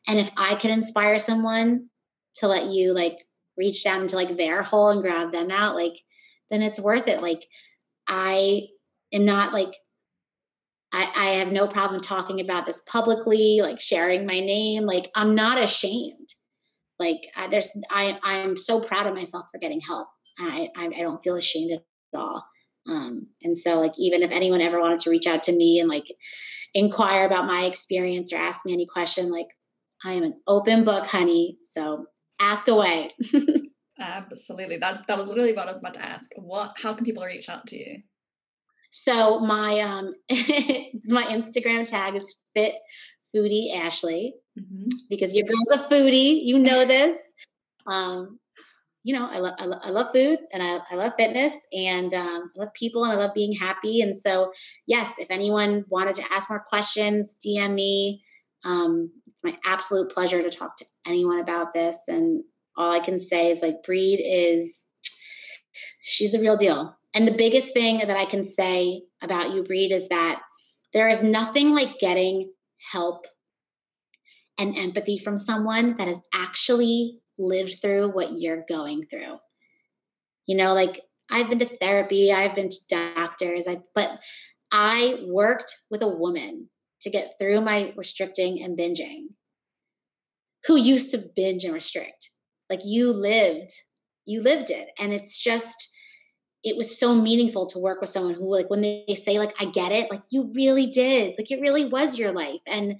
And 0.07 0.19
if 0.19 0.29
I 0.37 0.55
could 0.55 0.71
inspire 0.71 1.19
someone 1.19 1.89
to 2.35 2.47
let 2.47 2.65
you 2.65 2.93
like 2.93 3.17
reach 3.57 3.83
down 3.83 4.03
into 4.03 4.15
like 4.15 4.37
their 4.37 4.63
hole 4.63 4.89
and 4.89 5.01
grab 5.01 5.31
them 5.31 5.51
out, 5.51 5.75
like 5.75 5.93
then 6.49 6.61
it's 6.61 6.79
worth 6.79 7.07
it. 7.07 7.21
Like 7.21 7.45
I 8.07 8.67
am 9.13 9.25
not 9.25 9.53
like 9.53 9.73
I, 10.93 11.09
I 11.15 11.25
have 11.39 11.53
no 11.53 11.67
problem 11.67 12.01
talking 12.01 12.41
about 12.41 12.65
this 12.65 12.81
publicly, 12.85 13.59
like 13.61 13.79
sharing 13.79 14.25
my 14.25 14.41
name. 14.41 14.83
Like 14.83 15.09
I'm 15.15 15.35
not 15.35 15.61
ashamed. 15.61 16.29
Like 16.99 17.21
I, 17.35 17.47
there's 17.47 17.69
I 17.89 18.19
I'm 18.21 18.57
so 18.57 18.81
proud 18.81 19.07
of 19.07 19.15
myself 19.15 19.45
for 19.51 19.57
getting 19.57 19.79
help. 19.81 20.07
I, 20.37 20.69
I 20.75 20.85
I 20.85 21.01
don't 21.01 21.23
feel 21.23 21.35
ashamed 21.35 21.71
at 21.71 21.83
all. 22.13 22.45
Um, 22.87 23.27
and 23.43 23.57
so 23.57 23.79
like 23.79 23.93
even 23.97 24.23
if 24.23 24.31
anyone 24.31 24.61
ever 24.61 24.79
wanted 24.79 24.99
to 25.01 25.09
reach 25.09 25.27
out 25.27 25.43
to 25.43 25.51
me 25.51 25.79
and 25.79 25.89
like 25.89 26.05
inquire 26.73 27.25
about 27.25 27.45
my 27.45 27.65
experience 27.65 28.33
or 28.33 28.37
ask 28.37 28.65
me 28.65 28.73
any 28.73 28.85
question, 28.85 29.31
like 29.31 29.47
I 30.03 30.13
am 30.13 30.23
an 30.23 30.41
open 30.47 30.83
book, 30.83 31.05
honey. 31.05 31.57
So 31.71 32.05
ask 32.39 32.67
away. 32.67 33.11
Absolutely. 33.99 34.77
That's 34.77 35.01
that 35.07 35.17
was 35.17 35.33
really 35.33 35.53
what 35.53 35.67
I 35.67 35.71
was 35.71 35.79
about 35.79 35.93
to 35.93 36.03
ask. 36.03 36.29
What 36.35 36.73
how 36.75 36.93
can 36.93 37.05
people 37.05 37.23
reach 37.23 37.49
out 37.49 37.67
to 37.67 37.77
you? 37.77 37.97
So 38.89 39.39
my 39.39 39.79
um 39.79 40.13
my 41.05 41.25
Instagram 41.25 41.85
tag 41.85 42.15
is 42.15 42.35
fit 42.55 42.75
foodie 43.33 43.75
Ashley 43.75 44.33
mm-hmm. 44.59 44.89
because 45.09 45.33
your 45.33 45.45
girl's 45.45 45.71
a 45.71 45.87
foodie. 45.89 46.43
You 46.43 46.59
know 46.59 46.85
this. 46.85 47.15
Um, 47.87 48.37
you 49.03 49.17
know, 49.17 49.27
I 49.27 49.39
love 49.39 49.53
I, 49.57 49.65
lo- 49.65 49.79
I 49.81 49.89
love 49.89 50.11
food 50.13 50.39
and 50.53 50.61
I, 50.61 50.79
I 50.91 50.95
love 50.95 51.13
fitness 51.17 51.55
and 51.73 52.13
um, 52.13 52.51
I 52.55 52.59
love 52.59 52.73
people 52.73 53.03
and 53.03 53.13
I 53.13 53.15
love 53.15 53.33
being 53.33 53.53
happy. 53.53 54.01
And 54.01 54.15
so, 54.15 54.51
yes, 54.85 55.15
if 55.17 55.31
anyone 55.31 55.85
wanted 55.89 56.15
to 56.17 56.33
ask 56.33 56.49
more 56.49 56.63
questions, 56.67 57.37
DM 57.43 57.73
me. 57.73 58.23
Um, 58.63 59.11
it's 59.27 59.43
my 59.43 59.57
absolute 59.65 60.11
pleasure 60.11 60.43
to 60.43 60.51
talk 60.55 60.77
to 60.77 60.85
anyone 61.07 61.39
about 61.39 61.73
this. 61.73 61.97
And 62.07 62.43
all 62.77 62.91
I 62.91 63.03
can 63.03 63.19
say 63.19 63.51
is 63.51 63.61
like 63.61 63.83
Bri 63.83 64.13
is 64.13 64.75
she's 66.03 66.31
the 66.31 66.39
real 66.39 66.57
deal. 66.57 66.95
And 67.13 67.27
the 67.27 67.35
biggest 67.35 67.73
thing 67.73 67.99
that 67.99 68.17
I 68.17 68.25
can 68.25 68.43
say 68.43 69.03
about 69.21 69.51
you, 69.51 69.63
Bri, 69.63 69.85
is 69.91 70.07
that 70.09 70.41
there 70.93 71.09
is 71.09 71.23
nothing 71.23 71.71
like 71.71 71.99
getting 71.99 72.51
help 72.91 73.25
and 74.57 74.77
empathy 74.77 75.17
from 75.17 75.39
someone 75.39 75.97
that 75.97 76.07
has 76.07 76.21
actually 76.33 77.19
lived 77.37 77.79
through 77.81 78.09
what 78.09 78.33
you're 78.33 78.65
going 78.67 79.05
through. 79.05 79.37
You 80.45 80.57
know, 80.57 80.73
like 80.73 81.01
I've 81.29 81.49
been 81.49 81.59
to 81.59 81.77
therapy, 81.77 82.31
I've 82.31 82.55
been 82.55 82.69
to 82.69 82.85
doctors, 82.89 83.67
I 83.67 83.81
but 83.95 84.09
I 84.71 85.23
worked 85.25 85.75
with 85.89 86.01
a 86.01 86.07
woman 86.07 86.69
to 87.01 87.09
get 87.09 87.33
through 87.39 87.61
my 87.61 87.93
restricting 87.97 88.63
and 88.63 88.77
binging 88.77 89.27
who 90.65 90.75
used 90.75 91.11
to 91.11 91.23
binge 91.35 91.63
and 91.63 91.73
restrict. 91.73 92.29
Like 92.69 92.81
you 92.85 93.11
lived, 93.11 93.73
you 94.25 94.41
lived 94.41 94.69
it. 94.69 94.89
And 94.99 95.11
it's 95.11 95.41
just, 95.41 95.89
it 96.63 96.77
was 96.77 96.99
so 96.99 97.15
meaningful 97.15 97.65
to 97.67 97.79
work 97.79 98.01
with 98.01 98.11
someone 98.11 98.35
who, 98.35 98.53
like, 98.53 98.69
when 98.69 98.81
they 98.81 99.19
say, 99.25 99.39
like, 99.39 99.53
I 99.59 99.65
get 99.65 99.91
it, 99.91 100.11
like, 100.11 100.21
you 100.29 100.51
really 100.53 100.87
did. 100.87 101.33
Like, 101.37 101.49
it 101.49 101.59
really 101.59 101.85
was 101.89 102.19
your 102.19 102.31
life. 102.31 102.61
And 102.67 102.99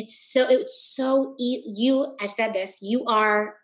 it's 0.00 0.32
so, 0.32 0.46
it's 0.48 0.94
so, 0.94 1.34
you, 1.38 2.16
I've 2.20 2.32
said 2.32 2.52
this, 2.52 2.78
you 2.80 3.04
are, 3.06 3.56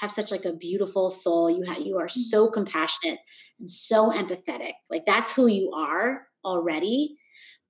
have 0.00 0.12
such 0.12 0.30
like 0.30 0.44
a 0.44 0.52
beautiful 0.52 1.08
soul. 1.08 1.48
You 1.50 1.64
have, 1.64 1.80
you 1.80 1.98
are 1.98 2.08
so 2.08 2.50
compassionate 2.50 3.18
and 3.60 3.70
so 3.70 4.10
empathetic. 4.10 4.72
Like, 4.90 5.06
that's 5.06 5.32
who 5.32 5.46
you 5.46 5.70
are 5.72 6.26
already 6.44 7.16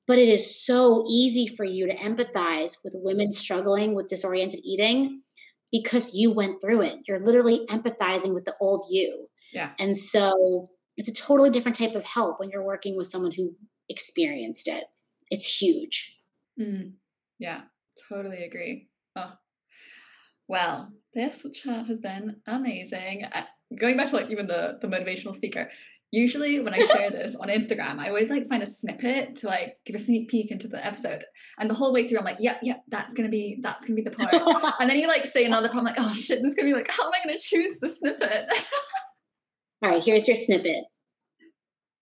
but 0.06 0.18
it 0.18 0.28
is 0.28 0.64
so 0.64 1.04
easy 1.08 1.48
for 1.48 1.64
you 1.64 1.86
to 1.88 1.96
empathize 1.96 2.76
with 2.84 2.94
women 2.96 3.32
struggling 3.32 3.94
with 3.94 4.08
disordered 4.08 4.54
eating 4.54 5.22
because 5.72 6.14
you 6.14 6.32
went 6.32 6.60
through 6.60 6.82
it. 6.82 6.98
You're 7.06 7.18
literally 7.18 7.66
empathizing 7.68 8.32
with 8.32 8.44
the 8.44 8.54
old 8.60 8.86
you. 8.88 9.28
Yeah. 9.52 9.72
And 9.78 9.96
so 9.96 10.70
it's 10.96 11.08
a 11.08 11.12
totally 11.12 11.50
different 11.50 11.76
type 11.76 11.94
of 11.94 12.04
help 12.04 12.38
when 12.38 12.50
you're 12.50 12.62
working 12.62 12.96
with 12.96 13.08
someone 13.08 13.32
who 13.32 13.54
experienced 13.88 14.68
it. 14.68 14.84
It's 15.30 15.60
huge. 15.60 16.16
Mm, 16.58 16.92
yeah, 17.38 17.62
totally 18.08 18.44
agree. 18.44 18.88
Oh, 19.16 19.32
well, 20.48 20.92
this 21.14 21.44
chat 21.54 21.86
has 21.86 22.00
been 22.00 22.36
amazing. 22.46 23.24
Uh, 23.32 23.42
going 23.78 23.96
back 23.96 24.08
to 24.10 24.16
like 24.16 24.30
even 24.30 24.46
the 24.46 24.78
the 24.80 24.88
motivational 24.88 25.34
speaker, 25.34 25.70
usually 26.12 26.60
when 26.60 26.74
I 26.74 26.80
share 26.80 27.10
this 27.10 27.36
on 27.36 27.48
Instagram, 27.48 27.98
I 27.98 28.08
always 28.08 28.30
like 28.30 28.46
find 28.46 28.62
a 28.62 28.66
snippet 28.66 29.36
to 29.36 29.46
like 29.46 29.78
give 29.84 29.96
a 29.96 29.98
sneak 29.98 30.28
peek 30.28 30.50
into 30.50 30.68
the 30.68 30.84
episode. 30.84 31.24
And 31.58 31.68
the 31.68 31.74
whole 31.74 31.92
way 31.92 32.06
through, 32.06 32.18
I'm 32.18 32.24
like, 32.24 32.38
yep, 32.38 32.60
yep, 32.62 32.82
that's 32.88 33.14
gonna 33.14 33.28
be 33.28 33.58
that's 33.60 33.84
gonna 33.84 33.96
be 33.96 34.02
the 34.02 34.10
part. 34.10 34.32
and 34.80 34.88
then 34.88 34.96
you 34.98 35.08
like 35.08 35.26
say 35.26 35.44
another 35.44 35.68
part, 35.68 35.78
I'm 35.78 35.84
like, 35.84 35.98
oh 35.98 36.12
shit, 36.12 36.42
this 36.42 36.50
is 36.50 36.56
gonna 36.56 36.68
be 36.68 36.74
like, 36.74 36.90
how 36.90 37.06
am 37.06 37.12
I 37.12 37.26
gonna 37.26 37.38
choose 37.38 37.78
the 37.80 37.88
snippet? 37.88 38.46
All 39.82 39.90
right, 39.90 40.02
here's 40.02 40.26
your 40.26 40.36
snippet. 40.36 40.84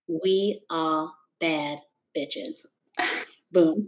We 0.07 0.61
are 0.69 1.11
bad 1.39 1.79
bitches. 2.15 2.65
Boom. 3.51 3.87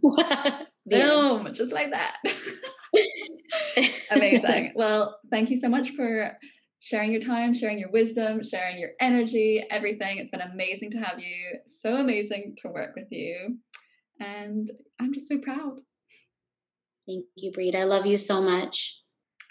Boom, 0.88 1.54
just 1.54 1.72
like 1.72 1.92
that. 1.92 2.18
Amazing. 4.12 4.74
Well, 4.76 5.20
thank 5.30 5.50
you 5.50 5.60
so 5.60 5.70
much 5.70 5.92
for 5.92 6.38
sharing 6.80 7.12
your 7.12 7.22
time, 7.22 7.54
sharing 7.54 7.80
your 7.80 7.92
wisdom, 7.92 8.42
sharing 8.44 8.80
your 8.80 8.92
energy, 9.00 9.64
everything. 9.70 10.18
It's 10.18 10.32
been 10.32 10.42
amazing 10.42 10.92
to 10.92 11.00
have 11.00 11.20
you. 11.20 11.60
So 11.66 11.98
amazing 11.98 12.56
to 12.62 12.70
work 12.70 12.96
with 12.96 13.08
you. 13.12 13.58
And 14.20 14.70
I'm 15.00 15.14
just 15.14 15.28
so 15.28 15.38
proud. 15.38 15.80
Thank 17.06 17.26
you, 17.36 17.52
Bri. 17.52 17.74
I 17.76 17.84
love 17.84 18.06
you 18.06 18.18
so 18.18 18.42
much. 18.42 19.02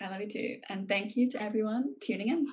I 0.00 0.08
love 0.08 0.20
you 0.20 0.30
too. 0.30 0.56
And 0.68 0.88
thank 0.88 1.16
you 1.16 1.30
to 1.30 1.42
everyone 1.42 1.94
tuning 2.02 2.28
in. 2.28 2.46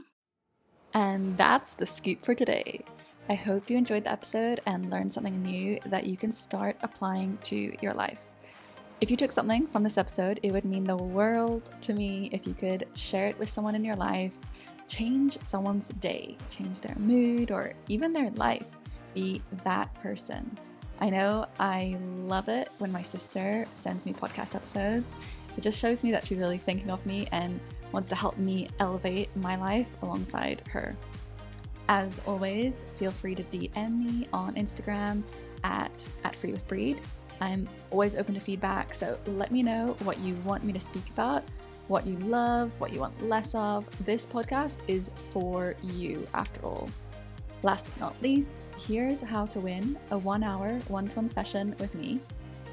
And 0.93 1.37
that's 1.37 1.73
the 1.73 1.85
scoop 1.85 2.23
for 2.23 2.35
today. 2.35 2.85
I 3.29 3.35
hope 3.35 3.69
you 3.69 3.77
enjoyed 3.77 4.03
the 4.03 4.11
episode 4.11 4.59
and 4.65 4.89
learned 4.89 5.13
something 5.13 5.41
new 5.41 5.79
that 5.85 6.05
you 6.05 6.17
can 6.17 6.31
start 6.31 6.77
applying 6.81 7.37
to 7.43 7.73
your 7.81 7.93
life. 7.93 8.27
If 9.03 9.11
you 9.11 9.17
took 9.17 9.31
something 9.31 9.67
from 9.67 9.83
this 9.83 9.97
episode, 9.97 10.39
it 10.43 10.53
would 10.53 10.63
mean 10.63 10.85
the 10.85 10.95
world 10.95 11.69
to 11.81 11.93
me 11.93 12.29
if 12.31 12.47
you 12.47 12.53
could 12.53 12.87
share 12.95 13.27
it 13.27 13.37
with 13.37 13.49
someone 13.49 13.75
in 13.75 13.83
your 13.83 13.97
life, 13.97 14.37
change 14.87 15.37
someone's 15.43 15.89
day, 15.89 16.37
change 16.49 16.79
their 16.79 16.95
mood, 16.95 17.51
or 17.51 17.73
even 17.89 18.13
their 18.13 18.31
life. 18.31 18.77
Be 19.13 19.41
that 19.65 19.93
person. 19.95 20.57
I 21.01 21.09
know 21.09 21.47
I 21.59 21.97
love 22.15 22.47
it 22.47 22.69
when 22.77 22.93
my 22.93 23.01
sister 23.01 23.67
sends 23.73 24.05
me 24.05 24.13
podcast 24.13 24.55
episodes. 24.55 25.13
It 25.57 25.63
just 25.63 25.77
shows 25.77 26.01
me 26.01 26.11
that 26.11 26.25
she's 26.25 26.37
really 26.37 26.57
thinking 26.57 26.89
of 26.89 27.05
me 27.05 27.27
and 27.33 27.59
wants 27.91 28.07
to 28.07 28.15
help 28.15 28.37
me 28.37 28.69
elevate 28.79 29.35
my 29.35 29.57
life 29.57 30.01
alongside 30.01 30.65
her. 30.69 30.95
As 31.89 32.21
always, 32.25 32.83
feel 32.95 33.11
free 33.11 33.35
to 33.35 33.43
DM 33.43 33.97
me 33.97 34.27
on 34.31 34.55
Instagram 34.55 35.23
at, 35.65 35.91
at 36.23 36.33
Free 36.33 36.53
with 36.53 36.65
Bri. 36.69 36.95
I'm 37.41 37.67
always 37.91 38.15
open 38.15 38.33
to 38.35 38.39
feedback, 38.39 38.93
so 38.93 39.17
let 39.25 39.51
me 39.51 39.63
know 39.63 39.95
what 40.03 40.19
you 40.19 40.35
want 40.45 40.63
me 40.63 40.73
to 40.73 40.79
speak 40.79 41.09
about, 41.09 41.43
what 41.87 42.07
you 42.07 42.17
love, 42.17 42.71
what 42.79 42.93
you 42.93 42.99
want 42.99 43.21
less 43.21 43.53
of. 43.55 43.89
This 44.05 44.25
podcast 44.25 44.79
is 44.87 45.09
for 45.09 45.75
you, 45.83 46.27
after 46.33 46.61
all. 46.61 46.89
Last 47.61 47.85
but 47.85 47.99
not 47.99 48.21
least, 48.21 48.63
here's 48.87 49.21
how 49.21 49.45
to 49.47 49.59
win 49.59 49.97
a 50.11 50.17
one 50.17 50.43
hour 50.43 50.79
one 50.87 51.07
to 51.07 51.15
one 51.15 51.29
session 51.29 51.75
with 51.79 51.93
me. 51.95 52.19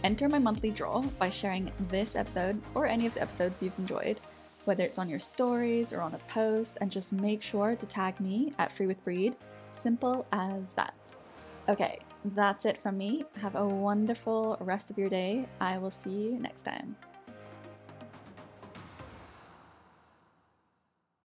Enter 0.02 0.28
my 0.28 0.38
monthly 0.38 0.70
draw 0.70 1.02
by 1.18 1.28
sharing 1.28 1.70
this 1.90 2.16
episode 2.16 2.60
or 2.74 2.86
any 2.86 3.06
of 3.06 3.14
the 3.14 3.22
episodes 3.22 3.62
you've 3.62 3.78
enjoyed 3.78 4.20
whether 4.64 4.84
it's 4.84 4.98
on 4.98 5.08
your 5.08 5.18
stories 5.18 5.92
or 5.92 6.00
on 6.00 6.14
a 6.14 6.18
post, 6.28 6.78
and 6.80 6.90
just 6.90 7.12
make 7.12 7.42
sure 7.42 7.74
to 7.76 7.86
tag 7.86 8.20
me 8.20 8.52
at 8.58 8.70
Free 8.70 8.86
with 8.86 9.02
Bri. 9.04 9.32
Simple 9.72 10.26
as 10.32 10.74
that. 10.74 10.94
Okay, 11.68 11.98
that's 12.24 12.64
it 12.64 12.78
from 12.78 12.98
me. 12.98 13.24
Have 13.40 13.54
a 13.54 13.66
wonderful 13.66 14.56
rest 14.60 14.90
of 14.90 14.98
your 14.98 15.08
day. 15.08 15.46
I 15.60 15.78
will 15.78 15.90
see 15.90 16.10
you 16.10 16.38
next 16.38 16.62
time. 16.62 16.96